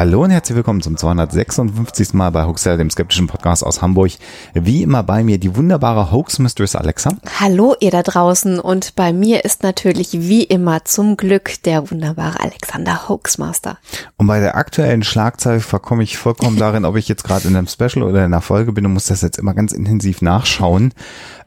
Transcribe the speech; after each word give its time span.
Hallo 0.00 0.24
und 0.24 0.30
herzlich 0.30 0.56
willkommen 0.56 0.80
zum 0.80 0.96
256. 0.96 2.14
Mal 2.14 2.30
bei 2.30 2.46
Hoaxella, 2.46 2.78
dem 2.78 2.88
skeptischen 2.88 3.26
Podcast 3.26 3.62
aus 3.62 3.82
Hamburg. 3.82 4.12
Wie 4.54 4.82
immer 4.82 5.02
bei 5.02 5.22
mir 5.22 5.36
die 5.36 5.54
wunderbare 5.54 6.10
Hoax 6.10 6.38
Mistress 6.38 6.74
Alexa. 6.74 7.10
Hallo 7.38 7.76
ihr 7.80 7.90
da 7.90 8.02
draußen 8.02 8.60
und 8.60 8.96
bei 8.96 9.12
mir 9.12 9.44
ist 9.44 9.62
natürlich 9.62 10.14
wie 10.14 10.42
immer 10.42 10.86
zum 10.86 11.18
Glück 11.18 11.62
der 11.64 11.90
wunderbare 11.90 12.40
Alexander 12.40 13.10
Hoaxmaster. 13.10 13.76
Und 14.16 14.26
bei 14.26 14.40
der 14.40 14.56
aktuellen 14.56 15.02
Schlagzeile 15.02 15.60
verkomme 15.60 16.02
ich 16.02 16.16
vollkommen 16.16 16.56
darin, 16.56 16.86
ob 16.86 16.96
ich 16.96 17.06
jetzt 17.06 17.24
gerade 17.24 17.48
in 17.48 17.54
einem 17.54 17.66
Special 17.66 18.02
oder 18.02 18.20
in 18.20 18.32
einer 18.32 18.40
Folge 18.40 18.72
bin 18.72 18.86
und 18.86 18.94
muss 18.94 19.08
das 19.08 19.20
jetzt 19.20 19.38
immer 19.38 19.52
ganz 19.52 19.72
intensiv 19.72 20.22
nachschauen. 20.22 20.94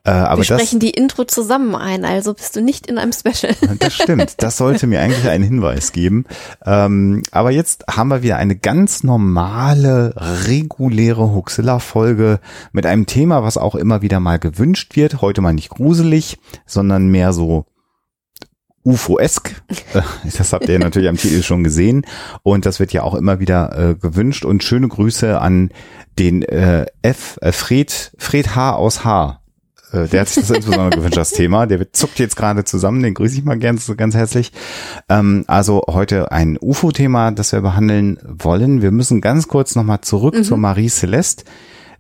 Äh, 0.06 0.12
aber 0.12 0.40
Wir 0.40 0.44
sprechen 0.44 0.80
das, 0.80 0.90
die 0.90 0.90
Intro 0.90 1.24
zusammen 1.24 1.76
ein, 1.76 2.04
also 2.04 2.34
bist 2.34 2.56
du 2.58 2.62
nicht 2.62 2.88
in 2.88 2.98
einem 2.98 3.14
Special. 3.14 3.56
Das 3.80 3.94
stimmt, 3.94 4.36
das 4.38 4.58
sollte 4.58 4.86
mir 4.86 5.00
eigentlich 5.00 5.28
einen 5.30 5.46
Hinweis 5.46 5.94
geben. 5.94 6.26
Ähm, 6.66 7.24
aber 7.32 7.52
jetzt 7.52 7.86
haben 7.90 8.10
wir 8.10 8.22
wieder 8.22 8.36
eine 8.36 8.58
ganz 8.58 9.04
normale, 9.04 10.14
reguläre 10.46 11.34
Huxilla-Folge 11.34 12.40
mit 12.74 12.86
einem 12.86 13.06
Thema, 13.06 13.44
was 13.44 13.58
auch 13.58 13.76
immer 13.76 14.02
wieder 14.02 14.20
mal 14.20 14.40
gewünscht 14.40 14.98
wird. 14.98 15.22
Heute 15.22 15.40
mal 15.40 15.54
nicht 15.54 15.70
gruselig, 15.70 16.38
sondern 16.66 17.08
mehr 17.08 17.32
so 17.32 17.66
UFO-esk. 18.84 19.64
Äh, 19.94 20.02
das 20.38 20.52
habt 20.52 20.68
ihr 20.68 20.80
natürlich 20.80 21.08
am 21.08 21.18
Titel 21.18 21.44
schon 21.44 21.64
gesehen. 21.64 22.06
Und 22.44 22.66
das 22.66 22.82
wird 22.82 22.92
ja 22.92 23.04
auch 23.04 23.16
immer 23.16 23.40
wieder 23.40 23.92
äh, 23.92 23.96
gewünscht. 23.96 24.44
Und 24.44 24.66
schöne 24.66 24.90
Grüße 24.90 25.40
an 25.40 25.70
den 26.20 26.42
äh, 26.44 26.88
F, 27.02 27.40
äh, 27.42 27.54
Fred, 27.54 28.12
Fred 28.18 28.56
H. 28.56 28.76
aus 28.76 29.06
H. 29.06 29.40
Äh, 29.94 30.08
der 30.08 30.22
hat 30.22 30.30
sich 30.30 30.46
das 30.46 30.58
insbesondere 30.58 30.98
gewünscht, 30.98 31.18
das 31.18 31.32
Thema. 31.32 31.66
Der 31.66 31.94
zuckt 31.94 32.20
jetzt 32.20 32.36
gerade 32.36 32.64
zusammen, 32.64 33.04
den 33.04 33.14
grüße 33.14 33.38
ich 33.38 33.44
mal 33.46 33.60
ganz, 33.60 33.92
ganz 33.96 34.16
herzlich. 34.16 34.52
Ähm, 35.08 35.46
also 35.48 35.84
heute 35.88 36.32
ein 36.32 36.58
UFO-Thema, 36.60 37.32
das 37.32 37.52
wir 37.52 37.62
behandeln 37.62 38.18
wollen. 38.24 38.82
Wir 38.82 38.92
müssen 38.92 39.22
ganz 39.22 39.48
kurz 39.48 39.76
nochmal 39.76 40.02
zurück 40.02 40.36
mhm. 40.36 40.44
zur 40.44 40.58
Marie 40.58 40.90
Celeste, 40.90 41.46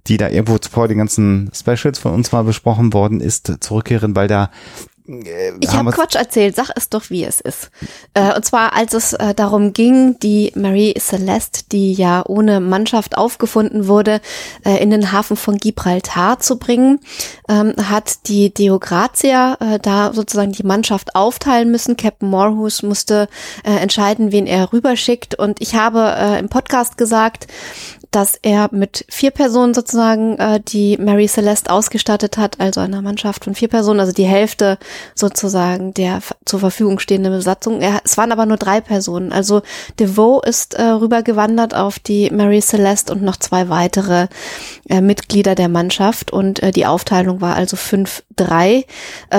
die 0.08 0.18
da 0.18 0.30
irgendwo 0.30 0.58
vor 0.70 0.88
den 0.88 0.98
ganzen 0.98 1.50
Specials 1.54 2.00
von 2.00 2.14
uns 2.14 2.32
mal 2.32 2.44
besprochen 2.44 2.94
worden 2.94 3.22
ist, 3.22 3.54
zurückkehren, 3.62 4.16
weil 4.16 4.28
da 4.28 4.50
ich 5.06 5.72
habe 5.72 5.92
Quatsch 5.92 6.16
erzählt, 6.16 6.56
sag 6.56 6.70
es 6.76 6.88
doch, 6.88 7.10
wie 7.10 7.26
es 7.26 7.42
ist. 7.42 7.72
Äh, 8.14 8.34
und 8.36 8.46
zwar, 8.46 8.74
als 8.74 8.94
es 8.94 9.12
äh, 9.14 9.34
darum 9.34 9.74
ging, 9.74 10.18
die 10.20 10.54
Marie 10.56 10.94
Celeste, 10.98 11.64
die 11.72 11.94
ja 11.94 12.24
ohne 12.26 12.62
Mannschaft 12.62 13.18
aufgefunden 13.18 13.88
wurde, 13.88 14.22
äh, 14.66 14.82
in 14.82 14.92
den 14.92 15.12
Hafen 15.12 15.36
von 15.36 15.58
Gibraltar 15.58 16.40
zu 16.40 16.58
bringen, 16.58 17.02
ähm, 17.50 17.74
hat 17.90 18.28
die 18.28 18.54
Deo 18.54 18.80
Grazia 18.80 19.58
äh, 19.60 19.80
da 19.80 20.14
sozusagen 20.14 20.54
die 20.54 20.64
Mannschaft 20.64 21.16
aufteilen 21.16 21.70
müssen. 21.70 21.98
Captain 21.98 22.30
Morhus 22.30 22.82
musste 22.82 23.28
äh, 23.66 23.76
entscheiden, 23.76 24.32
wen 24.32 24.48
er 24.48 24.72
rüberschickt. 24.72 25.36
Und 25.36 25.62
ich 25.62 25.76
habe 25.76 26.38
im 26.40 26.48
Podcast 26.48 26.98
gesagt, 26.98 27.48
dass 28.16 28.38
er 28.42 28.70
mit 28.72 29.06
vier 29.10 29.32
Personen 29.32 29.74
sozusagen 29.74 30.38
äh, 30.38 30.60
die 30.60 30.98
Mary 30.98 31.28
Celeste 31.28 31.72
ausgestattet 31.72 32.38
hat, 32.38 32.60
also 32.60 32.80
einer 32.80 33.02
Mannschaft 33.02 33.44
von 33.44 33.56
vier 33.56 33.68
Personen, 33.68 34.00
also 34.00 34.14
die 34.14 34.26
Hälfte 34.26 34.78
sozusagen 35.16 35.94
der 35.96 36.20
zur 36.46 36.60
Verfügung 36.60 37.00
stehenden 37.00 37.34
Besatzung. 37.34 37.82
Er, 37.82 38.02
es 38.04 38.16
waren 38.18 38.32
aber 38.32 38.46
nur 38.46 38.58
drei 38.58 38.82
Personen. 38.82 39.32
Also 39.32 39.64
DeVoe 40.00 40.42
ist 40.46 40.76
äh, 40.76 40.84
rübergewandert 40.84 41.74
auf 41.74 41.98
die 41.98 42.30
Mary 42.30 42.62
Celeste 42.62 43.12
und 43.12 43.24
noch 43.24 43.38
zwei 43.38 43.70
weitere 43.70 44.28
äh, 44.90 45.02
Mitglieder 45.02 45.56
der 45.56 45.70
Mannschaft 45.70 46.32
und 46.32 46.62
äh, 46.62 46.72
die 46.72 46.86
Aufteilung 46.86 47.42
war 47.42 47.56
also 47.56 47.78
5-3, 47.78 48.22
äh, 48.68 48.86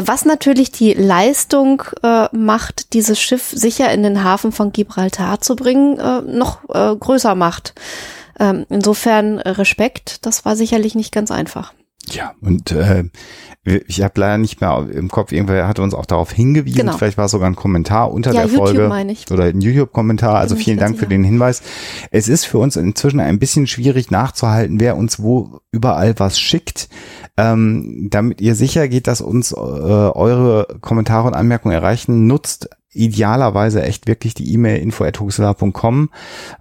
was 0.05 0.25
natürlich 0.25 0.73
die 0.73 0.95
Leistung 0.95 1.84
äh, 2.03 2.27
macht, 2.33 2.93
dieses 2.93 3.21
Schiff 3.21 3.53
sicher 3.55 3.93
in 3.93 4.03
den 4.03 4.25
Hafen 4.25 4.51
von 4.51 4.73
Gibraltar 4.73 5.41
zu 5.41 5.55
bringen, 5.55 5.99
äh, 6.01 6.23
noch 6.23 6.59
äh, 6.71 6.97
größer 6.97 7.37
macht. 7.37 7.75
Ähm, 8.39 8.67
insofern 8.69 9.39
äh, 9.39 9.50
Respekt, 9.50 10.27
das 10.27 10.45
war 10.45 10.56
sicherlich 10.56 10.95
nicht 10.95 11.12
ganz 11.12 11.31
einfach. 11.31 11.72
Ja, 12.11 12.34
und 12.41 12.71
äh, 12.72 13.05
ich 13.65 14.03
habe 14.03 14.21
leider 14.21 14.37
nicht 14.37 14.61
mehr 14.61 14.87
im 14.93 15.09
Kopf, 15.09 15.33
irgendwer 15.33 15.67
hat 15.67 15.78
uns 15.78 15.95
auch 15.95 16.05
darauf 16.05 16.31
hingewiesen, 16.33 16.81
genau. 16.81 16.97
vielleicht 16.99 17.17
war 17.17 17.27
es 17.27 17.31
sogar 17.31 17.49
ein 17.49 17.56
Kommentar 17.56 18.12
unter 18.12 18.33
ja, 18.33 18.43
der 18.43 18.50
YouTube 18.50 18.67
Folge 18.67 18.89
meine 18.89 19.12
ich. 19.12 19.31
oder 19.31 19.45
ein 19.45 19.61
YouTube-Kommentar. 19.61 20.37
Also 20.37 20.55
vielen 20.55 20.78
Dank 20.78 20.99
für 20.99 21.06
den 21.06 21.25
Hinweis. 21.25 21.62
Es 22.11 22.28
ist 22.28 22.45
für 22.45 22.59
uns 22.59 22.77
inzwischen 22.77 23.21
ein 23.21 23.39
bisschen 23.39 23.67
schwierig 23.67 24.11
nachzuhalten, 24.11 24.81
wer 24.81 24.97
uns 24.97 25.22
wo 25.22 25.61
überall 25.72 26.15
was 26.19 26.39
schickt. 26.39 26.89
Ähm, 27.37 28.09
damit 28.11 28.41
ihr 28.41 28.55
sicher 28.55 28.87
geht, 28.87 29.06
dass 29.06 29.21
uns 29.21 29.53
äh, 29.53 29.56
eure 29.56 30.78
Kommentare 30.81 31.27
und 31.27 31.34
Anmerkungen 31.34 31.75
erreichen, 31.75 32.27
nutzt 32.27 32.69
idealerweise 32.94 33.82
echt 33.82 34.06
wirklich 34.06 34.34
die 34.34 34.53
E-Mail 34.53 34.81
info.huxela.com, 34.81 36.10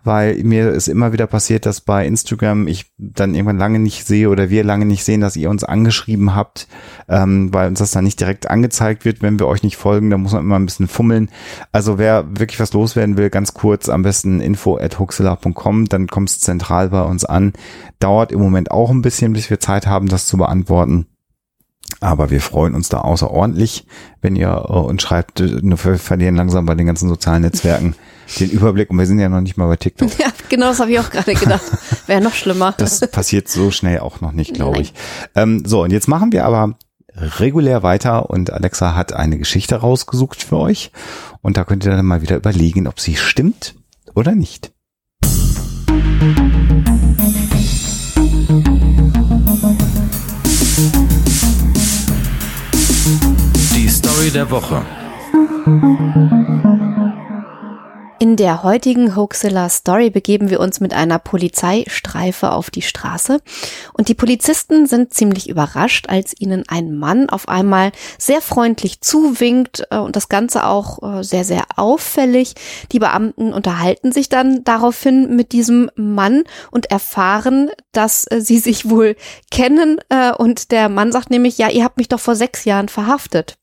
weil 0.03 0.43
mir 0.43 0.71
ist 0.71 0.87
immer 0.87 1.13
wieder 1.13 1.27
passiert, 1.27 1.65
dass 1.65 1.81
bei 1.81 2.05
Instagram 2.05 2.67
ich 2.67 2.91
dann 2.97 3.35
irgendwann 3.35 3.57
lange 3.57 3.79
nicht 3.79 4.05
sehe 4.05 4.29
oder 4.29 4.49
wir 4.49 4.63
lange 4.63 4.85
nicht 4.85 5.03
sehen, 5.03 5.21
dass 5.21 5.35
ihr 5.35 5.49
uns 5.49 5.63
angeschrieben 5.63 6.35
habt, 6.35 6.67
ähm, 7.07 7.53
weil 7.53 7.69
uns 7.69 7.79
das 7.79 7.91
dann 7.91 8.03
nicht 8.03 8.19
direkt 8.19 8.49
angezeigt 8.49 9.05
wird, 9.05 9.21
wenn 9.21 9.39
wir 9.39 9.47
euch 9.47 9.63
nicht 9.63 9.77
folgen, 9.77 10.09
da 10.09 10.17
muss 10.17 10.33
man 10.33 10.43
immer 10.43 10.59
ein 10.59 10.65
bisschen 10.65 10.87
fummeln. 10.87 11.29
Also 11.71 11.97
wer 11.97 12.25
wirklich 12.37 12.59
was 12.59 12.73
loswerden 12.73 13.17
will, 13.17 13.29
ganz 13.29 13.53
kurz 13.53 13.89
am 13.89 14.03
besten 14.03 14.41
info.huxela.com, 14.41 15.85
dann 15.85 16.07
kommt 16.07 16.29
es 16.29 16.39
zentral 16.39 16.89
bei 16.89 17.01
uns 17.01 17.25
an. 17.25 17.53
Dauert 17.99 18.31
im 18.31 18.39
Moment 18.39 18.71
auch 18.71 18.89
ein 18.89 19.01
bisschen, 19.01 19.33
bis 19.33 19.49
wir 19.49 19.59
Zeit 19.59 19.87
haben, 19.87 20.07
das 20.07 20.27
zu 20.27 20.37
beantworten. 20.37 21.07
Aber 21.99 22.31
wir 22.31 22.41
freuen 22.41 22.75
uns 22.75 22.89
da 22.89 22.99
außerordentlich, 22.99 23.85
wenn 24.21 24.35
ihr 24.35 24.49
äh, 24.49 24.73
uns 24.73 25.01
schreibt, 25.01 25.39
äh, 25.39 25.61
wir 25.61 25.77
verlieren 25.77 26.35
langsam 26.35 26.65
bei 26.65 26.75
den 26.75 26.85
ganzen 26.85 27.07
sozialen 27.07 27.43
Netzwerken 27.43 27.95
den 28.39 28.49
Überblick 28.49 28.89
und 28.89 28.97
wir 28.97 29.05
sind 29.05 29.19
ja 29.19 29.29
noch 29.29 29.41
nicht 29.41 29.57
mal 29.57 29.67
bei 29.67 29.77
TikTok. 29.77 30.17
Ja, 30.17 30.27
genau, 30.49 30.67
das 30.67 30.79
habe 30.79 30.91
ich 30.91 30.99
auch 30.99 31.09
gerade 31.09 31.33
gedacht. 31.33 31.63
Wäre 32.07 32.21
noch 32.21 32.33
schlimmer. 32.33 32.73
Das 32.77 32.99
passiert 33.07 33.47
so 33.47 33.71
schnell 33.71 33.99
auch 33.99 34.21
noch 34.21 34.31
nicht, 34.31 34.53
glaube 34.53 34.81
ich. 34.81 34.93
Ähm, 35.35 35.63
so, 35.65 35.83
und 35.83 35.91
jetzt 35.91 36.07
machen 36.07 36.31
wir 36.31 36.45
aber 36.45 36.75
regulär 37.15 37.83
weiter 37.83 38.29
und 38.29 38.51
Alexa 38.51 38.95
hat 38.95 39.13
eine 39.13 39.37
Geschichte 39.37 39.75
rausgesucht 39.75 40.43
für 40.43 40.57
euch 40.57 40.91
und 41.41 41.57
da 41.57 41.63
könnt 41.63 41.85
ihr 41.85 41.91
dann 41.91 42.05
mal 42.05 42.21
wieder 42.21 42.35
überlegen, 42.35 42.87
ob 42.87 42.99
sie 42.99 43.15
stimmt 43.15 43.75
oder 44.15 44.33
nicht. 44.33 44.71
Story 54.23 54.31
der 54.31 54.51
Woche. 54.51 54.85
In 58.19 58.37
der 58.37 58.63
heutigen 58.63 59.17
Hoaxilla 59.17 59.67
Story 59.67 60.09
begeben 60.11 60.49
wir 60.49 60.61
uns 60.61 60.79
mit 60.79 60.93
einer 60.93 61.19
Polizeistreife 61.19 62.53
auf 62.53 62.71
die 62.71 62.83
Straße 62.83 63.41
und 63.91 64.07
die 64.07 64.13
Polizisten 64.13 64.85
sind 64.85 65.13
ziemlich 65.13 65.49
überrascht, 65.49 66.07
als 66.07 66.33
ihnen 66.39 66.63
ein 66.69 66.97
Mann 66.97 67.29
auf 67.29 67.49
einmal 67.49 67.91
sehr 68.17 68.39
freundlich 68.39 69.01
zuwinkt 69.01 69.85
äh, 69.89 69.97
und 69.97 70.15
das 70.15 70.29
Ganze 70.29 70.67
auch 70.67 71.19
äh, 71.19 71.23
sehr, 71.23 71.43
sehr 71.43 71.65
auffällig. 71.75 72.53
Die 72.93 72.99
Beamten 72.99 73.51
unterhalten 73.51 74.13
sich 74.13 74.29
dann 74.29 74.63
daraufhin 74.63 75.35
mit 75.35 75.51
diesem 75.51 75.91
Mann 75.97 76.43
und 76.71 76.89
erfahren, 76.89 77.71
dass 77.91 78.25
äh, 78.31 78.39
sie 78.39 78.59
sich 78.59 78.89
wohl 78.89 79.17
kennen 79.51 79.99
und 80.37 80.71
der 80.71 80.87
Mann 80.87 81.11
sagt 81.11 81.29
nämlich, 81.29 81.57
ja, 81.57 81.69
ihr 81.69 81.83
habt 81.83 81.97
mich 81.97 82.07
doch 82.07 82.19
vor 82.19 82.35
sechs 82.35 82.63
Jahren 82.65 82.87
verhaftet. 82.87 83.57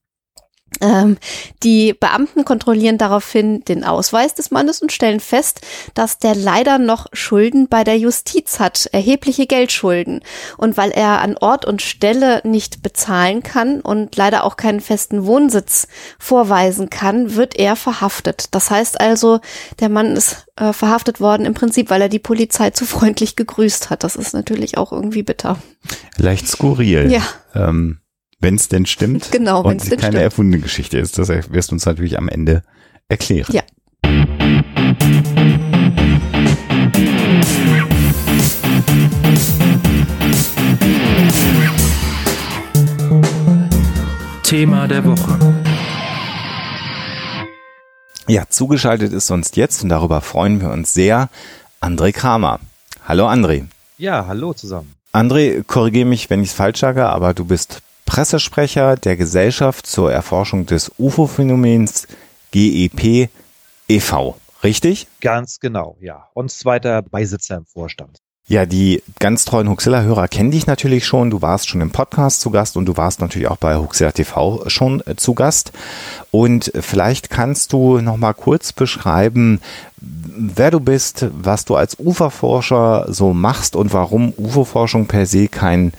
Ähm, 0.81 1.19
die 1.63 1.93
Beamten 1.93 2.45
kontrollieren 2.45 2.99
daraufhin 2.99 3.65
den 3.65 3.85
Ausweis 3.85 4.35
des 4.35 4.51
Mannes 4.51 4.81
und 4.81 4.93
stellen 4.93 5.21
fest, 5.21 5.61
dass 5.95 6.19
der 6.19 6.35
leider 6.35 6.79
noch 6.79 7.07
Schulden 7.13 7.69
bei 7.69 7.85
der 7.85 7.99
Justiz 7.99 8.59
hat, 8.59 8.87
erhebliche 8.93 9.47
Geldschulden. 9.47 10.21
Und 10.57 10.77
weil 10.77 10.91
er 10.91 11.21
an 11.21 11.37
Ort 11.37 11.65
und 11.65 11.83
Stelle 11.83 12.41
nicht 12.45 12.83
bezahlen 12.83 13.43
kann 13.43 13.81
und 13.81 14.17
leider 14.17 14.45
auch 14.45 14.57
keinen 14.57 14.81
festen 14.81 15.27
Wohnsitz 15.27 15.87
vorweisen 16.19 16.91
kann, 16.91 17.37
wird 17.37 17.57
er 17.57 17.77
verhaftet. 17.77 18.47
Das 18.53 18.71
heißt 18.71 19.01
also, 19.01 19.41
der 19.81 19.89
Mann 19.89 20.17
ist 20.17 20.47
äh, 20.57 20.73
verhaftet 20.73 21.21
worden 21.21 21.47
im 21.47 21.55
Prinzip, 21.55 21.91
weil 21.91 22.03
er 22.03 22.09
die 22.09 22.19
Polizei 22.19 22.71
zu 22.71 22.87
freundlich 22.87 23.37
gegrüßt 23.37 23.91
hat. 23.91 24.05
Das 24.05 24.17
ist 24.17 24.33
natürlich 24.33 24.79
auch 24.79 24.93
irgendwie 24.93 25.23
bitter. 25.23 25.59
Leicht 26.17 26.49
skurril. 26.49 27.11
Ja. 27.11 27.23
Ähm 27.55 27.99
wenn 28.41 28.55
es 28.55 28.69
denn 28.69 28.87
stimmt. 28.87 29.31
Genau, 29.41 29.65
wenn 29.65 29.77
es 29.77 29.85
denn 29.85 29.99
keine 29.99 30.13
stimmt. 30.13 30.25
erfundene 30.25 30.63
Geschichte 30.63 30.99
ist. 30.99 31.19
Das 31.19 31.29
wirst 31.29 31.71
du 31.71 31.75
uns 31.75 31.87
natürlich 31.87 32.19
am 32.19 32.29
Ende 32.29 32.63
erklären. 33.09 33.53
Ja. 33.53 33.63
Thema 44.43 44.89
der 44.89 45.05
Woche. 45.05 45.39
Ja, 48.27 48.45
zugeschaltet 48.49 49.13
ist 49.13 49.31
uns 49.31 49.53
jetzt 49.55 49.83
und 49.83 49.91
darüber 49.91 50.21
freuen 50.21 50.61
wir 50.61 50.71
uns 50.71 50.93
sehr 50.93 51.29
André 51.81 52.13
Kramer. 52.13 52.61
Hallo 53.07 53.29
André. 53.29 53.67
Ja, 53.99 54.27
hallo 54.27 54.53
zusammen. 54.55 54.95
André, 55.13 55.63
korrigiere 55.65 56.07
mich, 56.07 56.31
wenn 56.31 56.43
ich 56.43 56.51
es 56.51 56.55
falsch 56.55 56.81
sage, 56.81 57.09
aber 57.09 57.35
du 57.35 57.45
bist 57.45 57.83
Pressesprecher 58.11 58.97
der 58.97 59.17
Gesellschaft 59.17 59.87
zur 59.87 60.13
Erforschung 60.13 60.67
des 60.67 60.91
UFO-Phänomens 60.99 62.09
GEP 62.51 63.31
e.V., 63.87 64.37
richtig? 64.65 65.07
Ganz 65.21 65.61
genau, 65.61 65.97
ja. 66.01 66.27
Und 66.35 66.51
zweiter 66.51 67.03
Beisitzer 67.03 67.59
im 67.59 67.67
Vorstand. 67.67 68.19
Ja, 68.49 68.67
die 68.67 69.05
ganz 69.21 69.45
treuen 69.45 69.71
Huxilla-Hörer 69.71 70.27
kennen 70.27 70.51
dich 70.51 70.67
natürlich 70.67 71.07
schon. 71.07 71.31
Du 71.31 71.41
warst 71.41 71.69
schon 71.69 71.81
im 71.81 71.93
Podcast 71.93 72.41
zu 72.41 72.51
Gast 72.51 72.77
und 72.77 72.87
du 72.87 72.97
warst 72.97 73.21
natürlich 73.21 73.47
auch 73.47 73.59
bei 73.59 73.77
Huxilla 73.77 74.11
TV 74.11 74.69
schon 74.69 75.07
äh, 75.07 75.15
zu 75.15 75.35
Gast. 75.35 75.71
Und 76.33 76.73
vielleicht 76.81 77.31
kannst 77.31 77.73
du 77.73 78.01
noch 78.01 78.17
mal 78.17 78.33
kurz 78.33 78.73
beschreiben, 78.73 79.61
wer 79.99 80.73
du 80.73 80.81
bist, 80.81 81.27
was 81.33 81.65
du 81.65 81.77
als 81.77 81.97
UFO-Forscher 81.97 83.07
so 83.13 83.33
machst 83.33 83.77
und 83.77 83.93
warum 83.93 84.35
UFO-Forschung 84.37 85.07
per 85.07 85.27
se 85.27 85.47
kein 85.47 85.93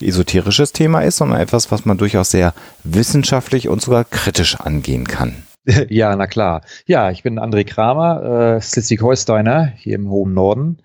esoterisches 0.00 0.72
Thema 0.72 1.00
ist, 1.00 1.16
sondern 1.16 1.40
etwas, 1.40 1.70
was 1.70 1.84
man 1.84 1.98
durchaus 1.98 2.30
sehr 2.30 2.54
wissenschaftlich 2.84 3.68
und 3.68 3.82
sogar 3.82 4.04
kritisch 4.04 4.56
angehen 4.60 5.06
kann. 5.06 5.34
Ja, 5.88 6.14
na 6.14 6.28
klar. 6.28 6.62
Ja, 6.86 7.10
ich 7.10 7.24
bin 7.24 7.40
André 7.40 7.64
Kramer, 7.64 8.54
äh, 8.56 8.62
Schleswig-Holsteiner 8.62 9.72
hier 9.76 9.96
im 9.96 10.08
hohen 10.08 10.32
Norden 10.32 10.78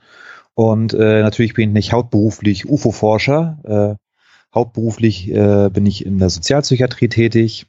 und 0.53 0.93
äh, 0.93 1.21
natürlich 1.21 1.53
bin 1.53 1.69
ich 1.69 1.73
nicht 1.73 1.93
hauptberuflich 1.93 2.67
UFO-Forscher. 2.67 3.97
Äh, 3.97 4.55
hauptberuflich 4.55 5.31
äh, 5.31 5.69
bin 5.69 5.85
ich 5.85 6.05
in 6.05 6.19
der 6.19 6.29
Sozialpsychiatrie 6.29 7.07
tätig, 7.07 7.67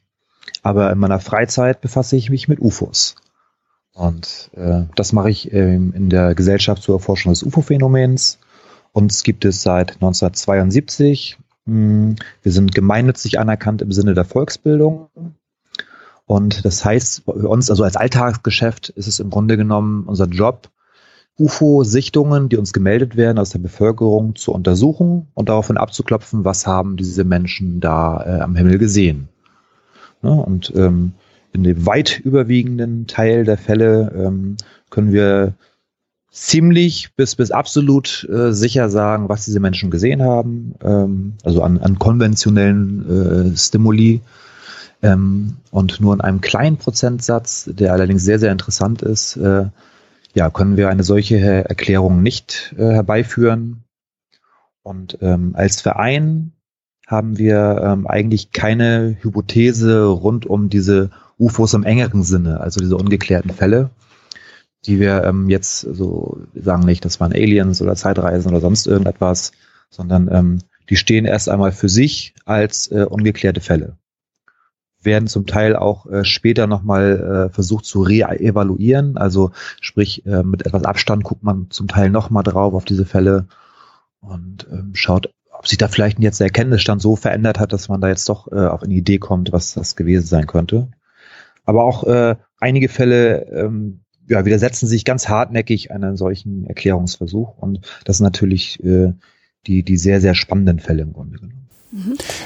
aber 0.63 0.91
in 0.91 0.99
meiner 0.99 1.21
Freizeit 1.21 1.81
befasse 1.81 2.17
ich 2.17 2.31
mich 2.31 2.49
mit 2.49 2.61
UFOs. 2.61 3.17
Und 3.95 4.51
äh, 4.57 4.85
das 4.97 5.13
mache 5.13 5.31
ich 5.31 5.53
ähm, 5.53 5.93
in 5.95 6.09
der 6.09 6.35
Gesellschaft 6.35 6.83
zur 6.83 6.97
Erforschung 6.97 7.33
des 7.33 7.43
UFO-Phänomens. 7.43 8.39
Uns 8.93 9.23
gibt 9.23 9.45
es 9.45 9.63
seit 9.63 9.95
1972. 9.95 11.39
Hm, 11.67 12.17
wir 12.43 12.53
sind 12.53 12.75
gemeinnützig 12.75 13.39
anerkannt 13.39 13.83
im 13.83 13.93
Sinne 13.93 14.15
der 14.15 14.25
Volksbildung. 14.25 15.09
Und 16.27 16.65
das 16.65 16.85
heißt, 16.85 17.25
für 17.25 17.49
uns, 17.49 17.71
also 17.71 17.85
als 17.85 17.97
Alltagsgeschäft, 17.97 18.91
ist 18.91 19.07
es 19.07 19.21
im 19.21 19.31
Grunde 19.31 19.57
genommen 19.57 20.05
unser 20.05 20.27
Job, 20.27 20.71
UFO-Sichtungen, 21.39 22.49
die 22.49 22.59
uns 22.59 22.73
gemeldet 22.73 23.17
werden 23.17 23.39
aus 23.39 23.51
der 23.51 23.59
Bevölkerung, 23.59 24.37
zu 24.37 24.53
untersuchen 24.53 25.29
und 25.35 25.49
daraufhin 25.49 25.79
abzuklopfen, 25.79 26.45
was 26.45 26.67
haben 26.67 26.97
diese 26.97 27.25
Menschen 27.25 27.81
da 27.81 28.23
äh, 28.25 28.41
am 28.41 28.55
Himmel 28.55 28.79
gesehen. 28.79 29.29
Ja, 30.23 30.31
und 30.31 30.73
ähm, 30.77 31.13
in 31.53 31.65
dem 31.65 31.85
weit 31.87 32.21
überwiegenden 32.21 33.07
Teil 33.07 33.45
der 33.45 33.59
Fälle 33.59 34.13
ähm, 34.15 34.57
können 34.91 35.13
wir 35.13 35.55
ziemlich 36.33 37.15
bis, 37.15 37.37
bis 37.37 37.51
absolut 37.51 38.27
äh, 38.33 38.53
sicher 38.53 38.89
sagen, 38.89 39.29
was 39.29 39.45
diese 39.45 39.61
Menschen 39.61 39.91
gesehen 39.91 40.23
haben, 40.23 40.75
ähm, 40.83 41.35
also 41.45 41.63
an, 41.63 41.79
an 41.79 41.99
konventionellen 41.99 43.53
äh, 43.53 43.57
Stimuli. 43.57 44.23
Ähm, 45.03 45.59
und 45.71 46.01
nur 46.01 46.15
in 46.15 46.21
einem 46.23 46.41
kleinen 46.41 46.79
Prozentsatz, 46.79 47.69
der 47.71 47.93
allerdings 47.93 48.25
sehr, 48.25 48.39
sehr 48.39 48.51
interessant 48.51 49.03
ist, 49.03 49.37
äh, 49.37 49.67
ja, 50.35 50.49
können 50.49 50.79
wir 50.79 50.89
eine 50.89 51.03
solche 51.03 51.39
Erklärung 51.39 52.23
nicht 52.23 52.75
äh, 52.79 52.93
herbeiführen. 52.93 53.85
Und 54.83 55.19
ähm, 55.21 55.53
als 55.55 55.83
Verein 55.83 56.53
haben 57.07 57.37
wir 57.37 57.83
ähm, 57.85 58.07
eigentlich 58.07 58.53
keine 58.53 59.19
Hypothese 59.21 60.05
rund 60.07 60.47
um 60.47 60.71
diese 60.71 61.11
UFOs 61.39 61.75
im 61.75 61.85
engeren 61.85 62.23
Sinne, 62.23 62.61
also 62.61 62.81
diese 62.81 62.97
ungeklärten 62.97 63.51
Fälle, 63.51 63.91
die 64.85 65.01
wir 65.01 65.25
ähm, 65.25 65.49
jetzt 65.49 65.81
so 65.81 66.39
sagen 66.55 66.85
nicht, 66.85 67.05
das 67.05 67.21
waren 67.21 67.33
Aliens 67.33 67.81
oder 67.83 67.95
Zeitreisen 67.97 68.51
oder 68.51 68.61
sonst 68.61 68.87
irgendetwas, 68.87 69.53
sondern 69.91 70.29
ähm, 70.33 70.59
die 70.91 70.97
stehen 70.97 71.25
erst 71.25 71.49
einmal 71.49 71.73
für 71.73 71.89
sich 71.89 72.35
als 72.45 72.91
äh, 72.91 73.05
ungeklärte 73.09 73.61
Fälle 73.61 73.97
werden 75.05 75.27
zum 75.27 75.47
Teil 75.47 75.77
auch 75.77 76.07
äh, 76.07 76.25
später 76.25 76.67
nochmal 76.67 77.49
äh, 77.51 77.53
versucht 77.53 77.85
zu 77.85 78.03
re-evaluieren. 78.03 79.17
Also 79.17 79.51
sprich, 79.81 80.25
äh, 80.27 80.43
mit 80.43 80.67
etwas 80.67 80.85
Abstand 80.85 81.25
guckt 81.25 81.43
man 81.43 81.71
zum 81.71 81.89
Teil 81.89 82.11
nochmal 82.11 82.43
drauf 82.43 82.75
auf 82.75 82.85
diese 82.85 83.05
Fälle 83.05 83.47
und 84.21 84.67
ähm, 84.71 84.93
schaut, 84.95 85.33
ob 85.51 85.67
sich 85.67 85.79
da 85.79 85.89
vielleicht 85.89 86.19
jetzt 86.21 86.41
der 86.41 86.47
Erkenntnisstand 86.47 87.03
so 87.03 87.17
verändert 87.17 87.59
hat, 87.59 87.73
dass 87.73 87.89
man 87.89 88.01
da 88.01 88.09
jetzt 88.09 88.29
doch 88.29 88.51
äh, 88.51 88.67
auf 88.67 88.83
eine 88.83 88.95
Idee 88.95 89.19
kommt, 89.19 89.53
was 89.53 89.75
das 89.75 89.97
gewesen 89.97 90.27
sein 90.27 90.47
könnte. 90.47 90.89
Aber 91.65 91.85
auch 91.85 92.05
äh, 92.05 92.37
einige 92.59 92.89
Fälle 92.89 93.47
ähm, 93.53 94.02
ja, 94.29 94.45
widersetzen 94.45 94.87
sich 94.87 95.05
ganz 95.05 95.29
hartnäckig 95.29 95.91
einem 95.91 96.17
solchen 96.17 96.67
Erklärungsversuch. 96.67 97.59
Und 97.59 97.81
das 98.05 98.19
sind 98.19 98.25
natürlich 98.25 98.83
äh, 98.85 99.13
die, 99.67 99.83
die 99.83 99.97
sehr, 99.97 100.21
sehr 100.21 100.35
spannenden 100.35 100.79
Fälle 100.79 101.03
im 101.03 101.13
Grunde 101.13 101.39
genommen. 101.39 101.62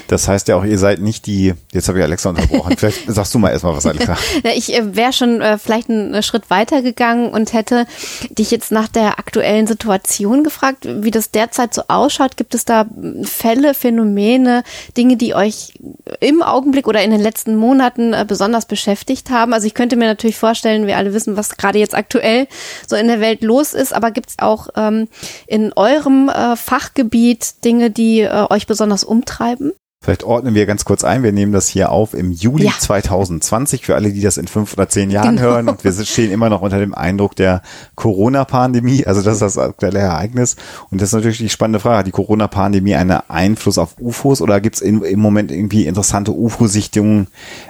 Das 0.07 0.27
heißt 0.27 0.49
ja 0.49 0.57
auch, 0.57 0.65
ihr 0.65 0.77
seid 0.77 0.99
nicht 0.99 1.25
die, 1.25 1.53
jetzt 1.71 1.87
habe 1.87 1.99
ich 1.99 2.03
Alexa 2.03 2.29
unterbrochen, 2.29 2.75
vielleicht 2.77 3.05
sagst 3.07 3.33
du 3.33 3.39
mal 3.39 3.51
erstmal 3.51 3.75
was, 3.75 3.85
Alexa. 3.85 4.17
ich 4.55 4.73
äh, 4.73 4.95
wäre 4.95 5.13
schon 5.13 5.41
äh, 5.41 5.57
vielleicht 5.57 5.89
einen 5.89 6.21
Schritt 6.21 6.49
weiter 6.49 6.81
gegangen 6.81 7.29
und 7.29 7.53
hätte 7.53 7.85
dich 8.29 8.51
jetzt 8.51 8.73
nach 8.73 8.89
der 8.89 9.19
aktuellen 9.19 9.65
Situation 9.65 10.43
gefragt, 10.43 10.85
wie 10.85 11.11
das 11.11 11.31
derzeit 11.31 11.73
so 11.73 11.83
ausschaut. 11.87 12.35
Gibt 12.35 12.55
es 12.55 12.65
da 12.65 12.87
Fälle, 13.23 13.73
Phänomene, 13.73 14.63
Dinge, 14.97 15.15
die 15.15 15.33
euch 15.33 15.79
im 16.19 16.43
Augenblick 16.43 16.87
oder 16.87 17.01
in 17.01 17.11
den 17.11 17.21
letzten 17.21 17.55
Monaten 17.55 18.13
äh, 18.13 18.25
besonders 18.27 18.65
beschäftigt 18.65 19.29
haben? 19.29 19.53
Also 19.53 19.65
ich 19.65 19.73
könnte 19.73 19.95
mir 19.95 20.07
natürlich 20.07 20.37
vorstellen, 20.37 20.87
wir 20.87 20.97
alle 20.97 21.13
wissen, 21.13 21.37
was 21.37 21.55
gerade 21.55 21.79
jetzt 21.79 21.95
aktuell 21.95 22.47
so 22.85 22.97
in 22.97 23.07
der 23.07 23.21
Welt 23.21 23.41
los 23.43 23.73
ist, 23.73 23.93
aber 23.93 24.11
gibt 24.11 24.31
es 24.31 24.39
auch 24.39 24.67
ähm, 24.75 25.07
in 25.47 25.71
eurem 25.73 26.27
äh, 26.27 26.57
Fachgebiet 26.57 27.63
Dinge, 27.63 27.91
die 27.91 28.21
äh, 28.21 28.45
euch 28.49 28.67
besonders 28.67 29.05
umtreiben? 29.05 29.36
Betreiben? 29.37 29.73
Vielleicht 29.99 30.23
ordnen 30.23 30.53
wir 30.53 30.67
ganz 30.67 30.85
kurz 30.85 31.03
ein. 31.03 31.23
Wir 31.23 31.31
nehmen 31.31 31.51
das 31.51 31.67
hier 31.67 31.91
auf 31.91 32.13
im 32.13 32.31
Juli 32.31 32.65
ja. 32.65 32.73
2020 32.77 33.83
für 33.83 33.95
alle, 33.95 34.11
die 34.11 34.21
das 34.21 34.37
in 34.37 34.47
fünf 34.47 34.73
oder 34.73 34.87
zehn 34.87 35.09
Jahren 35.09 35.37
genau. 35.37 35.49
hören. 35.49 35.69
Und 35.69 35.83
wir 35.83 35.91
stehen 35.91 36.31
immer 36.31 36.49
noch 36.49 36.61
unter 36.61 36.77
dem 36.77 36.93
Eindruck 36.93 37.35
der 37.35 37.63
Corona-Pandemie. 37.95 39.07
Also 39.07 39.23
das 39.23 39.35
ist 39.35 39.41
das 39.41 39.57
aktuelle 39.57 39.99
Ereignis. 39.99 40.55
Und 40.91 41.01
das 41.01 41.09
ist 41.09 41.13
natürlich 41.13 41.39
die 41.39 41.49
spannende 41.49 41.79
Frage. 41.79 41.97
Hat 41.97 42.07
die 42.07 42.11
Corona-Pandemie 42.11 42.93
einen 42.93 43.19
Einfluss 43.27 43.79
auf 43.79 43.95
UFOs 43.99 44.39
oder 44.39 44.61
gibt 44.61 44.75
es 44.75 44.81
im 44.81 45.19
Moment 45.19 45.51
irgendwie 45.51 45.87
interessante 45.87 46.31
UFO-Sichtungen, 46.31 47.27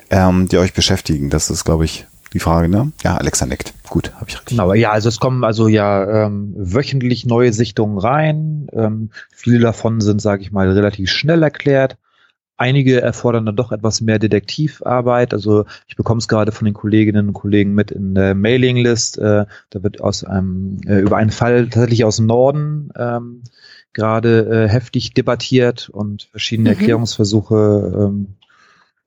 ähm, 0.10 0.50
die 0.50 0.58
euch 0.58 0.74
beschäftigen? 0.74 1.30
Das 1.30 1.50
ist, 1.50 1.64
glaube 1.64 1.86
ich, 1.86 2.08
die 2.34 2.40
Frage, 2.40 2.70
ne? 2.70 2.92
Ja, 3.04 3.18
Alexa 3.18 3.46
nickt. 3.46 3.74
Gut, 3.90 4.14
habe 4.16 4.26
ich 4.28 4.36
richtig. 4.36 4.58
Genau, 4.58 4.74
ja, 4.74 4.92
also 4.92 5.10
es 5.10 5.20
kommen 5.20 5.44
also 5.44 5.68
ja 5.68 6.26
ähm, 6.26 6.54
wöchentlich 6.58 7.26
neue 7.26 7.54
Sichtungen 7.54 7.98
rein. 7.98 8.68
Ähm, 8.74 9.12
viele 9.32 9.60
davon 9.60 10.02
sind, 10.02 10.22
sage 10.22 10.42
ich 10.42 10.52
mal, 10.52 10.70
relativ 10.70 11.10
schnell 11.10 11.44
erklärt. 11.44 11.98
Einige 12.60 13.02
erfordern 13.02 13.46
dann 13.46 13.56
doch 13.56 13.72
etwas 13.72 14.02
mehr 14.02 14.18
Detektivarbeit. 14.18 15.34
Also 15.34 15.66
ich 15.88 15.96
bekomme 15.96 16.18
es 16.18 16.28
gerade 16.28 16.52
von 16.52 16.66
den 16.66 16.74
Kolleginnen 16.74 17.28
und 17.28 17.34
Kollegen 17.34 17.74
mit 17.74 17.92
in 17.92 18.16
der 18.16 18.34
Mailinglist. 18.34 19.20
Äh, 19.20 19.46
da 19.70 19.84
wird 19.84 20.02
aus 20.02 20.24
einem 20.24 20.80
äh, 20.88 21.00
über 21.00 21.18
einen 21.18 21.30
Fall 21.30 21.70
tatsächlich 21.70 22.04
aus 22.04 22.18
dem 22.18 22.26
Norden 22.26 22.90
ähm, 22.98 23.44
gerade 23.94 24.66
äh, 24.66 24.70
heftig 24.70 25.14
debattiert 25.14 25.90
und 25.90 26.24
verschiedene 26.24 26.72
mhm. 26.72 26.80
Erklärungsversuche 26.80 27.94
ähm, 27.96 28.38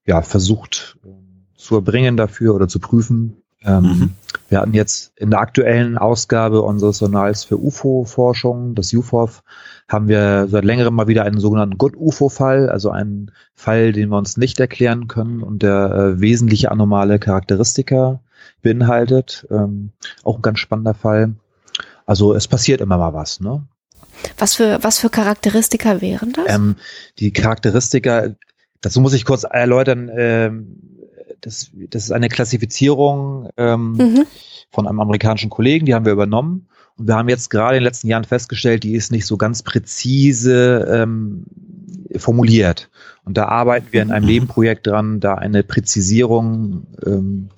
ja 0.06 0.22
versucht 0.22 0.98
zu 1.60 1.76
erbringen 1.76 2.16
dafür 2.16 2.54
oder 2.54 2.68
zu 2.68 2.80
prüfen. 2.80 3.36
Ähm, 3.62 3.82
mhm. 3.82 4.10
Wir 4.48 4.60
hatten 4.60 4.72
jetzt 4.72 5.12
in 5.16 5.30
der 5.30 5.40
aktuellen 5.40 5.98
Ausgabe 5.98 6.62
unseres 6.62 7.00
Journals 7.00 7.44
für 7.44 7.58
UFO-Forschung, 7.58 8.74
das 8.74 8.92
UFOF, 8.92 9.42
haben 9.86 10.08
wir 10.08 10.48
seit 10.48 10.64
längerem 10.64 10.94
mal 10.94 11.08
wieder 11.08 11.24
einen 11.24 11.40
sogenannten 11.40 11.76
Good-UFO-Fall, 11.76 12.70
also 12.70 12.90
einen 12.90 13.32
Fall, 13.54 13.92
den 13.92 14.08
wir 14.08 14.16
uns 14.16 14.36
nicht 14.36 14.58
erklären 14.58 15.08
können 15.08 15.42
und 15.42 15.62
der 15.62 15.92
äh, 15.92 16.20
wesentliche 16.20 16.70
anomale 16.70 17.18
Charakteristika 17.18 18.20
beinhaltet. 18.62 19.46
Ähm, 19.50 19.90
auch 20.24 20.36
ein 20.36 20.42
ganz 20.42 20.58
spannender 20.60 20.94
Fall. 20.94 21.34
Also 22.06 22.34
es 22.34 22.48
passiert 22.48 22.80
immer 22.80 22.96
mal 22.96 23.12
was, 23.12 23.40
ne? 23.40 23.62
Was 24.38 24.54
für, 24.54 24.82
was 24.82 24.98
für 24.98 25.10
Charakteristika 25.10 26.00
wären 26.00 26.32
das? 26.32 26.46
Ähm, 26.48 26.76
die 27.18 27.32
Charakteristika, 27.32 28.34
dazu 28.80 29.00
muss 29.00 29.14
ich 29.14 29.24
kurz 29.24 29.44
erläutern, 29.44 30.10
ähm, 30.12 30.89
das, 31.40 31.70
das 31.90 32.04
ist 32.04 32.12
eine 32.12 32.28
Klassifizierung 32.28 33.48
ähm, 33.56 33.92
mhm. 33.92 34.26
von 34.70 34.86
einem 34.86 35.00
amerikanischen 35.00 35.50
Kollegen, 35.50 35.86
die 35.86 35.94
haben 35.94 36.04
wir 36.04 36.12
übernommen. 36.12 36.68
Und 36.96 37.08
wir 37.08 37.16
haben 37.16 37.28
jetzt 37.28 37.48
gerade 37.48 37.76
in 37.76 37.80
den 37.80 37.84
letzten 37.84 38.08
Jahren 38.08 38.24
festgestellt, 38.24 38.82
die 38.82 38.94
ist 38.94 39.10
nicht 39.10 39.26
so 39.26 39.36
ganz 39.36 39.62
präzise 39.62 40.86
ähm, 40.90 41.46
formuliert. 42.16 42.90
Und 43.24 43.36
da 43.36 43.46
arbeiten 43.46 43.86
wir 43.90 44.02
in 44.02 44.10
einem 44.10 44.24
mhm. 44.24 44.30
Nebenprojekt 44.32 44.86
dran, 44.86 45.20
da 45.20 45.34
eine 45.34 45.62
Präzisierung, 45.62 46.86
ähm, 47.06 47.48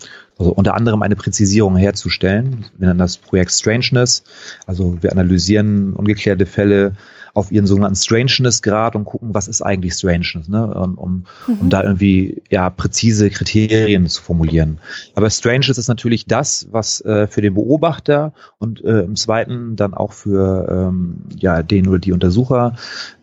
also 0.42 0.52
unter 0.54 0.74
anderem 0.74 1.02
eine 1.02 1.14
Präzisierung 1.14 1.76
herzustellen. 1.76 2.64
Wir 2.76 2.88
nennen 2.88 2.98
das 2.98 3.16
Projekt 3.16 3.52
Strangeness. 3.52 4.24
Also 4.66 4.98
wir 5.00 5.12
analysieren 5.12 5.92
ungeklärte 5.92 6.46
Fälle 6.46 6.96
auf 7.32 7.52
ihren 7.52 7.66
sogenannten 7.66 7.96
Strangeness-Grad 7.96 8.96
und 8.96 9.04
gucken, 9.04 9.32
was 9.32 9.46
ist 9.46 9.62
eigentlich 9.62 9.94
Strangeness, 9.94 10.48
ne? 10.48 10.66
um, 10.74 10.98
um, 10.98 11.26
mhm. 11.46 11.60
um 11.60 11.70
da 11.70 11.82
irgendwie 11.82 12.42
ja 12.50 12.68
präzise 12.70 13.30
Kriterien 13.30 14.08
zu 14.08 14.20
formulieren. 14.20 14.80
Aber 15.14 15.30
Strangeness 15.30 15.78
ist 15.78 15.88
natürlich 15.88 16.26
das, 16.26 16.66
was 16.72 17.00
äh, 17.02 17.28
für 17.28 17.40
den 17.40 17.54
Beobachter 17.54 18.34
und 18.58 18.84
äh, 18.84 19.00
im 19.02 19.14
zweiten 19.14 19.76
dann 19.76 19.94
auch 19.94 20.12
für 20.12 20.68
ähm, 20.90 21.24
ja 21.36 21.62
den 21.62 21.86
oder 21.86 22.00
die 22.00 22.12
Untersucher 22.12 22.74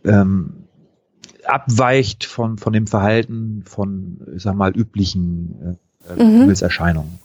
ähm, 0.05 0.53
abweicht 1.45 2.25
von 2.25 2.57
von 2.57 2.73
dem 2.73 2.87
Verhalten 2.87 3.63
von, 3.65 4.21
ich 4.35 4.41
sag 4.41 4.55
mal, 4.55 4.71
üblichen 4.71 5.77
äh, 6.09 6.23
mhm. 6.23 6.39
Himmelserscheinungen. 6.39 7.19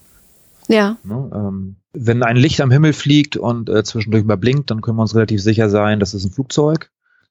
Ja. 0.69 0.97
Ne, 1.05 1.31
ähm, 1.35 1.76
wenn 1.93 2.23
ein 2.23 2.37
Licht 2.37 2.61
am 2.61 2.71
Himmel 2.71 2.93
fliegt 2.93 3.37
und 3.37 3.69
äh, 3.69 3.85
zwischendurch 3.85 4.25
mal 4.25 4.37
blinkt, 4.37 4.71
dann 4.71 4.81
können 4.81 4.97
wir 4.97 5.03
uns 5.03 5.14
relativ 5.14 5.43
sicher 5.43 5.71
sein, 5.71 6.00
das 6.00 6.14
ist 6.14 6.25
ein 6.25 6.33
Flugzeug. 6.33 6.91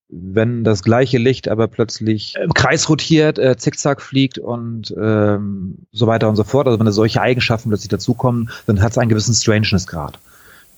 Wenn 0.09 0.63
das 0.63 0.83
gleiche 0.83 1.17
Licht 1.17 1.47
aber 1.47 1.67
plötzlich 1.67 2.35
im 2.41 2.53
Kreis 2.53 2.87
rotiert, 2.87 3.39
äh, 3.39 3.57
zickzack 3.57 4.01
fliegt 4.01 4.37
und 4.37 4.93
ähm, 5.01 5.79
so 5.91 6.07
weiter 6.07 6.29
und 6.29 6.35
so 6.35 6.43
fort, 6.43 6.67
also 6.67 6.79
wenn 6.79 6.91
solche 6.91 7.21
Eigenschaften 7.21 7.69
plötzlich 7.69 7.89
dazukommen, 7.89 8.49
dann 8.67 8.81
hat 8.81 8.91
es 8.91 8.97
einen 8.97 9.09
gewissen 9.09 9.33
Strangeness-Grad. 9.33 10.19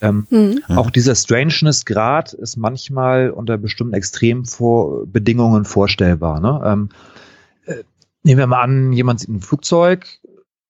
Ähm, 0.02 0.28
mhm. 0.30 0.62
Auch 0.68 0.90
dieser 0.90 1.16
Strangeness-Grad 1.16 2.34
ist 2.34 2.58
manchmal 2.58 3.30
unter 3.30 3.58
bestimmten 3.58 3.94
Extrembedingungen 3.94 5.66
vorstellbar. 5.66 6.40
Ne? 6.40 6.62
Ähm, 6.66 6.90
äh, 7.66 7.84
nehmen 8.24 8.40
wir 8.40 8.48
mal 8.48 8.62
an, 8.62 8.94
jemand 8.94 9.20
sieht 9.20 9.30
ein 9.30 9.42
Flugzeug, 9.42 10.08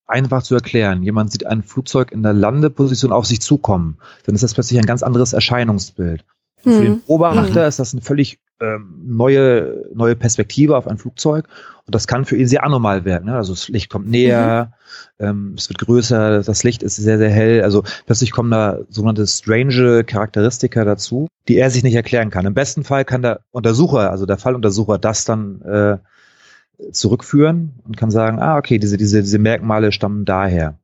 einfach 0.08 0.44
zu 0.44 0.56
erklären. 0.56 1.04
Jemand 1.04 1.32
sieht 1.32 1.46
ein 1.46 1.64
Flugzeug 1.64 2.12
in 2.12 2.24
der 2.24 2.34
Landeposition 2.34 3.12
auf 3.12 3.26
sich 3.26 3.42
zukommen, 3.42 3.98
dann 4.26 4.36
ist 4.36 4.44
das 4.44 4.54
plötzlich 4.54 4.80
ein 4.80 4.86
ganz 4.86 5.04
anderes 5.04 5.34
Erscheinungsbild. 5.34 6.24
Mhm. 6.64 6.72
Für 6.72 6.82
den. 6.82 7.02
Beobachter 7.06 7.62
mhm. 7.62 7.68
ist 7.68 7.80
das 7.80 7.94
eine 7.94 8.02
völlig 8.02 8.40
ähm, 8.62 9.02
neue, 9.06 9.86
neue 9.94 10.16
Perspektive 10.16 10.78
auf 10.78 10.88
ein 10.88 10.98
Flugzeug 10.98 11.48
und 11.86 11.94
das 11.94 12.08
kann 12.08 12.26
für 12.26 12.38
ihn 12.38 12.48
sehr 12.48 12.64
anormal 12.64 13.06
werden. 13.06 13.26
Ne? 13.26 13.36
Also 13.36 13.54
das 13.54 13.68
Licht 13.68 13.90
kommt 13.90 14.10
näher, 14.10 14.74
mhm. 15.20 15.26
ähm, 15.26 15.56
es 15.58 15.70
wird 15.70 15.80
größer, 15.80 16.42
das 16.42 16.64
Licht 16.64 16.82
ist 16.82 16.96
sehr, 16.96 17.18
sehr 17.18 17.30
hell. 17.30 17.64
Also 17.64 17.84
plötzlich 18.06 18.32
kommen 18.32 18.52
da 18.52 18.80
sogenannte 18.90 19.28
strange 19.28 20.04
Charakteristika 20.04 20.86
dazu, 20.86 21.28
die 21.48 21.58
er 21.58 21.70
sich 21.70 21.84
nicht 21.84 21.96
erklären 21.96 22.30
kann. 22.30 22.46
Im 22.46 22.54
besten 22.54 22.84
Fall 22.84 23.06
kann 23.06 23.22
der 23.22 23.42
Untersucher, 23.52 24.10
also 24.10 24.26
der 24.26 24.38
Falluntersucher, 24.38 24.98
das 24.98 25.26
dann 25.26 25.62
äh, 25.62 25.98
zurückführen 26.92 27.74
und 27.86 27.98
kann 27.98 28.12
sagen, 28.12 28.40
ah, 28.40 28.58
okay, 28.58 28.80
diese, 28.80 28.98
diese, 28.98 29.22
diese 29.22 29.40
Merkmale 29.40 29.92
stammen 29.92 30.26
daher. 30.26 30.78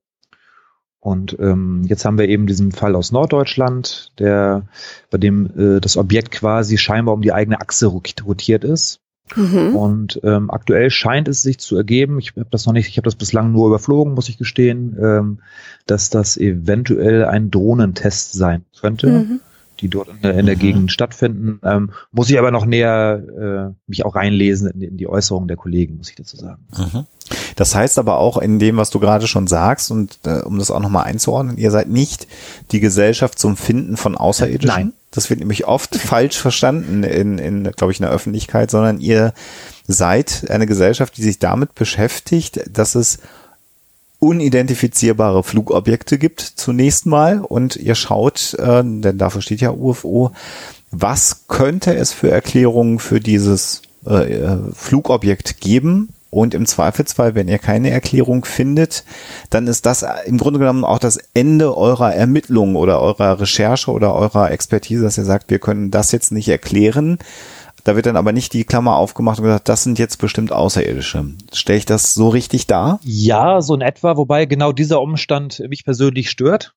Und 1.00 1.36
ähm, 1.40 1.84
jetzt 1.86 2.06
haben 2.06 2.20
wir 2.20 2.30
eben 2.30 2.46
diesen 2.46 2.72
Fall 2.72 2.96
aus 2.96 3.12
Norddeutschland, 3.12 4.12
der, 4.20 4.68
bei 5.10 5.18
dem 5.18 5.50
äh, 5.58 5.80
das 5.80 5.98
Objekt 5.98 6.30
quasi 6.32 6.78
scheinbar 6.78 7.16
um 7.16 7.24
die 7.24 7.34
eigene 7.34 7.60
Achse 7.60 7.88
rotiert 7.88 8.64
ist. 8.64 9.00
Mhm. 9.36 9.76
Und 9.76 10.20
ähm, 10.24 10.52
aktuell 10.52 10.92
scheint 10.92 11.28
es 11.28 11.42
sich 11.42 11.58
zu 11.58 11.76
ergeben, 11.76 12.20
ich 12.20 12.32
habe 12.36 12.48
das 12.52 12.66
noch 12.66 12.74
nicht, 12.74 12.88
ich 12.88 12.98
habe 12.98 13.06
das 13.06 13.16
bislang 13.16 13.52
nur 13.52 13.68
überflogen, 13.68 14.14
muss 14.14 14.30
ich 14.30 14.38
gestehen, 14.38 14.96
ähm, 15.02 15.40
dass 15.88 16.10
das 16.10 16.38
eventuell 16.38 17.26
ein 17.26 17.50
Drohnentest 17.50 18.34
sein 18.34 18.66
könnte. 18.80 19.08
Mhm 19.08 19.40
die 19.82 19.90
dort 19.90 20.10
in 20.10 20.22
der, 20.22 20.38
in 20.38 20.46
der 20.46 20.56
mhm. 20.56 20.60
Gegend 20.60 20.92
stattfinden. 20.92 21.60
Ähm, 21.64 21.92
muss 22.12 22.30
ich 22.30 22.38
aber 22.38 22.52
noch 22.52 22.66
näher 22.66 23.22
äh, 23.70 23.74
mich 23.88 24.06
auch 24.06 24.16
reinlesen 24.16 24.70
in, 24.70 24.82
in, 24.82 24.98
die 24.98 25.08
Äußerungen 25.08 25.48
der 25.48 25.58
Kollegen, 25.58 25.98
muss 25.98 26.10
ich 26.10 26.16
dazu 26.16 26.38
sagen. 26.38 26.66
Mhm. 26.78 27.06
Das 27.56 27.76
heißt 27.76 28.00
aber 28.00 28.18
auch 28.18 28.38
in 28.38 28.60
dem, 28.60 28.78
was 28.78 28.90
du 28.90 29.00
gerade 29.00 29.28
schon 29.28 29.48
sagst, 29.48 29.92
und 29.92 30.20
äh, 30.26 30.42
um 30.42 30.60
das 30.60 30.72
auch 30.72 30.80
nochmal 30.80 31.06
einzuordnen, 31.06 31.58
ihr 31.58 31.72
seid 31.72 31.90
nicht 31.90 32.28
die 32.72 32.80
Gesellschaft 32.80 33.40
zum 33.40 33.58
Finden 33.58 33.98
von 33.98 34.16
Außerirdischen. 34.16 34.68
Nein. 34.68 34.94
Das 35.12 35.30
wird 35.30 35.40
nämlich 35.40 35.68
oft 35.68 35.96
falsch 35.98 36.38
verstanden 36.38 37.04
in, 37.04 37.38
in 37.38 37.64
glaube 37.72 37.92
ich, 37.92 38.00
in 38.00 38.06
der 38.06 38.14
Öffentlichkeit, 38.14 38.72
sondern 38.72 39.00
ihr 39.00 39.34
seid 39.88 40.50
eine 40.50 40.68
Gesellschaft, 40.68 41.18
die 41.18 41.24
sich 41.24 41.40
damit 41.40 41.76
beschäftigt, 41.76 42.62
dass 42.72 42.96
es 42.96 43.20
unidentifizierbare 44.22 45.44
Flugobjekte 45.44 46.20
gibt 46.20 46.42
zunächst 46.42 47.08
mal 47.08 47.40
und 47.40 47.76
ihr 47.76 47.96
schaut, 47.96 48.54
äh, 48.54 48.84
denn 48.84 49.18
dafür 49.18 49.42
steht 49.42 49.62
ja 49.62 49.72
UFO, 49.72 50.32
was 50.92 51.48
könnte 51.48 51.96
es 51.96 52.14
für 52.14 52.30
Erklärungen 52.30 53.00
für 53.00 53.20
dieses 53.20 53.82
äh, 54.06 54.58
Flugobjekt 54.74 55.60
geben? 55.60 56.10
Und 56.30 56.54
im 56.54 56.66
Zweifelsfall, 56.66 57.36
wenn 57.36 57.50
ihr 57.50 57.58
keine 57.58 57.90
Erklärung 57.90 58.46
findet, 58.46 59.04
dann 59.50 59.68
ist 59.68 59.86
das 59.86 60.06
im 60.26 60.38
Grunde 60.38 60.60
genommen 60.60 60.86
auch 60.86 61.00
das 61.00 61.20
Ende 61.34 61.76
eurer 61.76 62.14
Ermittlung 62.16 62.78
oder 62.78 63.02
eurer 63.02 63.42
Recherche 63.42 63.92
oder 63.92 64.16
eurer 64.16 64.50
Expertise, 64.50 65.04
dass 65.04 65.18
ihr 65.18 65.26
sagt, 65.26 65.50
wir 65.50 65.60
können 65.60 65.92
das 65.92 66.14
jetzt 66.14 66.32
nicht 66.32 66.48
erklären. 66.48 67.18
Da 67.84 67.96
wird 67.96 68.06
dann 68.06 68.16
aber 68.16 68.32
nicht 68.32 68.54
die 68.54 68.64
Klammer 68.64 68.96
aufgemacht 68.96 69.40
und 69.40 69.46
gesagt, 69.46 69.70
das 69.70 69.84
sind 69.84 70.00
jetzt 70.00 70.18
bestimmt 70.18 70.52
Außerirdische. 70.52 71.26
Stelle 71.54 71.80
ich 71.80 71.86
das 71.86 72.14
so 72.14 72.30
richtig 72.30 72.68
dar? 72.68 73.00
Ja, 73.04 73.62
so 73.62 73.74
in 73.74 73.82
etwa, 73.82 74.18
wobei 74.18 74.46
genau 74.46 74.72
dieser 74.72 75.02
Umstand 75.02 75.64
mich 75.68 75.84
persönlich 75.84 76.30
stört. 76.30 76.74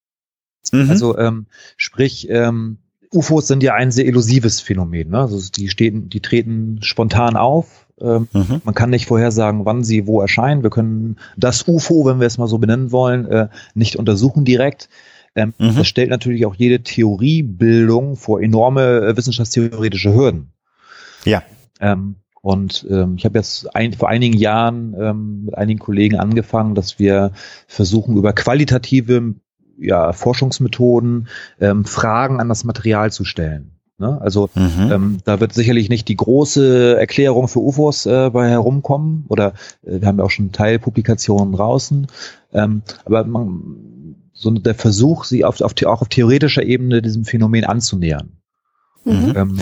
Mhm. 0.72 0.90
Also 0.90 1.18
ähm, 1.18 1.46
sprich, 1.76 2.28
ähm, 2.30 2.78
UFOs 3.12 3.46
sind 3.46 3.62
ja 3.62 3.74
ein 3.74 3.90
sehr 3.90 4.06
elusives 4.06 4.60
Phänomen. 4.60 5.10
Ne? 5.10 5.18
Also 5.18 5.40
die, 5.54 5.68
stehen, 5.68 6.08
die 6.08 6.20
treten 6.20 6.78
spontan 6.82 7.36
auf. 7.36 7.86
Ähm, 8.00 8.28
mhm. 8.32 8.60
Man 8.64 8.74
kann 8.74 8.90
nicht 8.90 9.06
vorhersagen, 9.06 9.64
wann 9.64 9.84
sie 9.84 10.06
wo 10.06 10.20
erscheinen. 10.20 10.62
Wir 10.62 10.70
können 10.70 11.16
das 11.36 11.66
UFO, 11.68 12.04
wenn 12.06 12.18
wir 12.18 12.26
es 12.26 12.38
mal 12.38 12.48
so 12.48 12.58
benennen 12.58 12.90
wollen, 12.90 13.26
äh, 13.26 13.48
nicht 13.74 13.96
untersuchen 13.96 14.44
direkt. 14.44 14.88
Ähm, 15.36 15.54
mhm. 15.58 15.76
Das 15.76 15.86
stellt 15.86 16.10
natürlich 16.10 16.46
auch 16.46 16.54
jede 16.54 16.82
Theoriebildung 16.82 18.16
vor 18.16 18.40
enorme 18.40 19.00
äh, 19.00 19.16
wissenschaftstheoretische 19.16 20.12
Hürden. 20.12 20.53
Ja. 21.24 21.42
Ähm, 21.80 22.16
und 22.42 22.86
ähm, 22.90 23.14
ich 23.16 23.24
habe 23.24 23.38
jetzt 23.38 23.74
ein, 23.74 23.94
vor 23.94 24.08
einigen 24.08 24.36
Jahren 24.36 24.94
ähm, 25.00 25.44
mit 25.46 25.56
einigen 25.56 25.78
Kollegen 25.78 26.16
angefangen, 26.16 26.74
dass 26.74 26.98
wir 26.98 27.32
versuchen, 27.66 28.16
über 28.16 28.34
qualitative 28.34 29.34
ja, 29.78 30.12
Forschungsmethoden 30.12 31.28
ähm, 31.60 31.84
Fragen 31.84 32.40
an 32.40 32.48
das 32.48 32.64
Material 32.64 33.10
zu 33.10 33.24
stellen. 33.24 33.74
Ne? 33.96 34.20
Also 34.20 34.50
mhm. 34.54 34.92
ähm, 34.92 35.18
da 35.24 35.40
wird 35.40 35.54
sicherlich 35.54 35.88
nicht 35.88 36.08
die 36.08 36.16
große 36.16 36.98
Erklärung 36.98 37.48
für 37.48 37.60
UFOs 37.60 38.06
äh, 38.06 38.30
bei 38.30 38.50
herumkommen 38.50 39.24
oder 39.28 39.54
äh, 39.82 40.00
wir 40.00 40.08
haben 40.08 40.18
ja 40.18 40.24
auch 40.24 40.30
schon 40.30 40.52
Teilpublikationen 40.52 41.54
draußen. 41.54 42.08
Ähm, 42.52 42.82
aber 43.04 43.24
man, 43.24 44.16
so 44.32 44.50
der 44.50 44.74
Versuch, 44.74 45.24
sie 45.24 45.44
auf, 45.44 45.60
auf, 45.60 45.72
auch 45.86 46.02
auf 46.02 46.08
theoretischer 46.08 46.64
Ebene 46.64 47.02
diesem 47.02 47.24
Phänomen 47.24 47.64
anzunähern. 47.64 48.32
Mhm. 49.04 49.32
Ähm, 49.36 49.60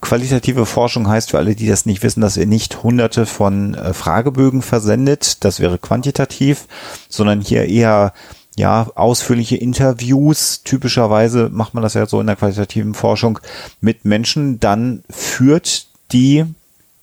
Qualitative 0.00 0.66
Forschung 0.66 1.08
heißt 1.08 1.30
für 1.30 1.38
alle, 1.38 1.54
die 1.54 1.68
das 1.68 1.86
nicht 1.86 2.02
wissen, 2.02 2.20
dass 2.20 2.36
ihr 2.36 2.46
nicht 2.46 2.82
hunderte 2.82 3.26
von 3.26 3.74
äh, 3.74 3.92
Fragebögen 3.92 4.62
versendet, 4.62 5.44
das 5.44 5.60
wäre 5.60 5.78
quantitativ, 5.78 6.66
sondern 7.08 7.40
hier 7.40 7.66
eher 7.66 8.12
ja, 8.56 8.88
ausführliche 8.94 9.56
Interviews. 9.56 10.62
Typischerweise 10.62 11.48
macht 11.50 11.74
man 11.74 11.82
das 11.82 11.94
ja 11.94 12.06
so 12.06 12.20
in 12.20 12.26
der 12.26 12.36
qualitativen 12.36 12.94
Forschung 12.94 13.38
mit 13.80 14.04
Menschen 14.04 14.60
dann 14.60 15.02
führt, 15.08 15.86
die 16.12 16.44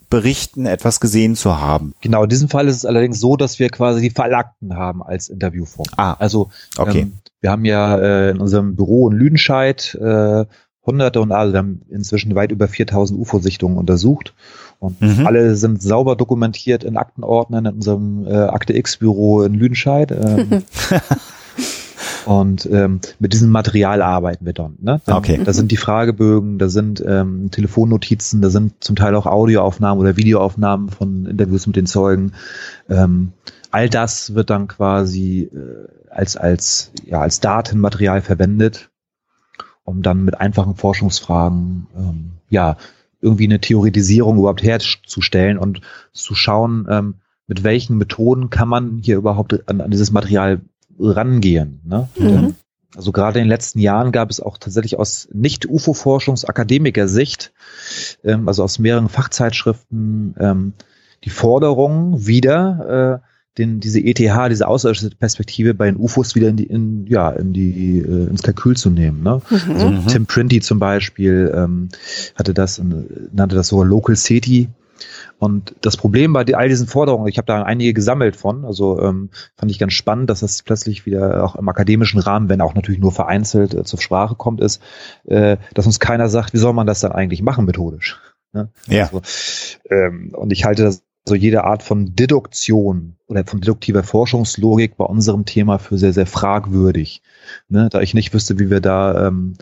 berichten, 0.10 0.66
etwas 0.66 1.00
gesehen 1.00 1.36
zu 1.36 1.60
haben. 1.60 1.94
Genau, 2.02 2.24
in 2.24 2.30
diesem 2.30 2.50
Fall 2.50 2.68
ist 2.68 2.78
es 2.78 2.86
allerdings 2.86 3.20
so, 3.20 3.36
dass 3.36 3.60
wir 3.60 3.70
quasi 3.70 4.02
die 4.02 4.10
Verlagten 4.10 4.76
haben 4.76 5.04
als 5.04 5.30
Interviewform. 5.30 5.88
Ah, 5.98 6.14
also 6.14 6.50
okay. 6.78 7.02
Ähm, 7.02 7.14
wir 7.42 7.52
haben 7.52 7.66
ja 7.66 7.98
äh, 7.98 8.32
in 8.32 8.40
unserem 8.40 8.76
Büro 8.76 9.10
in 9.10 9.18
Lüdenscheid 9.18 9.96
äh, 9.96 10.46
Hunderte 10.88 11.22
und 11.22 11.32
alle 11.32 11.58
haben 11.58 11.82
inzwischen 11.90 12.34
weit 12.34 12.52
über 12.52 12.68
4000 12.68 13.20
UFO-Sichtungen 13.20 13.78
untersucht. 13.78 14.34
Und 14.80 15.02
mhm. 15.02 15.28
alle 15.28 15.56
sind 15.56 15.82
sauber 15.82 16.16
dokumentiert 16.16 16.84
in 16.84 16.98
Aktenordnern 16.98 17.66
in 17.66 17.74
unserem 17.76 18.26
äh, 18.26 18.36
Akte 18.36 18.76
X-Büro 18.76 19.44
in 19.44 19.54
Lüdenscheid. 19.54 20.12
Ähm, 20.12 20.64
und 22.26 22.68
ähm, 22.72 23.00
mit 23.20 23.34
diesem 23.34 23.50
Material 23.50 24.02
arbeiten 24.02 24.46
wir 24.46 24.54
dann. 24.54 24.78
Ne? 24.80 25.02
dann 25.06 25.18
okay. 25.18 25.40
Da 25.44 25.54
sind 25.54 25.72
die 25.72 25.78
Fragebögen, 25.78 26.58
da 26.58 26.70
sind 26.70 27.04
ähm, 27.06 27.50
Telefonnotizen, 27.52 28.42
da 28.42 28.50
sind 28.50 28.74
zum 28.80 28.96
Teil 28.96 29.16
auch 29.16 29.26
Audioaufnahmen 29.26 30.00
oder 30.00 30.16
Videoaufnahmen 30.16 30.90
von 30.90 31.26
Interviews 31.26 31.68
mit 31.68 31.76
den 31.76 31.88
Zeugen. 31.88 32.34
Ähm, 32.90 33.34
all 33.72 33.90
das 33.90 34.36
wird 34.36 34.50
dann 34.50 34.68
quasi 34.68 35.50
äh, 35.54 36.12
als 36.12 36.38
als 36.38 36.92
ja 37.06 37.20
als 37.22 37.40
Datenmaterial 37.40 38.22
verwendet 38.22 38.90
um 39.88 40.02
dann 40.02 40.26
mit 40.26 40.40
einfachen 40.40 40.76
Forschungsfragen 40.76 41.88
ähm, 41.96 42.32
ja 42.50 42.76
irgendwie 43.22 43.46
eine 43.46 43.62
Theoretisierung 43.62 44.38
überhaupt 44.38 44.62
herzustellen 44.62 45.58
und 45.58 45.80
zu 46.12 46.36
schauen, 46.36 46.86
ähm, 46.90 47.16
mit 47.48 47.64
welchen 47.64 47.98
Methoden 47.98 48.50
kann 48.50 48.68
man 48.68 49.00
hier 49.02 49.16
überhaupt 49.16 49.70
an, 49.70 49.80
an 49.80 49.90
dieses 49.90 50.12
Material 50.12 50.60
rangehen. 51.00 51.80
Ne? 51.86 52.10
Mhm. 52.20 52.56
Also 52.98 53.14
gerade 53.14 53.40
in 53.40 53.46
den 53.46 53.50
letzten 53.50 53.80
Jahren 53.80 54.12
gab 54.12 54.30
es 54.30 54.42
auch 54.42 54.58
tatsächlich 54.58 55.00
aus 55.00 55.30
Nicht-UFO-Forschungsakademiker-Sicht, 55.32 57.54
ähm, 58.26 58.50
also 58.50 58.66
aus 58.66 58.80
mehreren 58.80 59.08
Fachzeitschriften, 59.08 60.36
ähm, 60.38 60.74
die 61.24 61.30
Forderung 61.30 62.28
wieder, 62.28 63.22
äh, 63.24 63.28
den, 63.58 63.80
diese 63.80 64.00
ETH, 64.00 64.20
diese 64.50 64.68
außerirdische 64.68 65.10
Perspektive 65.12 65.74
bei 65.74 65.86
den 65.86 65.98
UFOs 65.98 66.36
wieder 66.36 66.50
in 66.50 66.58
die, 66.58 66.66
in, 66.66 67.06
ja, 67.08 67.30
in 67.32 67.54
die, 67.54 68.00
äh, 68.00 68.30
ins 68.30 68.44
Kalkül 68.44 68.78
zu 68.78 68.90
nehmen. 68.90 69.24
Ne? 69.24 69.42
Mhm. 69.50 69.72
Also 69.72 69.94
Tim 70.08 70.26
Printy 70.26 70.62
zum 70.62 70.80
Beispiel 70.80 71.52
ähm, 71.56 71.90
hatte 72.36 72.54
das, 72.54 72.82
nannte 73.32 73.56
das 73.56 73.68
sogar 73.70 73.86
Local 73.86 74.16
SETI. 74.16 74.70
Und 75.40 75.76
das 75.82 75.98
Problem 75.98 76.34
bei 76.34 76.46
all 76.56 76.70
diesen 76.70 76.88
Forderungen, 76.88 77.28
ich 77.28 77.38
habe 77.38 77.46
da 77.46 77.62
einige 77.62 77.94
gesammelt 77.94 78.36
von, 78.36 78.66
also 78.66 79.00
ähm, 79.02 79.30
fand 79.56 79.72
ich 79.72 79.78
ganz 79.78 79.94
spannend, 79.94 80.30
dass 80.32 80.40
das 80.40 80.64
plötzlich 80.64 81.06
wieder 81.06 81.44
auch 81.44 81.56
im 81.56 81.70
akademischen 81.70 82.20
Rahmen, 82.20 82.50
wenn 82.50 82.62
auch 82.62 82.74
natürlich 82.74 83.00
nur 83.00 83.12
vereinzelt 83.12 83.76
äh, 83.76 83.84
zur 83.84 84.02
Sprache 84.02 84.34
kommt, 84.36 84.62
ist, 84.62 84.82
äh, 85.26 85.58
dass 85.76 85.86
uns 85.86 86.00
keiner 86.00 86.30
sagt, 86.30 86.54
wie 86.54 86.58
soll 86.58 86.74
man 86.74 86.88
das 86.88 87.02
dann 87.02 87.12
eigentlich 87.12 87.44
machen 87.44 87.66
methodisch. 87.66 88.20
Ne? 88.54 88.70
Ja. 88.88 89.04
Also, 89.04 89.22
ähm, 89.90 90.34
und 90.34 90.52
ich 90.52 90.66
halte 90.66 90.84
das 90.84 91.04
also 91.28 91.36
jede 91.36 91.66
Art 91.66 91.84
von 91.84 92.16
Deduktion 92.16 93.18
oder 93.28 93.44
von 93.44 93.60
deduktiver 93.60 94.02
Forschungslogik 94.02 94.96
bei 94.96 95.04
unserem 95.04 95.44
Thema 95.44 95.78
für 95.78 95.98
sehr, 95.98 96.14
sehr 96.14 96.26
fragwürdig. 96.26 97.22
Ne? 97.68 97.90
Da 97.92 98.00
ich 98.00 98.14
nicht 98.14 98.34
wüsste, 98.34 98.60
wie 98.60 98.70
wir 98.70 98.80
da 98.80 99.28
ähm, 99.28 99.56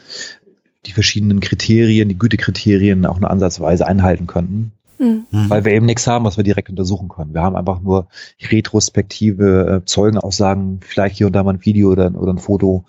die 0.86 0.92
verschiedenen 0.92 1.40
Kriterien, 1.40 2.08
die 2.08 2.20
Gütekriterien 2.20 3.08
auch 3.08 3.20
nur 3.20 3.32
ansatzweise 3.32 3.88
einhalten 3.88 4.28
könnten. 4.28 4.74
Mhm. 5.00 5.26
Weil 5.32 5.66
wir 5.66 5.72
eben 5.72 5.88
nichts 5.88 6.06
haben, 6.06 6.24
was 6.24 6.38
wir 6.38 6.44
direkt 6.44 6.70
untersuchen 6.70 7.10
können. 7.10 7.34
Wir 7.34 7.42
haben 7.42 7.56
einfach 7.56 7.82
nur 7.82 8.10
retrospektive 8.52 9.82
äh, 9.82 9.86
Zeugenaussagen, 9.86 10.82
vielleicht 10.84 11.18
hier 11.18 11.26
und 11.26 11.34
da 11.34 11.44
mal 11.44 11.56
ein 11.56 11.66
Video 11.66 11.92
oder, 11.92 12.14
oder 12.14 12.32
ein 12.32 12.38
Foto. 12.38 12.86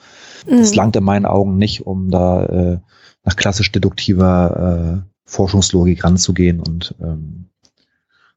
Mhm. 0.47 0.59
Das 0.59 0.75
langt 0.75 0.97
in 0.97 1.03
meinen 1.03 1.25
Augen 1.25 1.57
nicht, 1.57 1.87
um 1.87 2.11
da 2.11 2.45
äh, 2.45 2.79
nach 3.25 3.37
klassisch 3.37 3.73
deduktiver 3.73 5.03
äh, 5.03 5.11
Forschungslogik 5.25 6.05
ranzugehen 6.05 6.61
und 6.61 6.95
ähm, 7.01 7.47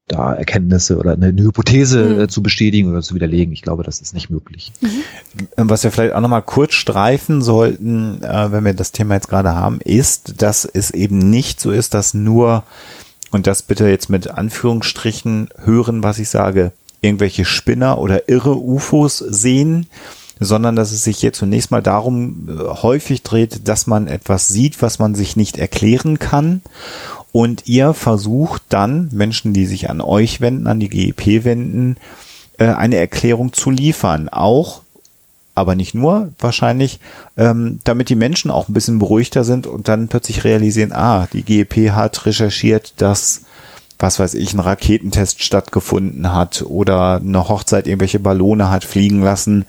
da 0.10 0.34
Erkenntnisse 0.34 0.98
oder 0.98 1.13
eine, 1.13 1.28
eine 1.28 1.42
Hypothese 1.42 2.04
mhm. 2.04 2.20
äh, 2.22 2.28
zu 2.28 2.44
bestätigen 2.44 2.92
oder 2.92 3.01
zu 3.01 3.16
widerlegen. 3.16 3.54
Ich 3.54 3.62
glaube, 3.62 3.84
das 3.84 4.01
ist 4.01 4.13
nicht 4.13 4.30
möglich. 4.30 4.72
Mhm. 4.82 5.70
Was 5.70 5.84
wir 5.84 5.92
vielleicht 5.92 6.13
auch 6.13 6.22
nochmal 6.22 6.42
kurz 6.42 6.74
streifen 6.74 7.42
sollten, 7.42 8.22
äh, 8.24 8.51
wenn 8.51 8.66
wir 8.66 8.74
das 8.74 8.92
Thema 8.92 9.16
jetzt 9.16 9.30
gerade 9.30 9.56
haben, 9.56 9.80
ist, 9.82 10.42
dass 10.42 10.66
es 10.66 10.92
eben 10.92 11.18
nicht 11.18 11.62
so 11.62 11.72
ist, 11.72 11.94
dass 11.94 12.13
nur, 12.13 12.63
und 13.32 13.48
das 13.48 13.62
bitte 13.62 13.88
jetzt 13.88 14.10
mit 14.10 14.30
Anführungsstrichen 14.30 15.50
hören, 15.63 16.04
was 16.04 16.20
ich 16.20 16.30
sage, 16.30 16.72
irgendwelche 17.01 17.46
Spinner 17.46 18.00
oder 18.00 18.28
irre 18.28 18.58
UFOs 18.58 19.20
sehen, 19.20 19.88
sondern 20.39 20.75
dass 20.75 20.92
es 20.92 21.04
sich 21.04 21.18
hier 21.18 21.34
zunächst 21.34 21.70
mal 21.70 21.84
darum 21.84 22.48
äh, 22.50 22.63
häufig 22.82 23.24
dreht, 23.24 23.68
dass 23.68 23.88
man 23.88 24.08
etwas 24.08 24.48
sieht, 24.48 24.82
was 24.82 25.00
man 25.00 25.13
sich 25.13 25.36
nicht 25.36 25.58
erklären 25.58 26.18
kann 26.18 26.62
und 27.32 27.68
ihr 27.68 27.94
versucht 27.94 28.64
dann, 28.70 29.10
Menschen, 29.12 29.54
die 29.54 29.66
sich 29.66 29.90
an 29.90 30.02
euch 30.02 30.42
wenden, 30.42 30.68
an 30.68 30.80
die 30.80 30.90
GEP 30.90 31.44
wenden, 31.44 31.98
äh, 32.58 32.66
eine 32.66 32.98
Erklärung 32.98 33.54
zu 33.54 33.70
liefern. 33.70 34.30
Auch, 34.30 34.82
aber 35.54 35.76
nicht 35.76 35.94
nur 35.94 36.32
wahrscheinlich, 36.40 37.00
ähm, 37.38 37.80
damit 37.84 38.10
die 38.10 38.16
Menschen 38.16 38.50
auch 38.50 38.68
ein 38.68 38.74
bisschen 38.74 39.00
beruhigter 39.00 39.44
sind 39.44 39.68
und 39.68 39.88
dann 39.88 40.08
plötzlich 40.08 40.44
realisieren, 40.44 40.92
ah, 40.92 41.28
die 41.32 41.44
GEP 41.44 41.92
hat 41.92 42.26
recherchiert, 42.26 42.94
dass 42.98 43.42
was 44.00 44.18
weiß 44.18 44.34
ich, 44.36 44.53
ein 44.53 44.62
Raketentest 44.62 45.44
stattgefunden 45.44 46.34
hat 46.34 46.63
oder 46.65 47.18
eine 47.18 47.50
Hochzeit 47.50 47.86
irgendwelche 47.86 48.20
Ballone 48.20 48.72
hat 48.72 48.86
fliegen 48.86 49.22
lassen. 49.22 49.65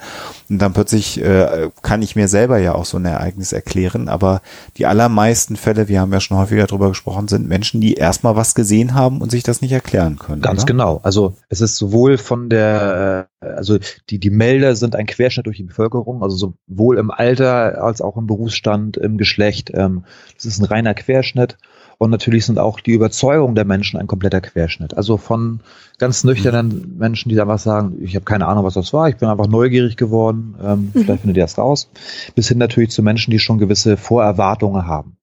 Und 0.48 0.62
dann 0.62 0.72
plötzlich 0.72 1.20
äh, 1.20 1.70
kann 1.82 2.00
ich 2.02 2.14
mir 2.14 2.28
selber 2.28 2.58
ja 2.58 2.74
auch 2.74 2.84
so 2.84 2.96
ein 2.96 3.04
Ereignis 3.04 3.52
erklären. 3.52 4.08
Aber 4.08 4.40
die 4.76 4.86
allermeisten 4.86 5.56
Fälle, 5.56 5.88
wir 5.88 6.00
haben 6.00 6.12
ja 6.12 6.20
schon 6.20 6.36
häufiger 6.36 6.66
darüber 6.66 6.88
gesprochen, 6.88 7.26
sind 7.26 7.48
Menschen, 7.48 7.80
die 7.80 7.94
erstmal 7.94 8.36
was 8.36 8.54
gesehen 8.54 8.94
haben 8.94 9.20
und 9.20 9.32
sich 9.32 9.42
das 9.42 9.62
nicht 9.62 9.72
erklären 9.72 10.16
können. 10.18 10.42
Ganz 10.42 10.60
oder? 10.60 10.66
genau. 10.66 11.00
Also 11.02 11.36
es 11.48 11.60
ist 11.60 11.76
sowohl 11.76 12.16
von 12.16 12.48
der, 12.48 13.28
äh, 13.40 13.46
also 13.46 13.78
die, 14.10 14.20
die 14.20 14.30
Melder 14.30 14.76
sind 14.76 14.94
ein 14.94 15.06
Querschnitt 15.06 15.46
durch 15.46 15.56
die 15.56 15.64
Bevölkerung, 15.64 16.22
also 16.22 16.54
sowohl 16.68 16.98
im 16.98 17.10
Alter 17.10 17.82
als 17.82 18.00
auch 18.00 18.16
im 18.16 18.28
Berufsstand, 18.28 18.96
im 18.96 19.18
Geschlecht. 19.18 19.72
Ähm, 19.74 20.04
das 20.36 20.44
ist 20.44 20.60
ein 20.60 20.66
reiner 20.66 20.94
Querschnitt. 20.94 21.58
Und 22.02 22.08
natürlich 22.08 22.46
sind 22.46 22.58
auch 22.58 22.80
die 22.80 22.92
Überzeugungen 22.92 23.54
der 23.54 23.66
Menschen 23.66 24.00
ein 24.00 24.06
kompletter 24.06 24.40
Querschnitt. 24.40 24.96
Also 24.96 25.18
von 25.18 25.60
ganz 25.98 26.24
nüchternen 26.24 26.96
Menschen, 26.96 27.28
die 27.28 27.34
da 27.34 27.46
was 27.46 27.62
sagen, 27.62 27.98
ich 28.00 28.14
habe 28.14 28.24
keine 28.24 28.46
Ahnung, 28.46 28.64
was 28.64 28.72
das 28.72 28.94
war, 28.94 29.10
ich 29.10 29.18
bin 29.18 29.28
einfach 29.28 29.48
neugierig 29.48 29.98
geworden, 29.98 30.54
ähm, 30.64 30.92
mhm. 30.94 31.02
vielleicht 31.04 31.20
findet 31.20 31.36
ihr 31.36 31.44
das 31.44 31.58
raus, 31.58 31.90
bis 32.34 32.48
hin 32.48 32.56
natürlich 32.56 32.88
zu 32.88 33.02
Menschen, 33.02 33.32
die 33.32 33.38
schon 33.38 33.58
gewisse 33.58 33.98
Vorerwartungen 33.98 34.86
haben. 34.86 35.18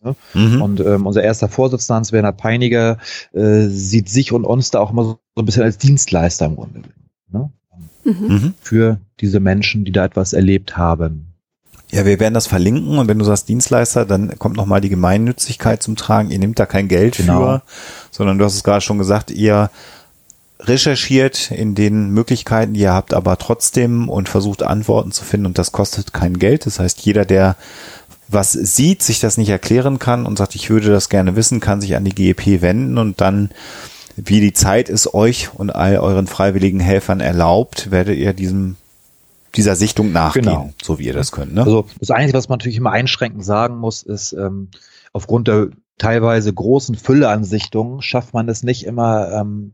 Ne? 0.00 0.14
Mhm. 0.34 0.62
Und 0.62 0.78
ähm, 0.78 1.04
unser 1.04 1.24
erster 1.24 1.48
Vorsitzender, 1.48 1.96
Hans-Werner 1.96 2.30
Peiniger, 2.30 2.98
äh, 3.32 3.66
sieht 3.66 4.08
sich 4.08 4.30
und 4.30 4.44
uns 4.44 4.70
da 4.70 4.78
auch 4.78 4.92
immer 4.92 5.02
so, 5.02 5.18
so 5.34 5.42
ein 5.42 5.46
bisschen 5.46 5.64
als 5.64 5.78
Dienstleister 5.78 6.46
im 6.46 6.54
Grunde. 6.54 6.82
Ne? 7.32 7.50
Mhm. 8.04 8.54
Für 8.60 9.00
diese 9.18 9.40
Menschen, 9.40 9.84
die 9.84 9.90
da 9.90 10.04
etwas 10.04 10.32
erlebt 10.32 10.76
haben. 10.76 11.27
Ja, 11.90 12.04
wir 12.04 12.20
werden 12.20 12.34
das 12.34 12.46
verlinken 12.46 12.98
und 12.98 13.08
wenn 13.08 13.18
du 13.18 13.24
sagst 13.24 13.48
Dienstleister, 13.48 14.04
dann 14.04 14.38
kommt 14.38 14.56
nochmal 14.56 14.80
die 14.80 14.90
Gemeinnützigkeit 14.90 15.82
zum 15.82 15.96
Tragen. 15.96 16.30
Ihr 16.30 16.38
nehmt 16.38 16.58
da 16.58 16.66
kein 16.66 16.88
Geld 16.88 17.16
genau. 17.16 17.40
für, 17.40 17.62
sondern 18.10 18.38
du 18.38 18.44
hast 18.44 18.54
es 18.54 18.64
gerade 18.64 18.82
schon 18.82 18.98
gesagt, 18.98 19.30
ihr 19.30 19.70
recherchiert 20.60 21.50
in 21.50 21.74
den 21.74 22.10
Möglichkeiten, 22.10 22.74
die 22.74 22.80
ihr 22.80 22.92
habt, 22.92 23.14
aber 23.14 23.38
trotzdem 23.38 24.08
und 24.08 24.28
versucht 24.28 24.62
Antworten 24.62 25.12
zu 25.12 25.24
finden 25.24 25.46
und 25.46 25.58
das 25.58 25.72
kostet 25.72 26.12
kein 26.12 26.38
Geld. 26.38 26.66
Das 26.66 26.78
heißt, 26.78 27.00
jeder, 27.00 27.24
der 27.24 27.56
was 28.28 28.52
sieht, 28.52 29.02
sich 29.02 29.20
das 29.20 29.38
nicht 29.38 29.48
erklären 29.48 29.98
kann 29.98 30.26
und 30.26 30.36
sagt, 30.36 30.54
ich 30.54 30.68
würde 30.68 30.90
das 30.90 31.08
gerne 31.08 31.36
wissen, 31.36 31.60
kann 31.60 31.80
sich 31.80 31.96
an 31.96 32.04
die 32.04 32.14
GEP 32.14 32.60
wenden 32.60 32.98
und 32.98 33.20
dann 33.22 33.50
wie 34.16 34.40
die 34.40 34.52
Zeit 34.52 34.90
es 34.90 35.14
euch 35.14 35.54
und 35.54 35.70
all 35.70 35.96
euren 35.98 36.26
freiwilligen 36.26 36.80
Helfern 36.80 37.20
erlaubt, 37.20 37.90
werdet 37.90 38.18
ihr 38.18 38.32
diesem 38.32 38.76
dieser 39.54 39.76
Sichtung 39.76 40.12
nachgehen, 40.12 40.44
genau. 40.44 40.70
so 40.82 40.98
wie 40.98 41.06
ihr 41.06 41.12
das 41.12 41.32
könnt. 41.32 41.54
Ne? 41.54 41.62
Also 41.62 41.86
das 42.00 42.10
Einzige, 42.10 42.36
was 42.36 42.48
man 42.48 42.58
natürlich 42.58 42.76
immer 42.76 42.92
einschränkend 42.92 43.44
sagen 43.44 43.76
muss, 43.76 44.02
ist, 44.02 44.32
ähm, 44.32 44.68
aufgrund 45.12 45.48
der 45.48 45.70
teilweise 45.96 46.52
großen 46.52 46.94
Fülle 46.94 47.28
an 47.28 47.44
Sichtungen 47.44 48.02
schafft 48.02 48.34
man 48.34 48.48
es 48.48 48.62
nicht 48.62 48.84
immer 48.84 49.32
ähm, 49.32 49.72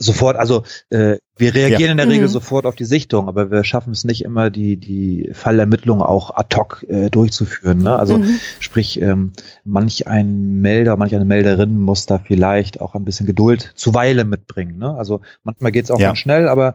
sofort, 0.00 0.36
also 0.36 0.64
äh, 0.88 1.18
wir 1.36 1.54
reagieren 1.54 1.80
ja. 1.80 1.90
in 1.90 1.96
der 1.98 2.08
Regel 2.08 2.26
mhm. 2.26 2.32
sofort 2.32 2.66
auf 2.66 2.74
die 2.74 2.84
Sichtung, 2.84 3.28
aber 3.28 3.50
wir 3.50 3.64
schaffen 3.64 3.92
es 3.92 4.04
nicht 4.04 4.24
immer, 4.24 4.50
die, 4.50 4.76
die 4.76 5.30
Fallermittlung 5.32 6.02
auch 6.02 6.34
ad 6.34 6.56
hoc 6.56 6.84
äh, 6.88 7.10
durchzuführen. 7.10 7.78
Ne? 7.78 7.96
Also 7.96 8.18
mhm. 8.18 8.40
sprich, 8.58 9.00
ähm, 9.00 9.32
manch 9.64 10.06
ein 10.06 10.60
Melder, 10.60 10.96
manch 10.96 11.14
eine 11.14 11.24
Melderin 11.24 11.78
muss 11.78 12.06
da 12.06 12.18
vielleicht 12.18 12.80
auch 12.80 12.94
ein 12.94 13.04
bisschen 13.04 13.26
Geduld 13.26 13.72
zuweilen 13.74 14.28
mitbringen. 14.28 14.78
Ne? 14.78 14.94
Also 14.94 15.20
manchmal 15.44 15.70
geht 15.70 15.84
es 15.84 15.90
auch 15.90 16.00
ja. 16.00 16.08
ganz 16.08 16.18
schnell, 16.18 16.48
aber 16.48 16.74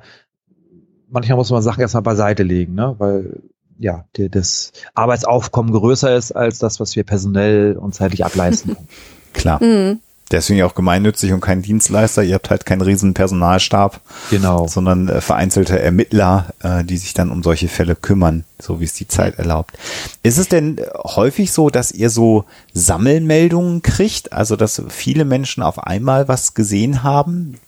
manchmal 1.15 1.38
muss 1.38 1.49
man 1.49 1.63
Sachen 1.63 1.82
erstmal 1.82 2.04
beiseite 2.04 2.43
legen, 2.43 2.75
ne? 2.75 2.95
weil 2.99 3.41
ja, 3.80 4.06
der, 4.15 4.30
das 4.30 4.71
Arbeitsaufkommen 4.93 5.71
größer 5.71 6.15
ist 6.15 6.32
als 6.32 6.60
das, 6.60 6.80
was 6.80 6.95
wir 6.95 7.04
personell 7.04 7.75
und 7.78 7.95
zeitlich 7.95 8.23
ableisten 8.23 8.75
können. 8.75 8.88
Klar. 9.34 9.63
Mhm. 9.63 9.99
Deswegen 10.32 10.64
auch 10.64 10.74
gemeinnützig 10.74 11.34
und 11.34 11.42
kein 11.42 11.62
Dienstleister. 11.62 12.24
Ihr 12.24 12.34
habt 12.34 12.50
halt 12.50 12.66
keinen 12.66 12.82
riesen 12.82 13.14
Personalstab. 13.14 14.02
Genau. 14.32 14.68
Sondern 14.68 15.08
äh, 15.08 15.22
vereinzelte 15.22 15.80
Ermittler, 15.80 16.48
äh, 16.64 16.84
die 16.84 16.98
sich 16.98 17.14
dann 17.14 17.30
um 17.30 17.44
solche 17.44 17.68
Fälle 17.68 17.96
kümmern, 17.96 18.44
so 18.60 18.80
wie 18.80 18.86
es 18.86 18.94
die 18.94 19.08
Zeit 19.08 19.38
erlaubt. 19.38 19.78
Ist 20.24 20.40
es 20.40 20.50
denn 20.50 20.82
häufig 21.04 21.52
so, 21.52 21.70
dass 21.70 21.92
ihr 21.92 22.10
so 22.10 22.46
Sammelmeldungen 22.74 23.84
kriegt? 23.84 24.34
Also, 24.34 24.56
dass 24.56 24.82
viele 24.90 25.26
Menschen 25.26 25.62
auf 25.62 25.84
einmal 25.84 26.28
was 26.28 26.56
gesehen 26.56 27.04
haben? 27.04 27.60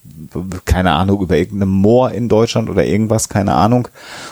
Keine 0.65 0.93
Ahnung, 0.93 1.22
über 1.22 1.38
irgendeinem 1.38 1.74
Moor 1.74 2.12
in 2.12 2.28
Deutschland 2.28 2.72
oder 2.72 2.86
irgendwas, 2.86 3.30
keine 3.30 3.54
Ahnung. 3.54 3.88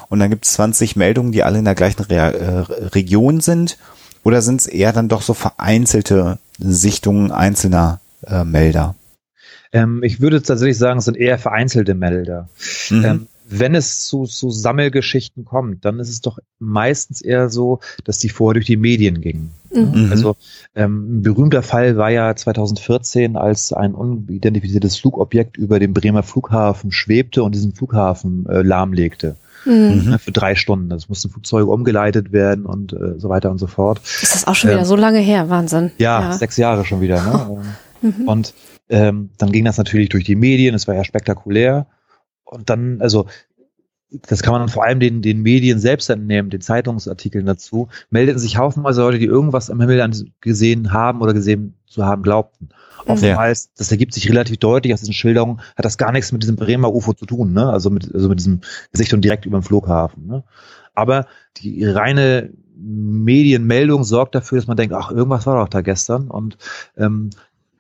Und 0.10 0.20
dann 0.20 0.32
gibt 0.32 0.46
es 0.46 0.54
20 0.54 0.96
Meldungen, 0.96 1.32
die 1.32 1.44
alle 1.44 1.60
in 1.60 1.66
der 1.66 1.76
gleichen 1.76 2.02
Re 2.02 2.16
äh, 2.16 2.60
Region 2.88 3.40
sind. 3.40 3.78
Oder 4.24 4.42
sind 4.42 4.62
es 4.62 4.66
eher 4.66 4.94
dann 4.94 5.10
doch 5.10 5.22
so 5.22 5.36
vereinzelte 5.36 6.40
Sichtungen 6.58 7.32
einzelner 7.32 8.00
äh, 8.28 8.44
Melder? 8.44 8.96
Ähm, 9.72 10.04
ich 10.04 10.22
würde 10.22 10.42
tatsächlich 10.42 10.78
sagen, 10.78 11.00
es 11.00 11.06
sind 11.06 11.18
eher 11.18 11.38
vereinzelte 11.38 11.96
Melder. 11.96 12.50
Mhm. 12.90 13.06
Ähm, 13.06 13.28
wenn 13.48 13.76
es 13.76 14.06
zu, 14.06 14.24
zu 14.24 14.50
Sammelgeschichten 14.50 15.46
kommt, 15.46 15.86
dann 15.86 16.00
ist 16.00 16.10
es 16.10 16.22
doch 16.22 16.40
meistens 16.60 17.22
eher 17.22 17.50
so, 17.50 17.80
dass 18.04 18.18
die 18.18 18.30
vorher 18.30 18.56
durch 18.56 18.66
die 18.66 18.78
Medien 18.78 19.22
gingen. 19.22 19.52
Mhm. 19.72 20.08
Also 20.12 20.36
ähm, 20.76 21.18
ein 21.18 21.22
berühmter 21.22 21.62
Fall 21.62 21.98
war 21.98 22.10
ja 22.10 22.36
2014, 22.36 23.36
als 23.36 23.72
ein 23.72 23.94
unidentifiziertes 23.94 24.98
Flugobjekt 24.98 25.58
über 25.58 25.80
dem 25.80 25.94
Bremer 25.94 26.24
Flughafen 26.24 26.92
schwebte 26.92 27.44
und 27.44 27.54
diesen 27.54 27.74
Flughafen 27.74 28.48
äh, 28.48 28.62
lahmlegte. 28.62 29.36
Mhm. 29.66 30.20
Für 30.20 30.32
drei 30.32 30.54
Stunden. 30.56 30.90
Das 30.90 31.10
mussten 31.10 31.30
Flugzeuge 31.30 31.72
umgeleitet 31.72 32.32
werden 32.32 32.66
und 32.66 32.94
äh, 32.94 33.18
so 33.18 33.30
weiter 33.30 33.50
und 33.50 33.58
so 33.58 33.66
fort. 33.66 34.00
Ist 34.22 34.36
das 34.36 34.46
auch 34.46 34.54
schon 34.54 34.70
wieder 34.70 34.82
ähm, 34.82 34.86
so 34.86 34.96
lange 34.96 35.20
her? 35.20 35.50
Wahnsinn. 35.50 35.92
Ja, 35.98 36.22
ja, 36.22 36.34
sechs 36.34 36.58
Jahre 36.58 36.86
schon 36.86 37.02
wieder. 37.02 37.24
Ne? 37.24 37.64
Mhm. 38.06 38.28
Und 38.28 38.54
ähm, 38.90 39.32
dann 39.38 39.52
ging 39.52 39.66
das 39.66 39.78
natürlich 39.78 40.10
durch 40.10 40.24
die 40.24 40.36
Medien, 40.36 40.76
es 40.76 40.88
war 40.88 40.96
ja 40.96 41.04
spektakulär. 41.04 41.88
Und 42.44 42.70
dann, 42.70 43.02
also 43.02 43.26
das 44.10 44.44
kann 44.44 44.54
man 44.54 44.70
vor 44.70 44.84
allem 44.84 45.00
den, 45.00 45.22
den 45.22 45.42
Medien 45.42 45.80
selbst 45.80 46.10
entnehmen, 46.10 46.50
den 46.50 46.62
Zeitungsartikeln 46.62 47.46
dazu, 47.46 47.90
meldeten 48.12 48.40
sich 48.40 48.58
haufenweise 48.58 49.02
Leute, 49.02 49.20
die 49.20 49.26
irgendwas 49.26 49.70
am 49.70 49.82
Himmel 49.82 50.32
gesehen 50.42 50.94
haben 50.94 51.22
oder 51.22 51.34
gesehen 51.34 51.76
zu 51.88 52.06
haben 52.06 52.22
glaubten. 52.22 52.70
Oftmals, 53.08 53.72
das 53.74 53.92
ergibt 53.92 54.14
sich 54.14 54.30
relativ 54.30 54.58
deutlich 54.58 54.94
aus 54.94 55.02
diesen 55.02 55.14
Schilderungen, 55.14 55.60
hat 55.76 55.86
das 55.86 55.98
gar 55.98 56.12
nichts 56.12 56.32
mit 56.32 56.42
diesem 56.42 56.56
Bremer 56.56 56.94
UFO 56.94 57.14
zu 57.14 57.26
tun, 57.26 57.54
ne? 57.54 57.70
Also 57.70 57.92
mit, 57.92 58.14
also 58.14 58.30
mit 58.30 58.40
diesem 58.40 58.62
Gesicht 58.92 59.12
direkt 59.24 59.46
über 59.46 59.60
dem 59.60 59.64
Flughafen. 59.64 60.26
Ne? 60.26 60.44
Aber 60.96 61.28
die 61.58 61.86
reine 61.86 62.52
Medienmeldung 62.76 64.04
sorgt 64.04 64.34
dafür, 64.34 64.58
dass 64.58 64.68
man 64.68 64.78
denkt, 64.78 64.94
ach, 64.94 65.12
irgendwas 65.12 65.46
war 65.46 65.62
doch 65.62 65.70
da 65.70 65.82
gestern. 65.82 66.30
Und 66.30 66.58
ähm, 66.98 67.30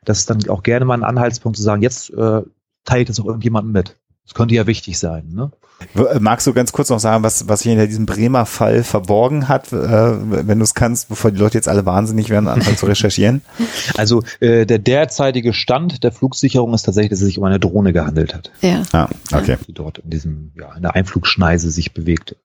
das 0.05 0.19
ist 0.19 0.29
dann 0.29 0.47
auch 0.49 0.63
gerne 0.63 0.85
mal 0.85 0.95
ein 0.95 1.03
Anhaltspunkt 1.03 1.57
zu 1.57 1.63
sagen, 1.63 1.81
jetzt 1.81 2.11
äh, 2.11 2.41
teilt 2.85 3.09
es 3.09 3.19
auch 3.19 3.25
irgendjemandem 3.25 3.73
mit. 3.73 3.97
Das 4.25 4.33
könnte 4.33 4.55
ja 4.55 4.65
wichtig 4.65 4.97
sein. 4.97 5.29
Ne? 5.33 5.51
Äh, 5.93 6.19
magst 6.19 6.47
du 6.47 6.53
ganz 6.53 6.71
kurz 6.71 6.89
noch 6.89 6.99
sagen, 6.99 7.23
was, 7.23 7.47
was 7.47 7.61
sich 7.61 7.69
hinter 7.69 7.85
diesem 7.85 8.05
Bremer 8.05 8.45
Fall 8.45 8.83
verborgen 8.83 9.47
hat, 9.47 9.71
äh, 9.71 10.47
wenn 10.47 10.57
du 10.57 10.63
es 10.63 10.73
kannst, 10.73 11.09
bevor 11.09 11.31
die 11.31 11.37
Leute 11.37 11.57
jetzt 11.57 11.67
alle 11.67 11.85
wahnsinnig 11.85 12.29
werden, 12.29 12.47
anfangen 12.47 12.77
zu 12.77 12.85
recherchieren? 12.85 13.41
Also 13.97 14.23
äh, 14.39 14.65
der 14.65 14.79
derzeitige 14.79 15.53
Stand 15.53 16.03
der 16.03 16.11
Flugsicherung 16.11 16.73
ist 16.73 16.83
tatsächlich, 16.83 17.11
dass 17.11 17.19
es 17.21 17.27
sich 17.27 17.37
um 17.37 17.43
eine 17.43 17.59
Drohne 17.59 17.93
gehandelt 17.93 18.33
hat. 18.33 18.51
Ja. 18.61 18.83
Ah, 18.91 19.07
okay. 19.31 19.57
Die 19.67 19.73
dort 19.73 19.99
in 19.99 20.09
diesem, 20.09 20.51
ja, 20.55 20.73
in 20.75 20.81
der 20.81 20.95
Einflugschneise 20.95 21.69
sich 21.69 21.93
bewegte. 21.93 22.35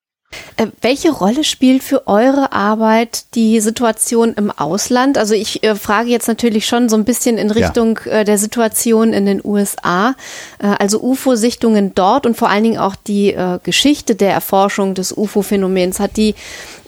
Äh, 0.56 0.68
welche 0.80 1.10
Rolle 1.10 1.42
spielt 1.42 1.82
für 1.82 2.06
eure 2.06 2.52
Arbeit 2.52 3.34
die 3.34 3.60
Situation 3.60 4.34
im 4.34 4.50
Ausland? 4.50 5.18
Also 5.18 5.34
ich 5.34 5.64
äh, 5.64 5.74
frage 5.74 6.10
jetzt 6.10 6.28
natürlich 6.28 6.66
schon 6.66 6.88
so 6.88 6.96
ein 6.96 7.04
bisschen 7.04 7.36
in 7.36 7.50
Richtung 7.50 7.98
ja. 8.04 8.20
äh, 8.20 8.24
der 8.24 8.38
Situation 8.38 9.12
in 9.12 9.26
den 9.26 9.40
USA. 9.42 10.14
Äh, 10.58 10.66
also 10.78 11.02
UFO-Sichtungen 11.02 11.94
dort 11.94 12.26
und 12.26 12.36
vor 12.36 12.48
allen 12.48 12.62
Dingen 12.62 12.78
auch 12.78 12.94
die 12.94 13.32
äh, 13.32 13.58
Geschichte 13.62 14.14
der 14.14 14.32
Erforschung 14.32 14.94
des 14.94 15.16
UFO-Phänomens. 15.16 15.98
Hat 15.98 16.16
die 16.16 16.34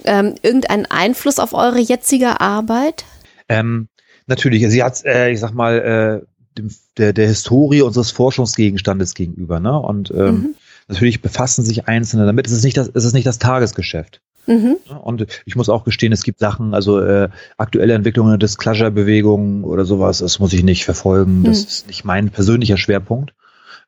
ähm, 0.05 0.35
irgendeinen 0.43 0.87
Einfluss 0.87 1.39
auf 1.39 1.53
eure 1.53 1.81
jetzige 1.81 2.41
Arbeit? 2.41 3.05
Ähm, 3.49 3.89
natürlich. 4.27 4.69
Sie 4.69 4.83
hat, 4.83 5.03
ich 5.05 5.41
sag 5.41 5.53
mal, 5.53 6.23
dem, 6.57 6.71
der, 6.97 7.13
der 7.13 7.27
Historie 7.27 7.83
unseres 7.83 8.11
Forschungsgegenstandes 8.11 9.15
gegenüber. 9.15 9.61
Ne? 9.61 9.79
Und 9.79 10.11
ähm, 10.11 10.27
mhm 10.27 10.55
Natürlich 10.93 11.23
befassen 11.23 11.65
sich 11.65 11.89
Einzelne 11.89 12.27
damit. 12.27 12.47
Es 12.47 12.53
ist 12.53 12.65
nicht 12.65 12.77
das, 12.77 12.91
es 12.93 13.05
ist 13.05 13.15
nicht 13.15 13.27
das 13.27 13.39
Tagesgeschäft. 13.39 14.21
Mhm. 14.47 14.77
Und 15.03 15.27
ich 15.47 15.57
muss 15.57 15.71
auch 15.71 15.85
gestehen, 15.85 16.13
es 16.13 16.23
gibt 16.23 16.39
Sachen, 16.39 16.75
also 16.75 17.01
äh, 17.01 17.31
aktuelle 17.57 17.95
Entwicklungen 17.95 18.39
des 18.39 18.59
Clasher-Bewegungen 18.59 19.65
oder 19.65 19.87
sowas, 19.87 20.19
das 20.19 20.39
muss 20.39 20.53
ich 20.53 20.65
nicht 20.65 20.85
verfolgen. 20.85 21.45
Das 21.45 21.61
mhm. 21.61 21.67
ist 21.69 21.87
nicht 21.87 22.05
mein 22.05 22.29
persönlicher 22.29 22.77
Schwerpunkt. 22.77 23.33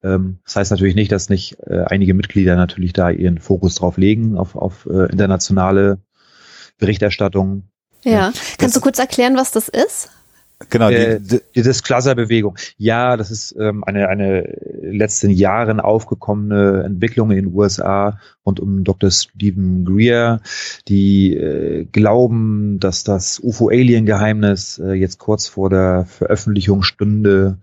Ähm, 0.03 0.39
das 0.45 0.57
heißt 0.57 0.71
natürlich 0.71 0.95
nicht, 0.95 1.13
dass 1.13 1.29
nicht 1.29 1.59
äh, 1.67 1.85
einige 1.87 2.15
Mitglieder 2.15 2.57
natürlich 2.57 2.95
da 2.95 3.11
ihren 3.11 3.39
Fokus 3.39 3.75
drauf 3.75 3.99
legen, 3.99 4.39
auf, 4.39 4.57
auf 4.57 4.87
äh, 4.87 5.11
internationale 5.11 5.99
Berichterstattung. 6.79 7.65
Ja. 8.03 8.13
ja. 8.13 8.33
Kannst 8.57 8.77
du 8.77 8.81
kurz 8.81 8.99
erklären, 8.99 9.37
was 9.37 9.51
das 9.51 9.69
ist? 9.69 10.09
Genau, 10.71 10.89
die, 10.89 10.97
äh, 10.97 11.21
die, 11.21 11.41
die 11.55 11.63
Disclosure-Bewegung. 11.63 12.57
Ja, 12.77 13.17
das 13.17 13.31
ist 13.31 13.57
ähm, 13.59 13.83
eine, 13.85 14.09
eine 14.09 14.43
letzten 14.83 15.31
Jahren 15.31 15.81
aufgekommene 15.81 16.85
Entwicklung 16.85 17.31
in 17.31 17.37
den 17.37 17.55
USA 17.55 18.19
rund 18.47 18.61
um 18.61 18.85
Dr. 18.85 19.11
Stephen 19.11 19.85
Greer, 19.85 20.41
die 20.89 21.35
äh, 21.37 21.85
glauben, 21.87 22.79
dass 22.79 23.05
das 23.05 23.41
UFO-Alien-Geheimnis 23.41 24.79
äh, 24.79 24.93
jetzt 24.93 25.19
kurz 25.19 25.49
vor 25.49 25.71
der 25.71 26.07
Veröffentlichung 26.07 26.83
stünde. 26.83 27.59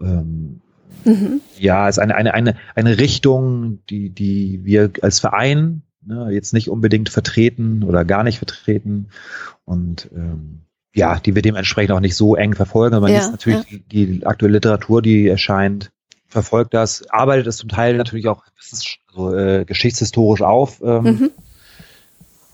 Ähm, 0.00 0.60
mhm. 1.04 1.40
Ja, 1.58 1.88
ist 1.88 1.98
eine, 1.98 2.14
eine, 2.14 2.34
eine, 2.34 2.56
eine 2.74 2.98
Richtung, 2.98 3.80
die, 3.90 4.10
die 4.10 4.64
wir 4.64 4.90
als 5.02 5.20
Verein 5.20 5.82
ne, 6.06 6.30
jetzt 6.30 6.54
nicht 6.54 6.70
unbedingt 6.70 7.10
vertreten 7.10 7.82
oder 7.82 8.04
gar 8.04 8.24
nicht 8.24 8.38
vertreten. 8.38 9.08
Und 9.64 10.08
ähm, 10.14 10.65
ja, 10.96 11.20
die 11.20 11.34
wir 11.34 11.42
dementsprechend 11.42 11.92
auch 11.92 12.00
nicht 12.00 12.16
so 12.16 12.34
eng 12.34 12.54
verfolgen. 12.54 12.98
Man 13.00 13.12
ja, 13.12 13.18
liest 13.18 13.30
natürlich 13.30 13.70
ja. 13.70 13.78
die, 13.92 14.06
die, 14.18 14.26
aktuelle 14.26 14.54
Literatur, 14.54 15.02
die 15.02 15.28
erscheint, 15.28 15.90
verfolgt 16.26 16.72
das, 16.72 17.08
arbeitet 17.10 17.46
es 17.46 17.58
zum 17.58 17.68
Teil 17.68 17.96
natürlich 17.96 18.28
auch 18.28 18.42
so, 18.58 19.34
äh, 19.34 19.66
geschichtshistorisch 19.66 20.40
auf. 20.40 20.80
Ähm, 20.82 21.02
mhm. 21.02 21.30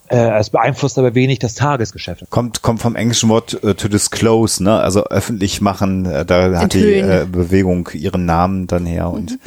äh, 0.09 0.39
es 0.41 0.51
beeinflusst 0.51 0.99
aber 0.99 1.15
wenig 1.15 1.39
das 1.39 1.55
Tagesgeschäft. 1.55 2.25
Kommt, 2.31 2.63
kommt 2.63 2.83
vom 2.83 2.97
englischen 2.97 3.29
Wort 3.29 3.63
äh, 3.63 3.75
to 3.75 3.87
disclose, 3.87 4.63
ne? 4.63 4.81
Also 4.81 5.05
öffentlich 5.05 5.61
machen, 5.61 6.07
äh, 6.07 6.27
da 6.27 6.59
hat 6.59 6.75
die 6.75 6.95
äh, 6.95 7.27
Bewegung 7.31 7.91
ihren 7.93 8.27
Namen 8.27 8.67
dann 8.67 8.87
her 8.87 9.09
mhm. 9.09 9.15
und 9.15 9.39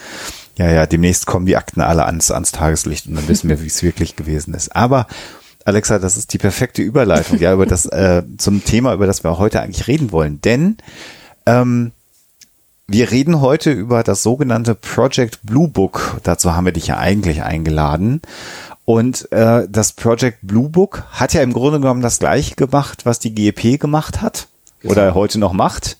ja, 0.58 0.72
ja, 0.72 0.86
demnächst 0.86 1.26
kommen 1.26 1.46
die 1.46 1.58
Akten 1.58 1.82
alle 1.82 2.06
ans, 2.06 2.32
ans 2.32 2.54
Tageslicht 2.54 3.08
und 3.08 3.16
dann 3.16 3.28
wissen 3.28 3.50
wir, 3.50 3.62
wie 3.62 3.68
es 3.68 3.84
wirklich 3.84 4.16
gewesen 4.16 4.54
ist. 4.54 4.74
Aber 4.74 5.06
Alexa, 5.66 5.98
das 5.98 6.16
ist 6.16 6.32
die 6.32 6.38
perfekte 6.38 6.84
Überleitung, 6.84 7.40
ja, 7.40 7.52
über 7.52 7.66
das, 7.66 7.88
äh, 7.88 8.24
zum 8.38 8.64
Thema, 8.64 8.94
über 8.94 9.08
das 9.08 9.24
wir 9.24 9.38
heute 9.40 9.62
eigentlich 9.62 9.88
reden 9.88 10.12
wollen. 10.12 10.40
Denn 10.42 10.78
ähm, 11.48 11.92
wir 12.88 13.10
reden 13.10 13.42
heute 13.42 13.72
über 13.72 14.04
das 14.04 14.22
sogenannte 14.22 14.76
Project 14.76 15.40
Blue 15.42 15.68
Book. 15.68 16.22
Dazu 16.24 16.56
haben 16.56 16.66
wir 16.66 16.72
dich 16.72 16.88
ja 16.88 17.00
eigentlich 17.00 17.42
eingeladen. 17.42 18.22
Und 18.86 19.32
äh, 19.32 19.68
das 19.68 19.94
Project 19.94 20.38
Blue 20.44 20.70
Book 20.70 21.04
hat 21.12 21.34
ja 21.34 21.42
im 21.42 21.52
Grunde 21.52 21.80
genommen 21.80 22.02
das 22.02 22.20
gleiche 22.20 22.54
gemacht, 22.56 23.08
was 23.08 23.18
die 23.18 23.34
GEP 23.34 23.80
gemacht 23.80 24.22
hat 24.22 24.48
oder 24.84 25.16
heute 25.16 25.40
noch 25.40 25.54
macht 25.54 25.98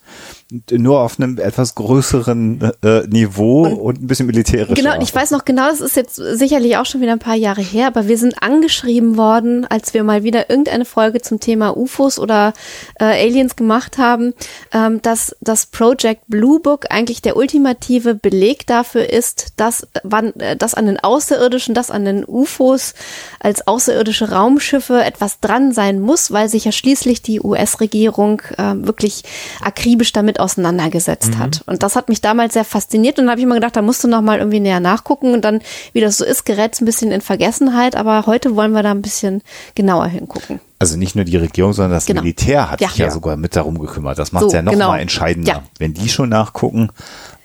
nur 0.72 1.00
auf 1.00 1.20
einem 1.20 1.38
etwas 1.38 1.76
größeren 1.76 2.72
äh, 2.84 3.08
Niveau 3.08 3.64
und, 3.64 3.80
und, 3.80 4.02
ein 4.04 4.08
bisschen 4.08 4.28
militärisch. 4.28 4.76
Genau, 4.76 5.00
ich 5.02 5.14
weiß 5.16 5.32
noch 5.32 5.46
genau, 5.46 5.68
das 5.70 5.82
ist 5.82 5.96
jetzt 5.96 6.16
sicherlich 6.16 6.78
auch 6.78 6.86
schon 6.86 7.02
wieder 7.02 7.14
ein 7.14 7.20
paar 7.20 7.36
Jahre 7.36 7.62
her, 7.62 7.88
aber 7.88 8.08
wir 8.08 8.18
sind 8.18 8.44
angeschrieben 8.44 9.18
worden, 9.18 9.66
als 9.66 9.94
wir 9.94 10.04
mal 10.04 10.24
wieder 10.24 10.50
irgendeine 10.50 10.86
Folge 10.86 11.22
zum 11.22 11.40
Thema 11.40 11.76
UFOs 11.76 12.20
oder 12.20 12.54
äh, 13.00 13.06
Aliens 13.06 13.56
gemacht 13.56 13.98
haben, 13.98 14.34
ähm, 14.74 15.02
dass 15.02 15.36
das 15.42 15.66
Project 15.66 16.24
Blue 16.28 16.60
Book 16.60 16.86
eigentlich 16.90 17.22
der 17.22 17.38
ultimative 17.38 18.14
Beleg 18.14 18.68
dafür 18.68 19.10
ist, 19.10 19.54
dass, 19.58 19.88
wann, 20.04 20.34
äh, 20.36 20.56
dass 20.56 20.76
an 20.76 20.86
den 20.86 21.00
Außerirdischen, 21.00 21.74
dass 21.74 21.90
an 21.90 22.06
den 22.06 22.26
UFOs 22.26 22.94
als 23.40 23.68
außerirdische 23.68 24.32
Raumschiffe 24.32 25.04
etwas 25.04 25.40
dran 25.40 25.72
sein 25.72 26.00
muss, 26.00 26.32
weil 26.32 26.50
sich 26.50 26.66
ja 26.66 26.72
schließlich 26.72 27.22
die 27.22 27.42
US-Regierung 27.42 28.42
äh, 28.58 28.74
wirklich 28.76 29.24
akribisch 29.62 30.12
damit 30.12 30.26
damit 30.26 30.40
auseinandergesetzt 30.46 31.36
mhm. 31.36 31.40
hat. 31.40 31.64
Und 31.66 31.84
das 31.84 31.96
hat 31.96 32.10
mich 32.10 32.22
damals 32.22 32.54
sehr 32.54 32.64
fasziniert 32.64 33.20
und 33.20 33.30
habe 33.30 33.40
ich 33.40 33.46
mir 33.46 33.56
gedacht, 33.56 33.76
da 33.76 33.82
musst 33.82 34.04
du 34.04 34.08
noch 34.08 34.22
mal 34.22 34.40
irgendwie 34.40 34.60
näher 34.60 34.80
nachgucken 34.80 35.34
und 35.34 35.44
dann, 35.44 35.60
wie 35.94 36.02
das 36.02 36.18
so 36.18 36.26
ist, 36.26 36.46
gerät 36.46 36.74
es 36.74 36.82
ein 36.82 36.86
bisschen 36.86 37.12
in 37.12 37.22
Vergessenheit, 37.22 37.96
aber 37.96 38.26
heute 38.26 38.56
wollen 38.56 38.72
wir 38.72 38.84
da 38.84 38.92
ein 38.92 39.02
bisschen 39.02 39.42
genauer 39.76 40.08
hingucken. 40.08 40.60
Also 40.80 40.98
nicht 40.98 41.16
nur 41.16 41.26
die 41.26 41.38
Regierung, 41.38 41.74
sondern 41.74 41.94
das 41.94 42.06
genau. 42.06 42.22
Militär 42.22 42.70
hat 42.70 42.82
ja. 42.82 42.90
sich 42.90 42.98
ja, 42.98 43.10
sogar 43.10 43.38
mit 43.38 43.56
darum 43.56 43.80
gekümmert. 43.80 44.20
Das 44.20 44.32
macht 44.32 44.46
es 44.46 44.52
so, 44.52 44.56
ja 44.58 44.62
noch 44.62 44.74
genau. 44.74 44.90
mal 44.90 45.00
entscheidender. 45.00 45.52
Ja. 45.52 45.64
Wenn 45.80 45.94
die 45.94 46.10
schon 46.10 46.30
nachgucken, 46.30 46.90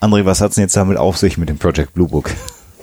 André, 0.00 0.24
was 0.24 0.40
hat 0.40 0.50
es 0.50 0.54
denn 0.56 0.62
jetzt 0.62 0.76
damit 0.76 0.96
auf 0.96 1.16
sich 1.16 1.38
mit 1.38 1.48
dem 1.48 1.58
Project 1.58 1.94
Blue 1.94 2.08
Book? 2.08 2.30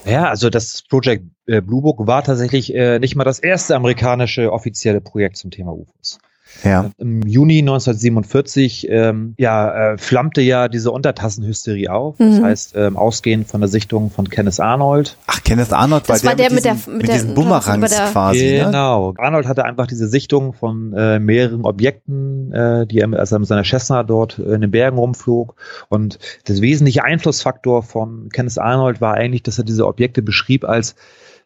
Ja, 0.05 0.29
also 0.29 0.49
das 0.49 0.83
Project 0.83 1.25
äh, 1.47 1.61
Blue 1.61 1.81
Book 1.81 2.07
war 2.07 2.23
tatsächlich 2.23 2.73
äh, 2.73 2.97
nicht 2.99 3.15
mal 3.15 3.25
das 3.25 3.39
erste 3.39 3.75
amerikanische 3.75 4.53
offizielle 4.53 5.01
Projekt 5.01 5.35
zum 5.35 5.51
Thema 5.51 5.73
UFOs. 5.73 6.19
Ja. 6.63 6.91
Im 6.97 7.21
Juni 7.23 7.59
1947 7.59 8.87
ähm, 8.89 9.35
ja, 9.37 9.93
äh, 9.93 9.97
flammte 9.97 10.41
ja 10.41 10.67
diese 10.67 10.91
Untertassenhysterie 10.91 11.89
auf. 11.89 12.19
Mhm. 12.19 12.31
Das 12.31 12.41
heißt, 12.41 12.73
ähm, 12.75 12.97
ausgehend 12.97 13.47
von 13.47 13.61
der 13.61 13.67
Sichtung 13.67 14.09
von 14.11 14.29
Kenneth 14.29 14.59
Arnold. 14.59 15.17
Ach, 15.27 15.43
Kenneth 15.43 15.73
Arnold 15.73 16.07
das 16.07 16.23
war 16.23 16.35
der, 16.35 16.49
der, 16.49 16.55
mit, 16.55 16.65
diesen, 16.65 16.79
der, 16.85 16.93
mit, 16.93 17.01
mit 17.03 17.13
diesen 17.13 17.33
Bumerangs 17.33 17.95
quasi. 18.11 18.57
Ne? 18.57 18.65
Genau. 18.65 19.11
Ne? 19.11 19.19
Arnold 19.19 19.47
hatte 19.47 19.65
einfach 19.65 19.87
diese 19.87 20.07
Sichtung 20.07 20.53
von 20.53 20.93
äh, 20.93 21.19
mehreren 21.19 21.65
Objekten, 21.65 22.51
äh, 22.51 22.87
die 22.87 22.99
er, 22.99 23.13
als 23.13 23.31
er 23.31 23.39
mit 23.39 23.47
seiner 23.47 23.63
Cessna 23.63 24.03
dort 24.03 24.39
in 24.39 24.61
den 24.61 24.71
Bergen 24.71 24.97
rumflog. 24.97 25.55
Und 25.89 26.19
das 26.45 26.61
wesentliche 26.61 27.03
Einflussfaktor 27.03 27.83
von 27.83 28.29
Kenneth 28.29 28.57
Arnold 28.57 29.01
war 29.01 29.13
eigentlich, 29.13 29.43
dass 29.43 29.57
er 29.57 29.63
diese 29.63 29.85
Objekte 29.85 30.21
beschrieb 30.21 30.65
als 30.65 30.95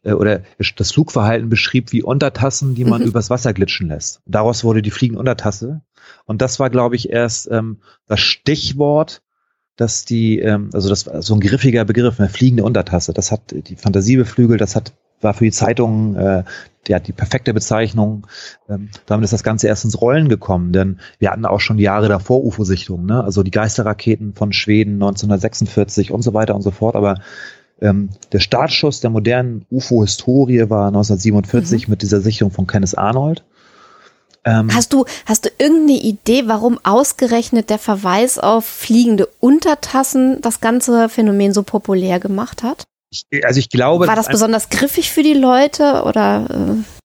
äh, 0.04 0.14
oder 0.14 0.42
das 0.78 0.92
Flugverhalten 0.92 1.50
beschrieb 1.50 1.92
wie 1.92 2.04
Untertassen, 2.04 2.76
die 2.76 2.86
man 2.86 3.02
mhm. 3.02 3.08
übers 3.08 3.30
Wasser 3.30 3.54
glitschen 3.54 3.90
lässt. 3.90 4.22
Daraus 4.26 4.64
wurde 4.64 4.82
die 4.82 4.92
fliegende 4.92 5.20
Untertasse. 5.20 5.82
Und 6.26 6.42
das 6.42 6.60
war, 6.60 6.70
glaube 6.70 6.96
ich, 6.96 7.10
erst 7.10 7.50
ähm, 7.52 7.78
das 8.08 8.20
Stichwort, 8.20 9.22
dass 9.76 10.06
die, 10.06 10.40
ähm, 10.40 10.70
also 10.74 10.90
das 10.90 11.08
war 11.08 11.22
so 11.22 11.34
ein 11.34 11.40
griffiger 11.40 11.86
Begriff, 11.86 12.20
eine 12.20 12.30
fliegende 12.30 12.64
Untertasse. 12.64 13.14
Das 13.14 13.32
hat 13.32 13.52
die 13.52 13.76
Fantasie 13.76 14.18
beflügelt, 14.18 14.62
das 14.62 14.76
hat 14.76 14.94
war 15.24 15.36
für 15.36 15.46
die 15.46 15.52
Zeitung 15.52 16.16
äh, 16.16 16.44
der 16.88 16.96
hat 16.96 17.08
die 17.08 17.14
perfekte 17.14 17.54
Bezeichnung. 17.54 18.28
Ähm, 18.68 18.90
damit 19.06 19.26
ist 19.26 19.34
das 19.34 19.44
Ganze 19.44 19.68
erst 19.68 19.86
ins 19.86 20.02
Rollen 20.02 20.30
gekommen, 20.30 20.74
denn 20.74 21.00
wir 21.20 21.32
hatten 21.32 21.46
auch 21.46 21.60
schon 21.60 21.78
Jahre 21.78 22.08
davor 22.08 22.44
UFO-Sichtungen, 22.44 23.06
ne? 23.06 23.24
also 23.24 23.44
die 23.44 23.52
Geisterraketen 23.52 24.34
von 24.34 24.52
Schweden 24.52 24.94
1946 24.94 26.12
und 26.12 26.24
so 26.24 26.34
weiter 26.34 26.56
und 26.56 26.62
so 26.64 26.72
fort. 26.72 26.96
Aber 26.96 27.20
ähm, 27.82 28.10
der 28.32 28.40
Startschuss 28.40 29.02
der 29.02 29.10
modernen 29.10 29.66
UFO-Historie 29.72 30.70
war 30.70 30.88
1947 30.88 31.88
mhm. 31.88 31.92
mit 31.92 32.02
dieser 32.02 32.22
Sichtung 32.22 32.52
von 32.52 32.68
Kenneth 32.68 32.98
Arnold. 32.98 33.44
Ähm, 34.44 34.74
hast 34.74 34.94
du, 34.94 35.06
hast 35.26 35.46
du 35.46 35.50
irgendeine 35.60 36.00
Idee, 36.00 36.44
warum 36.48 36.80
ausgerechnet 36.84 37.70
der 37.70 37.78
Verweis 37.78 38.40
auf 38.40 38.66
fliegende 38.66 39.28
Untertassen 39.40 40.42
das 40.42 40.62
ganze 40.62 41.10
Phänomen 41.10 41.54
so 41.54 41.62
populär 41.64 42.20
gemacht 42.20 42.64
hat? 42.64 42.84
Ich, 43.12 43.26
also 43.46 43.60
ich 43.60 43.70
glaube. 43.70 44.08
War 44.08 44.16
das 44.16 44.30
besonders 44.30 44.70
griffig 44.70 45.12
für 45.12 45.22
die 45.22 45.34
Leute 45.34 46.04
oder? 46.06 46.48
Äh? 46.50 47.01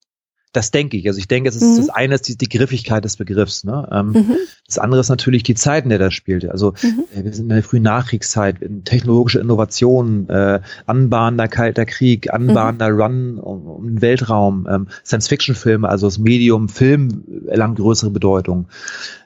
Das 0.57 0.71
denke 0.71 0.97
ich. 0.97 1.07
Also 1.07 1.19
ich 1.19 1.29
denke, 1.29 1.51
es 1.51 1.57
ist 1.57 1.63
mhm. 1.63 1.77
das 1.77 1.91
eine 1.91 2.15
ist 2.15 2.29
die, 2.29 2.39
die 2.39 2.49
Griffigkeit 2.49 3.05
des 3.05 3.19
Begriffs. 3.19 3.65
Ne? 3.65 3.87
Ähm, 3.93 4.13
mhm. 4.13 4.37
Das 4.67 4.79
andere 4.79 5.03
ist 5.03 5.11
natürlich 5.11 5.43
die 5.43 5.55
Zeit, 5.55 5.85
in 5.85 5.91
der 5.91 5.99
das 5.99 6.15
spielte. 6.15 6.51
Also 6.51 6.73
mhm. 6.83 7.05
äh, 7.15 7.25
wir 7.25 7.35
sind 7.35 7.45
in 7.45 7.49
der 7.51 7.63
frühen 7.63 7.83
Nachkriegszeit, 7.83 8.63
in 8.63 8.83
technologische 8.83 9.39
Innovationen, 9.39 10.31
äh, 10.31 10.61
anbahnender 10.87 11.47
Kalter 11.49 11.85
Krieg, 11.85 12.33
anbahnender 12.33 12.89
mhm. 12.89 13.01
Run 13.03 13.39
um, 13.39 13.67
um, 13.67 13.87
den 13.87 14.01
Weltraum, 14.01 14.67
ähm, 14.71 14.89
Science-Fiction-Filme, 15.05 15.87
also 15.87 16.07
das 16.07 16.17
Medium 16.17 16.71
Film 16.71 17.25
erlangt 17.49 17.77
größere 17.77 18.11
Bedeutung. 18.11 18.65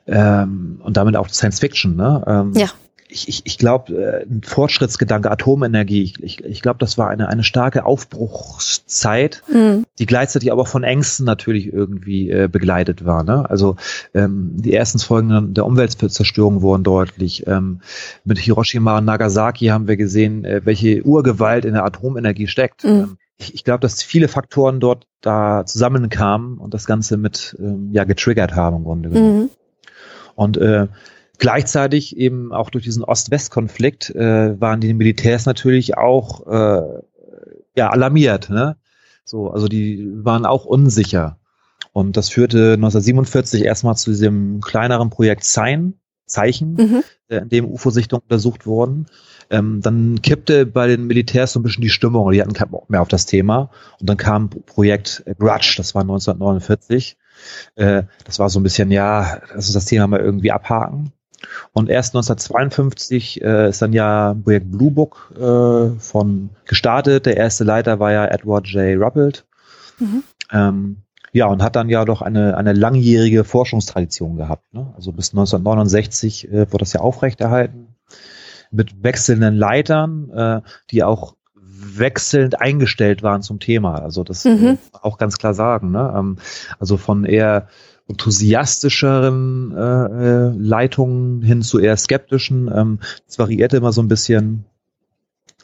Ähm, 0.09 0.81
und 0.83 0.97
damit 0.97 1.15
auch 1.15 1.29
Science 1.29 1.61
Fiction. 1.61 1.95
Ne? 1.95 2.25
Ähm, 2.27 2.53
ja 2.57 2.71
ich, 3.11 3.29
ich, 3.29 3.43
ich 3.45 3.59
glaube, 3.59 3.95
äh, 3.95 4.23
ein 4.25 4.43
Fortschrittsgedanke, 4.43 5.31
Atomenergie, 5.31 6.03
ich, 6.03 6.45
ich, 6.45 6.63
glaube, 6.63 6.79
das 6.79 6.97
war 6.99 7.09
eine, 7.09 7.29
eine 7.29 7.45
starke 7.45 7.85
Aufbruchszeit, 7.85 9.43
mhm. 9.53 9.85
die 9.99 10.07
gleichzeitig 10.07 10.53
aber 10.53 10.67
von 10.67 10.85
Ängsten 10.85 11.27
natürlich 11.27 11.73
irgendwie 11.73 12.31
äh, 12.31 12.49
begleitet 12.49 13.05
war. 13.05 13.25
Ne? 13.25 13.49
Also 13.49 13.77
ähm, 14.15 14.53
die 14.55 14.75
ersten 14.75 14.99
Folgen 14.99 15.55
der 15.55 15.67
Umweltzerstörung 15.67 16.63
wurden 16.63 16.85
deutlich. 16.85 17.47
Ähm, 17.47 17.81
mit 18.25 18.39
Hiroshima 18.39 18.99
und 18.99 19.05
Nagasaki 19.05 19.67
haben 19.67 19.89
wir 19.89 19.97
gesehen, 19.97 20.45
äh, 20.45 20.63
welche 20.65 21.03
Urgewalt 21.03 21.65
in 21.65 21.75
der 21.75 21.85
Atomenergie 21.85 22.47
steckt. 22.47 22.85
Mhm. 22.85 22.91
Ähm, 22.91 23.17
ich, 23.39 23.55
ich 23.55 23.65
glaube, 23.65 23.81
dass 23.81 24.03
viele 24.03 24.29
Faktoren 24.29 24.81
dort 24.81 25.07
da 25.21 25.65
zusammenkamen 25.65 26.59
und 26.59 26.75
das 26.75 26.87
Ganze 26.87 27.17
mit 27.17 27.57
ähm, 27.59 27.91
ja 27.93 28.05
getriggert 28.05 28.55
haben 28.55 28.77
im 28.77 28.85
Grunde 28.85 29.09
Mhm. 29.11 29.51
Und 30.37 30.57
äh, 30.57 30.87
Gleichzeitig 31.41 32.19
eben 32.19 32.53
auch 32.53 32.69
durch 32.69 32.85
diesen 32.85 33.03
Ost-West-Konflikt 33.03 34.11
äh, 34.11 34.61
waren 34.61 34.81
die 34.81 34.93
Militärs 34.93 35.47
natürlich 35.47 35.97
auch 35.97 36.47
äh, 36.47 36.83
ja 37.75 37.89
alarmiert. 37.89 38.51
Ne? 38.51 38.77
So, 39.25 39.51
also 39.51 39.67
die 39.67 40.07
waren 40.13 40.45
auch 40.45 40.67
unsicher. 40.67 41.39
Und 41.93 42.19
das 42.19 42.29
führte 42.29 42.75
1947 42.75 43.65
erstmal 43.65 43.97
zu 43.97 44.11
diesem 44.11 44.61
kleineren 44.61 45.09
Projekt 45.09 45.45
Sein, 45.45 45.95
Zeichen, 46.27 46.75
mhm. 46.75 47.03
äh, 47.29 47.39
in 47.39 47.49
dem 47.49 47.65
UFO-Sichtungen 47.65 48.23
untersucht 48.23 48.67
wurden. 48.67 49.07
Ähm, 49.49 49.81
dann 49.81 50.21
kippte 50.21 50.67
bei 50.67 50.89
den 50.89 51.07
Militärs 51.07 51.55
so 51.55 51.61
ein 51.61 51.63
bisschen 51.63 51.83
die 51.83 51.89
Stimmung, 51.89 52.31
die 52.33 52.43
hatten 52.43 52.53
keinen 52.53 52.71
Bock 52.71 52.91
mehr 52.91 53.01
auf 53.01 53.09
das 53.09 53.25
Thema. 53.25 53.71
Und 53.99 54.11
dann 54.11 54.19
kam 54.19 54.51
Projekt 54.51 55.25
Grudge, 55.39 55.73
das 55.79 55.95
war 55.95 56.03
1949. 56.03 57.17
Äh, 57.77 58.03
das 58.25 58.39
war 58.39 58.51
so 58.51 58.61
ein 58.61 58.63
bisschen, 58.63 58.91
ja, 58.91 59.41
lass 59.55 59.69
uns 59.69 59.73
das 59.73 59.87
Thema 59.87 60.07
mal 60.07 60.21
irgendwie 60.21 60.53
abhaken. 60.53 61.15
Und 61.73 61.89
erst 61.89 62.15
1952 62.15 63.43
äh, 63.43 63.69
ist 63.71 63.83
dann 63.83 63.93
ja 63.93 64.35
Projekt 64.43 64.71
Blue 64.71 64.91
Book 64.91 65.33
äh, 65.37 65.99
von 65.99 66.51
gestartet. 66.67 67.27
Der 67.27 67.37
erste 67.37 67.65
Leiter 67.65 67.99
war 67.99 68.13
ja 68.13 68.27
Edward 68.27 68.67
J. 68.69 69.01
Ruppelt. 69.01 69.47
Mhm. 69.99 70.23
Ähm, 70.53 70.97
ja, 71.33 71.47
und 71.47 71.63
hat 71.63 71.77
dann 71.77 71.89
ja 71.89 72.05
doch 72.05 72.23
eine, 72.23 72.57
eine 72.57 72.73
langjährige 72.73 73.45
Forschungstradition 73.45 74.37
gehabt. 74.37 74.75
Ne? 74.75 74.93
Also 74.97 75.13
bis 75.13 75.31
1969 75.31 76.49
äh, 76.49 76.73
wurde 76.73 76.79
das 76.79 76.93
ja 76.93 77.01
aufrechterhalten 77.01 77.95
mit 78.71 79.03
wechselnden 79.03 79.57
Leitern, 79.57 80.31
äh, 80.31 80.61
die 80.91 81.05
auch 81.05 81.35
wechselnd 81.55 82.61
eingestellt 82.61 83.23
waren 83.23 83.43
zum 83.43 83.59
Thema. 83.59 83.97
Also 83.97 84.23
das 84.25 84.45
mhm. 84.45 84.79
auch 84.93 85.19
ganz 85.19 85.39
klar 85.39 85.55
sagen. 85.55 85.91
Ne? 85.93 86.13
Ähm, 86.17 86.37
also 86.79 86.97
von 86.97 87.25
eher 87.25 87.69
enthusiastischeren 88.11 89.75
äh, 89.77 89.81
äh, 89.81 90.53
Leitungen 90.57 91.43
hin 91.43 91.63
zu 91.63 91.79
eher 91.79 91.97
skeptischen. 91.97 92.71
Ähm, 92.75 92.99
das 93.27 93.39
variierte 93.39 93.77
immer 93.77 93.93
so 93.93 94.03
ein 94.03 94.09
bisschen. 94.09 94.65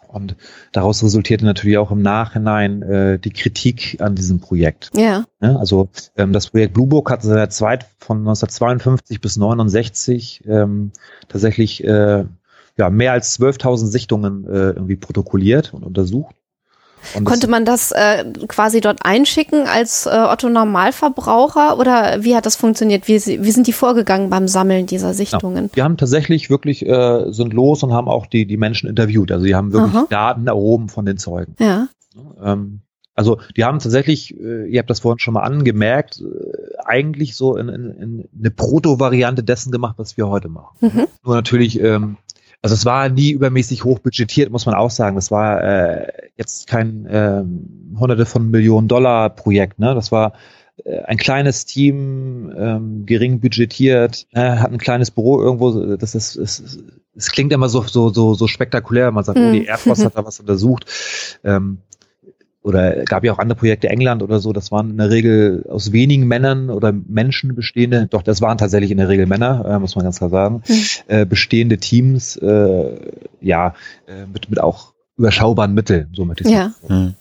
Und 0.09 0.37
daraus 0.72 1.02
resultierte 1.02 1.44
natürlich 1.44 1.78
auch 1.78 1.90
im 1.90 2.00
Nachhinein 2.00 2.80
äh, 2.82 3.18
die 3.18 3.30
Kritik 3.30 3.98
an 4.00 4.14
diesem 4.14 4.40
Projekt. 4.40 4.90
Ja. 4.94 5.24
ja 5.42 5.56
also 5.56 5.88
ähm, 6.16 6.32
das 6.32 6.48
Projekt 6.48 6.74
Blue 6.74 6.87
Book 6.87 7.11
hat 7.11 7.22
seine 7.22 7.48
Zeit 7.48 7.87
von 7.98 8.18
1952 8.18 9.20
bis 9.20 9.37
69 9.37 10.44
ähm, 10.46 10.92
tatsächlich 11.28 11.85
äh, 11.85 12.24
ja, 12.78 12.90
mehr 12.90 13.12
als 13.12 13.38
12.000 13.38 13.87
Sichtungen 13.87 14.44
äh, 14.44 14.70
irgendwie 14.70 14.96
protokolliert 14.96 15.74
und 15.74 15.82
untersucht. 15.82 16.35
Und 17.14 17.24
Konnte 17.24 17.48
man 17.48 17.64
das 17.64 17.92
äh, 17.92 18.24
quasi 18.48 18.80
dort 18.80 19.04
einschicken 19.04 19.66
als 19.66 20.06
äh, 20.06 20.11
Otto 20.11 20.48
Normalverbraucher 20.48 21.78
oder 21.78 22.24
wie 22.24 22.35
hat 22.35 22.46
das 22.46 22.56
funktioniert? 22.56 23.06
Wie, 23.09 23.14
wie 23.14 23.50
sind 23.50 23.66
die 23.66 23.72
vorgegangen 23.72 24.30
beim 24.30 24.48
Sammeln 24.48 24.87
dieser 24.87 25.14
Sichtungen? 25.14 25.66
Ja, 25.66 25.76
wir 25.76 25.85
haben 25.85 25.96
tatsächlich 25.96 26.50
wirklich 26.50 26.85
äh, 26.85 27.32
sind 27.32 27.52
los 27.52 27.82
und 27.82 27.92
haben 27.92 28.09
auch 28.09 28.26
die 28.26 28.46
die 28.46 28.56
Menschen 28.56 28.88
interviewt. 28.88 29.30
Also 29.30 29.44
die 29.44 29.54
haben 29.54 29.72
wirklich 29.72 29.94
Aha. 29.94 30.06
Daten 30.11 30.46
erhoben 30.46 30.88
von 30.88 31.06
den 31.06 31.16
Zeugen. 31.16 31.54
Ja. 31.59 31.88
Ähm, 32.42 32.80
also 33.16 33.38
die 33.56 33.64
haben 33.64 33.78
tatsächlich, 33.78 34.38
äh, 34.38 34.66
ihr 34.66 34.78
habt 34.78 34.90
das 34.90 35.00
vorhin 35.00 35.18
schon 35.18 35.35
mal 35.35 35.42
angemerkt, 35.42 36.20
äh, 36.20 36.76
eigentlich 36.85 37.35
so 37.35 37.56
in, 37.56 37.68
in, 37.68 37.90
in 37.90 38.28
eine 38.38 38.50
Proto-Variante 38.50 39.42
dessen 39.42 39.72
gemacht, 39.72 39.94
was 39.98 40.18
wir 40.18 40.28
heute 40.28 40.48
machen. 40.48 40.76
Mhm. 40.80 41.06
Nur 41.24 41.35
natürlich 41.35 41.80
ähm, 41.80 42.18
also 42.66 42.74
es 42.74 42.85
war 42.85 43.09
nie 43.09 43.31
übermäßig 43.31 43.85
hoch 43.85 44.00
budgetiert, 44.00 44.50
muss 44.50 44.66
man 44.66 44.74
auch 44.74 44.90
sagen. 44.90 45.14
Das 45.14 45.31
war 45.31 45.62
äh, 45.62 46.09
jetzt 46.37 46.66
kein 46.66 47.07
äh, 47.07 47.44
hunderte 47.96 48.26
von 48.26 48.50
Millionen 48.50 48.88
Dollar 48.88 49.31
Projekt. 49.31 49.79
Ne? 49.79 49.94
Das 49.94 50.11
war 50.11 50.33
äh, 50.85 50.98
ein 51.02 51.16
kleines 51.16 51.64
Team, 51.64 52.52
ähm, 52.59 53.07
gering 53.07 53.38
budgetiert, 53.38 54.26
äh, 54.33 54.40
hat 54.40 54.72
ein 54.72 54.79
kleines 54.79 55.12
Büro 55.12 55.40
irgendwo. 55.40 55.94
Das 55.94 56.16
ist, 56.16 56.35
es, 56.35 56.81
es 57.14 57.31
klingt 57.31 57.52
immer 57.52 57.68
so 57.68 57.83
so 57.83 58.12
so, 58.12 58.35
so 58.35 58.48
spektakulär. 58.48 59.12
Man 59.12 59.22
sagt, 59.22 59.38
oh, 59.38 59.52
die 59.52 59.61
hm. 59.61 59.68
Air 59.68 59.79
Force 59.79 60.05
hat 60.05 60.16
da 60.16 60.24
was 60.24 60.40
untersucht. 60.40 60.87
Ähm, 61.44 61.79
oder 62.66 63.05
gab 63.05 63.22
ja 63.22 63.33
auch 63.33 63.38
andere 63.38 63.57
Projekte, 63.57 63.88
England 63.88 64.24
oder 64.24 64.40
so, 64.40 64.52
das 64.52 64.72
waren 64.72 64.90
in 64.90 64.98
der 64.98 65.09
Regel 65.09 65.64
aus 65.70 65.92
wenigen 65.92 66.26
Männern 66.26 66.68
oder 66.68 66.92
Menschen 66.92 67.55
bestehende, 67.55 68.09
doch 68.11 68.22
das 68.22 68.42
waren 68.42 68.59
tatsächlich 68.59 68.90
in 68.90 68.98
der 68.98 69.09
Regel 69.09 69.26
Männer, 69.26 69.64
äh, 69.64 69.79
muss 69.79 69.94
man 69.94 70.05
ganz 70.05 70.18
klar 70.18 70.31
sagen, 70.31 70.62
mhm. 70.66 70.85
äh, 71.07 71.24
bestehende 71.24 71.79
Teams, 71.79 72.37
äh, 72.37 72.96
ja, 73.40 73.74
äh, 74.09 74.26
mit, 74.33 74.50
mit 74.50 74.61
auch 74.61 74.94
überschaubaren 75.16 75.74
Mitteln, 75.74 76.09
so 76.12 76.24
möchte 76.24 76.42
ich 76.42 76.50
ja. 76.50 76.72
sagen. 76.83 76.94
Mhm. 76.94 77.14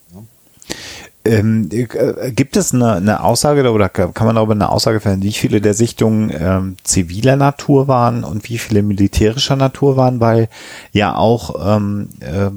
Ähm, 1.25 1.69
äh, 1.71 2.31
gibt 2.31 2.55
es 2.55 2.73
eine, 2.73 2.93
eine 2.93 3.23
Aussage 3.23 3.69
oder 3.71 3.89
kann 3.89 4.27
man 4.27 4.35
darüber 4.35 4.53
eine 4.53 4.69
Aussage 4.69 4.99
fällen, 4.99 5.23
wie 5.23 5.31
viele 5.31 5.59
der 5.59 5.73
Sichtungen 5.73 6.31
ähm, 6.37 6.77
ziviler 6.83 7.35
Natur 7.35 7.87
waren 7.87 8.23
und 8.23 8.47
wie 8.47 8.59
viele 8.59 8.83
militärischer 8.83 9.55
Natur 9.55 9.97
waren, 9.97 10.19
weil 10.19 10.49
ja 10.91 11.15
auch 11.15 11.75
ähm, 11.75 12.09
äh, 12.19 12.51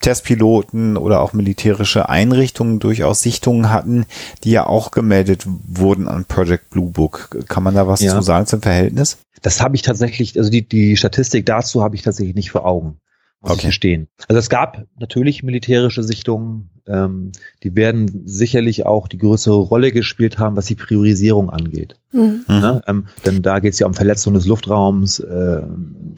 Testpiloten 0.00 0.96
oder 0.96 1.20
auch 1.20 1.32
militärische 1.32 2.08
Einrichtungen 2.08 2.80
durchaus 2.80 3.22
Sichtungen 3.22 3.70
hatten, 3.70 4.04
die 4.42 4.50
ja 4.50 4.66
auch 4.66 4.90
gemeldet 4.90 5.46
wurden 5.46 6.08
an 6.08 6.24
Project 6.24 6.70
Blue 6.70 6.90
Book. 6.90 7.44
Kann 7.48 7.62
man 7.62 7.76
da 7.76 7.86
was 7.86 8.00
ja. 8.00 8.12
zu 8.12 8.22
sagen 8.22 8.46
zum 8.46 8.62
Verhältnis? 8.62 9.18
Das 9.42 9.60
habe 9.60 9.76
ich 9.76 9.82
tatsächlich, 9.82 10.36
also 10.36 10.50
die, 10.50 10.68
die 10.68 10.96
Statistik 10.96 11.46
dazu 11.46 11.82
habe 11.84 11.94
ich 11.94 12.02
tatsächlich 12.02 12.34
nicht 12.34 12.50
vor 12.50 12.66
Augen 12.66 12.98
muss 13.40 13.52
okay. 13.52 13.60
ich 13.60 13.66
gestehen. 13.66 14.08
Also 14.26 14.38
es 14.38 14.48
gab 14.48 14.84
natürlich 14.98 15.42
militärische 15.42 16.02
Sichtungen, 16.02 16.70
ähm, 16.88 17.32
die 17.62 17.74
werden 17.74 18.22
sicherlich 18.24 18.86
auch 18.86 19.08
die 19.08 19.18
größere 19.18 19.56
Rolle 19.56 19.92
gespielt 19.92 20.38
haben, 20.38 20.56
was 20.56 20.66
die 20.66 20.74
Priorisierung 20.74 21.50
angeht. 21.50 21.96
Mhm. 22.12 22.44
Ne? 22.48 22.82
Ähm, 22.86 23.06
denn 23.26 23.42
da 23.42 23.58
geht 23.58 23.74
es 23.74 23.78
ja 23.78 23.86
um 23.86 23.92
Verletzung 23.92 24.32
des 24.32 24.46
Luftraums 24.46 25.20
äh, 25.20 25.60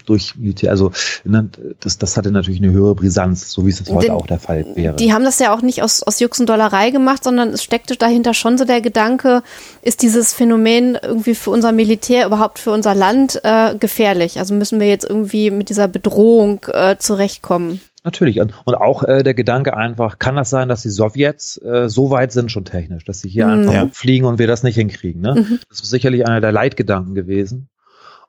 durch 0.07 0.37
Militär. 0.37 0.71
Also 0.71 0.93
ne, 1.25 1.49
das, 1.81 1.99
das 1.99 2.17
hatte 2.17 2.31
natürlich 2.31 2.63
eine 2.63 2.71
höhere 2.71 2.95
Brisanz, 2.95 3.51
so 3.51 3.67
wie 3.67 3.71
es 3.71 3.81
jetzt 3.81 3.91
heute 3.91 4.07
Den, 4.07 4.15
auch 4.15 4.27
der 4.27 4.39
Fall 4.39 4.65
wäre. 4.77 4.97
Die 4.97 5.13
haben 5.13 5.25
das 5.25 5.41
ja 5.41 5.53
auch 5.53 5.63
nicht 5.63 5.83
aus, 5.83 6.03
aus 6.05 6.21
Jux 6.21 6.39
und 6.39 6.49
Dollerei 6.49 6.91
gemacht, 6.91 7.25
sondern 7.25 7.49
es 7.49 7.65
steckte 7.65 7.97
dahinter 7.97 8.35
schon 8.35 8.57
so 8.57 8.65
der 8.65 8.81
Gedanke, 8.81 9.43
ist 9.83 10.03
dieses 10.03 10.33
Phänomen 10.33 10.97
irgendwie 11.03 11.35
für 11.35 11.51
unser 11.51 11.73
Militär, 11.73 12.27
überhaupt 12.27 12.61
für 12.61 12.71
unser 12.71 12.95
Land 12.95 13.41
äh, 13.43 13.75
gefährlich? 13.75 14.39
Also 14.39 14.55
müssen 14.55 14.79
wir 14.79 14.89
jetzt 14.89 15.09
irgendwie 15.09 15.51
mit 15.51 15.71
dieser 15.71 15.89
Bedrohung 15.89 16.65
äh, 16.73 16.97
zurechtkommen? 16.99 17.81
Natürlich. 18.03 18.41
Und, 18.41 18.55
auch 18.67 19.03
äh, 19.03 19.23
der 19.23 19.35
Gedanke 19.35 19.77
einfach, 19.77 20.19
kann 20.19 20.37
das 20.37 20.51
sein, 20.51 20.69
dass 20.69 20.83
die 20.83 20.89
Sowjets 20.89 21.59
äh, 21.59 21.89
so 21.89 22.11
weit 22.11 22.33
sind 22.33 22.51
schon 22.51 22.65
technisch, 22.65 23.05
dass 23.05 23.21
sie 23.21 23.29
hier 23.29 23.47
mhm. 23.47 23.53
einfach 23.53 23.75
ja. 23.75 23.89
fliegen 23.93 24.25
und 24.25 24.39
wir 24.39 24.47
das 24.47 24.63
nicht 24.63 24.77
hinkriegen. 24.77 25.21
Ne? 25.21 25.35
Mhm. 25.35 25.59
Das 25.69 25.81
ist 25.81 25.91
sicherlich 25.91 26.27
einer 26.27 26.41
der 26.41 26.53
Leitgedanken 26.53 27.15
gewesen. 27.15 27.69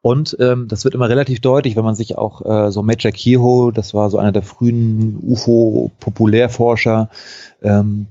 Und 0.01 0.35
ähm, 0.39 0.67
das 0.67 0.83
wird 0.83 0.95
immer 0.95 1.09
relativ 1.09 1.41
deutlich, 1.41 1.75
wenn 1.75 1.83
man 1.83 1.95
sich 1.95 2.17
auch 2.17 2.43
äh, 2.43 2.71
so 2.71 2.81
Major 2.81 3.11
Kehoe, 3.11 3.71
das 3.71 3.93
war 3.93 4.09
so 4.09 4.17
einer 4.17 4.31
der 4.31 4.41
frühen 4.41 5.19
UFO-Populärforscher, 5.21 7.09
ähm, 7.61 8.07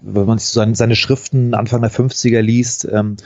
wenn 0.00 0.26
man 0.26 0.38
sich 0.38 0.50
seine, 0.50 0.76
seine 0.76 0.94
Schriften 0.94 1.54
Anfang 1.54 1.82
der 1.82 1.90
50er 1.90 2.40
liest, 2.40 2.86
ähm, 2.90 3.16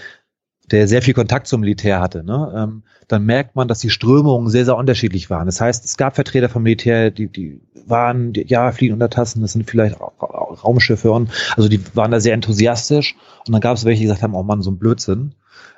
der 0.73 0.89
sehr 0.89 1.03
viel 1.03 1.15
Kontakt 1.15 1.47
zum 1.47 1.61
Militär 1.61 2.01
hatte, 2.01 2.25
ne, 2.25 2.53
ähm, 2.57 2.83
dann 3.09 3.25
merkt 3.25 3.55
man, 3.55 3.69
dass 3.69 3.81
die 3.81 3.91
Strömungen 3.91 4.49
sehr, 4.49 4.65
sehr 4.65 4.77
unterschiedlich 4.77 5.29
waren. 5.31 5.47
Das 5.47 5.61
heißt, 5.61 5.85
es 5.85 5.97
gab 5.97 6.15
Vertreter 6.15 6.49
vom 6.49 6.63
Militär, 6.63 7.11
die, 7.11 7.29
die 7.29 7.61
waren, 7.87 8.33
die, 8.33 8.47
ja, 8.47 8.73
fliegen 8.73 8.95
unter 8.95 9.11
Tassen, 9.11 9.43
das 9.43 9.53
sind 9.53 9.69
vielleicht 9.69 9.97
Raumschiffe 10.01 11.13
und, 11.13 11.31
also 11.57 11.69
die 11.69 11.81
waren 11.95 12.11
da 12.11 12.21
sehr 12.21 12.35
enthusiastisch. 12.35 13.17
Und 13.47 13.53
dann 13.53 13.61
gab 13.61 13.77
es 13.77 13.85
welche, 13.85 14.01
die 14.01 14.07
gesagt 14.07 14.23
haben, 14.23 14.35
oh 14.35 14.43
Mann, 14.43 14.63
so 14.63 14.71
ein 14.71 14.79
Blödsinn. 14.79 15.35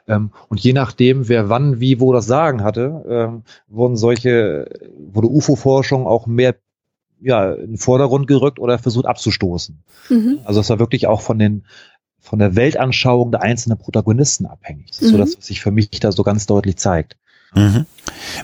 Ähm, 0.07 0.31
und 0.49 0.61
je 0.61 0.73
nachdem, 0.73 1.29
wer 1.29 1.49
wann, 1.49 1.81
wie, 1.81 2.01
wo 2.01 2.13
das 2.13 2.27
Sagen 2.27 2.63
hatte, 2.63 3.05
ähm, 3.09 3.43
wurden 3.69 3.97
solche, 3.97 4.69
wurde 4.97 5.29
UFO-Forschung 5.29 6.07
auch 6.07 6.27
mehr 6.27 6.55
ja, 7.21 7.55
in 7.55 7.73
den 7.73 7.79
Vordergrund 7.79 8.27
gerückt 8.27 8.59
oder 8.59 8.79
versucht 8.79 9.07
abzustoßen. 9.07 9.83
Mhm. 10.11 10.41
Also 10.45 10.61
es 10.61 10.69
war 10.69 10.79
wirklich 10.79 11.07
auch 11.07 11.23
von 11.23 11.39
den 11.39 11.65
von 12.25 12.39
der 12.39 12.57
Weltanschauung 12.57 13.31
der 13.31 13.43
einzelnen 13.43 13.79
Protagonisten 13.79 14.47
abhängig. 14.47 14.87
Das 14.89 15.03
ist 15.03 15.09
mhm. 15.09 15.13
so 15.13 15.19
das, 15.19 15.37
was 15.37 15.47
sich 15.47 15.61
für 15.61 15.71
mich 15.71 15.91
da 15.91 16.11
so 16.11 16.23
ganz 16.23 16.47
deutlich 16.47 16.79
zeigt. 16.79 17.17
Mhm. 17.55 17.87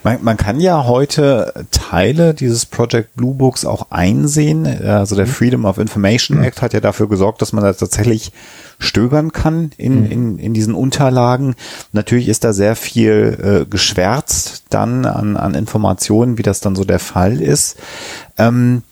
Man, 0.04 0.22
man, 0.22 0.36
kann 0.36 0.60
ja 0.60 0.84
heute 0.84 1.66
Teile 1.72 2.32
dieses 2.32 2.66
Project 2.66 3.16
Blue 3.16 3.34
Books 3.34 3.64
auch 3.64 3.90
einsehen. 3.90 4.66
Also 4.66 5.16
der 5.16 5.26
mhm. 5.26 5.30
Freedom 5.30 5.64
of 5.64 5.78
Information 5.78 6.38
mhm. 6.38 6.44
Act 6.44 6.62
hat 6.62 6.74
ja 6.74 6.80
dafür 6.80 7.08
gesorgt, 7.08 7.42
dass 7.42 7.52
man 7.52 7.64
da 7.64 7.72
tatsächlich 7.72 8.32
stöbern 8.78 9.32
kann 9.32 9.72
in, 9.78 10.04
mhm. 10.04 10.10
in, 10.10 10.38
in 10.38 10.54
diesen 10.54 10.74
Unterlagen. 10.74 11.54
Natürlich 11.92 12.28
ist 12.28 12.44
da 12.44 12.52
sehr 12.52 12.76
viel 12.76 13.62
äh, 13.64 13.68
geschwärzt 13.68 14.64
dann 14.70 15.06
an, 15.06 15.36
an 15.36 15.54
Informationen, 15.54 16.38
wie 16.38 16.42
das 16.42 16.60
dann 16.60 16.76
so 16.76 16.84
der 16.84 17.00
Fall 17.00 17.40
ist. 17.40 17.78
Ähm, 18.38 18.82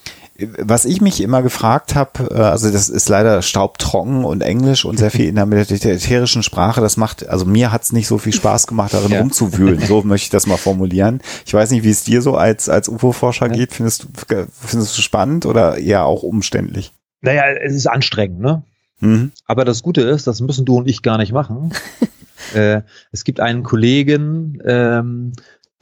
was 0.40 0.84
ich 0.84 1.00
mich 1.00 1.20
immer 1.20 1.42
gefragt 1.42 1.96
habe, 1.96 2.30
äh, 2.30 2.40
also 2.40 2.70
das 2.70 2.88
ist 2.88 3.08
leider 3.08 3.42
staubtrocken 3.42 4.24
und 4.24 4.40
Englisch 4.40 4.84
und 4.84 4.96
sehr 4.96 5.10
viel 5.10 5.26
in 5.26 5.34
der 5.34 5.46
militärischen 5.46 6.44
Sprache. 6.44 6.80
Das 6.80 6.96
macht, 6.96 7.28
also 7.28 7.44
mir 7.44 7.72
hat's 7.72 7.92
nicht 7.92 8.06
so 8.06 8.18
viel 8.18 8.32
Spaß 8.32 8.68
gemacht, 8.68 8.94
darin 8.94 9.10
ja. 9.12 9.20
rumzuwühlen. 9.20 9.80
So 9.80 10.02
möchte 10.02 10.26
ich 10.26 10.30
das 10.30 10.46
mal 10.46 10.56
formulieren. 10.56 11.20
Ich 11.44 11.54
weiß 11.54 11.72
nicht, 11.72 11.82
wie 11.82 11.90
es 11.90 12.04
dir 12.04 12.22
so 12.22 12.36
als, 12.36 12.68
als 12.68 12.88
UFO-Forscher 12.88 13.48
geht. 13.48 13.72
Findest 13.72 14.04
du, 14.04 14.46
findest 14.52 14.96
du 14.96 15.02
spannend 15.02 15.44
oder 15.44 15.78
eher 15.78 16.04
auch 16.04 16.22
umständlich? 16.22 16.92
Naja, 17.20 17.42
es 17.60 17.74
ist 17.74 17.86
anstrengend, 17.86 18.40
ne? 18.40 18.62
Mhm. 19.00 19.32
Aber 19.46 19.64
das 19.64 19.82
Gute 19.82 20.02
ist, 20.02 20.28
das 20.28 20.40
müssen 20.40 20.64
du 20.64 20.76
und 20.76 20.88
ich 20.88 21.02
gar 21.02 21.18
nicht 21.18 21.32
machen. 21.32 21.72
äh, 22.54 22.82
es 23.10 23.24
gibt 23.24 23.40
einen 23.40 23.64
Kollegen, 23.64 24.58
ähm, 24.64 25.32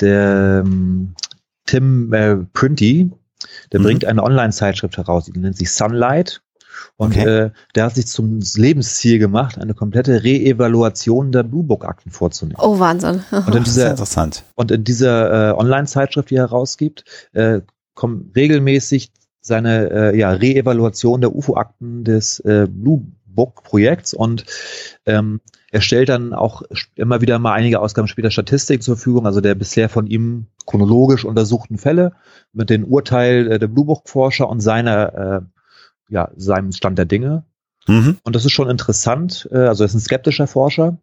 der 0.01 0.63
ähm, 0.65 1.15
Tim 1.67 2.13
äh, 2.13 2.37
Printy, 2.55 3.11
der 3.73 3.81
mhm. 3.81 3.85
bringt 3.85 4.05
eine 4.05 4.23
Online-Zeitschrift 4.23 4.97
heraus, 4.97 5.27
die 5.27 5.39
nennt 5.39 5.57
sich 5.57 5.71
Sunlight. 5.71 6.43
Und 6.97 7.17
okay. 7.17 7.47
äh, 7.47 7.51
der 7.75 7.85
hat 7.85 7.95
sich 7.95 8.07
zum 8.07 8.41
Lebensziel 8.55 9.19
gemacht, 9.19 9.59
eine 9.59 9.75
komplette 9.75 10.23
Reevaluation 10.23 11.33
der 11.33 11.43
Blue 11.43 11.65
Book 11.65 11.85
Akten 11.85 12.11
vorzunehmen. 12.11 12.59
Oh, 12.61 12.79
Wahnsinn. 12.79 13.23
Und 13.31 13.55
in 13.55 13.65
dieser, 13.65 13.91
interessant. 13.91 14.45
Und 14.55 14.71
in 14.71 14.85
dieser 14.85 15.51
äh, 15.51 15.53
Online-Zeitschrift, 15.55 16.31
die 16.31 16.37
er 16.37 16.49
herausgibt, 16.49 17.05
äh, 17.33 17.61
kommen 17.95 18.31
regelmäßig 18.35 19.11
seine 19.41 19.91
äh, 19.91 20.19
ja, 20.19 20.31
Reevaluation 20.33 21.21
der 21.21 21.35
UFO-Akten 21.35 22.05
des 22.05 22.41
äh, 22.41 22.67
Blue 22.69 23.07
Book-Projekts 23.27 24.15
und 24.15 24.45
ähm, 25.07 25.41
er 25.77 25.83
stellt 25.83 26.09
dann 26.09 26.33
auch 26.33 26.63
immer 26.95 27.21
wieder 27.21 27.39
mal 27.39 27.53
einige 27.53 27.81
Ausgaben 27.81 28.09
später 28.09 28.31
Statistiken 28.31 28.81
zur 28.81 28.97
Verfügung, 28.97 29.27
also 29.27 29.43
der 29.43 29.55
bisher 29.55 29.91
von 29.91 30.07
ihm 30.07 30.47
chronologisch 30.65 31.27
untersuchten 31.27 31.77
Fälle 31.77 32.13
mit 32.55 32.71
den 32.71 32.83
Urteil 32.83 33.53
äh, 33.53 33.59
der 33.59 33.67
Blue 33.67 33.85
Book 33.85 34.09
Forscher 34.09 34.49
und 34.49 34.61
seiner, 34.61 35.15
äh, 35.15 35.41
ja, 36.09 36.31
seinem 36.35 36.73
Stand 36.73 36.97
der 36.97 37.05
Dinge. 37.05 37.45
Mhm. 37.87 38.17
Und 38.25 38.35
das 38.35 38.47
ist 38.47 38.53
schon 38.53 38.71
interessant, 38.71 39.51
äh, 39.53 39.59
also 39.59 39.85
er 39.85 39.87
ist 39.89 39.95
ein 39.95 40.01
skeptischer 40.01 40.47
Forscher, 40.47 40.97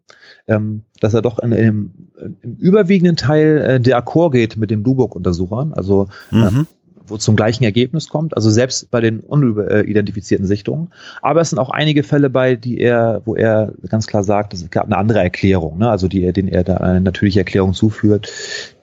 ähm, 0.48 0.82
dass 0.98 1.14
er 1.14 1.22
doch 1.22 1.38
in, 1.38 1.52
in, 1.52 2.10
im 2.42 2.56
überwiegenden 2.56 3.14
Teil 3.14 3.58
äh, 3.58 3.80
der 3.80 3.96
Akkord 3.96 4.32
geht 4.32 4.56
mit 4.56 4.72
den 4.72 4.82
Blue 4.82 4.96
Book 4.96 5.14
Untersuchern. 5.14 5.72
Also 5.72 6.08
äh, 6.32 6.50
mhm 6.50 6.66
wo 7.06 7.16
zum 7.16 7.36
gleichen 7.36 7.64
Ergebnis 7.64 8.08
kommt, 8.08 8.36
also 8.36 8.50
selbst 8.50 8.90
bei 8.90 9.00
den 9.00 9.20
unidentifizierten 9.20 10.46
Sichtungen. 10.46 10.90
Aber 11.22 11.40
es 11.40 11.50
sind 11.50 11.58
auch 11.58 11.70
einige 11.70 12.02
Fälle 12.02 12.30
bei, 12.30 12.56
die 12.56 12.78
er, 12.78 13.22
wo 13.24 13.34
er 13.34 13.72
ganz 13.88 14.06
klar 14.06 14.24
sagt, 14.24 14.54
es 14.54 14.70
gab 14.70 14.86
eine 14.86 14.96
andere 14.96 15.20
Erklärung, 15.20 15.78
ne? 15.78 15.90
also 15.90 16.08
die, 16.08 16.32
den 16.32 16.48
er 16.48 16.64
da 16.64 16.78
eine 16.78 17.00
natürliche 17.00 17.40
Erklärung 17.40 17.74
zuführt, 17.74 18.30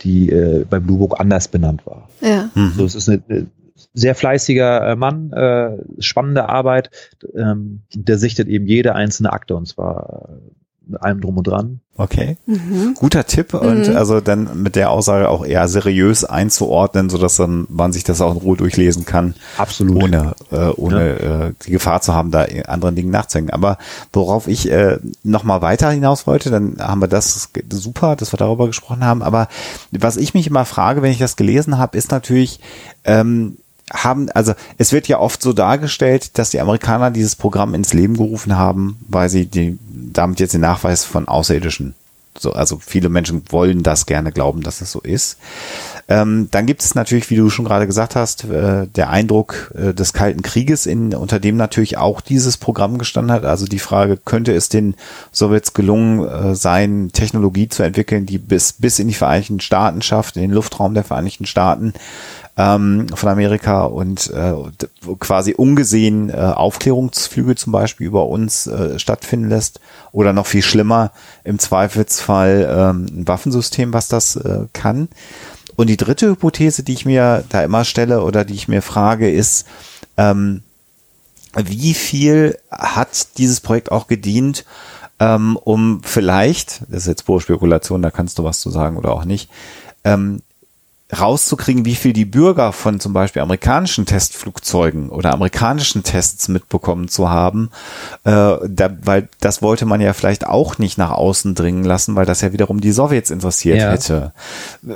die 0.01 0.29
äh, 0.29 0.65
bei 0.69 0.79
Blue 0.79 0.99
Book 0.99 1.19
anders 1.19 1.47
benannt 1.47 1.85
war. 1.85 2.09
Ja. 2.21 2.49
Mhm. 2.55 2.73
So, 2.75 2.85
es 2.85 2.95
ist 2.95 3.09
eine, 3.09 3.21
eine 3.27 3.47
sehr 3.93 4.15
fleißiger 4.15 4.91
äh, 4.91 4.95
Mann, 4.95 5.31
äh, 5.33 5.77
spannende 5.99 6.47
Arbeit. 6.47 6.91
Ähm, 7.35 7.81
der 7.93 8.17
sichtet 8.17 8.47
eben 8.47 8.67
jede 8.67 8.95
einzelne 8.95 9.33
Akte 9.33 9.55
und 9.55 9.67
zwar 9.67 10.29
mit 10.91 11.01
allem 11.01 11.21
drum 11.21 11.37
und 11.37 11.47
dran. 11.47 11.79
Okay. 11.97 12.37
Mhm. 12.45 12.95
Guter 12.95 13.25
Tipp 13.25 13.53
und 13.53 13.89
mhm. 13.89 13.95
also 13.95 14.21
dann 14.21 14.61
mit 14.63 14.75
der 14.75 14.89
Aussage 14.89 15.29
auch 15.29 15.45
eher 15.45 15.67
seriös 15.67 16.23
einzuordnen, 16.23 17.09
so 17.09 17.17
dass 17.17 17.35
dann 17.35 17.67
man 17.69 17.93
sich 17.93 18.03
das 18.03 18.21
auch 18.21 18.31
in 18.31 18.37
Ruhe 18.37 18.57
durchlesen 18.57 19.05
kann. 19.05 19.35
Absolut. 19.57 20.03
Ohne, 20.03 20.33
äh, 20.51 20.69
ohne 20.69 21.07
ja. 21.07 21.47
äh, 21.47 21.53
die 21.65 21.71
Gefahr 21.71 22.01
zu 22.01 22.13
haben, 22.13 22.31
da 22.31 22.45
anderen 22.67 22.95
Dingen 22.95 23.11
nachzuhängen. 23.11 23.51
Aber 23.51 23.77
worauf 24.13 24.47
ich 24.47 24.71
äh, 24.71 24.99
nochmal 25.23 25.61
weiter 25.61 25.91
hinaus 25.91 26.25
wollte, 26.25 26.49
dann 26.49 26.77
haben 26.79 27.01
wir 27.01 27.07
das 27.07 27.49
super, 27.69 28.15
dass 28.15 28.33
wir 28.33 28.37
darüber 28.37 28.67
gesprochen 28.67 29.05
haben. 29.05 29.21
Aber 29.21 29.47
was 29.91 30.17
ich 30.17 30.33
mich 30.33 30.47
immer 30.47 30.65
frage, 30.65 31.01
wenn 31.01 31.11
ich 31.11 31.19
das 31.19 31.35
gelesen 31.35 31.77
habe, 31.77 31.97
ist 31.97 32.11
natürlich, 32.11 32.61
ähm, 33.03 33.57
haben, 33.91 34.29
also 34.31 34.53
es 34.77 34.91
wird 34.91 35.07
ja 35.07 35.19
oft 35.19 35.41
so 35.41 35.53
dargestellt, 35.53 36.37
dass 36.37 36.49
die 36.49 36.59
Amerikaner 36.59 37.11
dieses 37.11 37.35
Programm 37.35 37.73
ins 37.73 37.93
Leben 37.93 38.15
gerufen 38.15 38.57
haben, 38.57 38.99
weil 39.07 39.29
sie 39.29 39.45
die, 39.45 39.77
damit 39.89 40.39
jetzt 40.39 40.53
den 40.53 40.61
Nachweis 40.61 41.03
von 41.05 41.27
Außerirdischen, 41.27 41.93
so, 42.37 42.53
also 42.53 42.79
viele 42.79 43.09
Menschen 43.09 43.43
wollen 43.49 43.83
das 43.83 44.05
gerne 44.05 44.31
glauben, 44.31 44.61
dass 44.61 44.81
es 44.81 44.91
so 44.91 45.01
ist. 45.01 45.37
Ähm, 46.11 46.49
dann 46.51 46.65
gibt 46.65 46.83
es 46.83 46.93
natürlich, 46.93 47.29
wie 47.29 47.37
du 47.37 47.49
schon 47.49 47.63
gerade 47.63 47.87
gesagt 47.87 48.17
hast, 48.17 48.43
äh, 48.43 48.85
der 48.85 49.09
Eindruck 49.11 49.71
äh, 49.75 49.93
des 49.93 50.11
Kalten 50.11 50.41
Krieges, 50.41 50.85
in, 50.85 51.15
unter 51.15 51.39
dem 51.39 51.55
natürlich 51.55 51.97
auch 51.97 52.19
dieses 52.19 52.57
Programm 52.57 52.97
gestanden 52.97 53.31
hat. 53.31 53.45
Also 53.45 53.65
die 53.65 53.79
Frage, 53.79 54.17
könnte 54.17 54.51
es 54.53 54.67
den 54.67 54.95
Sowjets 55.31 55.73
gelungen 55.73 56.27
äh, 56.27 56.53
sein, 56.53 57.11
Technologie 57.13 57.69
zu 57.69 57.83
entwickeln, 57.83 58.25
die 58.25 58.39
bis, 58.39 58.73
bis 58.73 58.99
in 58.99 59.07
die 59.07 59.13
Vereinigten 59.13 59.61
Staaten 59.61 60.01
schafft, 60.01 60.35
in 60.35 60.41
den 60.41 60.51
Luftraum 60.51 60.93
der 60.93 61.05
Vereinigten 61.05 61.45
Staaten, 61.45 61.93
ähm, 62.57 63.07
von 63.15 63.29
Amerika 63.29 63.83
und 63.83 64.29
äh, 64.31 64.53
quasi 65.19 65.53
ungesehen 65.53 66.29
äh, 66.29 66.33
Aufklärungsflüge 66.33 67.55
zum 67.55 67.71
Beispiel 67.71 68.07
über 68.07 68.27
uns 68.27 68.67
äh, 68.67 68.99
stattfinden 68.99 69.47
lässt 69.47 69.79
oder 70.11 70.33
noch 70.33 70.45
viel 70.45 70.61
schlimmer 70.61 71.11
im 71.45 71.57
Zweifelsfall 71.57 72.67
ähm, 72.69 73.05
ein 73.05 73.27
Waffensystem, 73.29 73.93
was 73.93 74.09
das 74.09 74.35
äh, 74.35 74.65
kann. 74.73 75.07
Und 75.81 75.87
die 75.87 75.97
dritte 75.97 76.27
Hypothese, 76.27 76.83
die 76.83 76.93
ich 76.93 77.07
mir 77.07 77.43
da 77.49 77.63
immer 77.63 77.85
stelle 77.85 78.21
oder 78.21 78.45
die 78.45 78.53
ich 78.53 78.67
mir 78.67 78.83
frage, 78.83 79.31
ist, 79.31 79.65
ähm, 80.15 80.61
wie 81.55 81.95
viel 81.95 82.59
hat 82.69 83.39
dieses 83.39 83.61
Projekt 83.61 83.91
auch 83.91 84.05
gedient, 84.05 84.63
ähm, 85.19 85.57
um 85.57 86.03
vielleicht, 86.03 86.81
das 86.81 87.01
ist 87.01 87.07
jetzt 87.07 87.25
pure 87.25 87.41
Spekulation, 87.41 88.03
da 88.03 88.11
kannst 88.11 88.37
du 88.37 88.43
was 88.43 88.59
zu 88.59 88.69
sagen 88.69 88.95
oder 88.95 89.11
auch 89.11 89.25
nicht, 89.25 89.49
ähm, 90.03 90.43
rauszukriegen, 91.17 91.85
wie 91.85 91.95
viel 91.95 92.13
die 92.13 92.25
Bürger 92.25 92.71
von 92.71 92.99
zum 92.99 93.13
Beispiel 93.13 93.41
amerikanischen 93.41 94.05
Testflugzeugen 94.05 95.09
oder 95.09 95.33
amerikanischen 95.33 96.03
Tests 96.03 96.47
mitbekommen 96.47 97.07
zu 97.07 97.29
haben, 97.29 97.69
äh, 98.23 98.57
da, 98.67 98.97
weil 99.03 99.29
das 99.39 99.61
wollte 99.61 99.85
man 99.85 100.01
ja 100.01 100.13
vielleicht 100.13 100.47
auch 100.47 100.77
nicht 100.77 100.97
nach 100.97 101.11
außen 101.11 101.55
dringen 101.55 101.83
lassen, 101.83 102.15
weil 102.15 102.25
das 102.25 102.41
ja 102.41 102.53
wiederum 102.53 102.81
die 102.81 102.91
Sowjets 102.91 103.31
interessiert 103.31 103.79
ja. 103.79 103.91
hätte. 103.91 104.33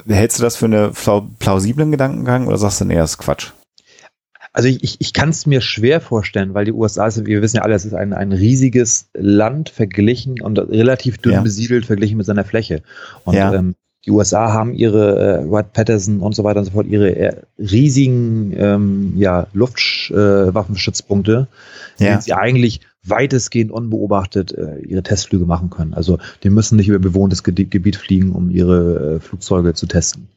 Hältst 0.08 0.40
du 0.40 0.44
das 0.44 0.56
für 0.56 0.66
eine 0.66 0.92
plausiblen 1.40 1.92
Gedankengang 1.92 2.48
oder 2.48 2.58
sagst 2.58 2.82
du, 2.82 2.86
nee, 2.86 2.96
das 2.96 3.12
ist 3.12 3.18
Quatsch? 3.18 3.52
Also 4.56 4.70
ich, 4.70 4.86
ich, 4.86 5.02
ich 5.02 5.12
kann 5.12 5.30
es 5.30 5.46
mir 5.46 5.60
schwer 5.60 6.00
vorstellen, 6.00 6.54
weil 6.54 6.64
die 6.64 6.72
USA, 6.72 7.08
ist, 7.08 7.26
wir 7.26 7.42
wissen 7.42 7.58
ja 7.58 7.64
alle, 7.64 7.76
es 7.76 7.84
ist 7.84 7.94
ein, 7.94 8.14
ein 8.14 8.32
riesiges 8.32 9.10
Land 9.14 9.68
verglichen 9.68 10.40
und 10.40 10.58
relativ 10.58 11.18
dünn 11.18 11.34
ja. 11.34 11.42
besiedelt 11.42 11.86
verglichen 11.86 12.16
mit 12.16 12.26
seiner 12.26 12.46
Fläche. 12.46 12.82
Und 13.26 13.36
ja. 13.36 13.54
ähm, 13.54 13.76
die 14.06 14.12
USA 14.12 14.54
haben 14.54 14.74
ihre 14.74 15.40
äh, 15.42 15.52
Wright 15.52 15.74
Patterson 15.74 16.20
und 16.20 16.36
so 16.36 16.44
weiter 16.44 16.60
und 16.60 16.66
so 16.66 16.72
fort, 16.72 16.86
ihre 16.88 17.16
äh, 17.16 17.36
riesigen 17.58 18.54
ähm, 18.56 19.14
ja, 19.18 19.48
Luftwaffenstützpunkte, 19.54 21.48
äh, 22.00 22.06
ja. 22.06 22.22
sie 22.22 22.34
eigentlich 22.34 22.82
weitestgehend 23.04 23.72
unbeobachtet 23.72 24.52
äh, 24.52 24.80
ihre 24.80 25.04
Testflüge 25.04 25.46
machen 25.46 25.70
können. 25.70 25.94
Also 25.94 26.20
die 26.44 26.50
müssen 26.50 26.76
nicht 26.76 26.88
über 26.88 27.00
bewohntes 27.00 27.44
Gebiet 27.44 27.96
fliegen, 27.96 28.32
um 28.34 28.52
ihre 28.52 29.16
äh, 29.16 29.20
Flugzeuge 29.20 29.74
zu 29.74 29.88
testen. 29.88 30.28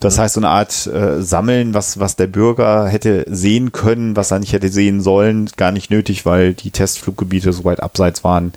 Das 0.00 0.18
heißt, 0.18 0.34
so 0.34 0.40
eine 0.40 0.48
Art 0.48 0.86
äh, 0.86 1.22
Sammeln, 1.22 1.72
was, 1.72 1.98
was 1.98 2.16
der 2.16 2.26
Bürger 2.26 2.86
hätte 2.86 3.24
sehen 3.28 3.72
können, 3.72 4.14
was 4.14 4.30
er 4.30 4.38
nicht 4.38 4.52
hätte 4.52 4.68
sehen 4.68 5.00
sollen, 5.00 5.48
gar 5.56 5.72
nicht 5.72 5.90
nötig, 5.90 6.26
weil 6.26 6.52
die 6.52 6.70
Testfluggebiete 6.70 7.52
so 7.52 7.64
weit 7.64 7.82
abseits 7.82 8.22
waren, 8.22 8.52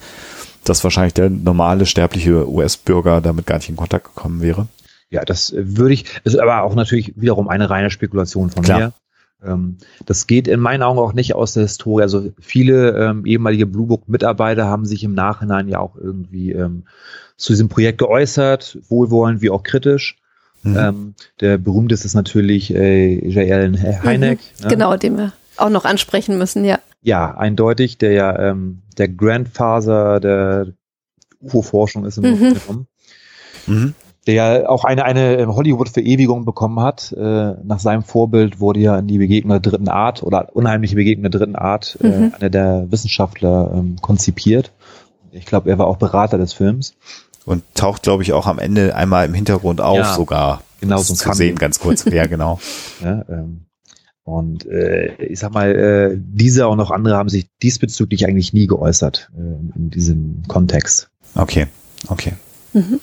dass 0.70 0.84
wahrscheinlich 0.84 1.14
der 1.14 1.30
normale 1.30 1.86
sterbliche 1.86 2.48
US-Bürger 2.50 3.22
damit 3.22 3.46
gar 3.46 3.58
nicht 3.58 3.70
in 3.70 3.76
Kontakt 3.76 4.06
gekommen 4.06 4.42
wäre. 4.42 4.68
Ja, 5.10 5.26
das 5.26 5.54
würde 5.56 5.94
ich, 5.94 6.06
ist 6.24 6.40
aber 6.40 6.62
auch 6.62 6.76
natürlich 6.76 7.14
wiederum 7.16 7.50
eine 7.50 7.70
reine 7.70 7.90
Spekulation 7.90 8.52
von 8.52 8.64
Klar. 8.64 8.80
mir. 8.80 8.94
Ähm, 9.44 9.78
das 10.06 10.28
geht 10.28 10.48
in 10.48 10.60
meinen 10.60 10.84
Augen 10.84 11.00
auch 11.00 11.14
nicht 11.14 11.34
aus 11.34 11.54
der 11.54 11.64
Historie. 11.64 12.04
Also 12.04 12.32
viele 12.40 12.92
ähm, 12.98 13.26
ehemalige 13.26 13.66
Blue 13.66 13.88
Book-Mitarbeiter 13.88 14.68
haben 14.68 14.86
sich 14.86 15.04
im 15.04 15.14
Nachhinein 15.14 15.68
ja 15.68 15.80
auch 15.80 15.96
irgendwie 15.96 16.52
ähm, 16.52 16.84
zu 17.38 17.54
diesem 17.54 17.70
Projekt 17.70 17.98
geäußert, 17.98 18.78
wohlwollend 18.90 19.42
wie 19.42 19.50
auch 19.50 19.64
kritisch. 19.64 20.18
Mhm. 20.62 20.78
Ähm, 20.78 21.14
der 21.40 21.58
berühmteste 21.58 22.06
ist 22.06 22.16
natürlich 22.16 22.76
äh, 22.76 23.28
J. 23.28 23.52
Allen 23.52 23.82
Hynek. 24.04 24.40
Mhm. 24.40 24.64
Ne? 24.64 24.70
Genau, 24.70 24.98
den 24.98 25.18
wir 25.18 25.34
auch 25.58 25.70
noch 25.70 25.86
ansprechen 25.86 26.38
müssen, 26.38 26.66
ja. 26.66 26.80
Ja, 27.02 27.36
eindeutig, 27.38 27.98
der 27.98 28.12
ja 28.12 28.38
ähm, 28.38 28.82
der 28.98 29.08
Grandfather 29.08 30.20
der 30.20 30.68
UFO-Forschung 31.42 32.06
ist 32.06 32.18
im 32.18 32.24
mhm. 32.24 32.38
Grunde 32.38 32.60
genommen. 32.60 32.88
Mhm. 33.68 33.94
der 34.28 34.70
auch 34.70 34.84
eine, 34.84 35.06
eine 35.06 35.48
Hollywood-Verewigung 35.48 36.46
bekommen 36.46 36.80
hat. 36.82 37.14
Äh, 37.14 37.54
nach 37.64 37.80
seinem 37.80 38.04
Vorbild 38.04 38.60
wurde 38.60 38.80
ja 38.80 38.98
in 38.98 39.08
die 39.08 39.18
Begegnung 39.18 39.62
der 39.62 39.72
dritten 39.72 39.90
Art 39.90 40.24
oder 40.24 40.56
unheimliche 40.56 40.96
Begegnung 40.96 41.32
der 41.32 41.40
dritten 41.40 41.56
Art 41.56 41.98
äh, 42.02 42.08
mhm. 42.08 42.34
einer 42.38 42.50
der 42.50 42.88
Wissenschaftler 42.90 43.72
ähm, 43.74 43.98
konzipiert. 44.02 44.72
Ich 45.32 45.46
glaube, 45.46 45.70
er 45.70 45.78
war 45.78 45.88
auch 45.88 45.98
Berater 45.98 46.38
des 46.38 46.54
Films. 46.54 46.96
Und 47.46 47.64
taucht, 47.74 48.04
glaube 48.04 48.24
ich, 48.24 48.34
auch 48.34 48.48
am 48.48 48.60
Ende 48.60 48.96
einmal 48.96 49.26
im 49.26 49.34
Hintergrund 49.34 49.82
auf 49.82 49.98
ja, 49.98 50.14
sogar. 50.14 50.62
Genau, 50.82 50.98
so 50.98 51.14
zu 51.14 51.34
sehen, 51.34 51.56
ganz 51.56 51.80
kurz. 51.80 52.06
ja, 52.06 52.28
genau. 52.28 52.60
ja, 53.04 53.24
ähm, 53.30 53.66
und 54.30 54.66
äh, 54.68 55.14
ich 55.24 55.40
sag 55.40 55.54
mal, 55.54 55.76
äh, 55.76 56.18
dieser 56.18 56.70
und 56.70 56.78
noch 56.78 56.92
andere 56.92 57.18
haben 57.18 57.30
sich 57.30 57.48
diesbezüglich 57.62 58.28
eigentlich 58.28 58.54
nie 58.54 58.68
geäußert 58.68 59.30
äh, 59.36 59.78
in 59.78 59.90
diesem 59.90 60.44
Kontext. 60.48 61.10
Okay, 61.36 61.68
okay. 62.08 62.34
Mhm. 62.74 63.00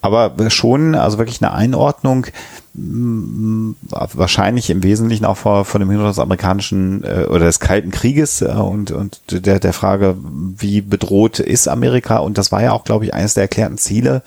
Aber 0.00 0.34
schon, 0.50 0.94
also 0.94 1.18
wirklich 1.18 1.42
eine 1.42 1.52
Einordnung, 1.52 2.26
mm, 2.74 3.72
wahrscheinlich 3.90 4.70
im 4.70 4.82
Wesentlichen 4.84 5.24
auch 5.24 5.36
vor, 5.36 5.64
vor 5.64 5.80
dem 5.80 5.88
Hintergrund 5.88 6.16
des 6.16 6.22
amerikanischen 6.22 7.02
äh, 7.02 7.26
oder 7.28 7.46
des 7.46 7.58
Kalten 7.58 7.90
Krieges 7.90 8.42
äh, 8.42 8.46
und, 8.46 8.92
und 8.92 9.20
der, 9.30 9.58
der 9.58 9.72
Frage, 9.72 10.16
wie 10.22 10.80
bedroht 10.80 11.40
ist 11.40 11.66
Amerika? 11.68 12.18
Und 12.18 12.38
das 12.38 12.52
war 12.52 12.62
ja 12.62 12.72
auch, 12.72 12.84
glaube 12.84 13.06
ich, 13.06 13.14
eines 13.14 13.34
der 13.34 13.44
erklärten 13.44 13.78
Ziele, 13.78 14.22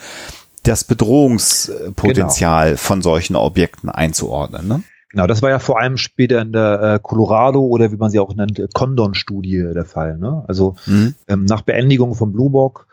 das 0.64 0.84
Bedrohungspotenzial 0.84 2.70
genau. 2.72 2.78
von 2.78 3.02
solchen 3.02 3.36
Objekten 3.36 3.90
einzuordnen. 3.90 4.68
Ne? 4.68 4.84
Genau, 5.12 5.28
das 5.28 5.42
war 5.42 5.50
ja 5.50 5.60
vor 5.60 5.80
allem 5.80 5.98
später 5.98 6.42
in 6.42 6.54
der 6.54 6.82
äh, 6.82 7.00
Colorado 7.02 7.60
oder 7.60 7.92
wie 7.92 7.98
man 7.98 8.10
sie 8.10 8.20
auch 8.20 8.34
nennt, 8.34 8.60
äh, 8.60 8.68
Condon-Studie 8.74 9.72
der 9.74 9.84
Fall. 9.84 10.18
Ne? 10.18 10.46
Also 10.48 10.76
mhm. 10.86 11.16
ähm, 11.28 11.44
nach 11.46 11.64
Beendigung 11.64 12.16
von 12.16 12.32
Blue 12.32 12.50
Book 12.50 12.88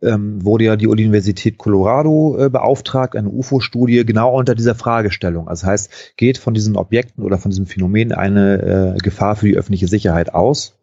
ähm, 0.00 0.42
wurde 0.42 0.64
ja 0.64 0.76
die 0.76 0.86
Universität 0.86 1.58
Colorado 1.58 2.38
äh, 2.38 2.48
beauftragt, 2.48 3.16
eine 3.16 3.28
UFO-Studie 3.28 4.06
genau 4.06 4.38
unter 4.38 4.54
dieser 4.54 4.74
Fragestellung. 4.74 5.46
Also 5.46 5.66
das 5.66 5.70
heißt, 5.70 6.16
geht 6.16 6.38
von 6.38 6.54
diesen 6.54 6.76
Objekten 6.76 7.22
oder 7.22 7.36
von 7.36 7.50
diesem 7.50 7.66
Phänomen 7.66 8.12
eine 8.12 8.94
äh, 8.96 8.98
Gefahr 8.98 9.36
für 9.36 9.46
die 9.46 9.56
öffentliche 9.56 9.88
Sicherheit 9.88 10.32
aus? 10.32 10.78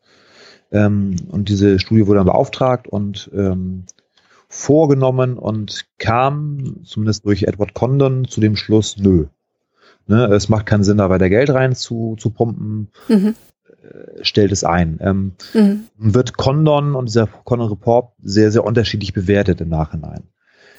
Ähm, 0.72 1.16
und 1.30 1.50
diese 1.50 1.80
Studie 1.80 2.06
wurde 2.06 2.20
dann 2.20 2.28
beauftragt 2.28 2.88
und 2.88 3.32
ähm, 3.34 3.86
vorgenommen 4.50 5.38
und 5.38 5.86
kam, 5.98 6.84
zumindest 6.84 7.26
durch 7.26 7.44
Edward 7.44 7.74
Condon, 7.74 8.26
zu 8.28 8.40
dem 8.40 8.56
Schluss, 8.56 8.98
nö, 8.98 9.26
Ne, 10.08 10.26
es 10.28 10.50
macht 10.50 10.66
keinen 10.66 10.84
Sinn, 10.84 10.98
da 10.98 11.10
weiter 11.10 11.30
Geld 11.30 11.50
rein 11.50 11.76
zu, 11.76 12.16
zu 12.20 12.30
pumpen. 12.30 12.90
Mhm. 13.08 13.36
Äh, 13.86 14.24
stellt 14.24 14.52
es 14.52 14.64
ein. 14.64 15.00
Ähm, 15.02 15.34
mhm. 15.54 15.86
Wird 15.98 16.38
Condon 16.38 16.96
und 16.96 17.08
dieser 17.08 17.28
Condon 17.28 17.70
Report 17.70 18.14
sehr, 18.22 18.52
sehr 18.52 18.64
unterschiedlich 18.64 19.14
bewertet 19.14 19.62
im 19.62 19.70
Nachhinein. 19.70 20.24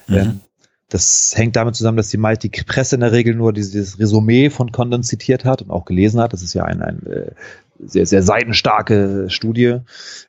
Mhm. 0.06 0.16
Ähm, 0.16 0.40
das 0.88 1.32
hängt 1.34 1.56
damit 1.56 1.74
zusammen, 1.74 1.96
dass 1.96 2.08
die, 2.08 2.18
die 2.18 2.64
Presse 2.64 2.94
in 2.94 3.00
der 3.00 3.12
Regel 3.12 3.34
nur 3.34 3.52
dieses 3.52 3.98
Resümee 3.98 4.50
von 4.50 4.70
Condon 4.70 5.02
zitiert 5.02 5.44
hat 5.44 5.62
und 5.62 5.70
auch 5.70 5.84
gelesen 5.84 6.20
hat. 6.20 6.32
Das 6.32 6.42
ist 6.42 6.54
ja 6.54 6.64
ein, 6.64 6.80
ein 6.80 7.04
äh, 7.06 7.32
sehr, 7.84 8.06
sehr 8.06 8.22
seitenstarke 8.22 9.28
Studie. 9.28 9.78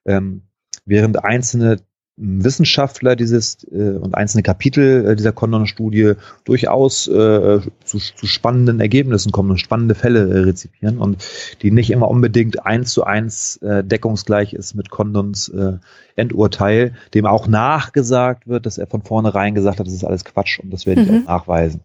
Ähm, 0.06 0.42
während 0.86 1.24
einzelne 1.24 1.78
Wissenschaftler 2.18 3.16
dieses 3.16 3.64
äh, 3.72 3.92
und 3.92 4.16
einzelne 4.16 4.42
Kapitel 4.42 5.06
äh, 5.06 5.16
dieser 5.16 5.32
Condon-Studie 5.32 6.14
durchaus 6.46 7.08
äh, 7.08 7.60
zu, 7.86 8.00
zu 8.00 8.26
spannenden 8.26 8.80
Ergebnissen 8.80 9.32
kommen 9.32 9.52
und 9.52 9.60
spannende 9.60 9.94
Fälle 9.94 10.28
äh, 10.28 10.40
rezipieren 10.40 10.98
und 10.98 11.24
die 11.62 11.70
nicht 11.70 11.92
immer 11.92 12.08
unbedingt 12.08 12.66
eins 12.66 12.92
zu 12.92 13.04
eins 13.04 13.58
äh, 13.58 13.84
deckungsgleich 13.84 14.54
ist 14.54 14.74
mit 14.74 14.90
Condons 14.90 15.50
äh, 15.50 15.74
Endurteil, 16.16 16.96
dem 17.14 17.28
auch 17.28 17.48
nachgesagt 17.48 18.48
wird, 18.48 18.66
dass 18.66 18.80
er 18.80 18.88
von 18.88 19.04
vornherein 19.04 19.54
gesagt 19.54 19.80
hat, 19.80 19.86
das 19.86 19.94
ist 19.94 20.04
alles 20.04 20.26
Quatsch 20.26 20.60
und 20.60 20.72
das 20.72 20.88
werde 20.88 21.02
ich 21.02 21.12
mhm. 21.12 21.28
auch 21.28 21.46
nachweisen. 21.46 21.82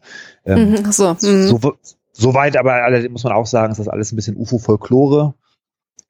Ähm, 0.47 0.71
mhm, 0.71 0.93
so, 0.93 1.11
mhm. 1.11 1.47
so, 1.47 1.75
soweit 2.13 2.57
aber 2.57 2.91
muss 3.11 3.25
man 3.25 3.35
auch 3.35 3.47
sagen, 3.47 3.73
ist 3.73 3.79
das 3.79 3.89
alles 3.89 4.13
ein 4.13 4.17
bisschen 4.17 4.39
UFO-Folklore. 4.39 5.35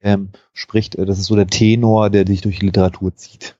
Ähm, 0.00 0.30
spricht, 0.52 0.94
äh, 0.94 1.06
das 1.06 1.18
ist 1.18 1.26
so 1.26 1.34
der 1.34 1.48
Tenor, 1.48 2.08
der 2.08 2.24
dich 2.24 2.40
durch 2.40 2.60
die 2.60 2.66
Literatur 2.66 3.16
zieht. 3.16 3.56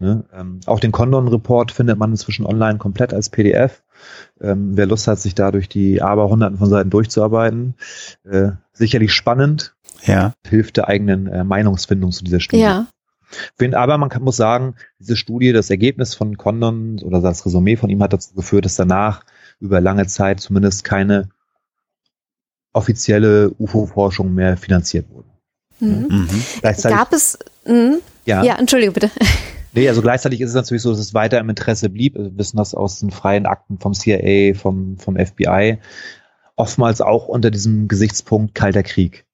Ne? 0.00 0.24
Ähm, 0.32 0.60
auch 0.66 0.78
den 0.78 0.92
Condon-Report 0.92 1.72
findet 1.72 1.98
man 1.98 2.12
inzwischen 2.12 2.46
online 2.46 2.78
komplett 2.78 3.12
als 3.12 3.30
PDF. 3.30 3.82
Ähm, 4.40 4.76
wer 4.76 4.86
Lust 4.86 5.08
hat, 5.08 5.18
sich 5.18 5.34
da 5.34 5.50
durch 5.50 5.68
die 5.68 6.00
aber 6.00 6.28
hunderten 6.28 6.58
von 6.58 6.70
Seiten 6.70 6.90
durchzuarbeiten, 6.90 7.74
äh, 8.24 8.50
sicherlich 8.72 9.12
spannend. 9.12 9.74
Ja. 10.04 10.34
Hilft 10.46 10.76
der 10.76 10.86
eigenen 10.86 11.26
äh, 11.26 11.42
Meinungsfindung 11.42 12.12
zu 12.12 12.22
dieser 12.22 12.38
Studie. 12.38 12.62
Ja. 12.62 12.86
Aber 13.72 13.98
man 13.98 14.08
kann, 14.08 14.22
muss 14.22 14.36
sagen, 14.36 14.76
diese 15.00 15.16
Studie, 15.16 15.52
das 15.52 15.68
Ergebnis 15.68 16.14
von 16.14 16.38
Condon 16.38 17.00
oder 17.02 17.20
das 17.20 17.44
Resümee 17.44 17.76
von 17.76 17.90
ihm 17.90 18.02
hat 18.02 18.12
dazu 18.12 18.34
geführt, 18.34 18.64
dass 18.64 18.76
danach 18.76 19.24
über 19.60 19.80
lange 19.80 20.06
Zeit 20.06 20.40
zumindest 20.40 20.84
keine 20.84 21.28
offizielle 22.72 23.50
UFO-Forschung 23.58 24.32
mehr 24.32 24.56
finanziert 24.56 25.10
wurde. 25.10 25.28
Mhm. 25.80 26.06
Mhm. 26.08 26.82
Gab 26.82 27.12
es, 27.12 27.38
mh, 27.66 27.98
ja. 28.24 28.44
ja, 28.44 28.54
Entschuldigung 28.56 28.94
bitte. 28.94 29.10
Nee, 29.78 29.88
also 29.88 30.02
gleichzeitig 30.02 30.40
ist 30.40 30.50
es 30.50 30.56
natürlich 30.56 30.82
so, 30.82 30.90
dass 30.90 30.98
es 30.98 31.14
weiter 31.14 31.38
im 31.38 31.48
Interesse 31.48 31.88
blieb. 31.88 32.16
Wir 32.16 32.36
wissen 32.36 32.56
das 32.56 32.74
aus 32.74 32.98
den 32.98 33.12
freien 33.12 33.46
Akten 33.46 33.78
vom 33.78 33.92
CIA, 33.92 34.54
vom, 34.54 34.98
vom 34.98 35.16
FBI. 35.16 35.78
Oftmals 36.56 37.00
auch 37.00 37.28
unter 37.28 37.52
diesem 37.52 37.86
Gesichtspunkt 37.86 38.56
Kalter 38.56 38.82
Krieg. 38.82 39.24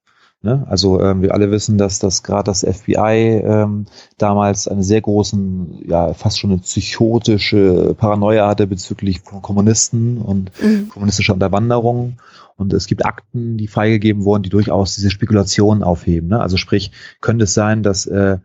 Ne? 0.43 0.67
Also 0.69 1.01
ähm, 1.01 1.23
wir 1.23 1.33
alle 1.33 1.51
wissen, 1.51 1.79
dass 1.79 1.99
das 1.99 2.23
gerade 2.23 2.45
das 2.45 2.61
FBI 2.61 3.41
ähm, 3.43 3.87
damals 4.19 4.69
eine 4.69 4.83
sehr 4.83 5.01
großen, 5.01 5.87
ja 5.89 6.13
fast 6.13 6.39
schon 6.39 6.51
eine 6.51 6.61
psychotische 6.61 7.95
Paranoia 7.97 8.47
hatte 8.47 8.67
bezüglich 8.67 9.21
von 9.21 9.41
Kommunisten 9.41 10.19
und 10.19 10.51
mhm. 10.63 10.91
kommunistischer 10.91 11.33
Unterwanderung. 11.33 12.19
Und 12.57 12.75
es 12.75 12.87
gibt 12.87 13.07
Akten, 13.07 13.57
die 13.57 13.67
freigegeben 13.67 14.25
wurden, 14.27 14.43
die 14.43 14.51
durchaus 14.51 14.95
diese 14.95 15.11
Spekulationen 15.11 15.83
aufheben. 15.83 16.29
Ne? 16.29 16.41
Also 16.41 16.59
sprich, 16.59 16.91
könnte 17.23 17.45
es 17.45 17.55
sein, 17.55 17.83
dass 17.83 18.05
äh, 18.05 18.37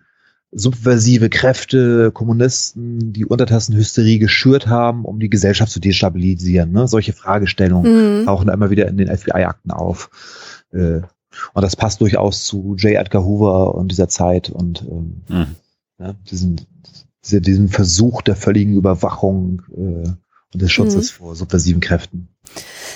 subversive 0.51 1.29
Kräfte, 1.29 2.11
Kommunisten, 2.11 3.13
die 3.13 3.25
Untertassenhysterie 3.25 4.19
geschürt 4.19 4.67
haben, 4.67 5.05
um 5.05 5.19
die 5.19 5.29
Gesellschaft 5.29 5.71
zu 5.71 5.79
destabilisieren. 5.79 6.71
Ne? 6.71 6.87
Solche 6.87 7.13
Fragestellungen 7.13 8.21
mhm. 8.21 8.25
tauchen 8.25 8.49
immer 8.49 8.69
wieder 8.69 8.87
in 8.87 8.97
den 8.97 9.15
FBI-Akten 9.15 9.71
auf. 9.71 10.09
Äh, 10.71 11.01
und 11.53 11.61
das 11.61 11.75
passt 11.75 12.01
durchaus 12.01 12.45
zu 12.45 12.75
J. 12.77 12.93
Edgar 12.93 13.23
Hoover 13.23 13.75
und 13.75 13.91
dieser 13.91 14.09
Zeit 14.09 14.49
und 14.49 14.81
ähm, 14.81 15.21
mhm. 15.29 15.55
ja, 15.99 16.13
diesen, 16.29 16.61
diese, 17.23 17.41
diesen 17.41 17.69
Versuch 17.69 18.21
der 18.23 18.35
völligen 18.35 18.75
Überwachung 18.75 19.61
äh, 19.71 20.09
und 20.53 20.61
des 20.61 20.71
Schutzes 20.71 21.13
mhm. 21.13 21.23
vor 21.23 21.35
subversiven 21.35 21.81
Kräften. 21.81 22.29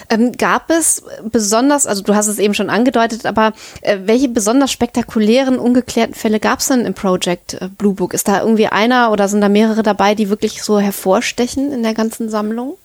Ähm, 0.09 0.33
gab 0.33 0.69
es 0.69 1.03
besonders, 1.31 1.87
also 1.87 2.03
du 2.03 2.15
hast 2.15 2.27
es 2.27 2.39
eben 2.39 2.53
schon 2.53 2.69
angedeutet, 2.69 3.25
aber 3.25 3.53
äh, 3.81 3.99
welche 4.05 4.29
besonders 4.29 4.71
spektakulären, 4.71 5.57
ungeklärten 5.57 6.15
Fälle 6.15 6.39
gab 6.39 6.59
es 6.59 6.67
denn 6.67 6.85
im 6.85 6.93
Project 6.93 7.55
äh, 7.55 7.69
Blue 7.69 7.93
Book? 7.93 8.13
Ist 8.13 8.27
da 8.27 8.41
irgendwie 8.41 8.67
einer 8.67 9.11
oder 9.11 9.27
sind 9.27 9.41
da 9.41 9.49
mehrere 9.49 9.83
dabei, 9.83 10.15
die 10.15 10.29
wirklich 10.29 10.63
so 10.63 10.79
hervorstechen 10.79 11.71
in 11.71 11.83
der 11.83 11.93
ganzen 11.93 12.29
Sammlung? 12.29 12.77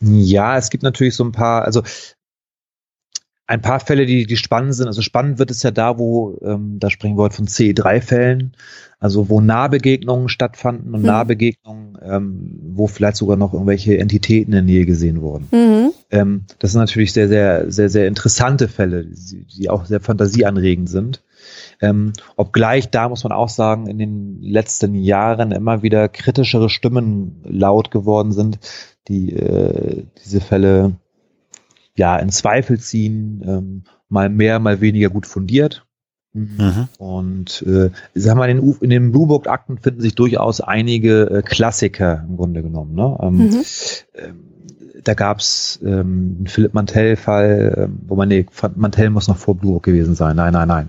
Ja, 0.00 0.56
es 0.56 0.70
gibt 0.70 0.82
natürlich 0.82 1.16
so 1.16 1.24
ein 1.24 1.32
paar, 1.32 1.64
also 1.64 1.82
ein 3.46 3.60
paar 3.60 3.80
Fälle, 3.80 4.06
die, 4.06 4.26
die 4.26 4.36
spannend 4.36 4.74
sind. 4.74 4.86
Also 4.86 5.02
spannend 5.02 5.38
wird 5.38 5.50
es 5.50 5.62
ja 5.62 5.70
da, 5.70 5.98
wo, 5.98 6.38
ähm, 6.42 6.78
da 6.78 6.88
sprechen 6.90 7.16
wir 7.16 7.24
heute 7.24 7.36
von 7.36 7.46
CE3-Fällen, 7.46 8.52
also 8.98 9.28
wo 9.28 9.40
Nahbegegnungen 9.40 10.30
stattfanden 10.30 10.94
und 10.94 11.00
mhm. 11.00 11.06
Nahbegegnungen, 11.06 11.98
ähm, 12.02 12.58
wo 12.72 12.86
vielleicht 12.86 13.16
sogar 13.16 13.36
noch 13.36 13.52
irgendwelche 13.52 13.98
Entitäten 13.98 14.52
in 14.52 14.52
der 14.52 14.62
Nähe 14.62 14.86
gesehen 14.86 15.20
wurden. 15.20 15.48
Mhm. 15.52 15.92
Ähm, 16.10 16.44
das 16.58 16.72
sind 16.72 16.80
natürlich 16.80 17.12
sehr, 17.12 17.28
sehr, 17.28 17.70
sehr, 17.70 17.90
sehr 17.90 18.08
interessante 18.08 18.66
Fälle, 18.66 19.04
die, 19.04 19.44
die 19.44 19.68
auch 19.68 19.84
sehr 19.84 20.00
fantasieanregend 20.00 20.88
sind. 20.88 21.22
Ähm, 21.82 22.14
obgleich, 22.36 22.88
da 22.90 23.10
muss 23.10 23.24
man 23.24 23.32
auch 23.32 23.50
sagen, 23.50 23.88
in 23.88 23.98
den 23.98 24.40
letzten 24.40 24.94
Jahren 24.94 25.52
immer 25.52 25.82
wieder 25.82 26.08
kritischere 26.08 26.70
Stimmen 26.70 27.42
laut 27.44 27.90
geworden 27.90 28.32
sind, 28.32 28.58
die 29.08 29.34
äh, 29.34 30.04
diese 30.24 30.40
Fälle 30.40 30.96
ja 31.96 32.16
in 32.16 32.30
Zweifel 32.30 32.78
ziehen, 32.78 33.42
ähm, 33.46 33.84
mal 34.08 34.28
mehr, 34.28 34.58
mal 34.58 34.80
weniger 34.80 35.10
gut 35.10 35.26
fundiert. 35.26 35.86
Mhm. 36.32 36.88
Und 36.98 37.62
äh, 37.62 37.90
sag 38.14 38.36
mal, 38.36 38.50
in 38.50 38.60
den, 38.60 38.76
in 38.80 38.90
den 38.90 39.12
Blue 39.12 39.28
Book 39.28 39.46
Akten 39.46 39.78
finden 39.78 40.00
sich 40.00 40.16
durchaus 40.16 40.60
einige 40.60 41.30
äh, 41.30 41.42
Klassiker 41.42 42.24
im 42.28 42.36
Grunde 42.36 42.62
genommen. 42.62 42.94
Ne? 42.94 43.16
Ähm, 43.22 43.36
mhm. 43.36 43.62
äh, 44.14 44.32
da 45.04 45.14
gab's 45.14 45.78
ähm, 45.84 46.36
einen 46.38 46.46
Philipp 46.48 46.74
Mantell-Fall, 46.74 47.88
äh, 47.88 48.08
wo 48.08 48.16
man, 48.16 48.28
nee, 48.28 48.46
Mantell 48.74 49.10
muss 49.10 49.28
noch 49.28 49.36
vor 49.36 49.56
Blue 49.56 49.74
Book 49.74 49.84
gewesen 49.84 50.14
sein. 50.14 50.34
Nein, 50.36 50.52
nein, 50.52 50.66
nein. 50.66 50.88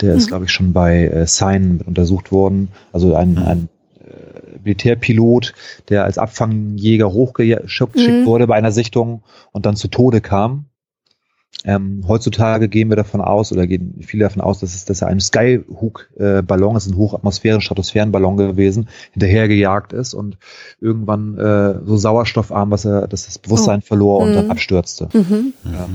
Der 0.00 0.12
mhm. 0.12 0.18
ist, 0.18 0.28
glaube 0.28 0.46
ich, 0.46 0.52
schon 0.52 0.72
bei 0.72 1.06
äh, 1.06 1.26
Sign 1.26 1.82
untersucht 1.84 2.32
worden. 2.32 2.68
Also 2.92 3.14
ein, 3.14 3.32
mhm. 3.32 3.38
ein 3.38 3.68
Militärpilot, 4.64 5.54
der 5.88 6.04
als 6.04 6.18
Abfangjäger 6.18 7.12
hochgeschickt 7.12 7.96
mhm. 7.96 8.26
wurde 8.26 8.46
bei 8.46 8.54
einer 8.54 8.72
Sichtung 8.72 9.22
und 9.52 9.66
dann 9.66 9.76
zu 9.76 9.88
Tode 9.88 10.20
kam. 10.20 10.66
Ähm, 11.64 12.02
heutzutage 12.08 12.68
gehen 12.68 12.88
wir 12.88 12.96
davon 12.96 13.20
aus, 13.20 13.52
oder 13.52 13.66
gehen 13.66 14.00
viele 14.00 14.24
davon 14.24 14.42
aus, 14.42 14.60
dass 14.60 14.74
es, 14.74 14.84
dass 14.84 15.02
er 15.02 15.08
ein 15.08 15.20
Skyhook-Ballon 15.20 16.76
ist, 16.76 16.88
ein 16.88 16.96
Hochatmosphären-Stratosphärenballon 16.96 18.36
gewesen, 18.36 18.88
hinterhergejagt 19.12 19.92
ist 19.92 20.14
und 20.14 20.38
irgendwann 20.80 21.38
äh, 21.38 21.78
so 21.84 21.96
sauerstoffarm, 21.96 22.70
was 22.70 22.84
er, 22.84 23.06
dass 23.06 23.26
das 23.26 23.38
Bewusstsein 23.38 23.80
oh. 23.80 23.86
verlor 23.86 24.18
und 24.20 24.30
mhm. 24.30 24.34
dann 24.34 24.50
abstürzte. 24.50 25.08
Mhm. 25.12 25.52
Ja. 25.64 25.88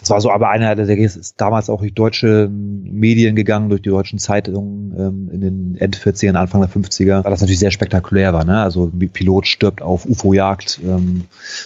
Das 0.00 0.10
war 0.10 0.20
so 0.20 0.30
aber 0.30 0.48
einer, 0.48 0.74
der 0.74 0.88
ist 0.88 1.40
damals 1.40 1.68
auch 1.68 1.80
durch 1.80 1.94
deutsche 1.94 2.48
Medien 2.50 3.36
gegangen, 3.36 3.68
durch 3.68 3.82
die 3.82 3.90
deutschen 3.90 4.18
Zeitungen 4.18 4.94
ähm, 4.98 5.30
in 5.32 5.40
den 5.40 5.76
End 5.76 5.96
40ern, 5.96 6.34
Anfang 6.34 6.62
der 6.62 6.70
50er, 6.70 7.22
weil 7.22 7.30
das 7.30 7.40
natürlich 7.40 7.58
sehr 7.58 7.70
spektakulär 7.70 8.32
war. 8.32 8.44
Ne? 8.44 8.60
Also 8.60 8.90
Pilot 8.90 9.46
stirbt 9.46 9.82
auf 9.82 10.06
UFO-Jagd, 10.06 10.80
ähm, 10.82 11.24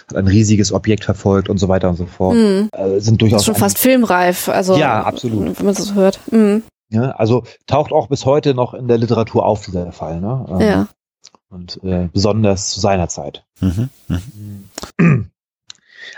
hat 0.08 0.16
ein 0.16 0.26
riesiges 0.26 0.72
Objekt 0.72 1.04
verfolgt 1.04 1.48
und 1.48 1.58
so 1.58 1.68
weiter 1.68 1.88
und 1.88 1.96
so 1.96 2.06
fort. 2.06 2.34
Mhm. 2.36 2.68
Äh, 2.72 3.00
sind 3.00 3.22
durchaus 3.22 3.42
ist 3.42 3.46
schon 3.46 3.54
fast 3.54 3.78
filmreif, 3.78 4.48
also 4.48 4.76
ja, 4.76 5.02
absolut. 5.02 5.58
wenn 5.58 5.66
man 5.66 5.74
das 5.74 5.84
so 5.84 5.94
hört. 5.94 6.20
Mhm. 6.30 6.62
Ja, 6.90 7.10
also 7.12 7.44
taucht 7.66 7.92
auch 7.92 8.08
bis 8.08 8.26
heute 8.26 8.54
noch 8.54 8.74
in 8.74 8.88
der 8.88 8.98
Literatur 8.98 9.46
auf, 9.46 9.64
dieser 9.64 9.92
Fall. 9.92 10.20
Ne? 10.20 10.46
Ähm, 10.48 10.60
ja. 10.60 10.88
Und 11.50 11.80
äh, 11.84 12.08
besonders 12.12 12.70
zu 12.70 12.80
seiner 12.80 13.08
Zeit. 13.08 13.44
Mhm. 13.60 13.88
Mhm. 14.08 15.30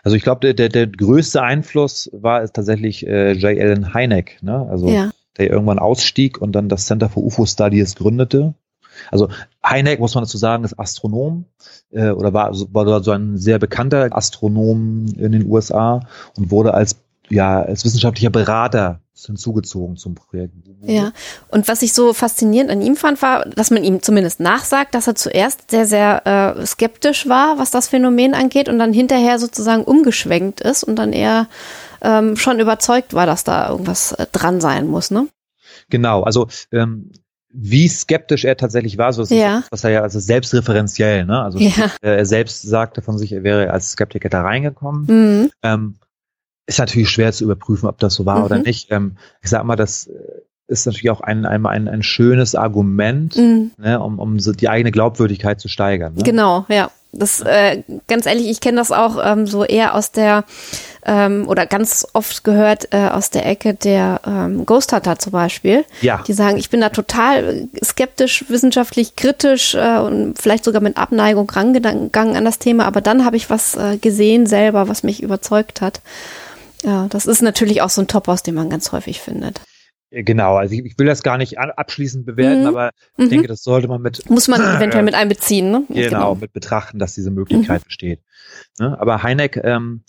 Also 0.06 0.16
ich 0.16 0.22
glaube, 0.22 0.38
der, 0.38 0.54
der, 0.54 0.68
der 0.68 0.86
größte 0.86 1.42
Einfluss 1.42 2.08
war 2.12 2.40
es 2.40 2.52
tatsächlich 2.52 3.04
äh, 3.08 3.32
J. 3.32 3.60
Allen 3.60 3.92
Hynek, 3.92 4.40
ne? 4.40 4.64
Also 4.70 4.88
ja. 4.88 5.10
der 5.36 5.50
irgendwann 5.50 5.80
ausstieg 5.80 6.40
und 6.40 6.52
dann 6.52 6.68
das 6.68 6.86
Center 6.86 7.08
for 7.08 7.24
UFO 7.24 7.44
Studies 7.44 7.96
gründete. 7.96 8.54
Also 9.10 9.30
Hynek, 9.64 9.98
muss 9.98 10.14
man 10.14 10.22
dazu 10.22 10.38
sagen, 10.38 10.62
ist 10.62 10.78
Astronom 10.78 11.46
äh, 11.90 12.10
oder 12.10 12.32
war, 12.32 12.52
war 12.72 13.02
so 13.02 13.10
ein 13.10 13.36
sehr 13.36 13.58
bekannter 13.58 14.16
Astronom 14.16 15.06
in 15.18 15.32
den 15.32 15.44
USA 15.50 16.06
und 16.36 16.52
wurde 16.52 16.72
als 16.72 17.00
ja 17.28 17.62
als 17.62 17.84
wissenschaftlicher 17.84 18.30
Berater 18.30 19.00
hinzugezogen 19.24 19.96
zum 19.96 20.14
Projekt. 20.14 20.52
Ja, 20.82 21.12
und 21.48 21.68
was 21.68 21.82
ich 21.82 21.92
so 21.92 22.12
faszinierend 22.12 22.70
an 22.70 22.82
ihm 22.82 22.96
fand, 22.96 23.22
war, 23.22 23.46
dass 23.46 23.70
man 23.70 23.82
ihm 23.82 24.02
zumindest 24.02 24.40
nachsagt, 24.40 24.94
dass 24.94 25.06
er 25.06 25.14
zuerst 25.14 25.70
sehr, 25.70 25.86
sehr 25.86 26.26
äh, 26.26 26.66
skeptisch 26.66 27.28
war, 27.28 27.58
was 27.58 27.70
das 27.70 27.88
Phänomen 27.88 28.34
angeht 28.34 28.68
und 28.68 28.78
dann 28.78 28.92
hinterher 28.92 29.38
sozusagen 29.38 29.84
umgeschwenkt 29.84 30.60
ist 30.60 30.84
und 30.84 30.96
dann 30.96 31.12
eher 31.12 31.48
ähm, 32.02 32.36
schon 32.36 32.60
überzeugt 32.60 33.14
war, 33.14 33.26
dass 33.26 33.44
da 33.44 33.70
irgendwas 33.70 34.12
äh, 34.12 34.26
dran 34.30 34.60
sein 34.60 34.86
muss, 34.86 35.10
ne? 35.10 35.28
Genau, 35.88 36.22
also 36.22 36.48
ähm, 36.72 37.10
wie 37.58 37.88
skeptisch 37.88 38.44
er 38.44 38.56
tatsächlich 38.56 38.98
war, 38.98 39.12
so 39.12 39.22
ist 39.22 39.30
ja. 39.30 39.62
was 39.70 39.82
er 39.82 39.90
ja 39.90 40.02
also 40.02 40.20
selbstreferenziell, 40.20 41.24
ne? 41.24 41.42
Also 41.42 41.58
ja. 41.58 41.90
er 42.02 42.26
selbst 42.26 42.62
sagte 42.62 43.00
von 43.00 43.16
sich, 43.16 43.32
er 43.32 43.44
wäre 43.44 43.70
als 43.70 43.92
Skeptiker 43.92 44.28
da 44.28 44.42
reingekommen. 44.42 45.06
Mhm. 45.06 45.50
Ähm, 45.62 45.94
ist 46.66 46.78
natürlich 46.78 47.10
schwer 47.10 47.32
zu 47.32 47.44
überprüfen, 47.44 47.88
ob 47.88 47.98
das 47.98 48.14
so 48.14 48.26
war 48.26 48.40
mhm. 48.40 48.44
oder 48.44 48.58
nicht. 48.58 48.90
Ähm, 48.90 49.16
ich 49.42 49.50
sag 49.50 49.64
mal, 49.64 49.76
das 49.76 50.08
äh, 50.08 50.12
ist 50.68 50.86
natürlich 50.86 51.10
auch 51.10 51.20
ein, 51.20 51.46
ein, 51.46 51.64
ein, 51.64 51.88
ein 51.88 52.02
schönes 52.02 52.54
Argument, 52.54 53.36
mhm. 53.36 53.70
ne, 53.78 54.00
um, 54.00 54.18
um 54.18 54.40
so 54.40 54.52
die 54.52 54.68
eigene 54.68 54.90
Glaubwürdigkeit 54.90 55.60
zu 55.60 55.68
steigern. 55.68 56.14
Ne? 56.14 56.22
Genau, 56.22 56.66
ja. 56.68 56.90
Das 57.12 57.40
äh, 57.40 57.82
ganz 58.08 58.26
ehrlich, 58.26 58.46
ich 58.48 58.60
kenne 58.60 58.76
das 58.76 58.92
auch 58.92 59.16
ähm, 59.24 59.46
so 59.46 59.64
eher 59.64 59.94
aus 59.94 60.12
der 60.12 60.44
ähm, 61.06 61.44
oder 61.48 61.64
ganz 61.64 62.06
oft 62.12 62.44
gehört 62.44 62.92
äh, 62.92 63.08
aus 63.08 63.30
der 63.30 63.46
Ecke 63.46 63.72
der 63.72 64.20
ähm, 64.26 64.66
Ghost 64.66 64.92
Hunter 64.92 65.18
zum 65.18 65.32
Beispiel. 65.32 65.84
Ja. 66.02 66.22
Die 66.26 66.34
sagen, 66.34 66.58
ich 66.58 66.68
bin 66.68 66.82
da 66.82 66.90
total 66.90 67.68
skeptisch, 67.82 68.44
wissenschaftlich 68.48 69.16
kritisch 69.16 69.74
äh, 69.74 69.98
und 69.98 70.34
vielleicht 70.38 70.64
sogar 70.64 70.82
mit 70.82 70.98
Abneigung 70.98 71.48
rangegangen 71.48 72.36
an 72.36 72.44
das 72.44 72.58
Thema, 72.58 72.84
aber 72.84 73.00
dann 73.00 73.24
habe 73.24 73.36
ich 73.36 73.48
was 73.48 73.76
äh, 73.76 73.96
gesehen 73.96 74.46
selber, 74.46 74.88
was 74.88 75.02
mich 75.02 75.22
überzeugt 75.22 75.80
hat. 75.80 76.02
Ja, 76.86 77.08
das 77.08 77.26
ist 77.26 77.42
natürlich 77.42 77.82
auch 77.82 77.90
so 77.90 78.00
ein 78.00 78.06
Topos, 78.06 78.44
den 78.44 78.54
man 78.54 78.70
ganz 78.70 78.92
häufig 78.92 79.20
findet. 79.20 79.60
Genau, 80.10 80.56
also 80.56 80.72
ich, 80.72 80.84
ich 80.84 80.98
will 80.98 81.06
das 81.06 81.24
gar 81.24 81.36
nicht 81.36 81.58
abschließend 81.58 82.24
bewerten, 82.24 82.60
mhm. 82.60 82.68
aber 82.68 82.90
ich 83.18 83.24
mhm. 83.24 83.30
denke, 83.30 83.48
das 83.48 83.64
sollte 83.64 83.88
man 83.88 84.00
mit. 84.00 84.30
Muss 84.30 84.46
man 84.46 84.60
eventuell 84.76 85.02
mit 85.02 85.14
einbeziehen, 85.14 85.72
ne? 85.72 85.82
Genau, 85.88 86.08
genau, 86.08 86.34
mit 86.36 86.52
betrachten, 86.52 87.00
dass 87.00 87.14
diese 87.14 87.32
Möglichkeit 87.32 87.82
mhm. 87.82 87.86
besteht. 87.86 88.20
Ne? 88.78 88.96
Aber 89.00 89.24
Heineck 89.24 89.60
ähm, 89.64 90.04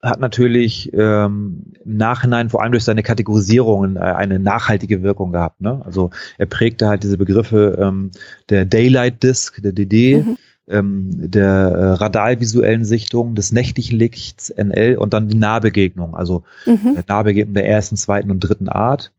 hat 0.00 0.20
natürlich 0.20 0.92
ähm, 0.92 1.72
im 1.84 1.96
Nachhinein 1.96 2.48
vor 2.48 2.62
allem 2.62 2.70
durch 2.70 2.84
seine 2.84 3.02
Kategorisierungen 3.02 3.96
äh, 3.96 4.00
eine 4.00 4.38
nachhaltige 4.38 5.02
Wirkung 5.02 5.32
gehabt. 5.32 5.60
Ne? 5.60 5.82
Also 5.84 6.10
er 6.38 6.46
prägte 6.46 6.86
halt 6.86 7.02
diese 7.02 7.18
Begriffe 7.18 7.76
ähm, 7.80 8.12
der 8.50 8.66
Daylight 8.66 9.24
Disk, 9.24 9.60
der 9.60 9.72
DD, 9.72 10.18
mhm 10.18 10.38
ähm, 10.68 11.30
der 11.30 11.48
äh, 11.48 11.92
radarvisuellen 11.92 12.84
Sichtung, 12.84 13.34
des 13.34 13.52
nächtlichen 13.52 13.98
Lichts 13.98 14.50
NL 14.50 14.96
und 14.96 15.12
dann 15.12 15.28
die 15.28 15.36
Nahbegegnung, 15.36 16.14
also 16.14 16.44
mhm. 16.66 16.96
äh, 16.96 17.02
Nahbegegnung 17.06 17.54
der 17.54 17.68
ersten, 17.68 17.96
zweiten 17.96 18.30
und 18.30 18.40
dritten 18.40 18.68
Art. 18.68 19.12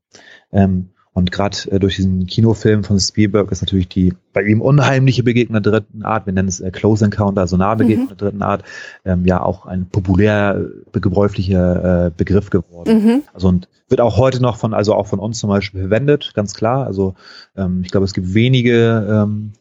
Ähm, 0.51 0.89
und 1.19 1.31
gerade 1.31 1.57
äh, 1.71 1.79
durch 1.79 1.95
diesen 1.97 2.27
Kinofilm 2.27 2.83
von 2.83 2.99
Spielberg 2.99 3.51
ist 3.51 3.61
natürlich 3.61 3.89
die 3.89 4.13
bei 4.31 4.43
ihm 4.43 4.61
unheimliche 4.61 5.23
Begegnung 5.23 5.61
der 5.61 5.71
dritten 5.73 6.03
Art, 6.03 6.25
wir 6.25 6.33
nennen 6.33 6.47
es 6.47 6.59
äh, 6.59 6.71
Close 6.71 7.03
Encounter, 7.03 7.41
also 7.41 7.57
Nahbegegnung 7.57 8.05
mhm. 8.05 8.09
der 8.09 8.17
dritten 8.17 8.41
Art, 8.41 8.63
ähm, 9.05 9.25
ja 9.25 9.41
auch 9.41 9.65
ein 9.65 9.87
populär 9.87 10.65
äh, 10.93 10.99
gebräuchlicher 10.99 12.05
äh, 12.05 12.11
Begriff 12.15 12.49
geworden. 12.49 13.03
Mhm. 13.03 13.23
Also 13.33 13.49
und 13.49 13.67
wird 13.89 14.01
auch 14.01 14.17
heute 14.17 14.41
noch 14.41 14.57
von, 14.57 14.73
also 14.73 14.93
auch 14.93 15.07
von 15.07 15.19
uns 15.19 15.39
zum 15.39 15.49
Beispiel 15.49 15.81
verwendet, 15.81 16.31
ganz 16.35 16.53
klar. 16.53 16.85
Also 16.85 17.15
ähm, 17.57 17.81
ich 17.83 17.91
glaube, 17.91 18.05
es 18.05 18.13
gibt 18.13 18.33
wenige 18.33 19.05
ähm, 19.09 19.53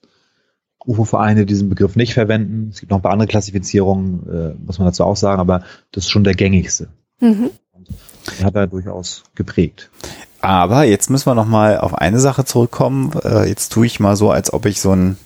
UFO-Vereine 0.89 1.47
diesen 1.47 1.69
Begriff 1.69 1.97
nicht 1.97 2.15
verwenden. 2.15 2.71
Es 2.73 2.81
gibt 2.81 2.91
noch 2.91 2.99
ein 2.99 3.03
paar 3.03 3.13
andere 3.13 3.29
Klassifizierungen, 3.29 4.27
äh, 4.29 4.65
muss 4.65 4.79
man 4.79 4.89
dazu 4.89 5.05
auch 5.05 5.17
sagen, 5.17 5.41
aber 5.41 5.63
das 5.93 6.05
ist 6.05 6.11
schon 6.11 6.25
der 6.25 6.35
gängigste. 6.35 6.89
Mhm. 7.21 7.51
hat 8.43 8.55
er 8.55 8.67
durchaus 8.67 9.25
geprägt. 9.35 9.91
Aber 10.41 10.85
jetzt 10.85 11.11
müssen 11.11 11.27
wir 11.27 11.35
noch 11.35 11.47
mal 11.47 11.79
auf 11.79 11.95
eine 11.95 12.21
Sache 12.21 12.45
zurückkommen. 12.45 13.11
Äh, 13.25 13.49
jetzt 13.49 13.73
tue 13.73 13.87
ich 13.87 13.99
mal 14.01 14.17
so, 14.17 14.31
als 14.31 14.53
ob 14.53 14.67
ich 14.67 14.81
so 14.81 14.93
ein 14.93 15.17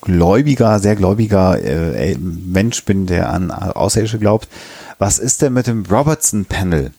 gläubiger, 0.00 0.78
sehr 0.78 0.96
gläubiger 0.96 1.62
äh, 1.62 2.16
Mensch 2.16 2.84
bin, 2.84 3.06
der 3.06 3.30
an 3.30 3.50
Außerirdische 3.50 4.18
glaubt 4.18 4.48
was 5.02 5.18
ist 5.18 5.42
denn 5.42 5.52
mit 5.52 5.66
dem 5.66 5.84
Robertson-Panel? 5.84 6.92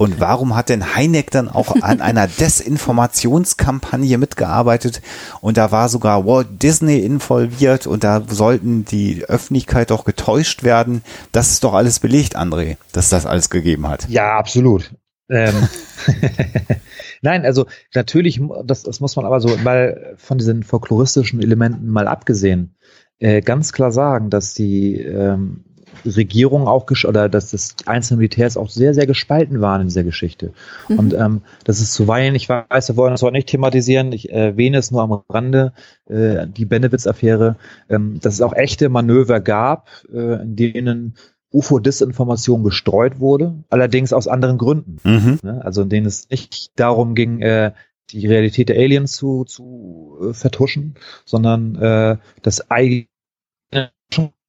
Und 0.00 0.18
warum 0.18 0.56
hat 0.56 0.70
denn 0.70 0.94
Heineck 0.96 1.30
dann 1.30 1.50
auch 1.50 1.76
an 1.82 2.00
einer 2.00 2.26
Desinformationskampagne 2.26 4.16
mitgearbeitet? 4.16 5.02
Und 5.42 5.58
da 5.58 5.72
war 5.72 5.90
sogar 5.90 6.24
Walt 6.24 6.62
Disney 6.62 7.00
involviert 7.00 7.86
und 7.86 8.02
da 8.02 8.22
sollten 8.26 8.86
die 8.86 9.26
Öffentlichkeit 9.26 9.90
doch 9.90 10.06
getäuscht 10.06 10.62
werden. 10.62 11.02
Das 11.32 11.50
ist 11.50 11.64
doch 11.64 11.74
alles 11.74 12.00
belegt, 12.00 12.34
André, 12.34 12.78
dass 12.92 13.10
das 13.10 13.26
alles 13.26 13.50
gegeben 13.50 13.86
hat. 13.88 14.08
Ja, 14.08 14.38
absolut. 14.38 14.90
Ähm. 15.28 15.68
Nein, 17.20 17.44
also 17.44 17.66
natürlich, 17.94 18.40
das, 18.64 18.84
das 18.84 19.00
muss 19.00 19.16
man 19.16 19.26
aber 19.26 19.40
so 19.40 19.54
mal 19.58 20.14
von 20.16 20.38
diesen 20.38 20.62
folkloristischen 20.62 21.42
Elementen 21.42 21.88
mal 21.88 22.08
abgesehen, 22.08 22.74
äh, 23.18 23.42
ganz 23.42 23.74
klar 23.74 23.92
sagen, 23.92 24.30
dass 24.30 24.54
die 24.54 24.98
ähm, 24.98 25.64
Regierung 26.04 26.66
auch 26.66 26.86
oder 27.06 27.28
dass 27.28 27.50
das 27.50 27.76
einzelne 27.86 28.18
Militärs 28.18 28.56
auch 28.56 28.70
sehr, 28.70 28.94
sehr 28.94 29.06
gespalten 29.06 29.60
waren 29.60 29.82
in 29.82 29.86
dieser 29.88 30.04
Geschichte. 30.04 30.52
Mhm. 30.88 30.98
Und 30.98 31.14
ähm, 31.14 31.42
das 31.64 31.80
ist 31.80 31.94
zuweilen, 31.94 32.34
ich 32.34 32.48
weiß, 32.48 32.88
wir 32.88 32.96
wollen 32.96 33.12
das 33.12 33.22
heute 33.22 33.34
nicht 33.34 33.48
thematisieren, 33.48 34.12
ich 34.12 34.30
erwähne 34.30 34.78
es 34.78 34.90
nur 34.90 35.02
am 35.02 35.22
Rande, 35.28 35.72
äh, 36.06 36.46
die 36.46 36.64
Benewitz-Affäre, 36.64 37.56
ähm, 37.88 38.18
dass 38.20 38.34
es 38.34 38.42
auch 38.42 38.54
echte 38.54 38.88
Manöver 38.88 39.40
gab, 39.40 39.88
äh, 40.12 40.42
in 40.42 40.56
denen 40.56 41.14
UFO-Disinformation 41.52 42.62
gestreut 42.62 43.18
wurde, 43.18 43.64
allerdings 43.70 44.12
aus 44.12 44.28
anderen 44.28 44.58
Gründen. 44.58 44.98
Mhm. 45.02 45.38
Ne? 45.42 45.64
Also 45.64 45.82
in 45.82 45.88
denen 45.88 46.06
es 46.06 46.28
nicht 46.30 46.72
darum 46.76 47.14
ging, 47.14 47.40
äh, 47.40 47.72
die 48.10 48.26
Realität 48.26 48.68
der 48.68 48.76
Aliens 48.76 49.12
zu, 49.12 49.44
zu 49.44 50.18
äh, 50.22 50.32
vertuschen, 50.32 50.94
sondern 51.24 51.76
äh, 51.76 52.16
das 52.42 52.70
eigene 52.70 53.06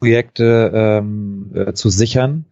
Projekte 0.02 0.72
ähm, 0.74 1.52
äh, 1.54 1.74
zu 1.74 1.91
sichern, 1.91 2.45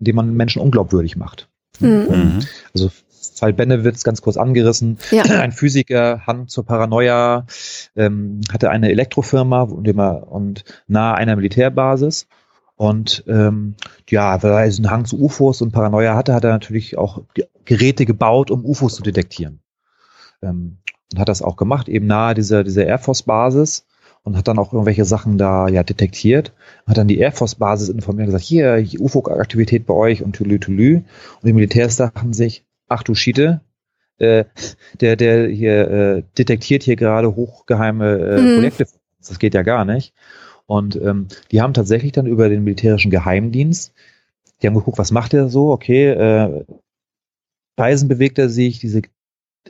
indem 0.00 0.16
man 0.16 0.34
Menschen 0.34 0.60
unglaubwürdig 0.60 1.16
macht. 1.16 1.48
Mhm. 1.78 1.88
mhm. 1.88 2.38
Also 2.74 2.90
Fall 3.36 3.52
Benewitz 3.52 4.02
ganz 4.02 4.22
kurz 4.22 4.36
angerissen. 4.36 4.98
Ja. 5.12 5.22
Ein 5.40 5.52
Physiker, 5.52 6.26
Hand 6.26 6.50
zur 6.50 6.66
Paranoia, 6.66 7.46
ähm, 7.94 8.40
hatte 8.52 8.70
eine 8.70 8.90
Elektrofirma 8.90 9.62
und, 9.62 9.86
immer, 9.86 10.30
und 10.30 10.64
nahe 10.88 11.14
einer 11.14 11.36
Militärbasis. 11.36 12.26
Und 12.74 13.24
ähm, 13.26 13.76
ja, 14.10 14.42
weil 14.42 14.50
er 14.50 14.58
einen 14.58 14.90
Hang 14.90 15.04
zu 15.04 15.18
UFOs 15.18 15.62
und 15.62 15.72
Paranoia 15.72 16.14
hatte, 16.14 16.34
hat 16.34 16.44
er 16.44 16.50
natürlich 16.50 16.98
auch 16.98 17.22
Geräte 17.64 18.04
gebaut, 18.04 18.50
um 18.50 18.64
UFOs 18.64 18.96
zu 18.96 19.02
detektieren. 19.02 19.60
Ähm, 20.42 20.78
und 21.12 21.20
hat 21.20 21.28
das 21.28 21.40
auch 21.40 21.56
gemacht, 21.56 21.88
eben 21.88 22.06
nahe 22.06 22.34
dieser, 22.34 22.64
dieser 22.64 22.84
Air 22.84 22.98
Force 22.98 23.22
Basis 23.22 23.85
und 24.26 24.36
hat 24.36 24.48
dann 24.48 24.58
auch 24.58 24.72
irgendwelche 24.72 25.04
Sachen 25.06 25.38
da 25.38 25.68
ja 25.68 25.82
detektiert, 25.82 26.52
hat 26.86 26.98
dann 26.98 27.08
die 27.08 27.18
Air 27.18 27.32
Force 27.32 27.54
Basis 27.54 27.88
informiert 27.88 28.28
und 28.28 28.34
gesagt, 28.34 28.44
hier, 28.44 28.84
UFO-Aktivität 28.98 29.86
bei 29.86 29.94
euch 29.94 30.22
und 30.22 30.34
tülü 30.34 30.60
tülü. 30.60 30.96
Und 30.96 31.44
die 31.44 31.52
Militärs 31.52 31.96
dachten 31.96 32.32
sich, 32.32 32.64
ach 32.88 33.02
du 33.02 33.14
Schiete, 33.14 33.60
äh, 34.18 34.44
der, 35.00 35.16
der 35.16 35.48
hier 35.48 35.90
äh, 35.90 36.22
detektiert 36.36 36.82
hier 36.82 36.96
gerade 36.96 37.34
hochgeheime 37.34 38.18
äh, 38.18 38.40
mhm. 38.40 38.54
Projekte. 38.56 38.86
Das 39.26 39.38
geht 39.38 39.54
ja 39.54 39.62
gar 39.62 39.84
nicht. 39.84 40.12
Und 40.66 40.96
ähm, 40.96 41.28
die 41.52 41.62
haben 41.62 41.72
tatsächlich 41.72 42.12
dann 42.12 42.26
über 42.26 42.48
den 42.48 42.64
militärischen 42.64 43.10
Geheimdienst 43.10 43.94
die 44.60 44.66
haben 44.66 44.74
geguckt, 44.74 44.98
was 44.98 45.12
macht 45.12 45.34
er 45.34 45.48
so? 45.48 45.70
Okay, 45.70 46.08
äh, 46.08 46.64
Reisen 47.78 48.08
bewegt 48.08 48.38
er 48.38 48.48
sich, 48.48 48.78
diese 48.78 49.02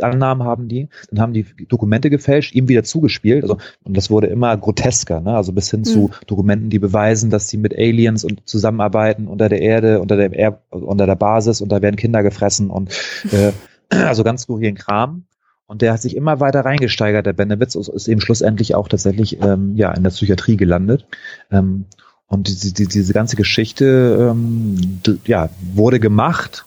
Annahmen 0.03 0.47
haben 0.47 0.69
die, 0.69 0.89
dann 1.11 1.21
haben 1.21 1.33
die 1.33 1.47
Dokumente 1.69 2.11
gefälscht, 2.11 2.55
ihm 2.55 2.69
wieder 2.69 2.85
zugespielt, 2.85 3.43
also 3.43 3.59
und 3.85 3.97
das 3.97 4.11
wurde 4.11 4.27
immer 4.29 4.57
grotesker, 4.57 5.21
ne? 5.21 5.37
also 5.37 5.53
bis 5.53 5.71
hin 5.71 5.81
mhm. 5.81 5.85
zu 5.85 6.11
Dokumenten, 6.27 6.71
die 6.71 6.79
beweisen, 6.79 7.31
dass 7.31 7.49
sie 7.49 7.57
mit 7.57 7.77
Aliens 7.77 8.25
und 8.25 8.49
zusammenarbeiten 8.49 9.29
unter 9.29 9.49
der 9.49 9.61
Erde, 9.61 10.01
unter 10.01 10.17
der 10.17 10.33
er 10.33 10.61
unter 10.71 11.07
der 11.07 11.17
Basis 11.17 11.61
und 11.61 11.71
da 11.71 11.83
werden 11.83 11.97
Kinder 11.97 12.23
gefressen 12.23 12.71
und 12.71 12.91
äh, 13.33 13.53
also 13.89 14.25
ganz 14.25 14.43
skurrilen 14.43 14.75
Kram. 14.75 15.25
Und 15.69 15.83
der 15.83 15.93
hat 15.93 16.01
sich 16.01 16.15
immer 16.15 16.39
weiter 16.39 16.65
reingesteigert, 16.65 17.27
der 17.27 17.33
Benewitz, 17.33 17.75
und 17.75 17.89
ist 17.89 18.07
eben 18.07 18.21
schlussendlich 18.21 18.77
auch 18.77 18.87
tatsächlich 18.87 19.43
ähm, 19.43 19.75
ja 19.75 19.91
in 19.93 20.05
der 20.05 20.11
Psychiatrie 20.11 20.57
gelandet. 20.57 21.07
Ähm, 21.51 21.87
und 22.29 22.49
diese, 22.49 22.73
diese, 22.73 22.89
diese 22.89 23.13
ganze 23.13 23.37
Geschichte 23.37 24.33
ähm, 24.33 25.01
ja, 25.25 25.49
wurde 25.75 26.01
gemacht, 26.01 26.67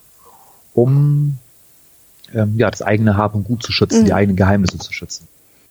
um 0.73 1.37
ähm, 2.33 2.57
ja, 2.57 2.69
das 2.69 2.81
eigene 2.81 3.17
Hab 3.17 3.35
und 3.35 3.43
Gut 3.43 3.63
zu 3.63 3.71
schützen, 3.71 4.01
mhm. 4.01 4.05
die 4.05 4.13
eigenen 4.13 4.35
Geheimnisse 4.35 4.77
zu 4.77 4.93
schützen. 4.93 5.27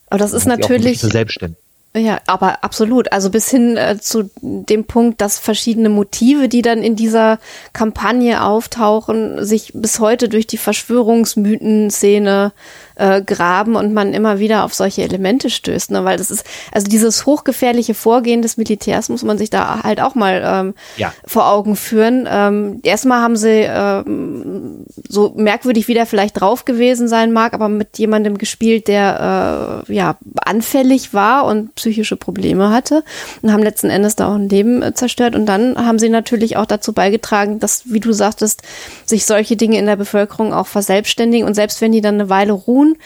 Aber 0.09 0.19
das 0.19 0.33
ist 0.33 0.47
natürlich. 0.47 1.01
Selbstständig. 1.01 1.59
Ja, 1.97 2.19
aber 2.27 2.63
absolut. 2.63 3.13
Also 3.13 3.31
bis 3.31 3.49
hin 3.51 3.77
äh, 3.77 3.99
zu 3.99 4.31
dem 4.41 4.85
Punkt, 4.85 5.21
dass 5.21 5.39
verschiedene 5.39 5.89
Motive, 5.89 6.49
die 6.49 6.61
dann 6.63 6.83
in 6.83 6.97
dieser 6.97 7.39
Kampagne 7.73 8.45
auftauchen, 8.45 9.45
sich 9.45 9.73
bis 9.75 9.99
heute 9.99 10.29
durch 10.29 10.47
die 10.47 10.59
Verschwörungsmythen-Szene 10.59 12.53
äh, 12.97 13.23
graben 13.23 13.75
und 13.77 13.95
man 13.95 14.13
immer 14.13 14.39
wieder 14.39 14.65
auf 14.65 14.75
solche 14.75 15.03
Elemente 15.03 15.49
stößt. 15.49 15.91
Ne? 15.93 16.05
Weil 16.05 16.19
das 16.19 16.31
ist, 16.31 16.45
also 16.73 16.89
dieses 16.89 17.25
hochgefährliche 17.25 17.95
Vorgehen 17.95 18.43
des 18.43 18.59
Militärs 18.59 19.09
muss 19.09 19.23
man 19.23 19.39
sich 19.39 19.49
da 19.51 19.83
halt 19.83 20.01
auch 20.01 20.15
mal 20.15 20.43
ähm, 20.45 20.75
ja. 20.99 21.13
vor 21.25 21.49
Augen 21.51 21.75
führen. 21.75 22.29
Ähm, 22.31 22.81
erstmal 22.83 23.23
haben 23.23 23.37
sie 23.37 23.67
ähm, 23.67 24.85
so 25.09 25.33
merkwürdig, 25.37 25.89
wie 25.89 25.95
der 25.95 26.07
vielleicht 26.07 26.41
drauf 26.41 26.65
gewesen 26.65 27.09
sein 27.09 27.33
mag, 27.33 27.55
aber 27.55 27.69
mit 27.69 27.99
jemandem 27.99 28.37
gespielt, 28.37 28.89
der 28.89 29.85
äh, 29.89 29.95
ja 29.95 30.17
anfällig 30.45 31.15
war 31.15 31.47
und 31.47 31.78
psychische 31.79 32.17
Probleme 32.17 32.71
hatte 32.71 33.05
und 33.43 33.53
haben 33.53 33.63
letzten 33.63 33.89
Endes 33.89 34.17
da 34.17 34.29
auch 34.29 34.35
ein 34.35 34.49
Leben 34.49 34.83
äh, 34.83 34.93
zerstört. 34.95 35.35
Und 35.35 35.47
dann 35.47 35.77
haben 35.77 35.99
sie 35.99 36.09
natürlich 36.09 36.57
auch 36.57 36.67
dazu 36.67 36.93
beigetragen, 36.93 37.59
dass, 37.59 37.91
wie 37.91 38.01
du 38.01 38.13
sagtest, 38.13 38.63
sich 39.07 39.25
solche 39.25 39.57
Dinge 39.57 39.79
in 39.79 39.87
der 39.87 39.97
Bevölkerung 39.97 40.53
auch 40.53 40.67
verselbstständigen. 40.67 41.47
Und 41.47 41.55
selbst 41.55 41.81
wenn 41.81 41.93
die 41.93 42.01
dann 42.01 42.15
eine 42.15 42.29
Weile 42.29 42.53
ruhen, 42.53 42.97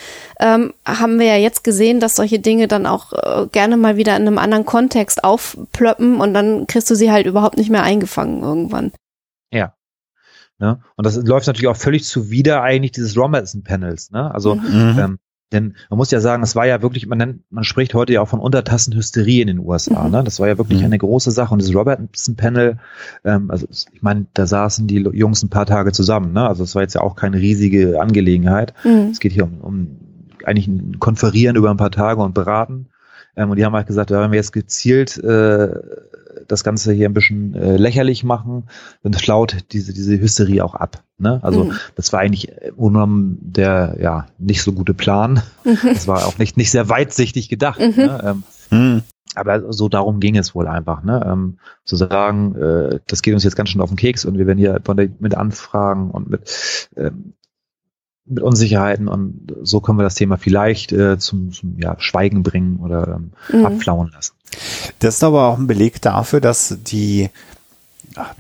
ähm, 0.41 0.73
haben 0.85 1.19
wir 1.19 1.27
ja 1.27 1.37
jetzt 1.37 1.63
gesehen, 1.65 2.01
dass 2.01 2.17
solche 2.17 2.39
Dinge 2.39 2.67
dann 2.67 2.87
auch 2.87 3.13
äh, 3.13 3.47
gerne 3.53 3.77
mal 3.77 3.97
wieder 3.97 4.17
in 4.17 4.27
einem 4.27 4.39
anderen 4.39 4.65
Kontext 4.65 5.23
aufplöppen 5.23 6.21
und 6.21 6.35
dann 6.35 6.67
kriegst 6.67 6.91
du 6.91 6.95
sie 6.95 7.13
halt 7.13 7.27
überhaupt 7.27 7.57
nicht 7.57 7.71
mehr 7.71 7.83
eingefangen 7.83 8.43
irgendwann. 8.43 8.93
Ja. 9.53 9.75
Ne? 10.59 10.81
Und 10.97 11.07
das 11.07 11.17
läuft 11.17 11.47
natürlich 11.47 11.69
auch 11.69 11.77
völlig 11.77 12.05
zuwider 12.05 12.63
eigentlich 12.63 12.93
dieses 12.93 13.17
Robertson-Panels. 13.17 14.11
Ne? 14.11 14.33
Also 14.33 14.55
mhm. 14.55 14.97
ähm, 14.99 15.19
denn 15.53 15.75
man 15.91 15.99
muss 15.99 16.11
ja 16.11 16.21
sagen, 16.21 16.43
es 16.43 16.57
war 16.57 16.67
ja 16.67 16.83
wirklich, 16.83 17.07
man 17.07 17.19
nennt, 17.19 17.41
man 17.51 17.65
spricht 17.65 17.95
heute 17.95 18.15
ja 18.15 18.21
auch 18.21 18.29
von 18.29 18.41
Untertassenhysterie 18.41 19.43
in 19.43 19.49
den 19.49 19.59
USA. 19.59 20.05
Mhm. 20.05 20.11
Ne? 20.11 20.25
Das 20.25 20.41
war 20.41 20.49
ja 20.49 20.59
wirklich 20.59 20.81
mhm. 20.81 20.87
eine 20.87 20.99
große 20.99 21.31
Sache. 21.31 21.53
Und 21.53 21.61
dieses 21.61 21.75
Robertson-Panel, 21.75 22.79
ähm, 23.25 23.51
also 23.51 23.67
ich 23.71 24.03
meine, 24.03 24.27
da 24.35 24.47
saßen 24.47 24.87
die 24.87 24.97
Jungs 24.97 25.43
ein 25.43 25.51
paar 25.51 25.67
Tage 25.67 25.93
zusammen. 25.93 26.33
Ne? 26.33 26.47
Also 26.47 26.65
es 26.65 26.75
war 26.75 26.83
jetzt 26.83 26.95
ja 26.95 27.03
auch 27.03 27.17
keine 27.17 27.39
riesige 27.39 28.01
Angelegenheit. 28.01 28.75
Mhm. 28.85 29.11
Es 29.11 29.21
geht 29.21 29.33
hier 29.33 29.45
um, 29.45 29.61
um 29.61 29.97
eigentlich 30.45 30.67
ein 30.67 30.99
Konferieren 30.99 31.57
über 31.57 31.71
ein 31.71 31.77
paar 31.77 31.91
Tage 31.91 32.21
und 32.21 32.35
beraten. 32.35 32.89
Ähm, 33.37 33.51
und 33.51 33.57
die 33.57 33.65
haben 33.65 33.75
halt 33.75 33.87
gesagt, 33.87 34.11
ja, 34.11 34.21
wenn 34.21 34.31
wir 34.31 34.39
jetzt 34.39 34.53
gezielt 34.53 35.17
äh, 35.19 35.69
das 36.49 36.65
Ganze 36.65 36.93
hier 36.93 37.09
ein 37.09 37.15
bisschen 37.15 37.55
äh, 37.55 37.77
lächerlich 37.77 38.25
machen, 38.25 38.65
dann 39.03 39.15
flaut 39.15 39.57
diese, 39.73 39.93
diese 39.93 40.19
Hysterie 40.19 40.65
auch 40.65 40.75
ab. 40.75 41.03
Ne? 41.19 41.41
Also 41.43 41.65
mhm. 41.65 41.73
das 41.95 42.13
war 42.13 42.21
eigentlich 42.21 42.53
ungenommen 42.77 43.39
der 43.41 43.97
ja 44.01 44.27
nicht 44.39 44.63
so 44.63 44.73
gute 44.73 44.95
Plan. 44.95 45.43
Mhm. 45.65 45.79
Das 45.85 46.09
war 46.09 46.27
auch 46.27 46.39
nicht, 46.39 46.57
nicht 46.57 46.71
sehr 46.71 46.89
weitsichtig 46.89 47.49
gedacht. 47.49 47.81
Mhm. 47.81 47.95
Ne? 47.97 48.43
Ähm. 48.71 49.03
Aber 49.35 49.73
so 49.73 49.89
darum 49.89 50.21
ging 50.21 50.37
es 50.37 50.55
wohl 50.55 50.67
einfach, 50.67 51.03
ne? 51.05 51.25
Ähm, 51.27 51.59
zu 51.85 51.97
sagen, 51.97 52.55
äh, 52.55 53.01
das 53.07 53.23
geht 53.23 53.33
uns 53.33 53.45
jetzt 53.45 53.57
ganz 53.57 53.71
schön 53.71 53.81
auf 53.81 53.89
den 53.89 53.97
Keks 53.97 54.25
und 54.25 54.37
wir 54.37 54.47
werden 54.47 54.59
hier 54.59 54.79
von 54.85 54.97
der, 54.97 55.09
mit 55.21 55.35
Anfragen 55.35 56.11
und 56.11 56.29
mit 56.29 56.89
ähm, 56.97 57.33
mit 58.27 58.43
Unsicherheiten 58.43 59.09
und 59.09 59.53
so 59.63 59.81
können 59.81 59.99
wir 59.99 60.05
das 60.05 60.15
Thema 60.15 60.39
vielleicht 60.39 60.93
äh, 60.93 61.19
zum, 61.19 61.53
zum 61.53 61.79
ja, 61.79 61.97
Schweigen 61.99 62.43
bringen 62.43 62.79
oder 62.79 63.17
ähm, 63.17 63.33
mhm. 63.53 63.67
abflauen 63.67 64.11
lassen. 64.13 64.35
Das 65.01 65.17
ist 65.17 65.25
aber 65.25 65.49
auch 65.49 65.59
ein 65.59 65.67
Beleg 65.67 66.01
dafür, 66.01 66.41
dass 66.41 66.77
die, 66.83 67.31
ach, 68.15 68.35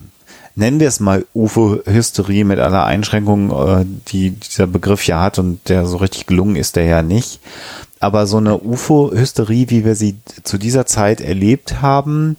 nennen 0.54 0.80
wir 0.80 0.88
es 0.88 1.00
mal 1.00 1.24
UFO-Hysterie 1.34 2.44
mit 2.44 2.58
aller 2.58 2.84
Einschränkung, 2.84 3.50
äh, 3.50 3.84
die 4.08 4.30
dieser 4.30 4.66
Begriff 4.66 5.06
ja 5.06 5.20
hat 5.20 5.38
und 5.38 5.68
der 5.68 5.86
so 5.86 5.96
richtig 5.96 6.26
gelungen 6.26 6.56
ist, 6.56 6.76
der 6.76 6.84
ja 6.84 7.02
nicht. 7.02 7.40
Aber 7.98 8.26
so 8.26 8.38
eine 8.38 8.58
UFO-Hysterie, 8.58 9.70
wie 9.70 9.84
wir 9.84 9.94
sie 9.94 10.16
zu 10.42 10.58
dieser 10.58 10.86
Zeit 10.86 11.20
erlebt 11.20 11.82
haben, 11.82 12.36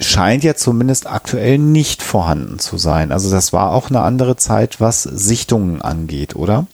scheint 0.00 0.44
ja 0.44 0.54
zumindest 0.54 1.06
aktuell 1.06 1.58
nicht 1.58 2.02
vorhanden 2.02 2.58
zu 2.58 2.78
sein. 2.78 3.12
Also 3.12 3.30
das 3.30 3.52
war 3.52 3.72
auch 3.72 3.90
eine 3.90 4.00
andere 4.00 4.36
Zeit, 4.36 4.80
was 4.80 5.02
Sichtungen 5.02 5.82
angeht, 5.82 6.36
oder? 6.36 6.66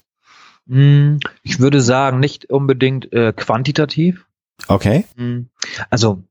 Hm, 0.68 1.20
ich 1.42 1.60
würde 1.60 1.80
sagen, 1.80 2.20
nicht 2.20 2.50
unbedingt 2.50 3.12
äh, 3.12 3.32
quantitativ. 3.32 4.26
Okay. 4.68 5.04
Hm, 5.16 5.48
also 5.90 6.22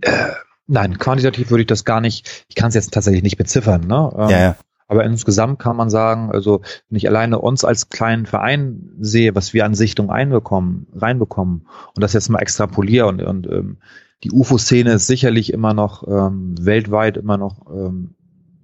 äh, 0.00 0.28
nein, 0.66 0.98
quantitativ 0.98 1.50
würde 1.50 1.62
ich 1.62 1.68
das 1.68 1.84
gar 1.84 2.00
nicht. 2.00 2.46
Ich 2.48 2.54
kann 2.54 2.68
es 2.68 2.74
jetzt 2.74 2.92
tatsächlich 2.92 3.22
nicht 3.22 3.36
beziffern. 3.36 3.86
Ne? 3.86 4.12
Ähm, 4.16 4.28
ja, 4.30 4.40
ja. 4.40 4.56
Aber 4.86 5.04
insgesamt 5.04 5.58
kann 5.58 5.76
man 5.76 5.88
sagen, 5.88 6.30
also 6.30 6.60
wenn 6.88 6.96
ich 6.96 7.08
alleine 7.08 7.38
uns 7.38 7.64
als 7.64 7.88
kleinen 7.88 8.26
Verein 8.26 8.90
sehe, 9.00 9.34
was 9.34 9.54
wir 9.54 9.64
an 9.64 9.74
Sichtung 9.74 10.10
einbekommen, 10.10 10.86
reinbekommen 10.94 11.66
und 11.94 12.02
das 12.02 12.12
jetzt 12.12 12.28
mal 12.28 12.40
extrapoliere 12.40 13.06
und, 13.06 13.22
und 13.22 13.46
ähm, 13.46 13.78
die 14.24 14.32
UFO-Szene 14.32 14.94
ist 14.94 15.06
sicherlich 15.06 15.52
immer 15.52 15.74
noch 15.74 16.06
ähm, 16.08 16.54
weltweit 16.58 17.16
immer 17.16 17.36
noch 17.36 17.66
ähm, 17.70 18.14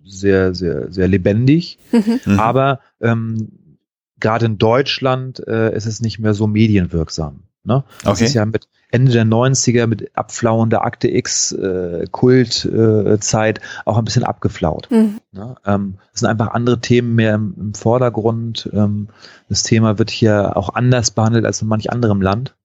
sehr, 0.04 0.54
sehr, 0.54 0.90
sehr 0.90 1.06
lebendig. 1.06 1.78
Mhm. 1.92 2.38
Aber 2.38 2.80
ähm, 3.00 3.50
gerade 4.18 4.46
in 4.46 4.58
Deutschland 4.58 5.46
äh, 5.46 5.74
ist 5.74 5.86
es 5.86 6.00
nicht 6.00 6.18
mehr 6.18 6.34
so 6.34 6.46
medienwirksam. 6.46 7.44
Ne? 7.62 7.84
Das 8.02 8.12
okay. 8.12 8.24
ist 8.24 8.34
ja 8.34 8.46
mit 8.46 8.68
Ende 8.90 9.12
der 9.12 9.24
90er 9.24 9.86
mit 9.86 10.10
abflauender 10.16 10.84
Akte 10.84 11.08
X 11.08 11.52
äh, 11.52 12.06
Kultzeit 12.10 13.58
äh, 13.58 13.62
auch 13.84 13.98
ein 13.98 14.04
bisschen 14.04 14.24
abgeflaut. 14.24 14.88
Mhm. 14.90 15.20
Ne? 15.32 15.54
Ähm, 15.64 15.94
es 16.12 16.20
sind 16.20 16.28
einfach 16.28 16.48
andere 16.48 16.80
Themen 16.80 17.14
mehr 17.14 17.34
im, 17.34 17.54
im 17.56 17.74
Vordergrund. 17.74 18.68
Ähm, 18.72 19.08
das 19.48 19.62
Thema 19.62 19.98
wird 19.98 20.10
hier 20.10 20.56
auch 20.56 20.70
anders 20.70 21.10
behandelt 21.10 21.44
als 21.44 21.62
in 21.62 21.68
manch 21.68 21.92
anderem 21.92 22.22
Land, 22.22 22.56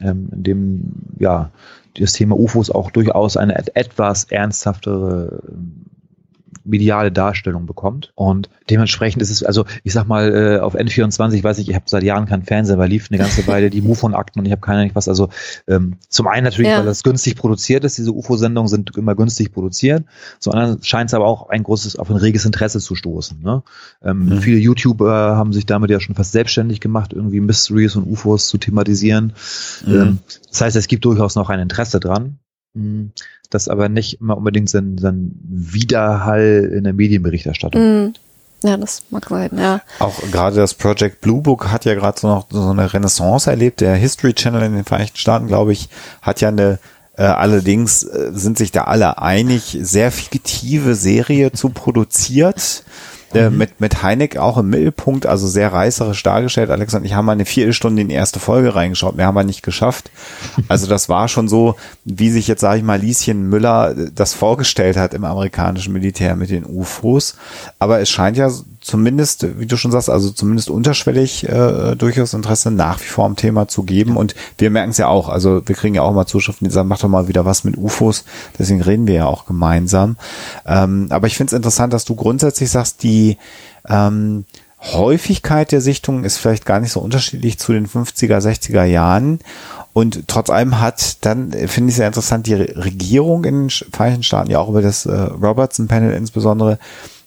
ähm, 0.00 0.30
in 0.32 0.42
dem 0.42 0.92
ja 1.18 1.50
das 1.94 2.12
Thema 2.12 2.36
UFOs 2.38 2.70
auch 2.70 2.90
durchaus 2.90 3.36
eine 3.36 3.56
etwas 3.76 4.24
ernsthaftere 4.24 5.42
mediale 6.64 7.12
Darstellung 7.12 7.66
bekommt. 7.66 8.12
Und 8.14 8.48
dementsprechend 8.70 9.22
ist 9.22 9.30
es, 9.30 9.42
also 9.42 9.64
ich 9.82 9.92
sag 9.92 10.06
mal, 10.06 10.34
äh, 10.34 10.58
auf 10.60 10.74
N24, 10.74 11.42
weiß 11.42 11.58
ich, 11.58 11.68
ich 11.68 11.74
habe 11.74 11.84
seit 11.86 12.02
Jahren 12.02 12.26
keinen 12.26 12.42
Fernseher, 12.42 12.78
weil 12.78 12.88
lief 12.88 13.08
eine 13.10 13.18
ganze 13.18 13.46
Weile 13.46 13.70
die 13.70 13.82
MUFON-Akten 13.82 14.40
und 14.40 14.46
ich 14.46 14.52
habe 14.52 14.60
keine 14.60 14.80
Ahnung 14.80 14.90
was. 14.94 15.08
Also 15.08 15.28
ähm, 15.68 15.96
zum 16.08 16.26
einen 16.26 16.44
natürlich, 16.44 16.70
ja. 16.70 16.78
weil 16.78 16.86
das 16.86 17.02
günstig 17.02 17.36
produziert 17.36 17.84
ist, 17.84 17.98
diese 17.98 18.12
UFO-Sendungen 18.12 18.68
sind 18.68 18.96
immer 18.96 19.14
günstig 19.14 19.52
produziert. 19.52 20.04
Zum 20.38 20.52
anderen 20.52 20.82
scheint 20.82 21.10
es 21.10 21.14
aber 21.14 21.26
auch 21.26 21.48
ein 21.50 21.62
großes, 21.62 21.96
auf 21.96 22.10
ein 22.10 22.16
reges 22.16 22.44
Interesse 22.44 22.80
zu 22.80 22.94
stoßen. 22.94 23.42
Ne? 23.42 23.62
Ähm, 24.02 24.26
mhm. 24.26 24.38
Viele 24.40 24.58
YouTuber 24.58 25.36
haben 25.36 25.52
sich 25.52 25.66
damit 25.66 25.90
ja 25.90 26.00
schon 26.00 26.14
fast 26.14 26.32
selbstständig 26.32 26.80
gemacht, 26.80 27.12
irgendwie 27.12 27.40
Mysteries 27.40 27.96
und 27.96 28.06
UFOs 28.06 28.48
zu 28.48 28.58
thematisieren. 28.58 29.34
Mhm. 29.86 29.94
Ähm, 29.94 30.18
das 30.50 30.60
heißt, 30.60 30.76
es 30.76 30.88
gibt 30.88 31.04
durchaus 31.04 31.34
noch 31.34 31.50
ein 31.50 31.60
Interesse 31.60 32.00
dran. 32.00 32.38
Mhm 32.74 33.12
das 33.50 33.68
aber 33.68 33.88
nicht 33.88 34.20
immer 34.20 34.36
unbedingt 34.36 34.68
sein, 34.68 34.98
sein 34.98 35.32
Widerhall 35.42 36.72
in 36.74 36.84
der 36.84 36.92
Medienberichterstattung. 36.92 37.80
Mm. 37.80 38.14
Ja, 38.62 38.78
das 38.78 39.02
mag 39.10 39.28
sein, 39.28 39.50
ja. 39.58 39.82
Auch 39.98 40.18
gerade 40.32 40.56
das 40.56 40.72
Project 40.72 41.20
Blue 41.20 41.42
Book 41.42 41.70
hat 41.70 41.84
ja 41.84 41.94
gerade 41.94 42.18
so 42.18 42.28
noch 42.28 42.46
so 42.50 42.70
eine 42.70 42.90
Renaissance 42.92 43.50
erlebt. 43.50 43.82
Der 43.82 43.94
History 43.94 44.32
Channel 44.32 44.62
in 44.62 44.74
den 44.74 44.84
Vereinigten 44.84 45.18
Staaten, 45.18 45.46
glaube 45.48 45.72
ich, 45.72 45.90
hat 46.22 46.40
ja 46.40 46.48
eine 46.48 46.78
äh, 47.16 47.24
allerdings 47.24 48.02
äh, 48.02 48.30
sind 48.32 48.58
sich 48.58 48.72
da 48.72 48.84
alle 48.84 49.18
einig, 49.18 49.78
sehr 49.82 50.10
fiktive 50.10 50.94
Serie 50.94 51.52
zu 51.52 51.68
produziert 51.68 52.84
äh, 53.34 53.50
mhm. 53.50 53.58
mit, 53.58 53.80
mit 53.80 54.02
Heineck 54.02 54.36
auch 54.36 54.58
im 54.58 54.70
Mittelpunkt, 54.70 55.26
also 55.26 55.46
sehr 55.46 55.72
reißerisch 55.72 56.22
dargestellt. 56.22 56.70
Alex 56.70 56.94
und 56.94 57.04
ich 57.04 57.14
haben 57.14 57.26
mal 57.26 57.32
eine 57.32 57.44
Viertelstunde 57.44 58.02
in 58.02 58.08
die 58.08 58.14
erste 58.14 58.40
Folge 58.40 58.74
reingeschaut, 58.74 59.16
mehr 59.16 59.26
haben 59.26 59.34
wir 59.34 59.44
nicht 59.44 59.62
geschafft. 59.62 60.10
Also 60.68 60.86
das 60.86 61.08
war 61.08 61.28
schon 61.28 61.48
so, 61.48 61.76
wie 62.04 62.30
sich 62.30 62.48
jetzt, 62.48 62.60
sage 62.60 62.78
ich 62.78 62.84
mal, 62.84 62.98
Lieschen 62.98 63.48
Müller 63.48 63.94
das 64.14 64.34
vorgestellt 64.34 64.96
hat 64.96 65.14
im 65.14 65.24
amerikanischen 65.24 65.92
Militär 65.92 66.36
mit 66.36 66.50
den 66.50 66.64
UFOs. 66.64 67.36
Aber 67.78 68.00
es 68.00 68.10
scheint 68.10 68.36
ja 68.36 68.50
zumindest, 68.84 69.58
wie 69.58 69.66
du 69.66 69.76
schon 69.76 69.90
sagst, 69.90 70.10
also 70.10 70.30
zumindest 70.30 70.68
unterschwellig 70.68 71.48
äh, 71.48 71.96
durchaus 71.96 72.34
Interesse 72.34 72.70
nach 72.70 73.00
wie 73.00 73.06
vor 73.06 73.24
am 73.24 73.34
Thema 73.34 73.66
zu 73.66 73.82
geben. 73.82 74.16
Und 74.16 74.34
wir 74.58 74.70
merken 74.70 74.90
es 74.90 74.98
ja 74.98 75.08
auch, 75.08 75.30
also 75.30 75.66
wir 75.66 75.74
kriegen 75.74 75.94
ja 75.94 76.02
auch 76.02 76.12
mal 76.12 76.26
Zuschriften, 76.26 76.68
die 76.68 76.72
sagen, 76.72 76.88
mach 76.88 76.98
doch 76.98 77.08
mal 77.08 77.26
wieder 77.26 77.46
was 77.46 77.64
mit 77.64 77.78
UFOs. 77.78 78.24
Deswegen 78.58 78.82
reden 78.82 79.06
wir 79.06 79.14
ja 79.14 79.26
auch 79.26 79.46
gemeinsam. 79.46 80.16
Ähm, 80.66 81.06
aber 81.10 81.26
ich 81.26 81.36
finde 81.36 81.48
es 81.48 81.56
interessant, 81.56 81.94
dass 81.94 82.04
du 82.04 82.14
grundsätzlich 82.14 82.70
sagst, 82.70 83.02
die 83.02 83.38
ähm, 83.88 84.44
Häufigkeit 84.92 85.72
der 85.72 85.80
Sichtungen 85.80 86.24
ist 86.24 86.36
vielleicht 86.36 86.66
gar 86.66 86.78
nicht 86.78 86.92
so 86.92 87.00
unterschiedlich 87.00 87.58
zu 87.58 87.72
den 87.72 87.88
50er, 87.88 88.38
60er 88.38 88.84
Jahren. 88.84 89.38
Und 89.94 90.28
trotz 90.28 90.50
allem 90.50 90.80
hat 90.80 91.24
dann, 91.24 91.52
finde 91.52 91.90
ich 91.90 91.96
sehr 91.96 92.08
interessant, 92.08 92.46
die 92.46 92.54
Regierung 92.54 93.44
in 93.44 93.68
den 93.68 93.70
Vereinigten 93.70 94.24
Staaten 94.24 94.50
ja 94.50 94.58
auch 94.58 94.68
über 94.68 94.82
das 94.82 95.06
äh, 95.06 95.12
Robertson-Panel 95.12 96.12
insbesondere 96.12 96.78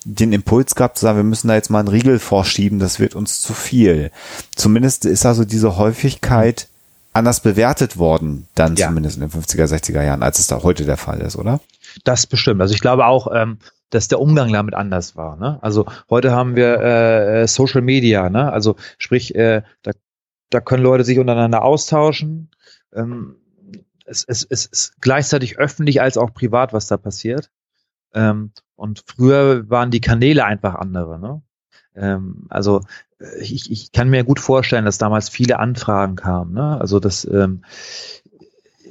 den 0.07 0.31
Impuls 0.31 0.75
gehabt 0.75 0.97
zu 0.97 1.05
sagen, 1.05 1.17
wir 1.17 1.23
müssen 1.23 1.49
da 1.49 1.55
jetzt 1.55 1.69
mal 1.69 1.79
einen 1.79 1.89
Riegel 1.89 2.19
vorschieben, 2.19 2.79
das 2.79 2.99
wird 2.99 3.13
uns 3.13 3.41
zu 3.41 3.53
viel. 3.53 4.11
Zumindest 4.55 5.05
ist 5.05 5.25
also 5.25 5.43
diese 5.43 5.77
Häufigkeit 5.77 6.69
anders 7.13 7.41
bewertet 7.41 7.97
worden, 7.97 8.47
dann 8.55 8.75
ja. 8.75 8.87
zumindest 8.87 9.17
in 9.17 9.27
den 9.27 9.31
50er, 9.31 9.65
60er 9.65 10.03
Jahren, 10.03 10.23
als 10.23 10.39
es 10.39 10.47
da 10.47 10.63
heute 10.63 10.85
der 10.85 10.97
Fall 10.97 11.19
ist, 11.19 11.35
oder? 11.35 11.59
Das 12.05 12.25
bestimmt. 12.25 12.61
Also 12.61 12.73
ich 12.73 12.79
glaube 12.79 13.05
auch, 13.05 13.27
ähm, 13.33 13.57
dass 13.89 14.07
der 14.07 14.21
Umgang 14.21 14.53
damit 14.53 14.75
anders 14.75 15.15
war. 15.15 15.35
Ne? 15.35 15.59
Also 15.61 15.85
heute 16.09 16.31
haben 16.31 16.55
wir 16.55 16.79
äh, 16.79 17.47
Social 17.47 17.81
Media, 17.81 18.29
ne? 18.29 18.51
also 18.51 18.75
sprich, 18.97 19.35
äh, 19.35 19.63
da, 19.81 19.91
da 20.51 20.61
können 20.61 20.83
Leute 20.83 21.03
sich 21.03 21.19
untereinander 21.19 21.63
austauschen. 21.63 22.51
Ähm, 22.93 23.35
es, 24.05 24.23
es, 24.23 24.45
es 24.49 24.65
ist 24.65 25.01
gleichzeitig 25.01 25.57
öffentlich 25.57 26.01
als 26.01 26.17
auch 26.17 26.33
privat, 26.33 26.71
was 26.71 26.87
da 26.87 26.97
passiert. 26.97 27.49
Ähm, 28.13 28.51
und 28.75 29.03
früher 29.05 29.69
waren 29.69 29.91
die 29.91 30.01
Kanäle 30.01 30.45
einfach 30.45 30.75
andere. 30.75 31.19
Ne? 31.19 31.41
Ähm, 31.95 32.45
also 32.49 32.81
äh, 33.19 33.41
ich, 33.41 33.71
ich 33.71 33.91
kann 33.91 34.09
mir 34.09 34.23
gut 34.23 34.39
vorstellen, 34.39 34.85
dass 34.85 34.97
damals 34.97 35.29
viele 35.29 35.59
Anfragen 35.59 36.15
kamen. 36.15 36.53
Ne? 36.53 36.79
Also 36.79 36.99
das 36.99 37.25
ähm, 37.25 37.63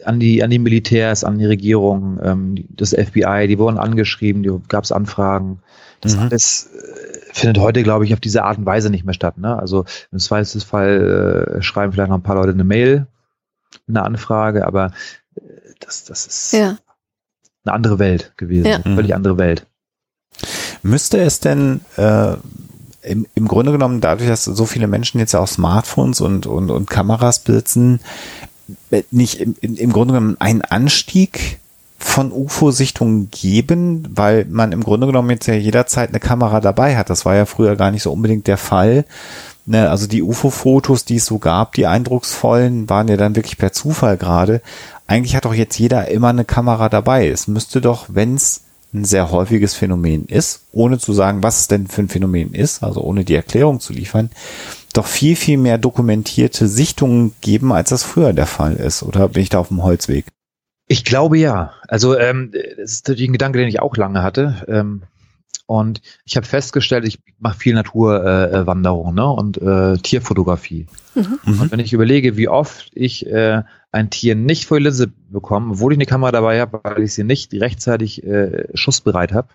an 0.05 0.21
die 0.21 0.43
an 0.43 0.51
die 0.51 0.59
Militärs, 0.59 1.25
an 1.25 1.39
die 1.39 1.47
Regierung, 1.47 2.19
ähm, 2.23 2.65
das 2.69 2.91
FBI, 2.91 3.47
die 3.49 3.59
wurden 3.59 3.79
angeschrieben, 3.79 4.43
die 4.43 4.53
gab 4.69 4.85
es 4.85 4.93
Anfragen. 4.93 5.61
Das 6.01 6.17
mhm. 6.17 6.23
alles 6.23 6.71
äh, 6.73 7.33
findet 7.33 7.59
heute, 7.59 7.83
glaube 7.83 8.05
ich, 8.05 8.15
auf 8.15 8.21
diese 8.21 8.45
Art 8.45 8.59
und 8.59 8.67
Weise 8.67 8.91
nicht 8.91 9.05
mehr 9.05 9.15
statt. 9.15 9.39
Ne? 9.39 9.59
Also 9.59 9.85
im 10.13 10.19
Zweifelsfall 10.19 11.57
äh, 11.59 11.63
schreiben 11.63 11.93
vielleicht 11.93 12.11
noch 12.11 12.19
ein 12.19 12.23
paar 12.23 12.37
Leute 12.37 12.53
eine 12.53 12.65
Mail, 12.65 13.07
eine 13.89 14.03
Anfrage, 14.03 14.67
aber 14.67 14.93
äh, 15.35 15.41
das, 15.81 16.05
das 16.05 16.27
ist 16.27 16.53
ja. 16.53 16.79
Eine 17.67 17.75
andere 17.75 17.99
Welt 17.99 18.33
gewesen, 18.37 18.67
ja. 18.67 18.77
eine 18.77 18.95
völlig 18.95 19.15
andere 19.15 19.39
Welt. 19.39 19.67
Müsste 20.83 21.19
es 21.19 21.41
denn 21.41 21.81
äh, 21.97 22.37
im, 23.03 23.27
im 23.35 23.49
Grunde 23.49 23.73
genommen, 23.73 24.01
dadurch, 24.01 24.29
dass 24.29 24.45
so 24.45 24.67
viele 24.67 24.87
Menschen 24.87 25.19
jetzt 25.19 25.33
ja 25.33 25.41
auch 25.41 25.49
Smartphones 25.49 26.21
und, 26.21 26.47
und, 26.47 26.71
und 26.71 26.91
Kameras 26.91 27.41
besitzen, 27.41 28.01
äh, 28.91 29.03
nicht 29.11 29.41
im, 29.41 29.55
im 29.61 29.93
Grunde 29.93 30.15
genommen 30.15 30.37
einen 30.41 30.63
Anstieg 30.63 31.59
von 31.99 32.31
UFO-Sichtungen 32.31 33.31
geben, 33.31 34.07
weil 34.11 34.45
man 34.45 34.73
im 34.73 34.83
Grunde 34.85 35.07
genommen 35.07 35.31
jetzt 35.31 35.47
ja 35.47 35.55
jederzeit 35.55 36.11
eine 36.11 36.21
Kamera 36.21 36.61
dabei 36.61 36.97
hat. 36.97 37.11
Das 37.11 37.25
war 37.25 37.35
ja 37.35 37.47
früher 37.47 37.77
gar 37.77 37.91
nicht 37.91 38.03
so 38.03 38.13
unbedingt 38.13 38.47
der 38.47 38.59
Fall. 38.59 39.05
Ne, 39.65 39.91
also 39.91 40.07
die 40.07 40.23
UFO-Fotos, 40.23 41.05
die 41.05 41.17
es 41.17 41.27
so 41.27 41.39
gab, 41.39 41.73
die 41.73 41.87
eindrucksvollen, 41.87 42.89
waren 42.89 43.09
ja 43.09 43.17
dann 43.17 43.35
wirklich 43.35 43.59
per 43.59 43.73
Zufall 43.73 44.17
gerade. 44.17 44.63
Eigentlich 45.07 45.37
hat 45.37 45.45
doch 45.45 45.55
jetzt 45.55 45.79
jeder 45.79 46.09
immer 46.09 46.29
eine 46.29 46.45
Kamera 46.45 46.89
dabei. 46.89 47.29
Es 47.29 47.49
müsste 47.49 47.81
doch, 47.81 48.07
wenn 48.09 48.35
es 48.35 48.63
ein 48.93 49.05
sehr 49.05 49.31
häufiges 49.31 49.75
Phänomen 49.75 50.27
ist, 50.27 50.67
ohne 50.73 50.99
zu 50.99 51.13
sagen, 51.13 51.43
was 51.43 51.61
es 51.61 51.69
denn 51.69 51.87
für 51.87 52.03
ein 52.03 52.09
Phänomen 52.09 52.55
ist, 52.55 52.83
also 52.83 53.03
ohne 53.03 53.25
die 53.25 53.35
Erklärung 53.35 53.81
zu 53.81 53.93
liefern, 53.93 54.31
doch 54.93 55.07
viel, 55.07 55.37
viel 55.37 55.59
mehr 55.59 55.79
dokumentierte 55.79 56.67
Sichtungen 56.67 57.35
geben, 57.41 57.73
als 57.73 57.91
das 57.91 58.03
früher 58.03 58.33
der 58.33 58.47
Fall 58.47 58.75
ist. 58.77 59.03
Oder 59.03 59.29
bin 59.29 59.43
ich 59.43 59.51
da 59.51 59.59
auf 59.59 59.69
dem 59.69 59.83
Holzweg? 59.83 60.27
Ich 60.89 61.05
glaube 61.05 61.37
ja. 61.37 61.73
Also 61.89 62.17
ähm, 62.19 62.53
das 62.53 62.93
ist 62.93 63.09
natürlich 63.09 63.29
ein 63.29 63.35
Gedanke, 63.35 63.59
den 63.59 63.69
ich 63.69 63.81
auch 63.81 63.97
lange 63.97 64.23
hatte. 64.23 64.65
Ähm, 64.69 65.03
und 65.67 66.01
ich 66.25 66.37
habe 66.37 66.47
festgestellt, 66.47 67.07
ich 67.07 67.19
mache 67.41 67.59
viel 67.59 67.75
Naturwanderung 67.75 69.11
äh, 69.11 69.21
ne? 69.21 69.29
und 69.29 69.61
äh, 69.61 69.99
Tierfotografie. 69.99 70.87
Mhm. 71.15 71.39
Und 71.45 71.73
wenn 71.73 71.81
ich 71.81 71.93
überlege, 71.93 72.37
wie 72.37 72.49
oft 72.49 72.91
ich 72.95 73.27
äh, 73.27 73.65
ein 73.93 74.11
Tier 74.11 74.35
nicht 74.35 74.67
vor 74.67 74.79
die 74.79 74.85
Linse 74.85 75.09
bekomme, 75.31 75.73
obwohl 75.73 75.93
ich 75.93 75.99
eine 75.99 76.07
Kamera 76.07 76.33
dabei 76.33 76.61
habe, 76.61 76.81
weil 76.83 77.03
ich 77.03 77.15
sie 77.15 77.25
nicht 77.25 77.55
rechtzeitig 77.55 78.25
äh, 78.25 78.69
schussbereit 78.75 79.33
habe, 79.33 79.49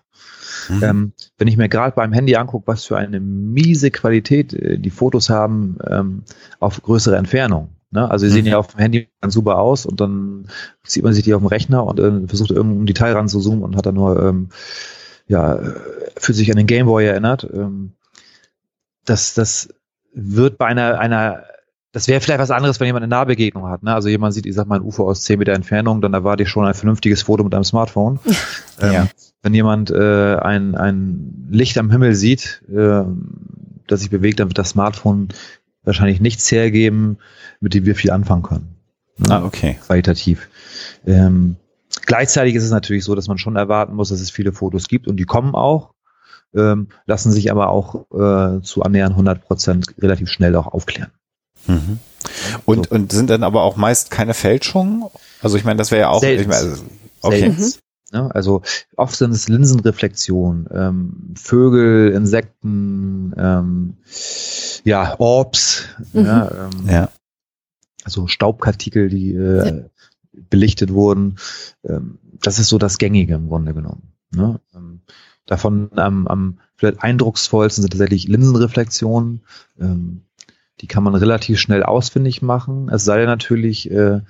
mhm. 0.70 0.84
ähm, 0.84 1.14
wenn 1.38 1.48
ich 1.48 1.58
mir 1.58 1.70
gerade 1.70 1.96
beim 1.96 2.14
Handy 2.14 2.36
angucke, 2.36 2.68
was 2.68 2.86
für 2.86 2.98
eine 2.98 3.20
miese 3.20 3.92
Qualität 3.92 4.54
äh, 4.54 4.80
die 4.80 4.90
Fotos 4.90 5.30
haben 5.30 5.78
ähm, 5.88 6.24
auf 6.60 6.82
größere 6.82 7.18
Entfernung. 7.18 7.70
Ne? 7.92 8.10
Also 8.10 8.26
sie 8.26 8.32
mhm. 8.32 8.36
sehen 8.36 8.46
ja 8.48 8.58
auf 8.58 8.68
dem 8.68 8.80
Handy 8.80 9.10
ganz 9.22 9.34
super 9.34 9.58
aus 9.60 9.86
und 9.86 10.02
dann 10.02 10.48
zieht 10.84 11.04
man 11.04 11.14
sich 11.14 11.24
die 11.24 11.34
auf 11.34 11.42
dem 11.42 11.48
Rechner 11.48 11.86
und 11.86 12.00
äh, 12.00 12.28
versucht 12.28 12.52
irgendein 12.52 12.86
Detail 12.86 13.14
ranzuzoomen 13.14 13.64
und 13.64 13.76
hat 13.76 13.86
dann 13.86 13.96
nur 13.96 14.22
ähm, 14.24 14.50
ja, 15.28 15.60
fühlt 16.18 16.36
sich 16.36 16.52
an 16.52 16.58
den 16.58 16.68
Gameboy 16.68 17.06
erinnert. 17.06 17.48
Ähm, 17.52 17.94
das, 19.06 19.34
das 19.34 19.70
wird 20.14 20.58
bei 20.58 20.66
einer, 20.66 21.00
einer 21.00 21.44
das 21.92 22.08
wäre 22.08 22.22
vielleicht 22.22 22.40
was 22.40 22.52
anderes, 22.52 22.80
wenn 22.80 22.88
jemand 22.88 23.04
eine 23.04 23.10
Nahbegegnung 23.10 23.68
hat. 23.68 23.84
Ne? 23.84 23.94
Also 23.94 24.10
jemand 24.10 24.34
sieht, 24.34 24.46
ich 24.46 24.56
sag 24.56 24.68
mal, 24.68 24.76
ein 24.76 24.82
UFO 24.82 25.10
aus 25.10 25.24
10 25.24 25.40
Meter 25.40 25.54
Entfernung, 25.54 26.02
dann 26.02 26.14
erwarte 26.14 26.44
ich 26.44 26.50
schon 26.50 26.66
ein 26.66 26.74
vernünftiges 26.74 27.24
Foto 27.24 27.44
mit 27.44 27.54
einem 27.54 27.64
Smartphone. 27.64 28.20
ähm, 28.82 28.94
ja. 28.94 29.08
Wenn 29.42 29.54
jemand 29.54 29.92
äh, 29.92 30.36
ein, 30.36 30.76
ein 30.76 31.48
Licht 31.50 31.78
am 31.78 31.92
Himmel 31.92 32.16
sieht, 32.16 32.64
äh, 32.70 33.04
das 33.88 34.02
sich 34.02 34.10
bewegt, 34.10 34.40
dann 34.40 34.48
wird 34.48 34.58
das 34.58 34.70
Smartphone 34.70 35.30
wahrscheinlich 35.84 36.22
nichts 36.22 36.50
hergeben, 36.52 37.18
mit 37.60 37.74
dem 37.74 37.86
wir 37.86 37.96
viel 37.96 38.12
anfangen 38.12 38.44
können. 38.44 38.76
Ne? 39.18 39.36
Ah, 39.36 39.44
okay. 39.44 39.78
Qualitativ. 39.86 40.48
Ähm, 41.06 41.58
Gleichzeitig 42.06 42.56
ist 42.56 42.64
es 42.64 42.72
natürlich 42.72 43.04
so, 43.04 43.16
dass 43.16 43.28
man 43.28 43.38
schon 43.38 43.56
erwarten 43.56 43.96
muss, 43.96 44.10
dass 44.10 44.22
es 44.22 44.32
viele 44.32 44.54
Fotos 44.54 44.88
gibt 44.88 45.08
und 45.08 45.18
die 45.18 45.26
kommen 45.26 45.56
auch, 45.56 45.94
ähm, 46.56 46.88
lassen 47.06 47.32
sich 47.32 47.52
aber 47.52 47.70
auch 47.70 48.06
äh, 48.12 48.62
zu 48.62 48.84
annähernd 48.84 49.12
100 49.12 49.46
Prozent 49.46 49.86
relativ 50.00 50.30
schnell 50.30 50.56
auch 50.56 50.68
aufklären. 50.68 51.12
Mhm. 51.68 52.00
Und, 52.66 52.88
so. 52.88 52.96
und 52.96 53.12
sind 53.12 53.30
dann 53.30 53.44
aber 53.44 53.64
auch 53.64 53.78
meist 53.78 54.12
keine 54.12 54.34
Fälschungen? 54.34 55.06
Also 55.42 55.58
ich 55.58 55.64
meine, 55.64 55.78
das 55.78 55.92
wäre 55.92 56.02
ja 56.02 56.10
auch, 56.10 56.24
ich 56.24 56.48
meine, 56.48 56.70
also, 56.70 56.84
okay. 57.22 57.50
Mhm. 57.50 57.74
Ja, 58.14 58.28
also 58.28 58.62
oft 58.98 59.16
sind 59.16 59.32
es 59.32 59.48
Linsenreflexionen, 59.48 60.68
ähm, 60.74 61.34
Vögel, 61.36 62.12
Insekten, 62.12 63.34
ähm, 63.38 63.98
ja, 64.84 65.18
Orbs, 65.18 65.86
mhm. 66.12 66.26
ja, 66.26 66.52
ähm, 66.52 66.90
ja. 66.90 67.10
also 68.04 68.28
Staubpartikel, 68.28 69.08
die 69.08 69.34
äh, 69.34 69.66
ja 69.66 69.84
belichtet 70.34 70.94
wurden. 70.94 71.38
Ähm, 71.84 72.20
das 72.42 72.60
ist 72.60 72.70
so 72.70 72.78
das 72.78 72.98
Gängige 72.98 73.36
im 73.36 73.48
Grunde 73.48 73.74
genommen. 73.74 74.14
Ne? 74.34 74.60
Ähm, 74.76 75.02
davon 75.46 75.90
am, 75.96 76.28
am 76.28 76.60
vielleicht 76.76 77.04
eindrucksvollsten 77.04 77.82
sind 77.84 77.92
tatsächlich 77.92 78.28
Linsenreflexionen. 78.28 79.42
Ähm, 79.80 80.24
die 80.80 80.88
kann 80.88 81.04
man 81.04 81.16
relativ 81.16 81.60
schnell 81.60 81.84
ausfindig 81.84 82.42
machen. 82.42 82.90
Es 82.90 83.04
sei 83.04 83.18
denn 83.18 83.28
natürlich, 83.28 83.92
äh, 83.92 84.22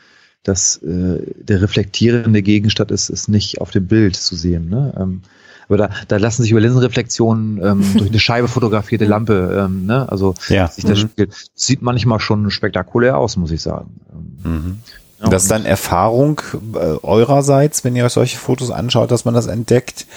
dass 0.43 0.77
äh, 0.77 1.19
der 1.35 1.61
reflektierende 1.61 2.41
Gegenstand 2.41 2.91
ist, 2.91 3.09
ist 3.09 3.29
nicht 3.29 3.61
auf 3.61 3.71
dem 3.71 3.87
Bild 3.87 4.15
zu 4.15 4.35
sehen. 4.35 4.69
Ne? 4.69 4.93
Ähm, 4.99 5.21
aber 5.67 5.77
da, 5.77 5.89
da 6.07 6.17
lassen 6.17 6.41
sich 6.41 6.51
über 6.51 6.59
Linsenreflexionen 6.59 7.63
ähm, 7.63 7.85
durch 7.97 8.09
eine 8.09 8.19
Scheibe 8.19 8.47
fotografierte 8.47 9.05
Lampe, 9.05 9.65
ähm, 9.65 9.85
ne? 9.85 10.09
also 10.09 10.35
ja. 10.49 10.67
sich 10.67 10.83
das 10.83 10.97
mhm. 10.97 11.01
spiegelt, 11.01 11.49
sieht 11.53 11.81
manchmal 11.81 12.19
schon 12.19 12.49
spektakulär 12.51 13.17
aus, 13.17 13.37
muss 13.37 13.51
ich 13.51 13.61
sagen. 13.61 14.01
Mhm. 14.43 14.79
Ja, 15.21 15.29
das 15.29 15.43
ist 15.43 15.51
dann 15.51 15.65
Erfahrung 15.65 16.41
äh, 16.73 16.77
eurerseits, 16.77 17.83
wenn 17.83 17.95
ihr 17.95 18.03
euch 18.03 18.13
solche 18.13 18.37
Fotos 18.37 18.71
anschaut, 18.71 19.11
dass 19.11 19.23
man 19.23 19.35
das 19.35 19.45
entdeckt? 19.45 20.07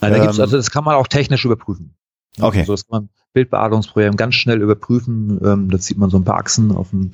Nein, 0.00 0.12
da 0.12 0.18
gibt's, 0.20 0.38
ähm, 0.38 0.42
also 0.42 0.56
das 0.56 0.70
kann 0.70 0.84
man 0.84 0.94
auch 0.94 1.08
technisch 1.08 1.44
überprüfen. 1.44 1.94
Okay. 2.40 2.60
Also 2.60 2.72
das 2.72 2.86
kann 2.86 3.02
man 3.02 3.08
Bildbearbeitungsprogramm 3.34 4.16
ganz 4.16 4.36
schnell 4.36 4.62
überprüfen. 4.62 5.40
Ähm, 5.44 5.70
da 5.70 5.78
zieht 5.78 5.98
man 5.98 6.08
so 6.08 6.16
ein 6.16 6.24
paar 6.24 6.38
Achsen 6.38 6.72
auf 6.72 6.90
dem, 6.90 7.10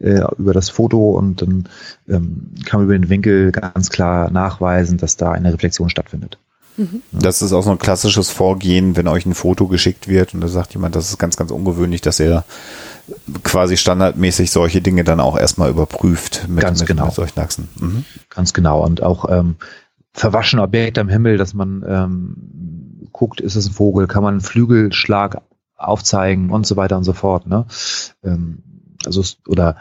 äh, 0.00 0.20
über 0.36 0.52
das 0.52 0.68
Foto 0.68 1.12
und 1.12 1.40
dann 1.40 1.68
ähm, 2.08 2.50
kann 2.66 2.80
man 2.80 2.86
über 2.86 2.98
den 2.98 3.08
Winkel 3.08 3.52
ganz 3.52 3.88
klar 3.88 4.30
nachweisen, 4.30 4.98
dass 4.98 5.16
da 5.16 5.32
eine 5.32 5.52
Reflexion 5.52 5.88
stattfindet. 5.88 6.38
Mhm. 6.76 7.02
Das 7.12 7.42
ist 7.42 7.52
auch 7.52 7.62
so 7.62 7.70
ein 7.70 7.78
klassisches 7.78 8.30
Vorgehen, 8.30 8.96
wenn 8.96 9.08
euch 9.08 9.24
ein 9.24 9.34
Foto 9.34 9.68
geschickt 9.68 10.08
wird 10.08 10.34
und 10.34 10.40
da 10.40 10.48
sagt 10.48 10.74
jemand, 10.74 10.96
das 10.96 11.10
ist 11.10 11.18
ganz, 11.18 11.36
ganz 11.36 11.50
ungewöhnlich, 11.50 12.00
dass 12.00 12.18
ihr 12.18 12.44
quasi 13.44 13.76
standardmäßig 13.76 14.50
solche 14.50 14.80
Dinge 14.80 15.04
dann 15.04 15.20
auch 15.20 15.38
erstmal 15.38 15.70
überprüft 15.70 16.48
mit, 16.48 16.62
Ganz 16.62 16.80
mit, 16.80 16.88
genau. 16.88 17.06
mit 17.06 17.14
solchen 17.14 17.40
Achsen. 17.40 17.68
Mhm. 17.78 18.04
Ganz 18.30 18.52
genau. 18.52 18.84
Und 18.84 19.02
auch 19.02 19.26
ähm, 19.30 19.56
verwaschene 20.12 20.62
Objekte 20.62 21.00
am 21.00 21.08
Himmel, 21.08 21.36
dass 21.36 21.54
man 21.54 21.84
ähm, 21.86 23.08
guckt, 23.12 23.40
ist 23.40 23.56
es 23.56 23.68
ein 23.68 23.72
Vogel, 23.72 24.06
kann 24.06 24.22
man 24.22 24.34
einen 24.34 24.40
Flügelschlag 24.40 25.42
aufzeigen 25.88 26.50
und 26.50 26.66
so 26.66 26.76
weiter 26.76 26.96
und 26.96 27.04
so 27.04 27.12
fort. 27.12 27.46
Ne? 27.46 27.66
Ähm, 28.24 28.62
also 29.04 29.22
oder 29.48 29.76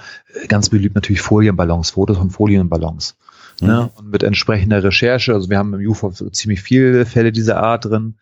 ganz 0.47 0.69
beliebt 0.69 0.95
natürlich 0.95 1.21
Folienballons, 1.21 1.91
Fotos 1.91 2.17
von 2.17 2.29
Folienballons. 2.29 3.15
Mhm. 3.61 3.67
Ne? 3.67 3.89
Und 3.95 4.11
mit 4.11 4.23
entsprechender 4.23 4.83
Recherche, 4.83 5.33
also 5.33 5.49
wir 5.49 5.57
haben 5.57 5.73
im 5.73 5.87
UFO 5.87 6.11
ziemlich 6.11 6.61
viele 6.61 7.05
Fälle 7.05 7.31
dieser 7.31 7.61
Art 7.61 7.85
drin, 7.85 8.15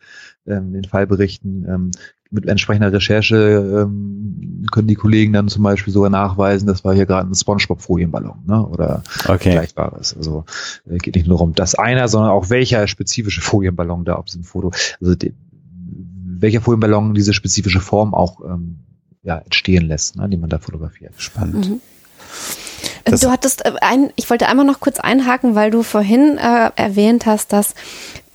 ähm, 0.46 0.74
in 0.74 0.84
Fallberichten, 0.84 1.66
ähm, 1.68 1.90
mit 2.32 2.46
entsprechender 2.46 2.92
Recherche 2.92 3.36
ähm, 3.36 4.64
können 4.70 4.86
die 4.86 4.94
Kollegen 4.94 5.32
dann 5.32 5.48
zum 5.48 5.64
Beispiel 5.64 5.92
sogar 5.92 6.10
nachweisen, 6.10 6.66
das 6.66 6.84
war 6.84 6.94
hier 6.94 7.06
gerade 7.06 7.28
ein 7.28 7.34
Spongebob-Folienballon 7.34 8.44
ne? 8.46 8.64
oder 8.66 9.02
okay. 9.24 9.50
Vergleichbares. 9.50 10.16
Also 10.16 10.44
äh, 10.88 10.98
geht 10.98 11.16
nicht 11.16 11.26
nur 11.26 11.40
um 11.40 11.54
das 11.54 11.74
einer, 11.74 12.06
sondern 12.06 12.30
auch 12.30 12.48
welcher 12.48 12.86
spezifische 12.86 13.40
Folienballon 13.40 14.04
da, 14.04 14.16
ob 14.16 14.28
es 14.28 14.36
ein 14.36 14.44
Foto, 14.44 14.70
also 15.00 15.16
die, 15.16 15.34
welcher 16.40 16.60
Folienballon 16.60 17.14
diese 17.14 17.32
spezifische 17.34 17.80
Form 17.80 18.14
auch 18.14 18.40
ähm, 18.44 18.80
ja, 19.22 19.38
entstehen 19.38 19.86
lässt, 19.86 20.16
ne, 20.16 20.28
die 20.28 20.36
man 20.36 20.50
da 20.50 20.58
fotografiert. 20.58 21.14
Spannend. 21.18 21.68
Mhm. 21.68 21.80
Du 23.04 23.30
hattest 23.30 23.64
äh, 23.64 23.72
ein, 23.80 24.12
ich 24.16 24.28
wollte 24.30 24.48
einmal 24.48 24.66
noch 24.66 24.80
kurz 24.80 25.00
einhaken, 25.00 25.54
weil 25.54 25.70
du 25.70 25.82
vorhin 25.82 26.38
äh, 26.38 26.70
erwähnt 26.76 27.26
hast, 27.26 27.52
dass 27.52 27.74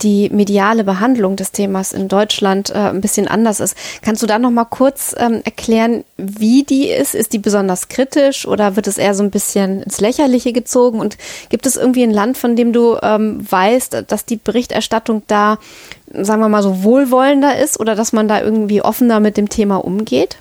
die 0.02 0.28
mediale 0.28 0.84
Behandlung 0.84 1.36
des 1.36 1.52
Themas 1.52 1.92
in 1.92 2.08
Deutschland 2.08 2.70
äh, 2.70 2.74
ein 2.74 3.00
bisschen 3.00 3.28
anders 3.28 3.60
ist. 3.60 3.76
Kannst 4.02 4.22
du 4.22 4.26
da 4.26 4.38
noch 4.38 4.50
mal 4.50 4.66
kurz 4.66 5.14
ähm, 5.18 5.40
erklären, 5.44 6.04
wie 6.16 6.64
die 6.64 6.88
ist? 6.88 7.14
Ist 7.14 7.32
die 7.32 7.38
besonders 7.38 7.88
kritisch 7.88 8.46
oder 8.46 8.76
wird 8.76 8.88
es 8.88 8.98
eher 8.98 9.14
so 9.14 9.22
ein 9.22 9.30
bisschen 9.30 9.82
ins 9.82 10.00
Lächerliche 10.00 10.52
gezogen? 10.52 11.00
Und 11.00 11.16
gibt 11.48 11.66
es 11.66 11.76
irgendwie 11.76 12.02
ein 12.02 12.10
Land, 12.10 12.36
von 12.36 12.56
dem 12.56 12.72
du 12.72 12.98
ähm, 13.02 13.46
weißt, 13.50 14.04
dass 14.06 14.26
die 14.26 14.36
Berichterstattung 14.36 15.22
da, 15.26 15.58
sagen 16.12 16.42
wir 16.42 16.48
mal, 16.48 16.62
so 16.62 16.82
wohlwollender 16.82 17.58
ist 17.58 17.80
oder 17.80 17.94
dass 17.94 18.12
man 18.12 18.28
da 18.28 18.42
irgendwie 18.42 18.82
offener 18.82 19.20
mit 19.20 19.36
dem 19.36 19.48
Thema 19.48 19.76
umgeht? 19.76 20.36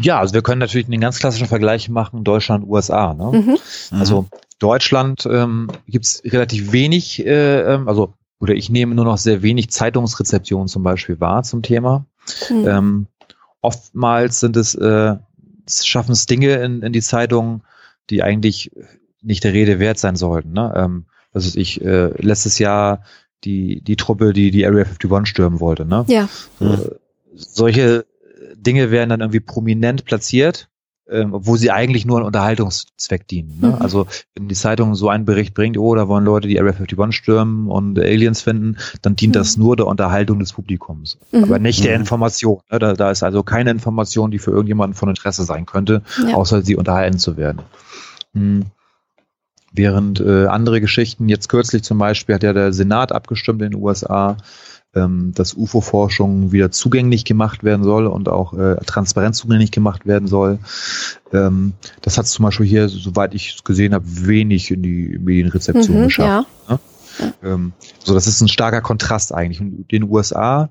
Ja, 0.00 0.18
also 0.18 0.34
wir 0.34 0.42
können 0.42 0.58
natürlich 0.58 0.86
einen 0.88 1.00
ganz 1.00 1.18
klassischen 1.18 1.46
Vergleich 1.46 1.88
machen, 1.88 2.24
Deutschland, 2.24 2.66
USA. 2.66 3.14
Ne? 3.14 3.42
Mhm. 3.44 3.58
Also 3.90 4.26
Deutschland 4.58 5.26
ähm, 5.30 5.68
gibt 5.86 6.04
es 6.04 6.22
relativ 6.24 6.72
wenig, 6.72 7.24
äh, 7.24 7.74
ähm, 7.74 7.88
also 7.88 8.14
oder 8.40 8.54
ich 8.54 8.70
nehme 8.70 8.94
nur 8.94 9.04
noch 9.04 9.18
sehr 9.18 9.42
wenig 9.42 9.70
Zeitungsrezeptionen 9.70 10.68
zum 10.68 10.82
Beispiel 10.82 11.20
wahr 11.20 11.44
zum 11.44 11.62
Thema. 11.62 12.06
Mhm. 12.50 12.68
Ähm, 12.68 13.06
oftmals 13.60 14.40
sind 14.40 14.56
es, 14.56 14.74
äh, 14.74 15.16
schaffen 15.68 16.12
es 16.12 16.26
Dinge 16.26 16.54
in, 16.56 16.82
in 16.82 16.92
die 16.92 17.00
Zeitung, 17.00 17.62
die 18.10 18.22
eigentlich 18.22 18.72
nicht 19.22 19.44
der 19.44 19.52
Rede 19.52 19.78
wert 19.78 19.98
sein 19.98 20.16
sollten. 20.16 20.52
Ne? 20.52 20.72
Ähm, 20.76 21.06
was 21.32 21.54
ich, 21.56 21.80
äh, 21.82 22.08
letztes 22.20 22.58
Jahr 22.58 23.02
die, 23.44 23.80
die 23.82 23.96
Truppe, 23.96 24.32
die 24.32 24.50
die 24.50 24.66
Area 24.66 24.84
51 24.84 25.26
stürmen 25.26 25.60
wollte. 25.60 25.84
Ne? 25.84 26.04
Ja. 26.08 26.28
Äh, 26.60 26.78
solche 27.34 28.06
Dinge 28.56 28.90
werden 28.90 29.10
dann 29.10 29.20
irgendwie 29.20 29.40
prominent 29.40 30.04
platziert, 30.04 30.68
ähm, 31.10 31.30
wo 31.32 31.56
sie 31.56 31.70
eigentlich 31.70 32.06
nur 32.06 32.16
einen 32.16 32.26
Unterhaltungszweck 32.26 33.28
dienen. 33.28 33.58
Ne? 33.60 33.68
Mhm. 33.68 33.74
Also 33.74 34.06
wenn 34.34 34.48
die 34.48 34.54
Zeitung 34.54 34.94
so 34.94 35.10
einen 35.10 35.26
Bericht 35.26 35.52
bringt, 35.52 35.76
oh, 35.76 35.94
da 35.94 36.08
wollen 36.08 36.24
Leute 36.24 36.48
die 36.48 36.58
Area 36.58 36.72
51 36.72 37.12
stürmen 37.14 37.68
und 37.68 37.98
Aliens 37.98 38.40
finden, 38.40 38.78
dann 39.02 39.14
dient 39.14 39.34
mhm. 39.34 39.38
das 39.38 39.56
nur 39.56 39.76
der 39.76 39.86
Unterhaltung 39.86 40.38
des 40.38 40.54
Publikums, 40.54 41.18
mhm. 41.30 41.44
aber 41.44 41.58
nicht 41.58 41.84
der 41.84 41.96
mhm. 41.96 42.02
Information. 42.02 42.60
Ne? 42.70 42.78
Da, 42.78 42.94
da, 42.94 43.10
ist 43.10 43.22
also 43.22 43.42
keine 43.42 43.70
Information, 43.70 44.30
die 44.30 44.38
für 44.38 44.50
irgendjemanden 44.50 44.94
von 44.94 45.10
Interesse 45.10 45.44
sein 45.44 45.66
könnte, 45.66 46.02
ja. 46.26 46.34
außer 46.34 46.62
sie 46.62 46.76
unterhalten 46.76 47.18
zu 47.18 47.36
werden. 47.36 47.60
Hm. 48.32 48.64
Während 49.76 50.20
äh, 50.20 50.46
andere 50.46 50.80
Geschichten, 50.80 51.28
jetzt 51.28 51.48
kürzlich 51.48 51.82
zum 51.82 51.98
Beispiel 51.98 52.36
hat 52.36 52.44
ja 52.44 52.52
der 52.52 52.72
Senat 52.72 53.10
abgestimmt 53.10 53.60
in 53.60 53.72
den 53.72 53.82
USA, 53.82 54.36
dass 54.94 55.54
UFO-Forschung 55.54 56.52
wieder 56.52 56.70
zugänglich 56.70 57.24
gemacht 57.24 57.64
werden 57.64 57.82
soll 57.82 58.06
und 58.06 58.28
auch 58.28 58.54
äh, 58.54 58.76
transparent 58.86 59.34
zugänglich 59.34 59.70
gemacht 59.70 60.06
werden 60.06 60.28
soll. 60.28 60.58
Ähm, 61.32 61.72
das 62.00 62.16
hat 62.18 62.26
zum 62.26 62.44
Beispiel 62.44 62.66
hier, 62.66 62.88
soweit 62.88 63.34
ich 63.34 63.56
es 63.56 63.64
gesehen 63.64 63.94
habe, 63.94 64.04
wenig 64.06 64.70
in 64.70 64.82
die 64.82 65.18
Medienrezeption 65.18 66.00
mhm, 66.00 66.04
geschafft. 66.04 66.48
Ja. 66.68 66.74
Ne? 66.74 66.80
Ähm, 67.42 67.72
so, 68.02 68.14
das 68.14 68.26
ist 68.26 68.40
ein 68.40 68.48
starker 68.48 68.80
Kontrast 68.80 69.34
eigentlich. 69.34 69.60
In 69.60 69.86
den 69.88 70.04
USA 70.04 70.70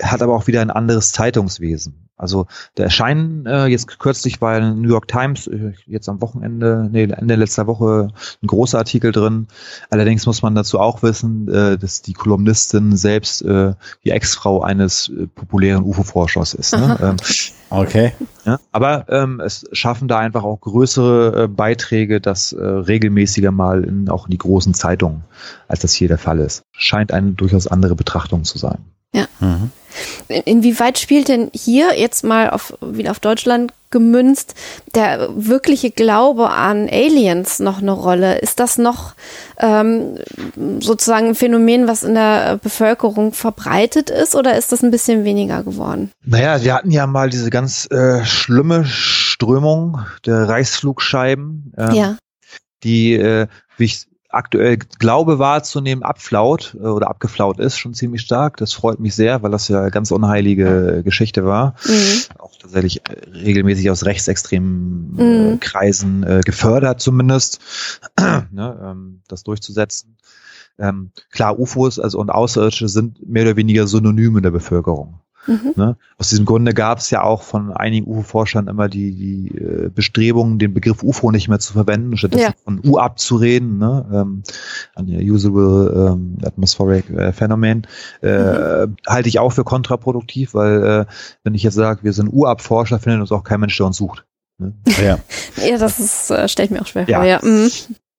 hat 0.00 0.22
aber 0.22 0.34
auch 0.34 0.46
wieder 0.46 0.60
ein 0.60 0.70
anderes 0.70 1.12
Zeitungswesen. 1.12 2.05
Also 2.16 2.46
da 2.76 2.84
erscheinen 2.84 3.44
äh, 3.44 3.66
jetzt 3.66 3.98
kürzlich 3.98 4.40
bei 4.40 4.58
New 4.60 4.88
York 4.88 5.06
Times 5.06 5.46
äh, 5.48 5.74
jetzt 5.86 6.08
am 6.08 6.22
Wochenende, 6.22 6.88
nee, 6.90 7.04
Ende 7.04 7.34
letzter 7.34 7.66
Woche 7.66 8.08
ein 8.42 8.46
großer 8.46 8.78
Artikel 8.78 9.12
drin. 9.12 9.48
Allerdings 9.90 10.24
muss 10.24 10.40
man 10.40 10.54
dazu 10.54 10.80
auch 10.80 11.02
wissen, 11.02 11.46
äh, 11.52 11.76
dass 11.76 12.00
die 12.00 12.14
Kolumnistin 12.14 12.96
selbst 12.96 13.42
äh, 13.42 13.74
die 14.04 14.10
Ex-Frau 14.10 14.62
eines 14.62 15.10
äh, 15.10 15.26
populären 15.26 15.84
UFO-Forschers 15.84 16.54
ist. 16.54 16.74
Ne? 16.74 16.98
ähm, 17.02 17.16
okay. 17.68 18.12
Ja, 18.46 18.60
aber 18.72 19.06
ähm, 19.10 19.40
es 19.40 19.66
schaffen 19.72 20.08
da 20.08 20.18
einfach 20.18 20.44
auch 20.44 20.60
größere 20.60 21.44
äh, 21.44 21.48
Beiträge, 21.48 22.22
das 22.22 22.52
äh, 22.52 22.64
regelmäßiger 22.64 23.50
mal 23.50 23.84
in, 23.84 24.08
auch 24.08 24.24
in 24.26 24.30
die 24.30 24.38
großen 24.38 24.72
Zeitungen, 24.72 25.24
als 25.68 25.80
das 25.80 25.92
hier 25.92 26.08
der 26.08 26.18
Fall 26.18 26.38
ist. 26.38 26.62
Scheint 26.72 27.12
eine 27.12 27.32
durchaus 27.32 27.66
andere 27.66 27.94
Betrachtung 27.94 28.44
zu 28.44 28.56
sein. 28.56 28.95
Ja. 29.14 29.26
Mhm. 29.40 29.70
Inwieweit 30.28 30.98
spielt 30.98 31.28
denn 31.28 31.50
hier 31.54 31.98
jetzt 31.98 32.24
mal 32.24 32.50
auf, 32.50 32.74
wieder 32.80 33.12
auf 33.12 33.20
Deutschland 33.20 33.72
gemünzt 33.90 34.54
der 34.94 35.28
wirkliche 35.34 35.90
Glaube 35.90 36.50
an 36.50 36.88
Aliens 36.90 37.60
noch 37.60 37.80
eine 37.80 37.92
Rolle? 37.92 38.38
Ist 38.38 38.60
das 38.60 38.78
noch 38.78 39.14
ähm, 39.58 40.18
sozusagen 40.80 41.28
ein 41.28 41.34
Phänomen, 41.34 41.86
was 41.86 42.02
in 42.02 42.14
der 42.14 42.58
Bevölkerung 42.58 43.32
verbreitet 43.32 44.10
ist 44.10 44.34
oder 44.34 44.58
ist 44.58 44.72
das 44.72 44.82
ein 44.82 44.90
bisschen 44.90 45.24
weniger 45.24 45.62
geworden? 45.62 46.10
Naja, 46.24 46.62
wir 46.62 46.74
hatten 46.74 46.90
ja 46.90 47.06
mal 47.06 47.30
diese 47.30 47.50
ganz 47.50 47.88
äh, 47.90 48.24
schlimme 48.24 48.84
Strömung 48.84 50.00
der 50.26 50.48
Reichsflugscheiben, 50.48 51.72
ähm, 51.78 51.94
ja. 51.94 52.16
die, 52.82 53.14
äh, 53.14 53.46
wie 53.76 53.84
ich 53.84 54.08
aktuell 54.36 54.76
glaube 54.76 55.38
wahrzunehmen, 55.38 56.02
abflaut 56.02 56.76
äh, 56.78 56.84
oder 56.86 57.08
abgeflaut 57.08 57.58
ist, 57.58 57.78
schon 57.78 57.94
ziemlich 57.94 58.22
stark. 58.22 58.56
Das 58.58 58.72
freut 58.72 59.00
mich 59.00 59.14
sehr, 59.14 59.42
weil 59.42 59.50
das 59.50 59.68
ja 59.68 59.88
ganz 59.88 60.10
unheilige 60.10 61.02
Geschichte 61.04 61.44
war. 61.44 61.74
Mhm. 61.86 62.38
Auch 62.38 62.52
tatsächlich 62.60 63.08
äh, 63.08 63.30
regelmäßig 63.30 63.90
aus 63.90 64.04
rechtsextremen 64.04 65.16
äh, 65.18 65.22
mhm. 65.22 65.60
Kreisen 65.60 66.22
äh, 66.22 66.40
gefördert 66.44 67.00
zumindest, 67.00 67.60
ne, 68.18 68.80
ähm, 68.82 69.22
das 69.28 69.42
durchzusetzen. 69.42 70.16
Ähm, 70.78 71.10
klar, 71.30 71.58
UFOs 71.58 71.98
also 71.98 72.18
und 72.18 72.30
Außerirdische 72.30 72.88
sind 72.88 73.26
mehr 73.26 73.44
oder 73.44 73.56
weniger 73.56 73.86
synonym 73.86 74.36
in 74.36 74.42
der 74.42 74.50
Bevölkerung. 74.50 75.20
Mhm. 75.46 75.72
Ne? 75.76 75.96
Aus 76.18 76.30
diesem 76.30 76.44
Grunde 76.44 76.74
gab 76.74 76.98
es 76.98 77.10
ja 77.10 77.22
auch 77.22 77.42
von 77.42 77.72
einigen 77.72 78.06
UFO-Forschern 78.06 78.68
immer 78.68 78.88
die, 78.88 79.14
die 79.14 79.58
äh, 79.58 79.90
Bestrebungen, 79.94 80.58
den 80.58 80.74
Begriff 80.74 81.02
UFO 81.02 81.30
nicht 81.30 81.48
mehr 81.48 81.58
zu 81.58 81.72
verwenden, 81.72 82.16
stattdessen 82.16 82.54
ja. 82.56 82.64
von 82.64 82.80
UAP 82.84 83.18
zu 83.18 83.36
reden, 83.36 83.78
ne? 83.78 84.06
ähm, 84.12 84.42
Unusual 84.96 86.12
ähm, 86.14 86.38
Atmospheric 86.44 87.10
äh, 87.10 87.32
Phenomenon, 87.32 87.86
äh, 88.22 88.86
mhm. 88.86 88.96
halte 89.06 89.28
ich 89.28 89.38
auch 89.38 89.50
für 89.50 89.64
kontraproduktiv, 89.64 90.54
weil 90.54 90.82
äh, 90.82 91.06
wenn 91.44 91.54
ich 91.54 91.62
jetzt 91.62 91.74
sage, 91.74 92.02
wir 92.02 92.12
sind 92.12 92.28
UAP-Forscher, 92.32 92.98
findet 92.98 93.20
uns 93.20 93.32
auch 93.32 93.44
kein 93.44 93.60
Mensch, 93.60 93.76
der 93.76 93.86
uns 93.86 93.96
sucht. 93.96 94.24
Ne? 94.58 94.74
Ja. 95.02 95.18
ja, 95.64 95.78
das 95.78 96.00
ist, 96.00 96.30
äh, 96.30 96.48
stellt 96.48 96.70
mir 96.70 96.80
auch 96.80 96.86
schwer 96.86 97.08
ja. 97.08 97.18
vor, 97.18 97.26
ja. 97.26 97.40
Mhm. 97.42 97.70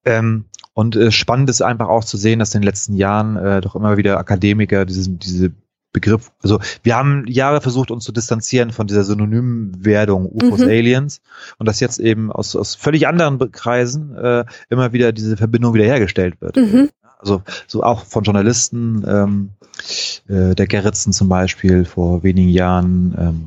Ähm, 0.06 0.46
und 0.74 0.96
äh, 0.96 1.12
spannend 1.12 1.50
ist 1.50 1.62
einfach 1.62 1.88
auch 1.88 2.04
zu 2.04 2.18
sehen, 2.18 2.40
dass 2.40 2.54
in 2.54 2.62
den 2.62 2.68
letzten 2.68 2.96
Jahren 2.96 3.36
äh, 3.36 3.62
doch 3.62 3.76
immer 3.76 3.98
wieder 3.98 4.20
Akademiker 4.20 4.86
diese, 4.86 5.10
diese 5.10 5.52
Begriff, 5.94 6.32
also 6.44 6.60
wir 6.84 6.96
haben 6.96 7.26
Jahre 7.28 7.62
versucht, 7.62 7.92
uns 7.92 8.04
zu 8.04 8.12
distanzieren 8.12 8.72
von 8.72 8.88
dieser 8.88 9.04
synonymen 9.04 9.86
Werdung 9.86 10.26
UFOs, 10.26 10.60
mhm. 10.60 10.68
Aliens 10.68 11.22
und 11.58 11.66
dass 11.66 11.80
jetzt 11.80 12.00
eben 12.00 12.32
aus, 12.32 12.56
aus 12.56 12.76
völlig 12.76 13.08
anderen 13.08 13.52
Kreisen 13.52 14.16
äh, 14.16 14.46
immer 14.70 14.94
wieder 14.94 15.12
diese 15.12 15.38
Verbindung 15.38 15.74
wiederhergestellt 15.74 16.42
wird. 16.42 16.58
Mhm. 16.58 16.90
Also 17.20 17.42
so 17.66 17.84
auch 17.84 18.06
von 18.06 18.24
Journalisten, 18.24 19.04
ähm, 19.08 19.50
äh, 20.28 20.56
der 20.56 20.68
Gerritsen 20.68 21.14
zum 21.14 21.30
Beispiel 21.30 21.86
vor 21.86 22.24
wenigen 22.24 22.50
Jahren. 22.50 23.16
Ähm, 23.18 23.46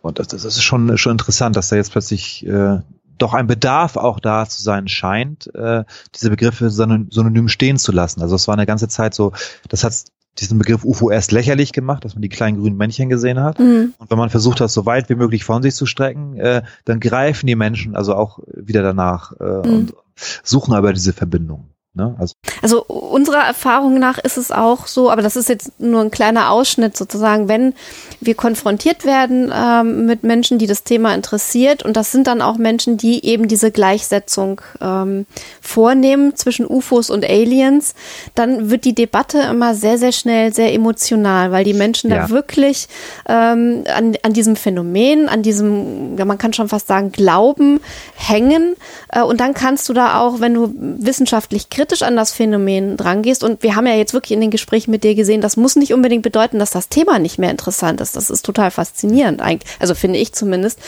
und 0.00 0.18
das, 0.18 0.28
das 0.28 0.44
ist 0.44 0.62
schon, 0.62 0.96
schon 0.96 1.12
interessant, 1.12 1.56
dass 1.56 1.68
da 1.68 1.76
jetzt 1.76 1.92
plötzlich 1.92 2.46
äh, 2.46 2.78
doch 3.18 3.34
ein 3.34 3.46
Bedarf 3.46 3.96
auch 3.96 4.20
da 4.20 4.48
zu 4.48 4.62
sein 4.62 4.88
scheint, 4.88 5.52
äh, 5.54 5.84
diese 6.14 6.30
Begriffe 6.30 6.70
synonym 6.70 7.48
stehen 7.48 7.76
zu 7.76 7.92
lassen. 7.92 8.22
Also 8.22 8.36
es 8.36 8.46
war 8.48 8.54
eine 8.54 8.66
ganze 8.66 8.88
Zeit 8.88 9.14
so, 9.14 9.32
das 9.68 9.84
hat 9.84 9.92
diesen 10.38 10.58
Begriff 10.58 10.84
UFO 10.84 11.10
erst 11.10 11.32
lächerlich 11.32 11.72
gemacht, 11.72 12.04
dass 12.04 12.14
man 12.14 12.22
die 12.22 12.28
kleinen 12.28 12.58
grünen 12.58 12.76
Männchen 12.76 13.08
gesehen 13.08 13.40
hat. 13.40 13.58
Mhm. 13.58 13.94
Und 13.98 14.10
wenn 14.10 14.18
man 14.18 14.30
versucht 14.30 14.60
hat, 14.60 14.70
so 14.70 14.86
weit 14.86 15.08
wie 15.08 15.14
möglich 15.14 15.44
von 15.44 15.62
sich 15.62 15.74
zu 15.74 15.86
strecken, 15.86 16.36
äh, 16.36 16.62
dann 16.84 17.00
greifen 17.00 17.46
die 17.46 17.56
Menschen 17.56 17.96
also 17.96 18.14
auch 18.14 18.38
wieder 18.46 18.82
danach 18.82 19.32
äh, 19.40 19.44
mhm. 19.44 19.74
und 19.74 19.94
suchen 20.42 20.74
aber 20.74 20.92
diese 20.92 21.12
Verbindung. 21.12 21.68
Ne? 21.98 22.14
Also, 22.16 22.34
also 22.62 22.84
unserer 22.84 23.44
Erfahrung 23.44 23.98
nach 23.98 24.18
ist 24.18 24.36
es 24.36 24.52
auch 24.52 24.86
so, 24.86 25.10
aber 25.10 25.20
das 25.20 25.34
ist 25.34 25.48
jetzt 25.48 25.80
nur 25.80 26.00
ein 26.00 26.12
kleiner 26.12 26.50
Ausschnitt 26.50 26.96
sozusagen, 26.96 27.48
wenn 27.48 27.74
wir 28.20 28.36
konfrontiert 28.36 29.04
werden 29.04 29.52
ähm, 29.52 30.06
mit 30.06 30.22
Menschen, 30.22 30.58
die 30.58 30.68
das 30.68 30.84
Thema 30.84 31.12
interessiert 31.12 31.82
und 31.82 31.96
das 31.96 32.12
sind 32.12 32.28
dann 32.28 32.40
auch 32.40 32.56
Menschen, 32.56 32.98
die 32.98 33.24
eben 33.24 33.48
diese 33.48 33.72
Gleichsetzung 33.72 34.60
ähm, 34.80 35.26
vornehmen 35.60 36.36
zwischen 36.36 36.66
UFOs 36.66 37.10
und 37.10 37.24
Aliens, 37.24 37.94
dann 38.36 38.70
wird 38.70 38.84
die 38.84 38.94
Debatte 38.94 39.40
immer 39.40 39.74
sehr, 39.74 39.98
sehr 39.98 40.12
schnell 40.12 40.54
sehr 40.54 40.72
emotional, 40.72 41.50
weil 41.50 41.64
die 41.64 41.74
Menschen 41.74 42.10
ja. 42.10 42.18
da 42.18 42.30
wirklich 42.30 42.86
ähm, 43.28 43.82
an, 43.92 44.16
an 44.22 44.32
diesem 44.32 44.54
Phänomen, 44.54 45.28
an 45.28 45.42
diesem, 45.42 46.16
ja, 46.16 46.24
man 46.24 46.38
kann 46.38 46.52
schon 46.52 46.68
fast 46.68 46.86
sagen, 46.86 47.10
Glauben 47.10 47.80
hängen 48.14 48.76
äh, 49.08 49.22
und 49.22 49.40
dann 49.40 49.52
kannst 49.52 49.88
du 49.88 49.92
da 49.92 50.20
auch, 50.20 50.38
wenn 50.38 50.54
du 50.54 50.72
wissenschaftlich 50.76 51.70
kritisch 51.70 51.87
kritisch 51.88 52.02
an 52.02 52.16
das 52.16 52.32
Phänomen 52.32 52.96
drangehst, 52.96 53.42
und 53.42 53.62
wir 53.62 53.74
haben 53.74 53.86
ja 53.86 53.94
jetzt 53.94 54.12
wirklich 54.12 54.32
in 54.32 54.40
den 54.40 54.50
Gesprächen 54.50 54.90
mit 54.90 55.04
dir 55.04 55.14
gesehen, 55.14 55.40
das 55.40 55.56
muss 55.56 55.74
nicht 55.74 55.94
unbedingt 55.94 56.22
bedeuten, 56.22 56.58
dass 56.58 56.70
das 56.70 56.90
Thema 56.90 57.18
nicht 57.18 57.38
mehr 57.38 57.50
interessant 57.50 58.00
ist. 58.02 58.14
Das 58.14 58.28
ist 58.28 58.44
total 58.44 58.70
faszinierend 58.70 59.40
eigentlich, 59.40 59.70
also 59.80 59.94
finde 59.94 60.18
ich 60.18 60.34
zumindest. 60.34 60.78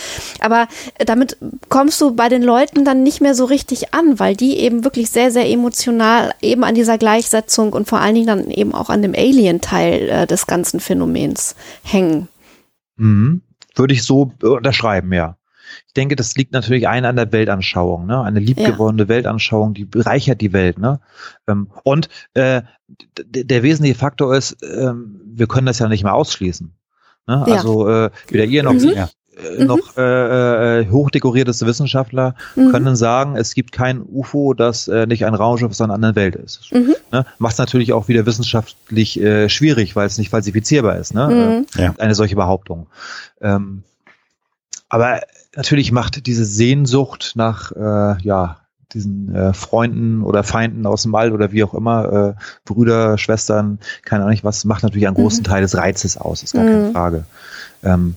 Aber 0.41 0.69
damit 0.99 1.39
kommst 1.71 2.01
du 2.03 2.15
bei 2.15 2.29
den 2.29 2.43
Leuten 2.43 2.85
dann 2.85 3.03
nicht 3.03 3.23
mehr 3.23 3.35
so 3.35 3.47
richtig 3.47 3.95
an, 3.95 4.19
weil 4.19 4.37
die 4.37 4.59
eben 4.59 4.85
wirklich 4.85 5.11
sehr, 5.11 5.31
sehr 5.31 5.49
emotional 5.49 6.35
eben 6.43 6.65
an 6.65 6.75
dieser 6.75 6.99
Gleichsetzung 6.99 7.73
und 7.73 7.89
vor 7.89 8.01
allen 8.01 8.15
Dingen 8.15 8.27
dann 8.27 8.51
eben 8.51 8.75
auch 8.75 8.91
an 8.91 9.01
dem 9.01 9.15
Alien-Teil 9.15 10.09
äh, 10.09 10.27
des 10.27 10.47
ganzen 10.47 10.81
Phänomens 10.81 11.57
hängen. 11.83 12.29
Mhm. 12.97 13.41
Würde 13.75 13.95
ich 13.95 14.03
so 14.03 14.33
unterschreiben, 14.43 15.13
ja. 15.15 15.37
Ich 15.91 15.95
denke, 15.95 16.15
das 16.15 16.37
liegt 16.37 16.53
natürlich 16.53 16.87
ein 16.87 17.05
an 17.05 17.17
der 17.17 17.33
Weltanschauung, 17.33 18.07
ne? 18.07 18.23
Eine 18.23 18.39
liebgewonnene 18.39 19.03
ja. 19.03 19.09
Weltanschauung, 19.09 19.75
die 19.75 19.85
bereichert 19.85 20.41
die 20.41 20.53
Welt, 20.53 20.79
ne? 20.79 21.01
Ähm, 21.49 21.67
und 21.83 22.09
äh, 22.35 22.63
der 23.19 23.65
wesentliche 23.65 23.97
Faktor 23.99 24.37
ist, 24.37 24.57
ähm, 24.63 25.21
wir 25.25 25.49
können 25.49 25.67
das 25.67 25.81
ja 25.81 25.89
nicht 25.89 26.05
mehr 26.05 26.15
ausschließen. 26.15 26.73
Ne? 27.27 27.45
Ja. 27.45 27.57
Also 27.57 27.89
äh, 27.89 28.11
weder 28.29 28.45
ihr 28.45 28.63
noch, 28.63 28.73
mhm. 28.73 28.95
Äh, 29.37 29.65
noch 29.65 29.97
äh, 29.97 30.81
äh, 30.83 30.91
hochdekorierteste 30.91 31.67
Wissenschaftler 31.67 32.37
mhm. 32.55 32.71
können 32.71 32.95
sagen, 32.95 33.35
es 33.35 33.55
gibt 33.55 33.73
kein 33.73 34.01
UFO, 34.01 34.55
das 34.55 34.87
äh, 34.87 35.09
nicht 35.09 35.27
ein 35.27 35.35
Raumschiff 35.35 35.71
aus 35.71 35.81
einer 35.81 35.95
anderen 35.95 36.15
Welt 36.15 36.37
ist. 36.37 36.73
Mhm. 36.73 36.95
Ne? 37.11 37.27
Macht 37.39 37.55
es 37.55 37.59
natürlich 37.59 37.93
auch 37.93 38.07
wieder 38.07 38.27
wissenschaftlich 38.27 39.21
äh, 39.21 39.49
schwierig, 39.49 39.97
weil 39.97 40.07
es 40.07 40.19
nicht 40.19 40.31
falsifizierbar 40.31 40.99
ist. 40.99 41.15
Ne? 41.15 41.65
Mhm. 41.75 41.81
Ja. 41.81 41.95
Eine 41.99 42.15
solche 42.15 42.37
Behauptung. 42.37 42.87
Ähm, 43.41 43.83
aber 44.91 45.21
natürlich 45.57 45.93
macht 45.93 46.27
diese 46.27 46.45
Sehnsucht 46.45 47.33
nach 47.37 47.73
äh, 47.73 48.23
ja 48.23 48.59
diesen 48.93 49.35
äh, 49.35 49.55
Freunden 49.55 50.23
oder 50.23 50.43
Feinden 50.43 50.85
aus 50.85 51.03
dem 51.03 51.15
All 51.15 51.33
oder 51.33 51.53
wie 51.53 51.63
auch 51.63 51.75
immer, 51.75 52.35
äh, 52.37 52.43
Brüder, 52.65 53.19
Schwestern, 53.19 53.79
keine 54.05 54.25
Ahnung 54.25 54.39
was, 54.43 54.65
macht 54.65 54.83
natürlich 54.83 55.07
einen 55.07 55.17
großen 55.17 55.41
mhm. 55.41 55.45
Teil 55.45 55.63
des 55.63 55.77
Reizes 55.77 56.17
aus, 56.17 56.43
ist 56.43 56.55
gar 56.55 56.65
keine 56.65 56.89
mhm. 56.89 56.93
Frage. 56.93 57.25
Ähm, 57.85 58.17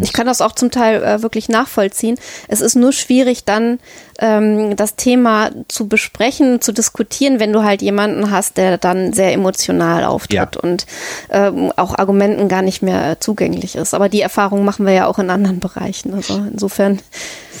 ich 0.00 0.12
kann 0.12 0.26
das 0.26 0.40
auch 0.40 0.52
zum 0.52 0.72
Teil 0.72 1.04
äh, 1.04 1.22
wirklich 1.22 1.48
nachvollziehen. 1.48 2.18
Es 2.48 2.60
ist 2.60 2.74
nur 2.74 2.92
schwierig, 2.92 3.44
dann 3.44 3.78
ähm, 4.18 4.76
das 4.76 4.96
Thema 4.96 5.50
zu 5.68 5.88
besprechen, 5.88 6.60
zu 6.60 6.72
diskutieren, 6.72 7.40
wenn 7.40 7.52
du 7.52 7.62
halt 7.62 7.82
jemanden 7.82 8.30
hast, 8.30 8.56
der 8.56 8.78
dann 8.78 9.12
sehr 9.12 9.32
emotional 9.32 10.04
auftritt 10.04 10.56
ja. 10.56 10.60
und 10.62 10.86
ähm, 11.30 11.72
auch 11.76 11.96
Argumenten 11.98 12.48
gar 12.48 12.62
nicht 12.62 12.82
mehr 12.82 13.12
äh, 13.12 13.18
zugänglich 13.18 13.76
ist. 13.76 13.94
Aber 13.94 14.08
die 14.08 14.20
Erfahrung 14.20 14.64
machen 14.64 14.86
wir 14.86 14.92
ja 14.92 15.06
auch 15.06 15.18
in 15.18 15.30
anderen 15.30 15.60
Bereichen. 15.60 16.14
Also 16.14 16.34
insofern. 16.50 16.98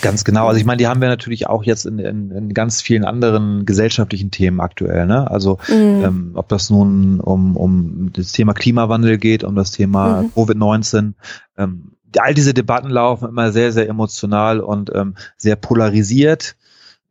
Ganz 0.02 0.24
genau. 0.24 0.46
Also 0.46 0.58
ich 0.58 0.66
meine, 0.66 0.78
die 0.78 0.86
haben 0.86 1.00
wir 1.00 1.08
natürlich 1.08 1.46
auch 1.46 1.64
jetzt 1.64 1.86
in, 1.86 1.98
in, 1.98 2.30
in 2.30 2.54
ganz 2.54 2.80
vielen 2.80 3.04
anderen 3.04 3.64
gesellschaftlichen 3.64 4.30
Themen 4.30 4.60
aktuell. 4.60 5.06
Ne? 5.06 5.30
Also 5.30 5.58
mhm. 5.68 6.04
ähm, 6.04 6.30
ob 6.34 6.48
das 6.48 6.70
nun 6.70 7.20
um, 7.20 7.56
um 7.56 8.10
das 8.12 8.32
Thema 8.32 8.52
Klimawandel 8.52 9.18
geht, 9.18 9.44
um 9.44 9.54
das 9.54 9.70
Thema 9.70 10.22
mhm. 10.22 10.32
Covid-19. 10.36 11.12
Ähm, 11.56 11.92
all 12.16 12.34
diese 12.34 12.54
Debatten 12.54 12.90
laufen 12.90 13.28
immer 13.28 13.52
sehr, 13.52 13.72
sehr 13.72 13.88
emotional 13.88 14.60
und 14.60 14.90
ähm, 14.94 15.14
sehr 15.36 15.56
polarisiert. 15.56 16.47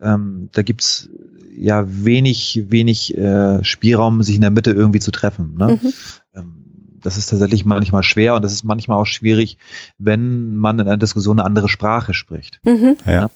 Ähm, 0.01 0.49
da 0.51 0.61
gibt's 0.61 1.09
ja 1.55 1.85
wenig, 1.87 2.65
wenig 2.69 3.17
äh, 3.17 3.63
Spielraum, 3.63 4.21
sich 4.21 4.35
in 4.35 4.41
der 4.41 4.51
Mitte 4.51 4.71
irgendwie 4.71 4.99
zu 4.99 5.11
treffen. 5.11 5.55
Ne? 5.57 5.79
Mhm. 5.81 5.93
Ähm, 6.35 6.53
das 7.01 7.17
ist 7.17 7.29
tatsächlich 7.29 7.65
manchmal 7.65 8.03
schwer 8.03 8.35
und 8.35 8.43
das 8.43 8.53
ist 8.53 8.63
manchmal 8.63 8.99
auch 8.99 9.05
schwierig, 9.05 9.57
wenn 9.97 10.55
man 10.55 10.79
in 10.79 10.87
einer 10.87 10.97
Diskussion 10.97 11.39
eine 11.39 11.45
andere 11.45 11.69
Sprache 11.69 12.13
spricht. 12.13 12.59
Mhm. 12.63 12.97
Ja. 13.05 13.29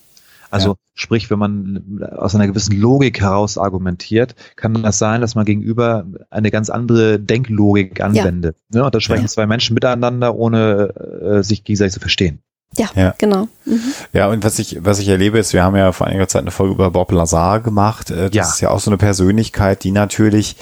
Also 0.51 0.71
ja. 0.71 0.75
sprich, 0.93 1.31
wenn 1.31 1.39
man 1.39 2.03
aus 2.17 2.35
einer 2.35 2.45
gewissen 2.45 2.77
Logik 2.77 3.21
heraus 3.21 3.57
argumentiert, 3.57 4.35
kann 4.57 4.83
das 4.83 4.99
sein, 4.99 5.21
dass 5.21 5.33
man 5.33 5.45
gegenüber 5.45 6.05
eine 6.29 6.51
ganz 6.51 6.69
andere 6.69 7.19
Denklogik 7.19 8.01
anwendet. 8.01 8.57
Ja. 8.73 8.79
Ne? 8.79 8.85
Und 8.85 8.93
da 8.93 8.99
sprechen 8.99 9.23
ja. 9.23 9.27
zwei 9.29 9.47
Menschen 9.47 9.73
miteinander, 9.73 10.35
ohne 10.35 10.93
äh, 11.39 11.43
sich 11.43 11.63
gegenseitig 11.63 11.93
zu 11.93 11.99
verstehen. 12.01 12.39
Ja, 12.77 12.89
ja, 12.95 13.13
genau. 13.17 13.49
Mhm. 13.65 13.93
Ja, 14.13 14.29
und 14.29 14.43
was 14.45 14.57
ich, 14.57 14.77
was 14.81 14.99
ich 14.99 15.07
erlebe 15.09 15.37
ist, 15.39 15.51
wir 15.51 15.63
haben 15.63 15.75
ja 15.75 15.91
vor 15.91 16.07
einiger 16.07 16.27
Zeit 16.27 16.43
eine 16.43 16.51
Folge 16.51 16.73
über 16.75 16.91
Bob 16.91 17.11
Lazar 17.11 17.59
gemacht. 17.59 18.11
Äh, 18.11 18.29
das 18.29 18.33
ja. 18.33 18.43
ist 18.43 18.61
ja 18.61 18.69
auch 18.69 18.79
so 18.79 18.89
eine 18.89 18.97
Persönlichkeit, 18.97 19.83
die 19.83 19.91
natürlich 19.91 20.55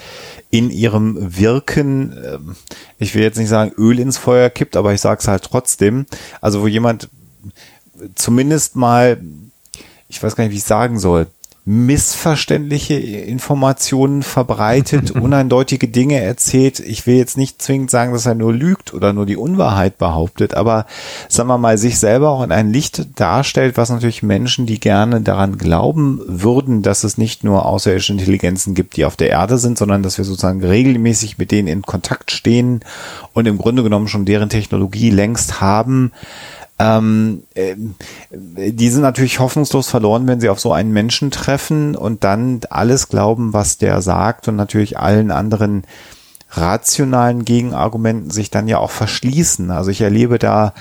in 0.49 0.72
ihrem 0.72 1.18
Wirken, 1.38 2.18
ähm, 2.26 2.55
ich 2.97 3.14
will 3.14 3.22
jetzt 3.22 3.38
nicht 3.38 3.49
sagen 3.49 3.72
Öl 3.78 3.99
ins 3.99 4.18
Feuer 4.18 4.49
kippt, 4.49 4.76
aber 4.76 4.93
ich 4.93 5.01
sage 5.01 5.20
es 5.20 5.28
halt 5.28 5.43
trotzdem. 5.43 6.07
Also 6.41 6.62
wo 6.62 6.68
jemand 6.68 7.10
zumindest 8.16 8.76
mal 8.76 9.20
ich 10.10 10.22
weiß 10.22 10.36
gar 10.36 10.43
nicht, 10.43 10.51
wie 10.51 10.57
ich 10.57 10.64
sagen 10.64 10.99
soll, 10.99 11.28
missverständliche 11.72 12.95
Informationen 12.95 14.24
verbreitet, 14.24 15.11
uneindeutige 15.22 15.88
Dinge 15.88 16.20
erzählt. 16.20 16.80
Ich 16.80 17.05
will 17.05 17.13
jetzt 17.13 17.38
nicht 17.38 17.61
zwingend 17.61 17.91
sagen, 17.91 18.11
dass 18.11 18.26
er 18.26 18.34
nur 18.34 18.51
lügt 18.51 18.91
oder 18.91 19.13
nur 19.13 19.28
die 19.28 19.38
Unwahrheit 19.38 19.99
behauptet, 19.99 20.55
aber 20.55 20.88
sagen 21.28 21.47
wir 21.47 21.59
mal, 21.59 21.78
sich 21.78 21.99
selber 21.99 22.30
auch 22.30 22.41
in 22.41 22.51
ein 22.51 22.74
Licht 22.74 23.20
darstellt, 23.20 23.78
was 23.78 23.91
natürlich 23.91 24.24
Menschen, 24.24 24.65
die 24.65 24.80
gerne 24.80 25.22
daran 25.22 25.59
glauben 25.59 26.20
würden, 26.26 26.82
dass 26.82 27.03
es 27.03 27.20
nicht 27.20 27.43
nur 27.43 27.67
außerirdische 27.67 28.13
Intelligenzen 28.13 28.74
gibt, 28.74 28.97
die 28.97 29.05
auf 29.05 29.15
der 29.15 29.30
Erde 29.30 29.59
sind, 29.59 29.78
sondern 29.78 30.01
dass 30.01 30.17
wir 30.17 30.26
sozusagen 30.26 30.63
regelmäßig 30.63 31.38
mit 31.38 31.51
denen 31.51 31.67
in 31.67 31.84
Kontakt 31.84 32.32
stehen 32.32 32.80
und 33.34 33.47
im 33.47 33.59
Grunde 33.59 33.84
genommen 33.84 34.07
schon 34.07 34.26
deren 34.26 34.49
Technologie 34.49 35.11
längst 35.11 35.61
haben, 35.61 36.13
ähm, 36.80 37.43
äh, 37.55 37.75
die 38.32 38.89
sind 38.89 39.01
natürlich 39.01 39.39
hoffnungslos 39.39 39.89
verloren, 39.89 40.27
wenn 40.27 40.39
sie 40.39 40.49
auf 40.49 40.61
so 40.61 40.71
einen 40.71 40.91
Menschen 40.91 41.30
treffen 41.30 41.95
und 41.95 42.23
dann 42.23 42.61
alles 42.69 43.09
glauben, 43.09 43.51
was 43.53 43.77
der 43.77 44.01
sagt 44.01 44.47
und 44.47 44.55
natürlich 44.55 44.97
allen 44.97 45.30
anderen 45.30 45.84
rationalen 46.51 47.45
Gegenargumenten 47.45 48.32
sich 48.32 48.49
dann 48.49 48.67
ja 48.67 48.80
auch 48.80 48.91
verschließen. 48.91 49.71
Also 49.71 49.91
ich 49.91 50.01
erlebe 50.01 50.39
da 50.39 50.73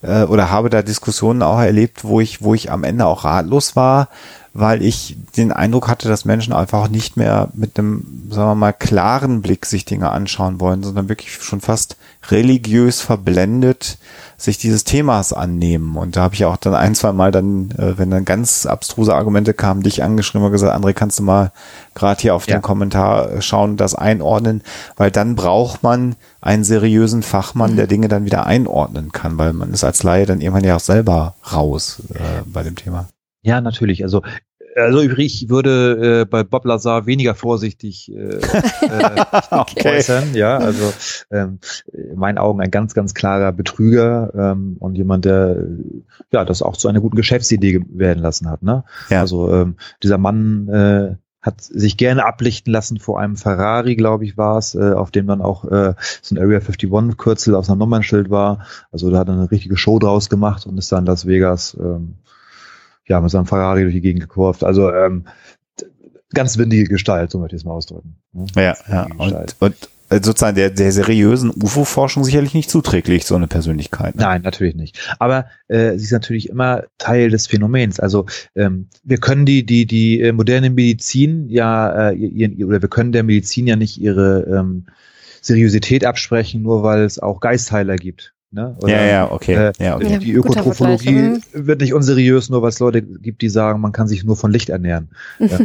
äh, 0.00 0.22
oder 0.22 0.50
habe 0.50 0.70
da 0.70 0.82
Diskussionen 0.82 1.42
auch 1.42 1.60
erlebt, 1.60 2.02
wo 2.02 2.20
ich, 2.20 2.42
wo 2.42 2.54
ich 2.54 2.72
am 2.72 2.82
Ende 2.82 3.06
auch 3.06 3.24
ratlos 3.24 3.76
war, 3.76 4.08
weil 4.54 4.82
ich 4.82 5.16
den 5.36 5.52
Eindruck 5.52 5.88
hatte, 5.88 6.08
dass 6.08 6.24
Menschen 6.24 6.52
einfach 6.52 6.88
nicht 6.88 7.16
mehr 7.16 7.48
mit 7.54 7.78
einem, 7.78 8.26
sagen 8.30 8.50
wir 8.50 8.54
mal, 8.54 8.72
klaren 8.72 9.42
Blick 9.42 9.66
sich 9.66 9.84
Dinge 9.84 10.10
anschauen 10.10 10.60
wollen, 10.60 10.82
sondern 10.82 11.08
wirklich 11.08 11.32
schon 11.34 11.60
fast 11.60 11.96
religiös 12.30 13.00
verblendet 13.00 13.98
sich 14.42 14.58
dieses 14.58 14.84
Themas 14.84 15.32
annehmen. 15.32 15.96
Und 15.96 16.16
da 16.16 16.22
habe 16.22 16.34
ich 16.34 16.44
auch 16.44 16.56
dann 16.56 16.74
ein, 16.74 16.94
zwei 16.94 17.12
Mal 17.12 17.30
dann, 17.30 17.70
äh, 17.72 17.98
wenn 17.98 18.10
dann 18.10 18.24
ganz 18.24 18.66
abstruse 18.66 19.14
Argumente 19.14 19.54
kamen, 19.54 19.82
dich 19.82 20.02
angeschrieben 20.02 20.46
und 20.46 20.52
gesagt, 20.52 20.74
André, 20.74 20.92
kannst 20.92 21.18
du 21.18 21.22
mal 21.22 21.52
gerade 21.94 22.20
hier 22.20 22.34
auf 22.34 22.46
ja. 22.46 22.56
den 22.56 22.62
Kommentar 22.62 23.40
schauen, 23.40 23.76
das 23.76 23.94
einordnen, 23.94 24.62
weil 24.96 25.10
dann 25.10 25.36
braucht 25.36 25.82
man 25.82 26.16
einen 26.40 26.64
seriösen 26.64 27.22
Fachmann, 27.22 27.72
mhm. 27.72 27.76
der 27.76 27.86
Dinge 27.86 28.08
dann 28.08 28.24
wieder 28.24 28.46
einordnen 28.46 29.12
kann, 29.12 29.38
weil 29.38 29.52
man 29.52 29.72
ist 29.72 29.84
als 29.84 30.02
Laie 30.02 30.26
dann 30.26 30.40
irgendwann 30.40 30.64
ja 30.64 30.76
auch 30.76 30.80
selber 30.80 31.34
raus 31.52 32.02
äh, 32.14 32.42
bei 32.46 32.62
dem 32.62 32.74
Thema. 32.74 33.08
Ja, 33.42 33.60
natürlich. 33.60 34.04
Also 34.04 34.22
also 34.76 35.00
ich 35.00 35.48
würde 35.48 36.22
äh, 36.22 36.24
bei 36.24 36.44
Bob 36.44 36.64
Lazar 36.64 37.06
weniger 37.06 37.34
vorsichtig 37.34 38.10
äh, 38.12 38.36
äh, 38.36 39.24
okay. 39.50 39.98
äußern. 39.98 40.34
Ja, 40.34 40.58
also 40.58 40.92
ähm, 41.30 41.58
in 41.92 42.18
meinen 42.18 42.38
Augen 42.38 42.60
ein 42.60 42.70
ganz, 42.70 42.94
ganz 42.94 43.14
klarer 43.14 43.52
Betrüger 43.52 44.32
ähm, 44.34 44.76
und 44.78 44.96
jemand, 44.96 45.24
der 45.24 45.64
ja 46.30 46.44
das 46.44 46.62
auch 46.62 46.76
zu 46.76 46.88
einer 46.88 47.00
guten 47.00 47.16
Geschäftsidee 47.16 47.84
werden 47.88 48.22
lassen 48.22 48.48
hat. 48.48 48.62
Ne? 48.62 48.84
Ja. 49.10 49.20
Also 49.20 49.52
ähm, 49.52 49.76
dieser 50.02 50.18
Mann 50.18 50.68
äh, 50.68 51.16
hat 51.42 51.60
sich 51.60 51.96
gerne 51.96 52.24
ablichten 52.24 52.72
lassen 52.72 52.98
vor 52.98 53.18
einem 53.18 53.36
Ferrari, 53.36 53.96
glaube 53.96 54.24
ich, 54.24 54.36
war 54.36 54.58
es, 54.58 54.76
äh, 54.76 54.92
auf 54.92 55.10
dem 55.10 55.26
dann 55.26 55.42
auch 55.42 55.64
äh, 55.64 55.94
so 56.22 56.34
ein 56.34 56.38
Area 56.38 56.60
51-Kürzel 56.60 57.56
auf 57.56 57.66
seinem 57.66 57.78
Nummernschild 57.78 58.30
war. 58.30 58.64
Also 58.92 59.10
da 59.10 59.18
hat 59.18 59.28
er 59.28 59.34
eine 59.34 59.50
richtige 59.50 59.76
Show 59.76 59.98
draus 59.98 60.30
gemacht 60.30 60.66
und 60.66 60.78
ist 60.78 60.92
dann 60.92 61.04
Las 61.04 61.26
Vegas 61.26 61.76
ähm, 61.78 62.14
ja, 63.12 63.20
mit 63.20 63.30
seinem 63.30 63.46
Ferrari 63.46 63.82
durch 63.82 63.94
die 63.94 64.00
Gegend 64.00 64.22
gekurft. 64.22 64.64
Also 64.64 64.90
ähm, 64.90 65.26
ganz 66.32 66.56
windige 66.56 66.84
Gestalt, 66.84 67.30
so 67.30 67.38
möchte 67.38 67.54
ich 67.54 67.60
es 67.60 67.66
mal 67.66 67.72
ausdrücken. 67.72 68.16
Ne? 68.32 68.46
Ja, 68.56 68.74
ja. 68.90 69.06
Und, 69.18 69.56
und 69.60 69.74
äh, 70.08 70.20
sozusagen 70.22 70.56
der, 70.56 70.70
der 70.70 70.92
seriösen 70.92 71.50
UFO-Forschung 71.50 72.24
sicherlich 72.24 72.54
nicht 72.54 72.70
zuträglich, 72.70 73.26
so 73.26 73.36
eine 73.36 73.48
Persönlichkeit. 73.48 74.14
Ne? 74.16 74.22
Nein, 74.22 74.40
natürlich 74.42 74.74
nicht. 74.74 74.98
Aber 75.18 75.44
äh, 75.68 75.98
sie 75.98 76.04
ist 76.04 76.12
natürlich 76.12 76.48
immer 76.48 76.84
Teil 76.96 77.28
des 77.28 77.46
Phänomens. 77.46 78.00
Also 78.00 78.24
ähm, 78.56 78.88
wir 79.04 79.18
können 79.18 79.44
die, 79.44 79.66
die, 79.66 79.84
die 79.84 80.22
äh, 80.22 80.32
moderne 80.32 80.70
Medizin 80.70 81.50
ja, 81.50 82.08
äh, 82.08 82.14
ihr, 82.14 82.66
oder 82.66 82.80
wir 82.80 82.88
können 82.88 83.12
der 83.12 83.24
Medizin 83.24 83.66
ja 83.66 83.76
nicht 83.76 84.00
ihre 84.00 84.44
ähm, 84.44 84.86
Seriosität 85.42 86.06
absprechen, 86.06 86.62
nur 86.62 86.82
weil 86.82 87.02
es 87.02 87.18
auch 87.18 87.40
Geistheiler 87.40 87.96
gibt. 87.96 88.32
Ne? 88.52 88.76
Oder, 88.80 88.92
ja, 88.92 89.04
ja, 89.04 89.32
okay. 89.32 89.54
Äh, 89.54 89.72
ja, 89.78 89.96
okay. 89.96 90.18
Die 90.18 90.32
Ökotrophologie 90.32 91.40
wird 91.52 91.80
nicht 91.80 91.94
unseriös, 91.94 92.50
nur 92.50 92.60
weil 92.60 92.68
es 92.68 92.80
Leute 92.80 93.00
gibt, 93.00 93.40
die 93.40 93.48
sagen, 93.48 93.80
man 93.80 93.92
kann 93.92 94.08
sich 94.08 94.24
nur 94.24 94.36
von 94.36 94.52
Licht 94.52 94.68
ernähren. 94.68 95.08
ja. 95.38 95.58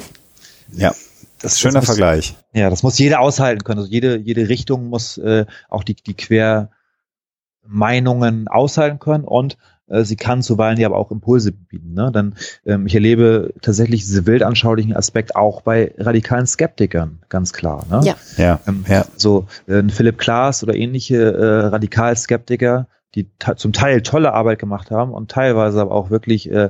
ja. 0.71 0.95
Das 1.39 1.51
ist 1.51 1.57
ein 1.57 1.61
schöner 1.61 1.73
das 1.73 1.81
muss, 1.81 1.97
Vergleich. 1.97 2.37
Ja, 2.53 2.69
das 2.69 2.83
muss 2.83 2.97
jeder 2.97 3.19
aushalten 3.19 3.65
können. 3.65 3.79
Also 3.79 3.91
jede, 3.91 4.17
jede 4.17 4.47
Richtung 4.49 4.87
muss 4.87 5.17
äh, 5.17 5.45
auch 5.69 5.83
die, 5.83 5.95
die 5.95 6.15
Quermeinungen 6.15 8.47
aushalten 8.47 8.99
können 8.99 9.25
und 9.25 9.57
sie 10.03 10.15
kann 10.15 10.41
zuweilen 10.41 10.79
ja 10.79 10.87
aber 10.87 10.97
auch 10.97 11.11
Impulse 11.11 11.51
bieten. 11.51 11.93
Ne? 11.93 12.11
Dann, 12.13 12.35
ähm, 12.65 12.87
ich 12.87 12.95
erlebe 12.95 13.53
tatsächlich 13.61 14.01
diese 14.01 14.25
weltanschaulichen 14.25 14.95
Aspekt 14.95 15.35
auch 15.35 15.61
bei 15.61 15.93
radikalen 15.97 16.45
Skeptikern, 16.45 17.19
ganz 17.29 17.53
klar. 17.53 17.85
Ne? 17.89 18.01
Ja. 18.03 18.15
Ja. 18.37 18.59
Ähm, 18.67 18.83
ja. 18.87 19.05
So 19.15 19.47
äh, 19.67 19.83
Philipp 19.89 20.17
Klaas 20.17 20.63
oder 20.63 20.75
ähnliche 20.75 21.17
äh, 21.17 21.67
Radikalskeptiker, 21.67 22.87
die 23.15 23.29
zum 23.55 23.73
Teil 23.73 24.01
tolle 24.01 24.33
Arbeit 24.33 24.59
gemacht 24.59 24.91
haben 24.91 25.13
und 25.13 25.31
teilweise 25.31 25.81
aber 25.81 25.91
auch 25.91 26.09
wirklich 26.09 26.51
äh, 26.51 26.69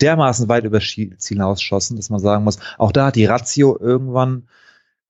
dermaßen 0.00 0.48
weit 0.48 0.64
über 0.64 0.80
Ziel 0.80 1.16
hinausschossen, 1.20 1.96
dass 1.96 2.08
man 2.08 2.20
sagen 2.20 2.44
muss, 2.44 2.58
auch 2.78 2.92
da 2.92 3.06
hat 3.06 3.16
die 3.16 3.26
Ratio 3.26 3.78
irgendwann 3.78 4.44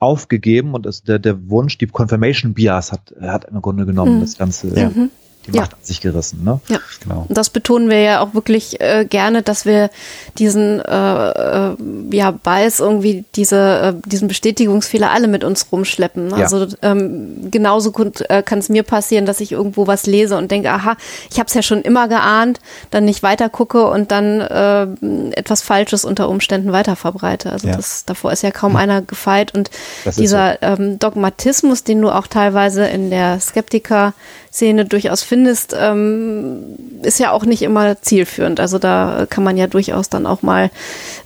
aufgegeben 0.00 0.74
und 0.74 0.86
das, 0.86 1.02
der, 1.02 1.18
der 1.18 1.50
Wunsch, 1.50 1.78
die 1.78 1.86
Confirmation 1.86 2.54
Bias 2.54 2.92
hat, 2.92 3.14
hat 3.20 3.44
im 3.46 3.60
Grunde 3.60 3.84
genommen 3.84 4.16
mhm. 4.16 4.20
das 4.20 4.38
Ganze 4.38 4.68
ja. 4.78 4.88
Mhm 4.88 5.10
die 5.48 5.58
Macht 5.58 5.72
ja. 5.72 5.78
an 5.78 5.84
sich 5.84 6.00
gerissen. 6.00 6.44
Ne? 6.44 6.60
Ja, 6.68 6.78
genau. 7.02 7.26
Und 7.28 7.36
das 7.36 7.50
betonen 7.50 7.88
wir 7.88 8.00
ja 8.00 8.20
auch 8.20 8.34
wirklich 8.34 8.80
äh, 8.80 9.04
gerne, 9.04 9.42
dass 9.42 9.64
wir 9.64 9.90
diesen 10.38 10.80
äh, 10.80 11.70
äh, 11.70 11.76
ja 12.10 12.30
Bias 12.30 12.80
irgendwie 12.80 13.24
diese 13.34 13.56
äh, 13.56 14.08
diesen 14.08 14.28
Bestätigungsfehler 14.28 15.10
alle 15.10 15.28
mit 15.28 15.44
uns 15.44 15.66
rumschleppen. 15.72 16.30
Ja. 16.30 16.36
Also 16.36 16.66
ähm, 16.82 17.50
genauso 17.50 17.92
äh, 18.28 18.42
kann 18.42 18.58
es 18.58 18.68
mir 18.68 18.82
passieren, 18.82 19.26
dass 19.26 19.40
ich 19.40 19.52
irgendwo 19.52 19.86
was 19.86 20.06
lese 20.06 20.36
und 20.36 20.50
denke, 20.50 20.70
aha, 20.70 20.96
ich 21.30 21.38
habe 21.38 21.48
es 21.48 21.54
ja 21.54 21.62
schon 21.62 21.82
immer 21.82 22.08
geahnt, 22.08 22.60
dann 22.90 23.04
nicht 23.04 23.22
weiter 23.22 23.48
gucke 23.48 23.88
und 23.88 24.10
dann 24.10 24.40
äh, 24.40 24.86
etwas 25.32 25.62
Falsches 25.62 26.04
unter 26.04 26.28
Umständen 26.28 26.72
weiter 26.72 26.96
verbreite. 26.96 27.50
Also 27.52 27.68
ja. 27.68 27.76
das 27.76 28.04
davor 28.04 28.32
ist 28.32 28.42
ja 28.42 28.50
kaum 28.50 28.72
hm. 28.72 28.76
einer 28.76 29.02
gefeit 29.02 29.54
und 29.54 29.70
dieser 30.16 30.58
so. 30.60 30.66
ähm, 30.66 30.98
Dogmatismus, 30.98 31.84
den 31.84 32.02
du 32.02 32.10
auch 32.10 32.26
teilweise 32.26 32.86
in 32.86 33.10
der 33.10 33.40
Skeptiker 33.40 34.12
Szene 34.52 34.84
durchaus 34.84 35.22
findest, 35.22 35.37
ähm, 35.78 36.76
ist 37.02 37.18
ja 37.18 37.30
auch 37.32 37.44
nicht 37.44 37.62
immer 37.62 38.00
zielführend. 38.00 38.60
Also 38.60 38.78
da 38.78 39.26
kann 39.28 39.44
man 39.44 39.56
ja 39.56 39.66
durchaus 39.66 40.08
dann 40.08 40.26
auch 40.26 40.42
mal 40.42 40.70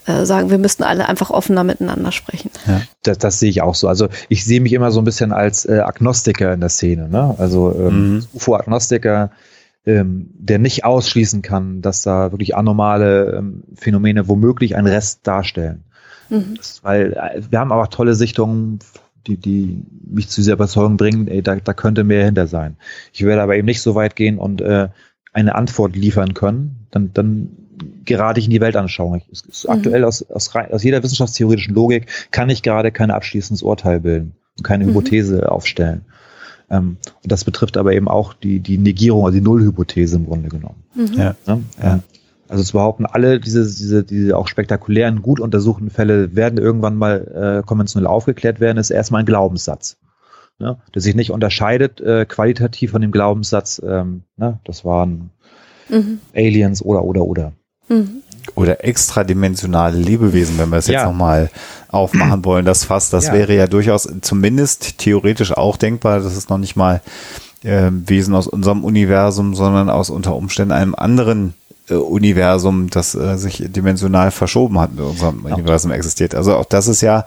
äh, 0.06 0.24
sagen, 0.24 0.50
wir 0.50 0.58
müssten 0.58 0.82
alle 0.82 1.08
einfach 1.08 1.30
offener 1.30 1.64
miteinander 1.64 2.12
sprechen. 2.12 2.50
Ja, 2.66 2.82
das, 3.02 3.18
das 3.18 3.38
sehe 3.38 3.50
ich 3.50 3.62
auch 3.62 3.74
so. 3.74 3.88
Also 3.88 4.08
ich 4.28 4.44
sehe 4.44 4.60
mich 4.60 4.72
immer 4.72 4.90
so 4.90 5.00
ein 5.00 5.04
bisschen 5.04 5.32
als 5.32 5.64
äh, 5.64 5.80
Agnostiker 5.80 6.52
in 6.52 6.60
der 6.60 6.68
Szene. 6.68 7.08
Ne? 7.08 7.34
Also 7.38 7.74
ähm, 7.78 8.14
mhm. 8.14 8.26
UFO-Agnostiker, 8.34 9.30
ähm, 9.86 10.30
der 10.34 10.58
nicht 10.58 10.84
ausschließen 10.84 11.42
kann, 11.42 11.82
dass 11.82 12.02
da 12.02 12.32
wirklich 12.32 12.54
anormale 12.56 13.36
ähm, 13.38 13.62
Phänomene 13.74 14.28
womöglich 14.28 14.76
einen 14.76 14.86
Rest 14.86 15.20
darstellen. 15.26 15.84
Mhm. 16.28 16.54
Das, 16.56 16.80
weil 16.82 17.12
äh, 17.12 17.42
wir 17.50 17.58
haben 17.58 17.72
aber 17.72 17.88
tolle 17.90 18.14
Sichtungen 18.14 18.78
die, 19.26 19.36
die 19.36 19.82
mich 20.04 20.28
zu 20.28 20.40
dieser 20.40 20.54
Überzeugung 20.54 20.96
bringen, 20.96 21.28
ey, 21.28 21.42
da, 21.42 21.56
da 21.56 21.72
könnte 21.72 22.04
mehr 22.04 22.24
hinter 22.24 22.46
sein. 22.46 22.76
Ich 23.12 23.24
werde 23.24 23.42
aber 23.42 23.56
eben 23.56 23.66
nicht 23.66 23.82
so 23.82 23.94
weit 23.94 24.16
gehen 24.16 24.38
und 24.38 24.60
äh, 24.60 24.88
eine 25.32 25.54
Antwort 25.54 25.96
liefern 25.96 26.34
können, 26.34 26.86
dann, 26.90 27.12
dann 27.14 27.48
gerate 28.04 28.40
ich 28.40 28.46
in 28.46 28.50
die 28.50 28.60
Weltanschauung. 28.60 29.22
Ich, 29.30 29.44
ist 29.46 29.64
mhm. 29.64 29.70
Aktuell 29.70 30.04
aus, 30.04 30.22
aus, 30.30 30.54
aus 30.54 30.82
jeder 30.82 31.02
wissenschaftstheoretischen 31.02 31.74
Logik 31.74 32.06
kann 32.30 32.50
ich 32.50 32.62
gerade 32.62 32.92
kein 32.92 33.10
abschließendes 33.10 33.62
Urteil 33.62 34.00
bilden 34.00 34.34
und 34.58 34.64
keine 34.64 34.84
mhm. 34.84 34.90
Hypothese 34.90 35.50
aufstellen. 35.50 36.02
Ähm, 36.70 36.96
und 37.22 37.32
das 37.32 37.44
betrifft 37.44 37.76
aber 37.76 37.92
eben 37.92 38.08
auch 38.08 38.34
die, 38.34 38.60
die 38.60 38.78
Negierung, 38.78 39.24
also 39.24 39.38
die 39.38 39.44
Nullhypothese 39.44 40.16
im 40.16 40.26
Grunde 40.26 40.48
genommen. 40.48 40.82
Mhm. 40.94 41.12
Ja. 41.14 41.34
Ja? 41.46 41.58
ja. 41.82 42.00
Also 42.48 42.64
zu 42.64 42.72
behaupten, 42.72 43.06
alle 43.06 43.40
diese, 43.40 43.64
diese, 43.64 44.04
diese 44.04 44.36
auch 44.36 44.48
spektakulären, 44.48 45.22
gut 45.22 45.40
untersuchten 45.40 45.90
Fälle 45.90 46.36
werden 46.36 46.58
irgendwann 46.58 46.96
mal 46.96 47.60
äh, 47.62 47.66
konventionell 47.66 48.06
aufgeklärt 48.06 48.60
werden, 48.60 48.78
ist 48.78 48.90
erstmal 48.90 49.20
ein 49.20 49.26
Glaubenssatz. 49.26 49.96
Ne? 50.58 50.76
Der 50.94 51.02
sich 51.02 51.14
nicht 51.14 51.30
unterscheidet 51.30 52.00
äh, 52.00 52.26
qualitativ 52.26 52.90
von 52.90 53.00
dem 53.00 53.10
Glaubenssatz, 53.10 53.80
ähm, 53.84 54.24
ne? 54.36 54.60
das 54.64 54.84
waren 54.84 55.30
mhm. 55.88 56.20
Aliens 56.34 56.82
oder 56.82 57.04
oder 57.04 57.22
oder. 57.22 57.52
Mhm. 57.88 58.22
Oder 58.54 58.84
extradimensionale 58.84 59.96
Lebewesen, 59.96 60.58
wenn 60.58 60.70
wir 60.70 60.78
es 60.78 60.88
ja. 60.88 60.94
jetzt 60.94 61.04
nochmal 61.04 61.50
aufmachen 61.88 62.44
wollen, 62.44 62.64
das 62.64 62.84
Fass, 62.84 63.08
das 63.10 63.28
ja. 63.28 63.32
wäre 63.32 63.54
ja 63.54 63.66
durchaus 63.66 64.08
zumindest 64.20 64.98
theoretisch 64.98 65.52
auch 65.52 65.76
denkbar, 65.76 66.20
das 66.20 66.36
ist 66.36 66.50
noch 66.50 66.58
nicht 66.58 66.76
mal 66.76 67.00
äh, 67.64 67.90
Wesen 67.92 68.34
aus 68.34 68.46
unserem 68.46 68.84
Universum, 68.84 69.54
sondern 69.54 69.88
aus 69.88 70.10
unter 70.10 70.34
Umständen 70.36 70.72
einem 70.72 70.94
anderen 70.94 71.54
Universum, 71.96 72.90
das 72.90 73.14
äh, 73.14 73.36
sich 73.36 73.62
dimensional 73.66 74.30
verschoben 74.30 74.78
hat 74.78 74.92
mit 74.92 75.04
unserem 75.04 75.46
ja. 75.46 75.54
Universum 75.54 75.90
existiert. 75.90 76.34
Also 76.34 76.56
auch 76.56 76.64
das 76.64 76.88
ist 76.88 77.00
ja 77.00 77.24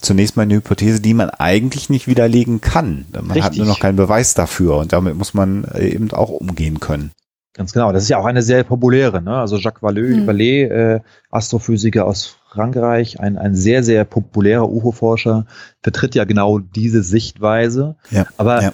zunächst 0.00 0.36
mal 0.36 0.42
eine 0.42 0.54
Hypothese, 0.54 1.00
die 1.00 1.14
man 1.14 1.30
eigentlich 1.30 1.90
nicht 1.90 2.06
widerlegen 2.06 2.60
kann. 2.60 3.06
Man 3.12 3.26
Richtig. 3.26 3.44
hat 3.44 3.56
nur 3.56 3.66
noch 3.66 3.80
keinen 3.80 3.96
Beweis 3.96 4.34
dafür 4.34 4.76
und 4.76 4.92
damit 4.92 5.16
muss 5.16 5.34
man 5.34 5.64
äh, 5.64 5.88
eben 5.88 6.10
auch 6.12 6.30
umgehen 6.30 6.80
können. 6.80 7.12
Ganz 7.58 7.72
genau. 7.72 7.90
Das 7.92 8.04
ist 8.04 8.08
ja 8.08 8.18
auch 8.18 8.24
eine 8.24 8.42
sehr 8.42 8.62
populäre, 8.62 9.20
ne? 9.20 9.36
Also 9.36 9.56
Jacques 9.56 9.82
Vallée, 9.82 10.20
mhm. 10.20 10.28
Vallée 10.28 10.68
äh, 10.68 11.00
Astrophysiker 11.30 12.06
aus 12.06 12.36
Frankreich, 12.52 13.18
ein, 13.18 13.36
ein 13.36 13.56
sehr, 13.56 13.82
sehr 13.82 14.04
populärer 14.04 14.70
UFO-Forscher, 14.70 15.46
vertritt 15.82 16.14
ja 16.14 16.24
genau 16.24 16.60
diese 16.60 17.02
Sichtweise. 17.02 17.96
Ja. 18.10 18.26
Aber 18.36 18.62
ja. 18.62 18.72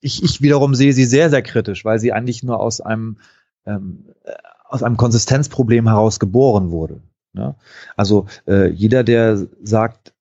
Ich, 0.00 0.22
ich 0.22 0.42
wiederum 0.42 0.74
sehe 0.74 0.92
sie 0.92 1.04
sehr, 1.04 1.30
sehr 1.30 1.42
kritisch, 1.42 1.84
weil 1.84 1.98
sie 1.98 2.12
eigentlich 2.12 2.42
nur 2.42 2.60
aus 2.60 2.80
einem 2.80 3.18
ähm, 3.66 4.06
aus 4.64 4.82
einem 4.82 4.96
Konsistenzproblem 4.96 5.86
heraus 5.88 6.18
geboren 6.18 6.70
wurde. 6.70 7.00
Ne? 7.32 7.54
Also 7.96 8.26
äh, 8.46 8.68
jeder, 8.70 9.04
der 9.04 9.46
sagt, 9.62 10.14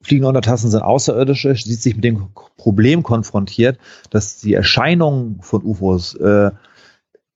fliegende 0.00 0.28
Untertassen 0.28 0.70
sind 0.70 0.82
außerirdische, 0.82 1.54
sieht 1.54 1.82
sich 1.82 1.96
mit 1.96 2.04
dem 2.04 2.28
Problem 2.56 3.02
konfrontiert, 3.02 3.78
dass 4.10 4.38
die 4.38 4.54
Erscheinungen 4.54 5.40
von 5.42 5.64
UFOs 5.64 6.14
äh, 6.14 6.50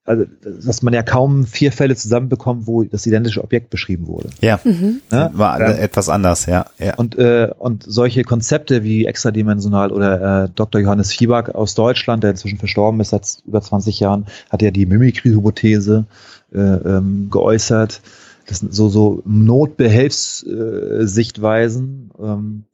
also, 0.05 0.25
dass 0.43 0.83
man 0.83 0.95
ja 0.95 1.05
kaum 1.05 1.47
vier 1.47 1.71
Fälle 1.71 1.95
zusammenbekommt, 1.95 2.67
wo 2.67 2.83
das 2.83 3.07
identische 3.07 3.43
Objekt 3.43 3.71
beschrieben 3.71 4.09
wurde. 4.09 4.31
Ja, 4.41 4.59
mhm. 4.65 5.01
ne? 5.13 5.31
war 5.33 5.61
ähm, 5.61 5.79
etwas 5.79 6.09
anders, 6.09 6.47
ja. 6.47 6.67
ja. 6.79 6.95
Und, 6.97 7.17
äh, 7.19 7.51
und 7.57 7.85
solche 7.87 8.25
Konzepte 8.25 8.83
wie 8.83 9.07
extradimensional 9.07 9.93
oder 9.93 10.45
äh, 10.45 10.49
Dr. 10.57 10.81
Johannes 10.81 11.13
Fieback 11.13 11.51
aus 11.51 11.77
Deutschland, 11.77 12.25
der 12.25 12.33
inzwischen 12.33 12.59
verstorben 12.59 12.99
ist 12.99 13.11
seit 13.11 13.39
über 13.47 13.63
20 13.63 14.01
Jahren, 14.01 14.27
hat 14.51 14.61
ja 14.63 14.73
die 14.73 14.87
Mimikry-Hypothese 14.87 16.07
äh, 16.55 16.59
ähm, 16.59 17.29
geäußert. 17.31 18.01
Das 18.47 18.59
sind 18.59 18.75
so, 18.75 18.89
so 18.89 19.23
Notbehelfssichtweisen. 19.25 22.11
Ähm, 22.21 22.65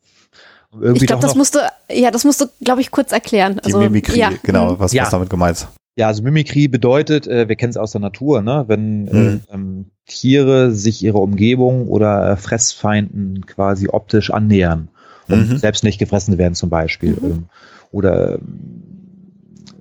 ich 0.94 1.06
glaube, 1.06 1.22
das 1.22 1.34
musst 1.34 1.54
du, 1.54 1.60
ja, 1.90 2.10
das 2.10 2.24
musst 2.24 2.40
du, 2.40 2.46
glaube 2.62 2.80
ich, 2.80 2.90
kurz 2.90 3.12
erklären. 3.12 3.60
Also, 3.64 3.78
die 3.78 3.84
Mimikry, 3.84 4.18
ja. 4.18 4.30
genau, 4.42 4.78
was, 4.78 4.92
ja. 4.92 5.04
was 5.04 5.10
damit 5.10 5.30
gemeint 5.30 5.58
ist. 5.58 5.68
Ja, 5.96 6.06
also 6.06 6.22
Mimikry 6.22 6.68
bedeutet, 6.68 7.26
äh, 7.26 7.48
wir 7.48 7.56
kennen 7.56 7.70
es 7.70 7.76
aus 7.76 7.92
der 7.92 8.00
Natur, 8.00 8.42
ne? 8.42 8.64
wenn 8.68 9.08
äh, 9.08 9.14
mhm. 9.14 9.40
ähm, 9.50 9.86
Tiere 10.06 10.72
sich 10.72 11.02
ihrer 11.02 11.20
Umgebung 11.20 11.88
oder 11.88 12.30
äh, 12.30 12.36
Fressfeinden 12.36 13.46
quasi 13.46 13.88
optisch 13.88 14.30
annähern 14.30 14.88
und 15.28 15.50
mhm. 15.50 15.58
selbst 15.58 15.82
nicht 15.82 15.98
gefressen 15.98 16.38
werden 16.38 16.54
zum 16.54 16.70
Beispiel. 16.70 17.16
Mhm. 17.20 17.24
Ähm, 17.24 17.44
oder 17.90 18.38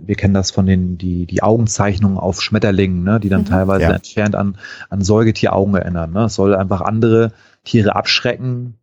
wir 0.08 0.16
kennen 0.16 0.34
das 0.34 0.52
von 0.52 0.66
den 0.66 0.98
die 0.98 1.26
die 1.26 1.44
Augenzeichnungen 1.44 2.18
auf 2.18 2.42
Schmetterlingen, 2.42 3.04
ne? 3.04 3.20
die 3.20 3.30
dann 3.30 3.42
mhm. 3.42 3.46
teilweise 3.46 3.84
ja. 3.84 3.94
entfernt 3.94 4.36
an 4.36 4.58
an 4.90 5.02
Säugetieraugen 5.02 5.76
erinnern. 5.76 6.12
Ne? 6.12 6.26
Es 6.26 6.36
soll 6.36 6.56
einfach 6.56 6.82
andere 6.82 7.34
Tiere 7.64 7.96
abschrecken, 7.96 8.76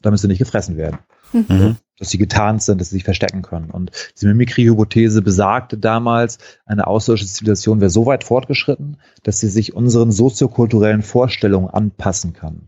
damit 0.00 0.20
sie 0.20 0.28
nicht 0.28 0.38
gefressen 0.38 0.76
werden. 0.76 0.98
Mhm 1.32 1.76
dass 2.02 2.10
sie 2.10 2.18
getarnt 2.18 2.60
sind, 2.64 2.80
dass 2.80 2.90
sie 2.90 2.96
sich 2.96 3.04
verstecken 3.04 3.42
können. 3.42 3.70
Und 3.70 3.92
diese 4.16 4.26
Mimikry-Hypothese 4.26 5.22
besagte 5.22 5.78
damals, 5.78 6.38
eine 6.66 6.88
außerirdische 6.88 7.28
Zivilisation 7.28 7.80
wäre 7.80 7.90
so 7.90 8.06
weit 8.06 8.24
fortgeschritten, 8.24 8.96
dass 9.22 9.38
sie 9.38 9.48
sich 9.48 9.74
unseren 9.74 10.10
soziokulturellen 10.10 11.02
Vorstellungen 11.02 11.70
anpassen 11.70 12.32
kann. 12.32 12.66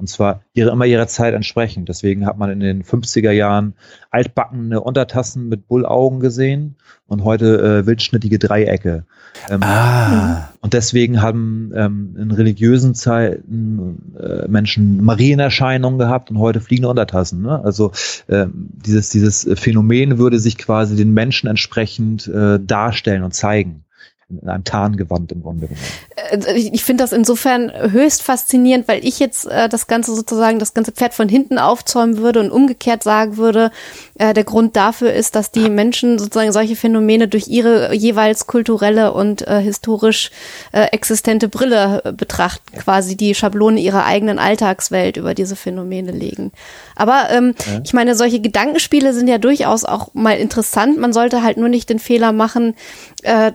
Und 0.00 0.06
zwar 0.08 0.40
ihre, 0.54 0.70
immer 0.70 0.86
ihrer 0.86 1.06
Zeit 1.06 1.34
entsprechend. 1.34 1.90
Deswegen 1.90 2.24
hat 2.24 2.38
man 2.38 2.50
in 2.50 2.60
den 2.60 2.82
50er 2.82 3.30
Jahren 3.30 3.74
altbackene 4.10 4.80
Untertassen 4.80 5.48
mit 5.50 5.68
Bullaugen 5.68 6.20
gesehen 6.20 6.76
und 7.06 7.22
heute 7.22 7.82
äh, 7.82 7.86
wildschnittige 7.86 8.38
Dreiecke. 8.38 9.04
Ähm, 9.50 9.62
ah. 9.62 10.48
Und 10.62 10.72
deswegen 10.72 11.20
haben 11.20 11.72
ähm, 11.76 12.16
in 12.18 12.30
religiösen 12.30 12.94
Zeiten 12.94 14.16
äh, 14.18 14.48
Menschen 14.48 15.04
Marienerscheinungen 15.04 15.98
gehabt 15.98 16.30
und 16.30 16.38
heute 16.38 16.62
fliegende 16.62 16.88
Untertassen. 16.88 17.42
Ne? 17.42 17.62
Also 17.62 17.92
äh, 18.26 18.46
dieses, 18.54 19.10
dieses 19.10 19.46
Phänomen 19.54 20.16
würde 20.16 20.38
sich 20.38 20.56
quasi 20.56 20.96
den 20.96 21.12
Menschen 21.12 21.46
entsprechend 21.46 22.26
äh, 22.26 22.58
darstellen 22.58 23.22
und 23.22 23.34
zeigen 23.34 23.84
in 24.30 24.48
einem 24.48 24.64
Tarngewand 24.64 25.32
im 25.32 25.42
Grunde 25.42 25.66
genommen. 25.66 25.84
Äh, 26.30 26.54
ich 26.54 26.84
finde 26.84 27.04
das 27.04 27.12
insofern 27.12 27.72
höchst 27.90 28.22
faszinierend, 28.22 28.88
weil 28.88 29.04
ich 29.04 29.18
jetzt 29.18 29.46
äh, 29.46 29.68
das 29.68 29.86
Ganze 29.86 30.14
sozusagen, 30.14 30.58
das 30.58 30.74
ganze 30.74 30.92
Pferd 30.92 31.14
von 31.14 31.28
hinten 31.28 31.58
aufzäumen 31.58 32.18
würde 32.18 32.40
und 32.40 32.50
umgekehrt 32.50 33.02
sagen 33.02 33.36
würde, 33.36 33.70
äh, 34.18 34.34
der 34.34 34.44
Grund 34.44 34.76
dafür 34.76 35.12
ist, 35.12 35.34
dass 35.34 35.50
die 35.50 35.68
Menschen 35.68 36.18
sozusagen 36.18 36.52
solche 36.52 36.76
Phänomene 36.76 37.28
durch 37.28 37.48
ihre 37.48 37.94
jeweils 37.94 38.46
kulturelle 38.46 39.12
und 39.12 39.46
äh, 39.46 39.60
historisch 39.60 40.30
äh, 40.72 40.82
existente 40.92 41.48
Brille 41.48 42.02
äh, 42.04 42.12
betrachten, 42.12 42.76
quasi 42.78 43.16
die 43.16 43.34
Schablone 43.34 43.80
ihrer 43.80 44.04
eigenen 44.04 44.38
Alltagswelt 44.38 45.16
über 45.16 45.34
diese 45.34 45.56
Phänomene 45.56 46.12
legen. 46.12 46.52
Aber 46.94 47.28
ähm, 47.30 47.54
ja. 47.66 47.80
ich 47.84 47.92
meine, 47.92 48.14
solche 48.14 48.40
Gedankenspiele 48.40 49.12
sind 49.14 49.28
ja 49.28 49.38
durchaus 49.38 49.84
auch 49.84 50.12
mal 50.14 50.36
interessant. 50.36 50.98
Man 50.98 51.12
sollte 51.12 51.42
halt 51.42 51.56
nur 51.56 51.68
nicht 51.68 51.88
den 51.88 51.98
Fehler 51.98 52.32
machen, 52.32 52.74
äh, 53.22 53.52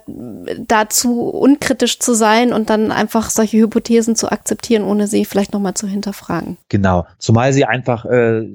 dazu 0.68 1.30
unkritisch 1.30 2.00
zu 2.00 2.14
sein 2.14 2.54
und 2.54 2.70
dann 2.70 2.92
einfach 2.92 3.30
solche 3.30 3.58
Hypothesen 3.58 4.16
zu 4.16 4.32
akzeptieren, 4.32 4.84
ohne 4.84 5.08
sie 5.08 5.26
vielleicht 5.26 5.54
nochmal 5.54 5.74
zu 5.74 5.88
hinterfragen. 5.88 6.58
Genau, 6.70 7.06
zumal 7.20 7.54
sie 7.54 7.66
einfach 7.66 8.06
äh, 8.06 8.48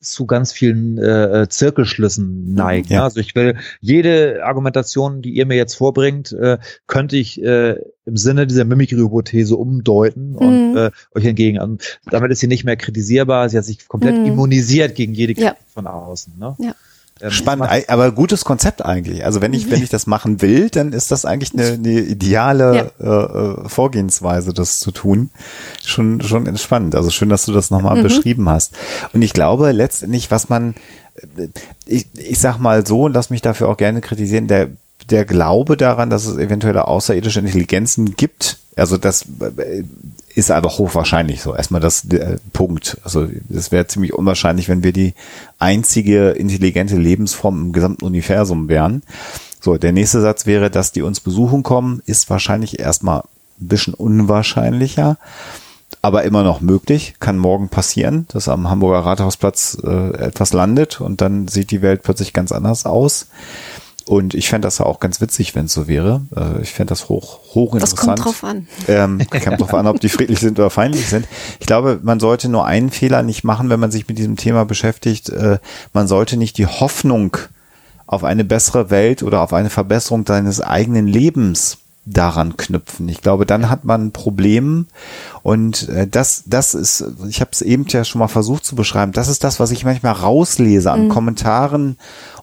zu 0.00 0.26
ganz 0.26 0.52
vielen 0.52 0.98
äh, 0.98 1.46
Zirkelschlüssen 1.48 2.54
neigen. 2.54 2.92
Ja. 2.92 3.04
Also 3.04 3.20
ich 3.20 3.34
will 3.34 3.56
jede 3.80 4.44
Argumentation, 4.44 5.22
die 5.22 5.30
ihr 5.30 5.46
mir 5.46 5.56
jetzt 5.56 5.74
vorbringt, 5.74 6.32
äh, 6.32 6.58
könnte 6.86 7.16
ich 7.16 7.42
äh, 7.42 7.76
im 8.04 8.16
Sinne 8.16 8.46
dieser 8.46 8.64
Mimikry-Hypothese 8.64 9.56
umdeuten 9.56 10.34
und 10.36 10.72
mhm. 10.72 10.76
äh, 10.76 10.90
euch 11.14 11.24
entgegen. 11.24 11.58
Und 11.60 12.00
damit 12.10 12.30
ist 12.30 12.40
sie 12.40 12.46
nicht 12.46 12.64
mehr 12.64 12.76
kritisierbar. 12.76 13.48
Sie 13.48 13.58
hat 13.58 13.64
sich 13.64 13.88
komplett 13.88 14.16
mhm. 14.16 14.26
immunisiert 14.26 14.94
gegen 14.94 15.14
jede 15.14 15.34
Kritik 15.34 15.58
ja. 15.58 15.72
von 15.74 15.86
außen. 15.86 16.38
Ne? 16.38 16.56
Ja. 16.58 16.74
Ähm, 17.20 17.30
Spannend, 17.30 17.68
aber 17.88 18.12
gutes 18.12 18.44
Konzept 18.44 18.84
eigentlich. 18.84 19.24
Also 19.24 19.40
wenn 19.40 19.52
ich, 19.52 19.70
wenn 19.70 19.82
ich 19.82 19.88
das 19.88 20.06
machen 20.06 20.40
will, 20.40 20.70
dann 20.70 20.92
ist 20.92 21.10
das 21.10 21.24
eigentlich 21.24 21.52
eine, 21.52 21.72
eine 21.72 22.00
ideale 22.00 22.92
ja. 23.00 23.24
äh, 23.24 23.68
Vorgehensweise, 23.68 24.52
das 24.52 24.78
zu 24.80 24.92
tun. 24.92 25.30
Schon, 25.84 26.20
schon 26.20 26.46
entspannend. 26.46 26.94
Also 26.94 27.10
schön, 27.10 27.28
dass 27.28 27.44
du 27.44 27.52
das 27.52 27.70
nochmal 27.70 27.98
mhm. 27.98 28.04
beschrieben 28.04 28.48
hast. 28.48 28.74
Und 29.12 29.22
ich 29.22 29.32
glaube 29.32 29.72
letztendlich, 29.72 30.30
was 30.30 30.48
man, 30.48 30.74
äh, 31.36 31.48
ich, 31.86 32.06
ich 32.14 32.38
sag 32.38 32.58
mal 32.58 32.86
so 32.86 33.04
und 33.04 33.14
lass 33.14 33.30
mich 33.30 33.42
dafür 33.42 33.68
auch 33.68 33.76
gerne 33.76 34.00
kritisieren, 34.00 34.46
der, 34.46 34.68
der 35.10 35.24
Glaube 35.24 35.76
daran, 35.76 36.10
dass 36.10 36.26
es 36.26 36.36
eventuelle 36.36 36.86
außerirdische 36.86 37.40
Intelligenzen 37.40 38.14
gibt, 38.14 38.58
also 38.78 38.96
das 38.96 39.22
äh, 39.40 39.82
ist 40.34 40.50
einfach 40.50 40.78
hochwahrscheinlich 40.78 41.42
so. 41.42 41.54
Erstmal 41.54 41.80
das 41.80 42.04
äh, 42.10 42.38
Punkt. 42.52 42.98
Also 43.02 43.28
es 43.52 43.72
wäre 43.72 43.86
ziemlich 43.88 44.14
unwahrscheinlich, 44.14 44.68
wenn 44.68 44.84
wir 44.84 44.92
die 44.92 45.14
einzige 45.58 46.30
intelligente 46.30 46.96
Lebensform 46.96 47.66
im 47.66 47.72
gesamten 47.72 48.04
Universum 48.04 48.68
wären. 48.68 49.02
So, 49.60 49.76
der 49.76 49.92
nächste 49.92 50.20
Satz 50.20 50.46
wäre, 50.46 50.70
dass 50.70 50.92
die 50.92 51.02
uns 51.02 51.20
besuchen 51.20 51.62
kommen, 51.62 52.00
ist 52.06 52.30
wahrscheinlich 52.30 52.78
erstmal 52.78 53.20
ein 53.60 53.68
bisschen 53.68 53.94
unwahrscheinlicher, 53.94 55.18
aber 56.00 56.22
immer 56.22 56.44
noch 56.44 56.60
möglich. 56.60 57.16
Kann 57.18 57.38
morgen 57.38 57.68
passieren, 57.68 58.26
dass 58.28 58.48
am 58.48 58.70
Hamburger 58.70 59.04
Rathausplatz 59.04 59.78
äh, 59.82 60.12
etwas 60.16 60.52
landet 60.52 61.00
und 61.00 61.20
dann 61.20 61.48
sieht 61.48 61.72
die 61.72 61.82
Welt 61.82 62.02
plötzlich 62.04 62.32
ganz 62.32 62.52
anders 62.52 62.86
aus. 62.86 63.26
Und 64.08 64.32
ich 64.32 64.48
fände 64.48 64.66
das 64.66 64.78
ja 64.78 64.86
auch 64.86 65.00
ganz 65.00 65.20
witzig, 65.20 65.54
wenn 65.54 65.66
es 65.66 65.74
so 65.74 65.86
wäre. 65.86 66.22
Äh, 66.34 66.62
ich 66.62 66.70
fände 66.70 66.92
das 66.92 67.10
hoch, 67.10 67.40
hoch 67.54 67.74
interessant. 67.74 68.18
Das 68.18 68.24
kommt 68.24 68.24
drauf 68.24 68.44
an. 68.44 68.66
Ähm, 68.88 69.20
kommt 69.44 69.60
drauf 69.60 69.74
an, 69.74 69.86
ob 69.86 70.00
die 70.00 70.08
friedlich 70.08 70.40
sind 70.40 70.58
oder 70.58 70.70
feindlich 70.70 71.06
sind. 71.08 71.28
Ich 71.60 71.66
glaube, 71.66 72.00
man 72.02 72.18
sollte 72.18 72.48
nur 72.48 72.64
einen 72.64 72.90
Fehler 72.90 73.22
nicht 73.22 73.44
machen, 73.44 73.68
wenn 73.68 73.78
man 73.78 73.90
sich 73.90 74.08
mit 74.08 74.16
diesem 74.16 74.36
Thema 74.36 74.64
beschäftigt. 74.64 75.28
Äh, 75.28 75.58
man 75.92 76.08
sollte 76.08 76.38
nicht 76.38 76.56
die 76.56 76.66
Hoffnung 76.66 77.36
auf 78.06 78.24
eine 78.24 78.44
bessere 78.44 78.88
Welt 78.88 79.22
oder 79.22 79.42
auf 79.42 79.52
eine 79.52 79.68
Verbesserung 79.68 80.24
seines 80.26 80.62
eigenen 80.62 81.06
Lebens 81.06 81.76
daran 82.06 82.56
knüpfen. 82.56 83.08
Ich 83.08 83.20
glaube, 83.20 83.44
dann 83.44 83.68
hat 83.68 83.84
man 83.84 84.06
ein 84.06 84.12
Problem 84.12 84.86
und 85.42 85.88
äh, 85.90 86.06
das, 86.06 86.44
das 86.46 86.74
ist, 86.74 87.04
ich 87.28 87.40
habe 87.40 87.50
es 87.52 87.60
eben 87.60 87.84
ja 87.88 88.04
schon 88.04 88.20
mal 88.20 88.28
versucht 88.28 88.64
zu 88.64 88.74
beschreiben, 88.76 89.12
das 89.12 89.28
ist 89.28 89.44
das, 89.44 89.60
was 89.60 89.70
ich 89.70 89.84
manchmal 89.84 90.14
rauslese 90.14 90.90
an 90.90 91.04
mhm. 91.04 91.08
Kommentaren 91.10 91.98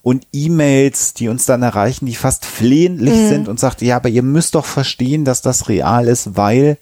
und 0.06 0.27
E-Mails, 0.32 1.15
die 1.15 1.30
uns 1.30 1.48
dann 1.48 1.64
erreichen, 1.64 2.06
die 2.06 2.14
fast 2.14 2.45
flehentlich 2.45 3.15
mhm. 3.15 3.27
sind 3.27 3.48
und 3.48 3.60
sagt, 3.60 3.82
ja, 3.82 3.95
aber 3.95 4.07
ihr 4.07 4.22
müsst 4.22 4.53
doch 4.53 4.65
verstehen, 4.65 5.26
dass 5.26 5.41
das 5.41 5.68
real 5.68 6.07
ist, 6.07 6.38
weil 6.38 6.77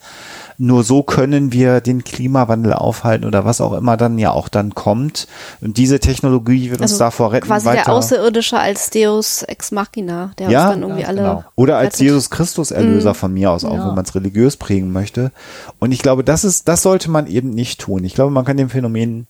nur 0.58 0.84
so 0.84 1.02
können 1.02 1.50
wir 1.50 1.80
den 1.80 2.04
Klimawandel 2.04 2.74
aufhalten 2.74 3.24
oder 3.24 3.46
was 3.46 3.62
auch 3.62 3.72
immer 3.72 3.96
dann 3.96 4.18
ja 4.18 4.32
auch 4.32 4.50
dann 4.50 4.74
kommt. 4.74 5.26
Und 5.62 5.78
diese 5.78 6.00
Technologie 6.00 6.70
wird 6.70 6.82
also 6.82 6.92
uns 6.92 6.98
davor 6.98 7.32
retten. 7.32 7.46
Quasi 7.46 7.64
weiter. 7.64 7.84
der 7.84 7.94
Außerirdische 7.94 8.58
als 8.58 8.90
Deus 8.90 9.42
ex 9.44 9.72
machina, 9.72 10.32
der 10.38 10.50
ja, 10.50 10.66
uns 10.66 10.74
dann 10.74 10.82
irgendwie 10.82 11.02
ja, 11.02 11.08
alle. 11.08 11.20
Genau. 11.22 11.44
Oder 11.54 11.78
als 11.78 11.98
Jesus 11.98 12.28
Christus 12.28 12.72
Erlöser 12.72 13.12
mm. 13.12 13.14
von 13.14 13.32
mir 13.32 13.50
aus, 13.52 13.64
auch 13.64 13.72
ja. 13.72 13.88
wenn 13.88 13.94
man 13.94 14.04
es 14.04 14.14
religiös 14.14 14.58
prägen 14.58 14.92
möchte. 14.92 15.32
Und 15.78 15.92
ich 15.92 16.00
glaube, 16.00 16.24
das 16.24 16.44
ist, 16.44 16.68
das 16.68 16.82
sollte 16.82 17.10
man 17.10 17.26
eben 17.26 17.48
nicht 17.48 17.80
tun. 17.80 18.04
Ich 18.04 18.12
glaube, 18.12 18.32
man 18.32 18.44
kann 18.44 18.58
dem 18.58 18.68
Phänomen 18.68 19.26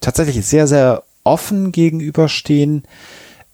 tatsächlich 0.00 0.44
sehr, 0.44 0.66
sehr 0.66 1.04
offen 1.24 1.72
gegenüberstehen 1.72 2.84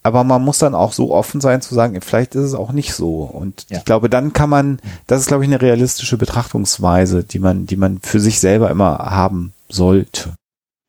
aber 0.07 0.23
man 0.23 0.41
muss 0.45 0.59
dann 0.59 0.77
auch 0.77 0.93
so 0.93 1.13
offen 1.13 1.41
sein 1.41 1.61
zu 1.63 1.75
sagen, 1.75 2.01
vielleicht 2.01 2.37
ist 2.37 2.45
es 2.45 2.55
auch 2.55 2.71
nicht 2.71 2.95
so. 2.95 3.23
Und 3.23 3.67
ja. 3.71 3.79
ich 3.79 3.85
glaube, 3.85 4.09
dann 4.09 4.33
kann 4.33 4.49
man, 4.49 4.79
das 5.09 5.23
ist, 5.23 5.27
glaube 5.27 5.43
ich, 5.43 5.51
eine 5.51 5.61
realistische 5.61 6.17
Betrachtungsweise, 6.17 7.25
die 7.25 7.41
man, 7.41 7.67
die 7.67 7.77
man 7.77 7.99
für 7.99 8.21
sich 8.21 8.39
selber 8.39 8.71
immer 8.71 8.99
haben 8.99 9.53
sollte. 9.69 10.37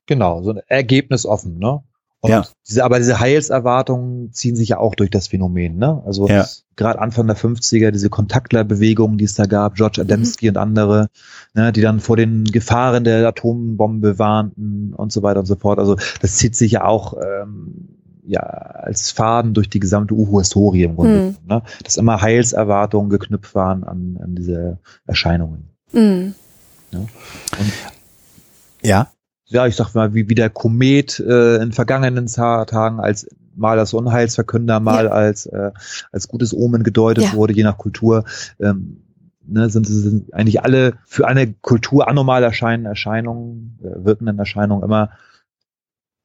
Genau, 0.06 0.44
so 0.44 0.52
ein 0.52 0.62
Ergebnis 0.68 1.26
offen, 1.26 1.58
ne? 1.58 1.82
Und 2.20 2.32
ja. 2.32 2.46
diese, 2.68 2.84
aber 2.84 2.98
diese 2.98 3.20
Heilserwartungen 3.20 4.34
ziehen 4.34 4.56
sich 4.56 4.70
ja 4.70 4.80
auch 4.80 4.96
durch 4.96 5.12
das 5.12 5.28
Phänomen, 5.28 5.78
ne? 5.78 6.02
Also 6.06 6.28
ja. 6.28 6.48
gerade 6.76 7.00
Anfang 7.00 7.28
der 7.28 7.38
50er, 7.38 7.92
diese 7.92 8.10
Kontaktlerbewegung, 8.10 9.18
die 9.18 9.26
es 9.26 9.36
da 9.36 9.46
gab, 9.46 9.76
George 9.76 10.02
Adamski 10.02 10.46
mhm. 10.46 10.50
und 10.50 10.58
andere, 10.58 11.10
ne, 11.54 11.72
die 11.72 11.82
dann 11.82 12.00
vor 12.00 12.18
den 12.18 12.46
Gefahren 12.46 13.04
der 13.04 13.28
Atombombe 13.28 14.18
warnten 14.18 14.94
und 14.96 15.12
so 15.12 15.22
weiter 15.22 15.42
und 15.42 15.46
so 15.46 15.56
fort. 15.56 15.78
Also 15.78 15.96
das 16.22 16.38
zieht 16.38 16.56
sich 16.56 16.72
ja 16.72 16.86
auch 16.86 17.14
ähm, 17.14 17.98
ja 18.26 18.42
als 18.42 19.12
Faden 19.12 19.54
durch 19.54 19.70
die 19.70 19.80
gesamte 19.80 20.16
UFO-Historie 20.16 20.84
im 20.84 20.96
Grunde, 20.96 21.22
mhm. 21.22 21.48
ne? 21.48 21.62
dass 21.84 21.98
immer 21.98 22.22
Heilserwartungen 22.22 23.10
geknüpft 23.10 23.54
waren 23.54 23.84
an, 23.84 24.18
an 24.22 24.36
diese 24.36 24.80
Erscheinungen. 25.06 25.70
Mhm. 25.94 26.34
Ja? 26.92 27.00
Und, 27.00 27.74
ja. 28.82 29.08
Ja, 29.48 29.66
ich 29.66 29.76
sag 29.76 29.94
mal, 29.94 30.14
wie, 30.14 30.30
wie 30.30 30.36
der 30.36 30.50
Komet 30.50 31.20
äh, 31.20 31.58
in 31.58 31.72
vergangenen 31.72 32.28
Tagen 32.28 33.00
als 33.00 33.28
mal 33.56 33.80
als 33.80 33.94
Unheilsverkünder, 33.94 34.80
mal 34.80 35.06
ja. 35.06 35.12
als, 35.12 35.48
äh, 35.48 35.72
als 36.12 36.28
gutes 36.28 36.54
Omen 36.54 36.84
gedeutet 36.84 37.24
ja. 37.24 37.34
wurde, 37.34 37.54
je 37.54 37.64
nach 37.64 37.78
Kultur. 37.78 38.24
Ähm, 38.60 39.02
ne, 39.48 39.70
sind, 39.70 39.88
sind 39.88 40.34
eigentlich 40.34 40.62
alle 40.64 40.94
für 41.06 41.28
eine 41.28 41.54
Kultur 41.54 42.08
anormal 42.08 42.44
erscheinende 42.44 42.90
Erscheinungen, 42.90 43.80
äh, 43.82 44.06
wirkenden 44.06 44.38
Erscheinungen 44.40 44.84
immer 44.84 45.10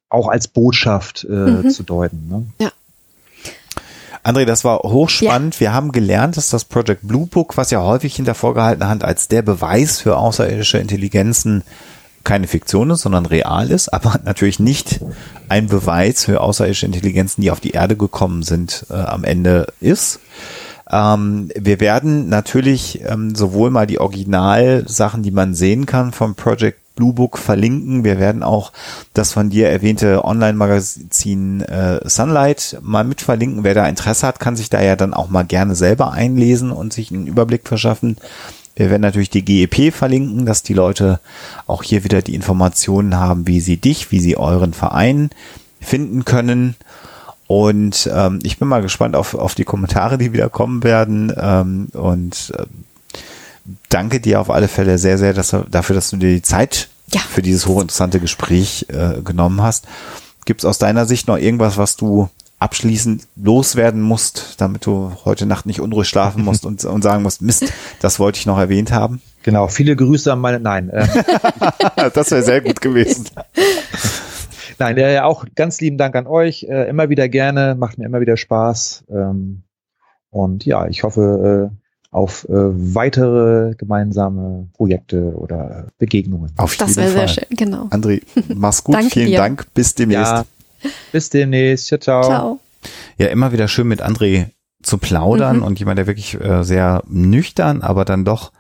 auch 0.09 0.28
als 0.28 0.47
Botschaft 0.47 1.24
äh, 1.24 1.32
mhm. 1.32 1.70
zu 1.70 1.82
deuten. 1.85 2.28
Ne? 2.28 2.47
Ja. 2.61 2.70
André, 4.24 4.44
das 4.44 4.62
war 4.62 4.81
hochspannend. 4.81 5.55
Ja. 5.55 5.61
Wir 5.61 5.73
haben 5.73 5.90
gelernt, 5.90 6.36
dass 6.36 6.51
das 6.51 6.65
Project 6.65 7.09
Blue 7.09 7.27
Book, 7.27 7.57
was 7.57 7.70
ja 7.70 7.82
häufig 7.82 8.15
hinter 8.15 8.35
vorgehaltener 8.35 8.89
Hand 8.89 9.03
als 9.03 9.27
der 9.27 9.43
Beweis 9.43 10.01
für 10.01 10.16
außerirdische 10.16 10.78
Intelligenzen 10.78 11.65
keine 12.24 12.47
Fiktion 12.47 12.90
ist, 12.90 13.03
sondern 13.03 13.27
real 13.27 13.70
ist, 13.70 13.89
aber 13.93 14.20
natürlich 14.24 14.59
nicht 14.59 15.01
ein 15.49 15.66
Beweis 15.66 16.24
für 16.24 16.40
außerirdische 16.40 16.86
Intelligenzen, 16.86 17.43
die 17.43 17.51
auf 17.51 17.61
die 17.61 17.70
Erde 17.70 17.97
gekommen 17.97 18.43
sind, 18.43 18.86
äh, 18.90 18.94
am 18.94 19.24
Ende 19.24 19.66
ist. 19.81 20.20
Ähm, 20.90 21.51
wir 21.57 21.81
werden 21.81 22.28
natürlich 22.28 23.01
ähm, 23.07 23.35
sowohl 23.35 23.70
mal 23.70 23.86
die 23.86 23.99
Originalsachen, 23.99 25.23
die 25.23 25.31
man 25.31 25.55
sehen 25.55 25.86
kann 25.86 26.12
vom 26.12 26.35
Project 26.35 26.78
Blue 26.94 27.15
Book 27.15 27.39
verlinken. 27.39 28.05
Wir 28.05 28.19
werden 28.19 28.43
auch 28.43 28.73
das 29.15 29.32
von 29.32 29.49
dir 29.49 29.69
erwähnte 29.69 30.24
Online-Magazin 30.24 31.62
äh, 31.62 32.01
Sunlight 32.09 32.78
mal 32.82 33.05
mit 33.05 33.23
verlinken. 33.23 33.65
Wer 33.65 33.74
da 33.74 33.89
Interesse 33.89 34.27
hat, 34.27 34.40
kann 34.40 34.57
sich 34.57 34.69
da 34.69 34.82
ja 34.82 34.97
dann 34.97 35.15
auch 35.15 35.31
mal 35.31 35.44
gerne 35.44 35.74
selber 35.74 36.12
einlesen 36.12 36.70
und 36.70 36.93
sich 36.93 37.11
einen 37.11 37.27
Überblick 37.27 37.66
verschaffen. 37.66 38.16
Wir 38.74 38.90
werden 38.90 39.03
natürlich 39.03 39.31
die 39.31 39.44
GEP 39.44 39.93
verlinken, 39.93 40.47
dass 40.47 40.62
die 40.62 40.74
Leute 40.74 41.20
auch 41.66 41.82
hier 41.82 42.05
wieder 42.05 42.23
die 42.23 42.35
Informationen 42.35 43.16
haben, 43.16 43.47
wie 43.47 43.61
sie 43.61 43.77
dich, 43.77 44.11
wie 44.11 44.20
sie 44.20 44.36
euren 44.36 44.73
Verein 44.73 45.31
finden 45.81 46.24
können. 46.24 46.77
Und 47.47 48.11
ähm, 48.12 48.39
ich 48.43 48.59
bin 48.59 48.69
mal 48.69 48.81
gespannt 48.81 49.15
auf, 49.15 49.35
auf 49.35 49.55
die 49.55 49.65
Kommentare, 49.65 50.16
die 50.16 50.32
wieder 50.32 50.49
kommen 50.49 50.82
werden. 50.85 51.32
Ähm, 51.36 51.89
und 51.93 52.53
äh, 52.57 52.65
danke 53.90 54.20
dir 54.20 54.40
auf 54.40 54.49
alle 54.49 54.69
Fälle 54.69 54.97
sehr, 54.97 55.19
sehr 55.19 55.35
dass 55.35 55.55
dafür, 55.70 55.94
dass 55.94 56.11
du 56.11 56.16
dir 56.16 56.32
die 56.32 56.43
Zeit 56.43 56.89
ja. 57.12 57.20
für 57.20 57.43
dieses 57.43 57.66
hochinteressante 57.66 58.20
Gespräch 58.20 58.86
äh, 58.89 59.20
genommen 59.20 59.61
hast. 59.61 59.86
Gibt 60.47 60.62
es 60.62 60.65
aus 60.65 60.78
deiner 60.78 61.05
Sicht 61.05 61.28
noch 61.28 61.36
irgendwas, 61.36 61.77
was 61.77 61.97
du 61.97 62.31
abschließend 62.63 63.27
loswerden 63.37 64.01
musst, 64.01 64.61
damit 64.61 64.87
du 64.87 65.13
heute 65.25 65.47
Nacht 65.47 65.67
nicht 65.67 65.81
unruhig 65.81 66.09
schlafen 66.09 66.45
musst 66.45 66.65
und, 66.65 66.85
und 66.85 67.03
sagen 67.03 67.23
musst, 67.23 67.43
Mist, 67.43 67.73
das 68.01 68.19
wollte 68.19 68.39
ich 68.39 68.47
noch 68.47 68.59
erwähnt 68.59 68.93
haben? 68.93 69.21
Genau, 69.43 69.69
viele 69.69 69.97
Grüße 69.97 70.33
an 70.33 70.39
meine, 70.39 70.61
nein. 70.61 70.89
Äh. 70.89 71.07
das 72.15 72.31
wäre 72.31 72.43
sehr 72.43 72.61
gut 72.61 72.81
gewesen. 72.81 73.27
Nein, 74.79 74.97
äh, 74.97 75.21
auch 75.21 75.45
ganz 75.55 75.81
lieben 75.81 75.97
Dank 75.97 76.17
an 76.17 76.27
euch. 76.27 76.65
Äh, 76.65 76.89
immer 76.89 77.09
wieder 77.09 77.29
gerne, 77.29 77.77
macht 77.79 77.99
mir 77.99 78.07
immer 78.07 78.21
wieder 78.21 78.37
Spaß. 78.37 79.05
Ähm, 79.11 79.63
und 80.31 80.65
ja, 80.65 80.89
ich 80.89 81.05
hoffe, 81.05 81.71
äh, 81.71 81.77
auf 82.11 82.49
äh, 82.49 82.53
weitere 82.53 83.75
gemeinsame 83.77 84.69
Projekte 84.75 85.35
oder 85.37 85.87
Begegnungen. 85.99 86.53
Auf 86.57 86.77
das 86.77 86.97
jeden 86.97 87.11
Fall. 87.11 87.29
sehr 87.29 87.29
schön, 87.29 87.57
genau. 87.57 87.85
André, 87.91 88.23
mach's 88.55 88.83
gut, 88.83 88.97
vielen 89.11 89.29
dir. 89.29 89.39
Dank, 89.39 89.67
bis 89.75 89.95
demnächst. 89.95 90.33
Ja, 90.33 90.45
bis 91.13 91.31
demnächst, 91.31 91.87
ciao, 91.87 92.01
ciao. 92.01 92.23
Ciao. 92.23 92.61
Ja, 93.19 93.29
immer 93.29 93.53
wieder 93.53 93.69
schön 93.69 93.89
mit 93.89 94.03
André 94.03 94.47
zu 94.83 94.99
plaudern 94.99 95.59
mhm. 95.59 95.63
und 95.63 95.79
jemand, 95.79 95.99
der 95.99 96.07
wirklich 96.07 96.41
äh, 96.41 96.65
sehr 96.65 97.03
nüchtern, 97.07 97.83
aber 97.83 98.05
dann 98.05 98.25
doch 98.25 98.53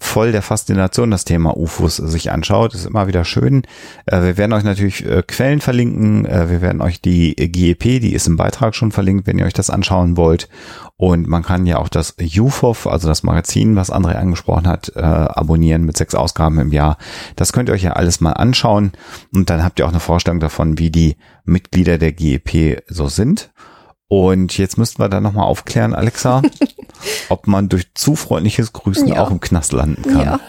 voll 0.00 0.32
der 0.32 0.42
Faszination 0.42 1.10
das 1.10 1.24
Thema 1.24 1.56
UFOs 1.56 1.96
sich 1.96 2.30
anschaut. 2.30 2.74
Ist 2.74 2.86
immer 2.86 3.06
wieder 3.06 3.24
schön. 3.24 3.62
Äh, 4.06 4.22
wir 4.22 4.36
werden 4.38 4.54
euch 4.54 4.64
natürlich 4.64 5.04
äh, 5.04 5.22
Quellen 5.26 5.60
verlinken. 5.60 6.24
Äh, 6.24 6.48
wir 6.48 6.62
werden 6.62 6.80
euch 6.80 7.00
die 7.02 7.36
GEP, 7.36 8.00
die 8.00 8.14
ist 8.14 8.26
im 8.26 8.36
Beitrag 8.36 8.74
schon 8.74 8.92
verlinkt, 8.92 9.26
wenn 9.26 9.38
ihr 9.38 9.44
euch 9.44 9.52
das 9.52 9.70
anschauen 9.70 10.16
wollt. 10.16 10.48
Und 11.00 11.28
man 11.28 11.42
kann 11.42 11.64
ja 11.64 11.78
auch 11.78 11.88
das 11.88 12.16
UFOF, 12.20 12.86
also 12.86 13.08
das 13.08 13.22
Magazin, 13.22 13.74
was 13.74 13.90
André 13.90 14.16
angesprochen 14.16 14.66
hat, 14.66 14.92
äh, 14.94 15.00
abonnieren 15.00 15.84
mit 15.84 15.96
sechs 15.96 16.14
Ausgaben 16.14 16.58
im 16.58 16.72
Jahr. 16.72 16.98
Das 17.36 17.54
könnt 17.54 17.70
ihr 17.70 17.72
euch 17.72 17.84
ja 17.84 17.94
alles 17.94 18.20
mal 18.20 18.32
anschauen. 18.32 18.92
Und 19.32 19.48
dann 19.48 19.64
habt 19.64 19.78
ihr 19.78 19.86
auch 19.86 19.92
eine 19.92 19.98
Vorstellung 19.98 20.40
davon, 20.40 20.76
wie 20.76 20.90
die 20.90 21.16
Mitglieder 21.46 21.96
der 21.96 22.12
GEP 22.12 22.82
so 22.86 23.08
sind. 23.08 23.50
Und 24.08 24.58
jetzt 24.58 24.76
müssten 24.76 25.02
wir 25.02 25.08
da 25.08 25.22
nochmal 25.22 25.46
aufklären, 25.46 25.94
Alexa, 25.94 26.42
ob 27.30 27.46
man 27.46 27.70
durch 27.70 27.94
zu 27.94 28.14
freundliches 28.14 28.74
Grüßen 28.74 29.08
ja. 29.08 29.22
auch 29.22 29.30
im 29.30 29.40
Knast 29.40 29.72
landen 29.72 30.02
kann. 30.02 30.20
Ja. 30.20 30.40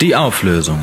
Die 0.00 0.16
Auflösung. 0.16 0.78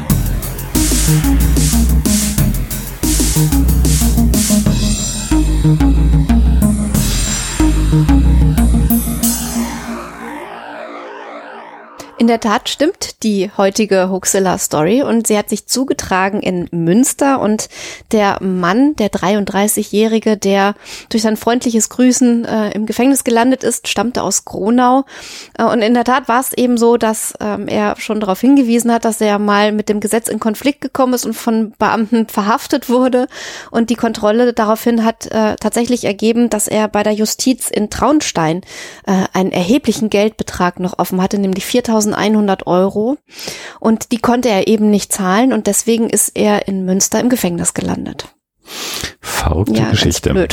In 12.19 12.27
der 12.27 12.41
Tat 12.41 12.67
stimmt 12.67 13.23
die 13.23 13.49
heutige 13.55 14.09
Huxilla-Story 14.09 15.03
und 15.03 15.25
sie 15.25 15.37
hat 15.37 15.47
sich 15.47 15.67
zugetragen 15.67 16.41
in 16.41 16.67
Münster 16.71 17.39
und 17.39 17.69
der 18.11 18.43
Mann, 18.43 18.93
der 18.97 19.09
33-Jährige, 19.09 20.35
der 20.35 20.75
durch 21.07 21.23
sein 21.23 21.37
freundliches 21.37 21.87
Grüßen 21.87 22.43
äh, 22.43 22.71
im 22.71 22.85
Gefängnis 22.85 23.23
gelandet 23.23 23.63
ist, 23.63 23.87
stammte 23.87 24.21
aus 24.21 24.43
Gronau. 24.43 25.05
Äh, 25.57 25.63
und 25.63 25.81
in 25.81 25.93
der 25.93 26.03
Tat 26.03 26.27
war 26.27 26.41
es 26.41 26.51
eben 26.51 26.77
so, 26.77 26.97
dass 26.97 27.35
ähm, 27.39 27.69
er 27.69 27.95
schon 27.97 28.19
darauf 28.19 28.41
hingewiesen 28.41 28.91
hat, 28.91 29.05
dass 29.05 29.21
er 29.21 29.39
mal 29.39 29.71
mit 29.71 29.87
dem 29.87 30.01
Gesetz 30.01 30.27
in 30.27 30.41
Konflikt 30.41 30.81
gekommen 30.81 31.13
ist 31.13 31.25
und 31.25 31.35
von 31.35 31.71
Beamten 31.79 32.27
verhaftet 32.27 32.89
wurde. 32.89 33.29
Und 33.71 33.89
die 33.89 33.95
Kontrolle 33.95 34.51
daraufhin 34.51 35.05
hat 35.05 35.27
äh, 35.27 35.55
tatsächlich 35.55 36.03
ergeben, 36.03 36.49
dass 36.49 36.67
er 36.67 36.89
bei 36.89 37.01
der 37.01 37.13
Justiz 37.13 37.69
in 37.69 37.89
Traunstein 37.89 38.59
äh, 39.07 39.23
einen 39.31 39.53
erheblichen 39.53 40.09
Geldbetrag 40.09 40.81
noch 40.81 40.99
offen 40.99 41.21
hatte, 41.21 41.39
nämlich 41.39 41.65
4000 41.65 42.08
1100 42.13 42.67
Euro. 42.67 43.17
Und 43.79 44.11
die 44.11 44.19
konnte 44.19 44.49
er 44.49 44.67
eben 44.67 44.89
nicht 44.89 45.11
zahlen 45.11 45.53
und 45.53 45.67
deswegen 45.67 46.09
ist 46.09 46.31
er 46.35 46.67
in 46.67 46.85
Münster 46.85 47.19
im 47.19 47.29
Gefängnis 47.29 47.73
gelandet. 47.73 48.27
Verrückte 49.21 49.81
ja, 49.81 49.89
Geschichte. 49.89 50.47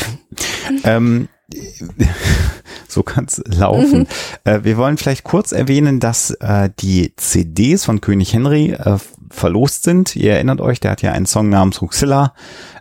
Ähm, 0.84 1.28
so 2.88 3.02
kann's 3.02 3.42
laufen. 3.46 4.00
Mhm. 4.00 4.06
Äh, 4.44 4.64
wir 4.64 4.76
wollen 4.76 4.96
vielleicht 4.96 5.24
kurz 5.24 5.52
erwähnen, 5.52 6.00
dass 6.00 6.30
äh, 6.30 6.70
die 6.78 7.14
CDs 7.16 7.84
von 7.84 8.00
König 8.00 8.32
Henry 8.32 8.72
äh, 8.72 8.98
verlost 9.30 9.84
sind. 9.84 10.16
Ihr 10.16 10.32
erinnert 10.34 10.60
euch, 10.60 10.80
der 10.80 10.92
hat 10.92 11.02
ja 11.02 11.12
einen 11.12 11.26
Song 11.26 11.48
namens 11.48 11.80
Huxilla 11.80 12.34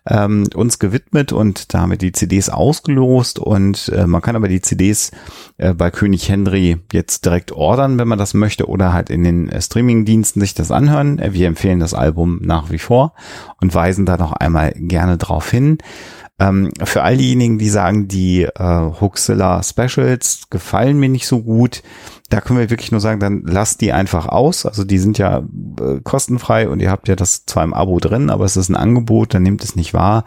ähm, 0.08 0.48
uns 0.54 0.80
gewidmet 0.80 1.34
und 1.34 1.74
da 1.74 1.82
haben 1.82 1.90
wir 1.90 1.98
die 1.98 2.12
CDs 2.12 2.50
ausgelost 2.50 3.40
und 3.40 3.90
äh, 3.90 4.06
man 4.06 4.22
kann 4.22 4.36
aber 4.36 4.48
die 4.48 4.62
CDs 4.62 5.12
äh, 5.58 5.74
bei 5.74 5.90
König 5.92 6.30
Henry 6.30 6.78
jetzt 6.92 7.26
direkt 7.26 7.52
ordern, 7.52 7.98
wenn 7.98 8.08
man 8.08 8.20
das 8.20 8.34
möchte 8.34 8.68
oder 8.68 8.94
halt 8.94 9.10
in 9.10 9.24
den 9.24 9.50
äh, 9.50 9.62
Streaming-Diensten 9.62 10.40
sich 10.40 10.54
das 10.54 10.72
anhören. 10.72 11.20
Äh, 11.20 11.34
wir 11.34 11.48
empfehlen 11.48 11.80
das 11.80 11.94
Album 11.94 12.40
nach 12.44 12.70
wie 12.72 12.80
vor 12.80 13.14
und 13.62 13.74
weisen 13.74 14.06
da 14.06 14.18
noch 14.18 14.34
einmal 14.34 14.74
gerne 14.76 15.18
drauf 15.18 15.50
hin. 15.50 15.80
Ähm, 16.38 16.72
für 16.84 17.04
all 17.04 17.16
diejenigen, 17.16 17.58
die 17.58 17.70
sagen, 17.70 18.10
die 18.10 18.44
äh, 18.44 18.92
Huxilla 19.00 19.64
Specials 19.64 20.50
gefallen 20.50 21.00
mir 21.00 21.08
nicht 21.08 21.28
so 21.28 21.42
gut, 21.42 21.82
da 22.30 22.42
können 22.42 22.60
wir 22.60 22.70
wirklich 22.70 22.92
nur 22.92 23.00
sagen, 23.00 23.20
dann 23.20 23.44
lasst 23.46 23.80
die 23.80 23.94
einfach 23.94 24.28
aus. 24.28 24.66
Also 24.66 24.84
die 24.84 24.98
sind 24.98 25.18
ja 25.18 25.44
äh, 25.80 26.02
kostenfrei 26.04 26.68
und 26.68 26.82
ihr 26.82 26.92
habt 26.92 27.08
ja 27.08 27.16
das 27.16 27.46
zwar 27.46 27.64
im 27.64 27.74
Abo 27.74 28.00
drin, 28.00 28.30
aber 28.30 28.44
es 28.44 28.58
ist 28.58 28.68
ein 28.68 28.76
Angebot, 28.76 29.34
dann 29.34 29.44
nehmt 29.44 29.64
es 29.64 29.76
nicht 29.76 29.94
wahr. 29.94 30.26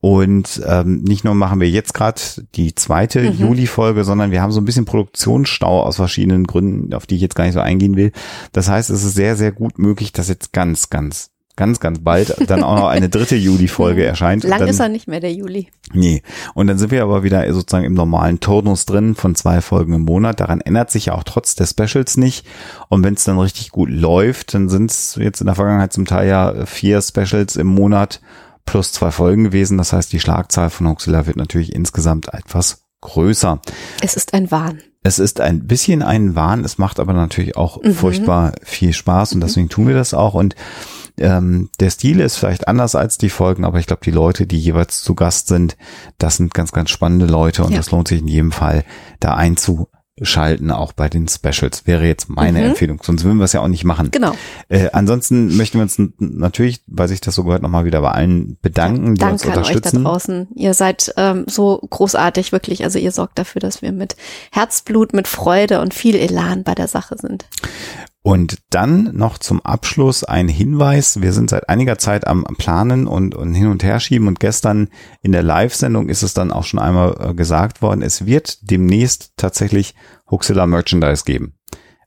Und 0.00 0.62
ähm, 0.66 1.02
nicht 1.02 1.24
nur 1.24 1.34
machen 1.34 1.60
wir 1.60 1.68
jetzt 1.68 1.94
gerade 1.94 2.20
die 2.54 2.74
zweite 2.74 3.20
mhm. 3.20 3.38
Juli-Folge, 3.38 4.04
sondern 4.04 4.30
wir 4.30 4.42
haben 4.42 4.52
so 4.52 4.60
ein 4.60 4.64
bisschen 4.64 4.84
Produktionsstau 4.84 5.82
aus 5.82 5.96
verschiedenen 5.96 6.46
Gründen, 6.46 6.94
auf 6.94 7.06
die 7.06 7.16
ich 7.16 7.22
jetzt 7.22 7.34
gar 7.34 7.44
nicht 7.44 7.54
so 7.54 7.60
eingehen 7.60 7.96
will. 7.96 8.12
Das 8.52 8.68
heißt, 8.68 8.90
es 8.90 9.02
ist 9.02 9.14
sehr, 9.14 9.36
sehr 9.36 9.50
gut 9.50 9.78
möglich, 9.78 10.12
dass 10.12 10.28
jetzt 10.28 10.52
ganz, 10.52 10.90
ganz 10.90 11.30
ganz, 11.60 11.78
ganz 11.78 11.98
bald 11.98 12.50
dann 12.50 12.62
auch 12.62 12.74
noch 12.74 12.88
eine 12.88 13.10
dritte 13.10 13.36
Juli-Folge 13.36 14.02
erscheint. 14.06 14.44
Lang 14.44 14.60
dann, 14.60 14.68
ist 14.68 14.80
er 14.80 14.88
nicht 14.88 15.08
mehr, 15.08 15.20
der 15.20 15.34
Juli. 15.34 15.68
Nee. 15.92 16.22
Und 16.54 16.68
dann 16.68 16.78
sind 16.78 16.90
wir 16.90 17.02
aber 17.02 17.22
wieder 17.22 17.52
sozusagen 17.52 17.84
im 17.84 17.92
normalen 17.92 18.40
Turnus 18.40 18.86
drin 18.86 19.14
von 19.14 19.34
zwei 19.34 19.60
Folgen 19.60 19.92
im 19.92 20.06
Monat. 20.06 20.40
Daran 20.40 20.62
ändert 20.62 20.90
sich 20.90 21.06
ja 21.06 21.14
auch 21.14 21.22
trotz 21.22 21.56
der 21.56 21.66
Specials 21.66 22.16
nicht. 22.16 22.46
Und 22.88 23.04
wenn 23.04 23.12
es 23.12 23.24
dann 23.24 23.38
richtig 23.38 23.72
gut 23.72 23.90
läuft, 23.90 24.54
dann 24.54 24.70
sind 24.70 24.90
es 24.90 25.16
jetzt 25.16 25.42
in 25.42 25.48
der 25.48 25.54
Vergangenheit 25.54 25.92
zum 25.92 26.06
Teil 26.06 26.28
ja 26.28 26.64
vier 26.64 27.02
Specials 27.02 27.56
im 27.56 27.66
Monat 27.66 28.22
plus 28.64 28.92
zwei 28.92 29.10
Folgen 29.10 29.44
gewesen. 29.44 29.76
Das 29.76 29.92
heißt, 29.92 30.10
die 30.14 30.20
Schlagzahl 30.20 30.70
von 30.70 30.88
Hoxilla 30.88 31.26
wird 31.26 31.36
natürlich 31.36 31.74
insgesamt 31.74 32.32
etwas 32.32 32.86
größer. 33.02 33.60
Es 34.00 34.14
ist 34.14 34.32
ein 34.32 34.50
Wahn. 34.50 34.80
Es 35.02 35.18
ist 35.18 35.40
ein 35.40 35.66
bisschen 35.66 36.02
ein 36.02 36.34
Wahn, 36.36 36.64
es 36.64 36.78
macht 36.78 37.00
aber 37.00 37.12
natürlich 37.12 37.56
auch 37.56 37.82
mhm. 37.82 37.94
furchtbar 37.94 38.52
viel 38.62 38.94
Spaß 38.94 39.32
und 39.32 39.38
mhm. 39.38 39.42
deswegen 39.42 39.68
tun 39.68 39.88
wir 39.88 39.94
das 39.94 40.14
auch. 40.14 40.32
Und 40.32 40.54
ähm, 41.20 41.68
der 41.78 41.90
Stil 41.90 42.20
ist 42.20 42.36
vielleicht 42.36 42.66
anders 42.66 42.94
als 42.94 43.18
die 43.18 43.30
Folgen, 43.30 43.64
aber 43.64 43.78
ich 43.78 43.86
glaube, 43.86 44.02
die 44.04 44.10
Leute, 44.10 44.46
die 44.46 44.58
jeweils 44.58 45.02
zu 45.02 45.14
Gast 45.14 45.48
sind, 45.48 45.76
das 46.18 46.36
sind 46.36 46.54
ganz, 46.54 46.72
ganz 46.72 46.90
spannende 46.90 47.26
Leute 47.26 47.62
und 47.64 47.72
ja. 47.72 47.76
das 47.76 47.90
lohnt 47.90 48.08
sich 48.08 48.20
in 48.20 48.28
jedem 48.28 48.52
Fall, 48.52 48.84
da 49.20 49.34
einzuschalten, 49.34 50.70
auch 50.70 50.92
bei 50.92 51.08
den 51.08 51.28
Specials. 51.28 51.86
Wäre 51.86 52.06
jetzt 52.06 52.28
meine 52.28 52.60
mhm. 52.60 52.66
Empfehlung, 52.70 53.00
sonst 53.02 53.24
würden 53.24 53.38
wir 53.38 53.44
es 53.44 53.52
ja 53.52 53.60
auch 53.60 53.68
nicht 53.68 53.84
machen. 53.84 54.10
Genau. 54.10 54.32
Äh, 54.68 54.88
ansonsten 54.92 55.56
möchten 55.56 55.78
wir 55.78 55.82
uns 55.82 56.00
natürlich, 56.18 56.82
weil 56.86 57.08
sich 57.08 57.20
das 57.20 57.34
so 57.34 57.44
gehört, 57.44 57.62
nochmal 57.62 57.84
wieder 57.84 58.00
bei 58.00 58.12
allen 58.12 58.56
bedanken, 58.62 59.14
die 59.14 59.20
Danke 59.20 59.34
uns 59.34 59.44
unterstützen. 59.44 59.98
An 59.98 60.02
euch 60.02 60.04
da 60.04 60.10
draußen. 60.10 60.48
Ihr 60.54 60.74
seid 60.74 61.12
ähm, 61.16 61.44
so 61.46 61.78
großartig, 61.90 62.52
wirklich. 62.52 62.84
Also 62.84 62.98
ihr 62.98 63.12
sorgt 63.12 63.38
dafür, 63.38 63.60
dass 63.60 63.82
wir 63.82 63.92
mit 63.92 64.16
Herzblut, 64.52 65.12
mit 65.12 65.28
Freude 65.28 65.80
und 65.80 65.92
viel 65.92 66.16
Elan 66.16 66.64
bei 66.64 66.74
der 66.74 66.88
Sache 66.88 67.16
sind. 67.18 67.44
Und 68.22 68.58
dann 68.68 69.16
noch 69.16 69.38
zum 69.38 69.62
Abschluss 69.62 70.24
ein 70.24 70.46
Hinweis. 70.46 71.22
Wir 71.22 71.32
sind 71.32 71.48
seit 71.48 71.70
einiger 71.70 71.96
Zeit 71.96 72.26
am 72.26 72.44
Planen 72.58 73.06
und, 73.06 73.34
und 73.34 73.54
hin 73.54 73.68
und 73.68 73.82
her 73.82 73.98
schieben 73.98 74.28
und 74.28 74.40
gestern 74.40 74.88
in 75.22 75.32
der 75.32 75.42
Live-Sendung 75.42 76.10
ist 76.10 76.22
es 76.22 76.34
dann 76.34 76.52
auch 76.52 76.64
schon 76.64 76.80
einmal 76.80 77.16
äh, 77.18 77.34
gesagt 77.34 77.80
worden, 77.80 78.02
es 78.02 78.26
wird 78.26 78.70
demnächst 78.70 79.32
tatsächlich 79.36 79.94
Huxilla 80.30 80.66
Merchandise 80.66 81.24
geben. 81.24 81.54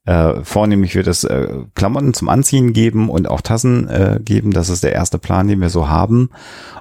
Äh, 0.05 0.43
vornehmlich 0.43 0.95
wird 0.95 1.07
es 1.07 1.23
äh, 1.23 1.47
Klamotten 1.75 2.13
zum 2.13 2.29
Anziehen 2.29 2.73
geben 2.73 3.09
und 3.09 3.27
auch 3.27 3.41
Tassen 3.41 3.87
äh, 3.87 4.19
geben. 4.21 4.51
Das 4.51 4.69
ist 4.69 4.83
der 4.83 4.91
erste 4.91 5.17
Plan, 5.17 5.47
den 5.47 5.61
wir 5.61 5.69
so 5.69 5.87
haben. 5.87 6.29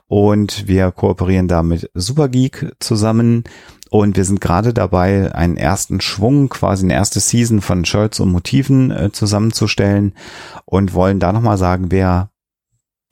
Und 0.09 0.67
wir 0.67 0.91
kooperieren 0.91 1.49
da 1.49 1.63
mit 1.63 1.89
Supergeek 1.95 2.75
zusammen 2.81 3.45
und 3.93 4.17
wir 4.17 4.25
sind 4.25 4.41
gerade 4.41 4.73
dabei, 4.73 5.35
einen 5.35 5.59
ersten 5.59 6.01
Schwung, 6.01 6.49
quasi 6.49 6.87
eine 6.87 6.95
erste 6.95 7.21
Season 7.21 7.61
von 7.61 7.85
Shirts 7.85 8.21
und 8.21 8.33
Motiven 8.33 8.91
äh, 8.91 9.13
zusammenzustellen 9.13 10.15
und 10.65 10.95
wollen 10.95 11.21
da 11.21 11.31
nochmal 11.31 11.59
sagen, 11.59 11.91
wer 11.91 12.31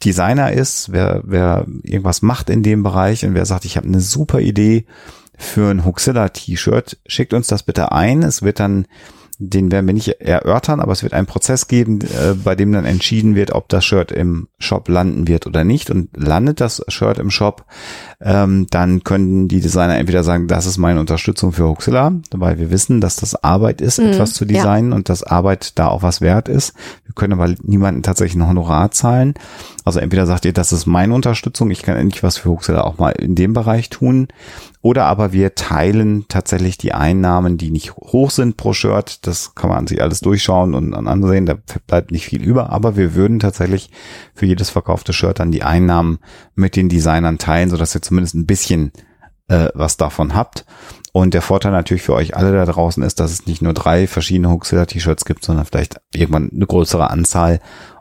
Designer 0.03 0.55
ist, 0.55 0.91
wer, 0.91 1.21
wer 1.23 1.67
irgendwas 1.83 2.23
macht 2.23 2.49
in 2.49 2.63
dem 2.63 2.83
Bereich 2.83 3.27
und 3.27 3.35
wer 3.35 3.45
sagt, 3.45 3.67
ich 3.67 3.77
habe 3.77 3.89
eine 3.89 4.01
super 4.01 4.41
Idee 4.41 4.87
für 5.37 5.71
ein 5.71 5.85
Huxilla-T-Shirt, 5.85 6.97
schickt 7.05 7.35
uns 7.35 7.49
das 7.49 7.63
bitte 7.63 7.93
ein. 7.93 8.23
Es 8.23 8.41
wird 8.41 8.59
dann 8.59 8.87
den 9.43 9.73
werden 9.73 9.87
wir 9.87 9.95
nicht 9.95 10.21
erörtern, 10.21 10.81
aber 10.81 10.93
es 10.93 11.03
wird 11.03 11.15
einen 11.15 11.27
Prozess 11.27 11.67
geben, 11.67 12.01
äh, 12.03 12.35
bei 12.35 12.55
dem 12.55 12.73
dann 12.73 12.85
entschieden 12.85 13.35
wird, 13.35 13.53
ob 13.53 13.71
das 13.71 13.87
Shirt 13.87 14.13
im 14.13 14.49
Shop 14.59 14.87
landen 14.89 15.29
wird 15.29 15.47
oder 15.47 15.65
nicht. 15.65 15.89
Und 15.89 16.11
landet 16.15 16.61
das 16.61 16.85
Shirt 16.89 17.19
im 17.19 17.31
Shop, 17.31 17.65
ähm, 18.21 18.67
dann 18.71 19.03
können 19.03 19.49
die 19.49 19.61
Designer 19.61 19.97
entweder 19.97 20.25
sagen, 20.25 20.47
das 20.47 20.67
ist 20.67 20.77
meine 20.77 21.01
Unterstützung 21.01 21.53
für 21.53 21.67
Huxilla, 21.67 22.13
weil 22.33 22.59
wir 22.59 22.71
wissen, 22.71 23.01
dass 23.01 23.17
das 23.17 23.35
Arbeit 23.43 23.81
ist, 23.81 23.99
mhm, 23.99 24.09
etwas 24.09 24.35
zu 24.35 24.45
designen 24.45 24.91
ja. 24.91 24.97
und 24.97 25.09
dass 25.09 25.23
Arbeit 25.23 25.79
da 25.79 25.89
auch 25.89 26.03
was 26.03 26.21
wert 26.21 26.49
ist. 26.49 26.75
Wir 27.07 27.15
können 27.15 27.33
aber 27.33 27.55
niemanden 27.63 28.03
tatsächlich 28.03 28.37
ein 28.37 28.47
Honorar 28.47 28.91
zahlen. 28.91 29.35
Also 29.91 29.99
entweder 29.99 30.25
sagt 30.25 30.45
ihr, 30.45 30.53
das 30.53 30.73
ist 30.73 30.87
meine 30.87 31.13
Unterstützung, 31.13 31.73
ich 31.73 31.83
kann 31.83 31.97
endlich 31.97 32.23
was 32.23 32.39
für 32.39 32.51
Huxilla 32.51 32.83
auch 32.83 32.99
mal 32.99 33.11
in 33.11 33.35
dem 33.35 33.55
Bereich 33.55 33.91
tun. 33.91 34.29
Oder 34.83 35.07
aber 35.07 35.33
wir 35.33 35.57
teilen 35.57 36.27
tatsächlich 36.29 36.79
die 36.79 36.93
Einnahmen, 36.93 37.59
die 37.59 37.73
nicht 37.73 37.97
hoch 37.97 38.31
sind 38.31 38.57
pro 38.57 38.73
Shirt. 38.73 39.27
Das 39.27 39.57
kann 39.57 39.69
man 39.69 39.89
sich 39.89 40.01
alles 40.01 40.21
durchschauen 40.21 40.75
und 40.75 40.95
ansehen. 40.95 41.45
Da 41.45 41.57
bleibt 41.89 42.13
nicht 42.13 42.27
viel 42.27 42.41
über. 42.41 42.71
Aber 42.71 42.97
wir 42.97 43.17
würden 43.17 43.41
tatsächlich 43.41 43.91
für 44.33 44.47
jedes 44.47 44.71
verkaufte 44.71 45.13
Shirt 45.13 45.41
dann 45.41 45.51
die 45.51 45.65
Einnahmen 45.65 46.21
mit 46.55 46.77
den 46.77 46.89
Designern 46.89 47.39
teilen, 47.39 47.69
sodass 47.69 47.97
ihr 47.97 48.01
zumindest 48.03 48.37
ein 48.37 48.47
bisschen 48.47 48.93
äh, 49.49 49.71
was 49.75 49.97
davon 49.97 50.37
habt. 50.37 50.67
Und 51.13 51.35
der 51.35 51.43
Vorteil 51.43 51.73
natürlich 51.73 52.05
für 52.05 52.15
euch 52.15 52.37
alle 52.37 52.53
da 52.53 52.65
draußen 52.65 53.03
ist, 53.03 53.19
dass 53.19 53.33
es 53.33 53.47
nicht 53.47 53.61
nur 53.61 53.75
drei 53.75 54.07
verschiedene 54.07 54.51
Huxilla-T-Shirts 54.51 55.25
gibt, 55.25 55.45
sondern 55.45 55.67
vielleicht 55.67 56.01
irgendwann 56.15 56.49
eine 56.55 56.67
größere 56.67 57.11
Anzahl 57.11 57.59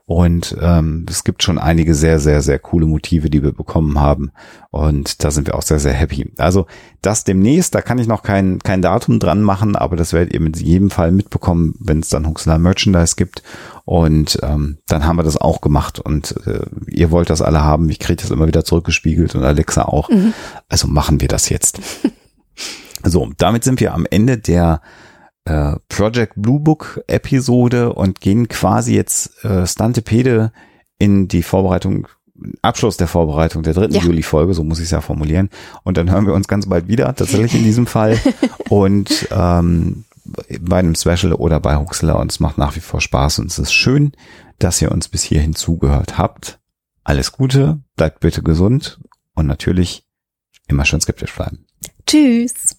und 0.10 0.58
ähm, 0.60 1.06
es 1.08 1.24
gibt 1.24 1.44
schon 1.44 1.60
einige 1.60 1.94
sehr, 1.94 2.20
sehr, 2.20 2.42
sehr 2.42 2.58
coole 2.58 2.88
Motive, 2.88 3.30
die 3.30 3.44
wir 3.44 3.52
bekommen 3.52 4.00
haben. 4.00 4.32
Und 4.72 5.24
da 5.24 5.30
sind 5.30 5.46
wir 5.46 5.54
auch 5.54 5.62
sehr, 5.62 5.78
sehr 5.78 5.94
happy. 5.94 6.34
Also 6.40 6.66
das 7.04 7.26
demnächst, 7.26 7.76
da 7.76 7.82
kann 7.82 8.00
ich 8.00 8.08
noch 8.08 8.24
kein, 8.24 8.58
kein 8.58 8.82
Datum 8.82 9.20
dran 9.20 9.44
machen, 9.44 9.76
aber 9.76 9.96
das 9.96 10.12
werdet 10.12 10.34
ihr 10.34 10.40
mit 10.40 10.60
jedem 10.60 10.90
Fall 10.90 11.12
mitbekommen, 11.12 11.76
wenn 11.80 12.00
es 12.00 12.10
dann 12.10 12.26
Huxler 12.26 12.58
Merchandise 12.58 13.18
gibt. 13.18 13.44
Und 13.86 14.40
ähm, 14.42 14.80
dann 14.88 15.06
haben 15.06 15.18
wir 15.18 15.24
das 15.24 15.38
auch 15.38 15.62
gemacht. 15.62 16.00
Und 16.00 16.34
äh, 16.48 16.62
ihr 16.88 17.12
wollt 17.12 17.30
das 17.30 17.44
alle 17.44 17.64
haben. 17.64 17.88
Ich 17.90 18.00
kriege 18.00 18.20
das 18.20 18.32
immer 18.32 18.48
wieder 18.48 18.66
zurückgespiegelt 18.66 19.36
und 19.36 19.44
Alexa 19.44 19.84
auch. 19.84 20.10
Mhm. 20.10 20.34
Also 20.70 20.88
machen 20.88 21.22
wir 21.22 21.28
das 21.28 21.50
jetzt. 21.50 21.80
So, 23.02 23.32
damit 23.38 23.64
sind 23.64 23.80
wir 23.80 23.94
am 23.94 24.06
Ende 24.10 24.38
der 24.38 24.82
äh, 25.50 25.76
Project 25.90 26.34
Blue 26.36 26.60
Book 26.60 27.02
Episode 27.08 27.94
und 27.94 28.22
gehen 28.22 28.48
quasi 28.48 28.96
jetzt 28.96 29.44
äh, 29.44 29.66
Stantepede 29.66 30.52
in 31.00 31.28
die 31.28 31.42
Vorbereitung, 31.42 32.08
Abschluss 32.62 32.98
der 32.98 33.08
Vorbereitung 33.08 33.64
der 33.64 33.74
dritten 33.74 33.96
ja. 33.96 34.02
Juli-Folge, 34.02 34.54
so 34.54 34.64
muss 34.64 34.80
ich 34.80 34.86
es 34.86 34.92
ja 34.92 35.02
formulieren. 35.02 35.50
Und 35.84 35.98
dann 35.98 36.12
hören 36.12 36.28
wir 36.28 36.36
uns 36.36 36.48
ganz 36.48 36.70
bald 36.70 36.88
wieder, 36.88 37.14
tatsächlich 37.16 37.56
in 37.56 37.64
diesem 37.64 37.88
Fall. 37.88 38.20
Und 38.70 39.28
ähm, 39.32 40.06
bei 40.62 40.78
einem 40.78 40.94
Special 40.94 41.34
oder 41.34 41.60
bei 41.60 41.78
Huxler 41.78 42.20
und 42.20 42.32
es 42.32 42.40
macht 42.40 42.60
nach 42.60 42.76
wie 42.76 42.82
vor 42.82 43.02
Spaß 43.02 43.40
und 43.40 43.50
es 43.50 43.58
ist 43.58 43.74
schön, 43.74 44.12
dass 44.60 44.80
ihr 44.80 44.92
uns 44.92 45.08
bis 45.08 45.24
hierhin 45.24 45.56
zugehört 45.56 46.20
habt. 46.20 46.60
Alles 47.04 47.32
Gute, 47.32 47.80
bleibt 47.96 48.20
bitte 48.20 48.44
gesund 48.44 49.00
und 49.34 49.48
natürlich 49.48 50.04
immer 50.68 50.86
schön 50.86 51.02
skeptisch 51.02 51.34
bleiben. 51.34 51.66
Tschüss. 52.06 52.79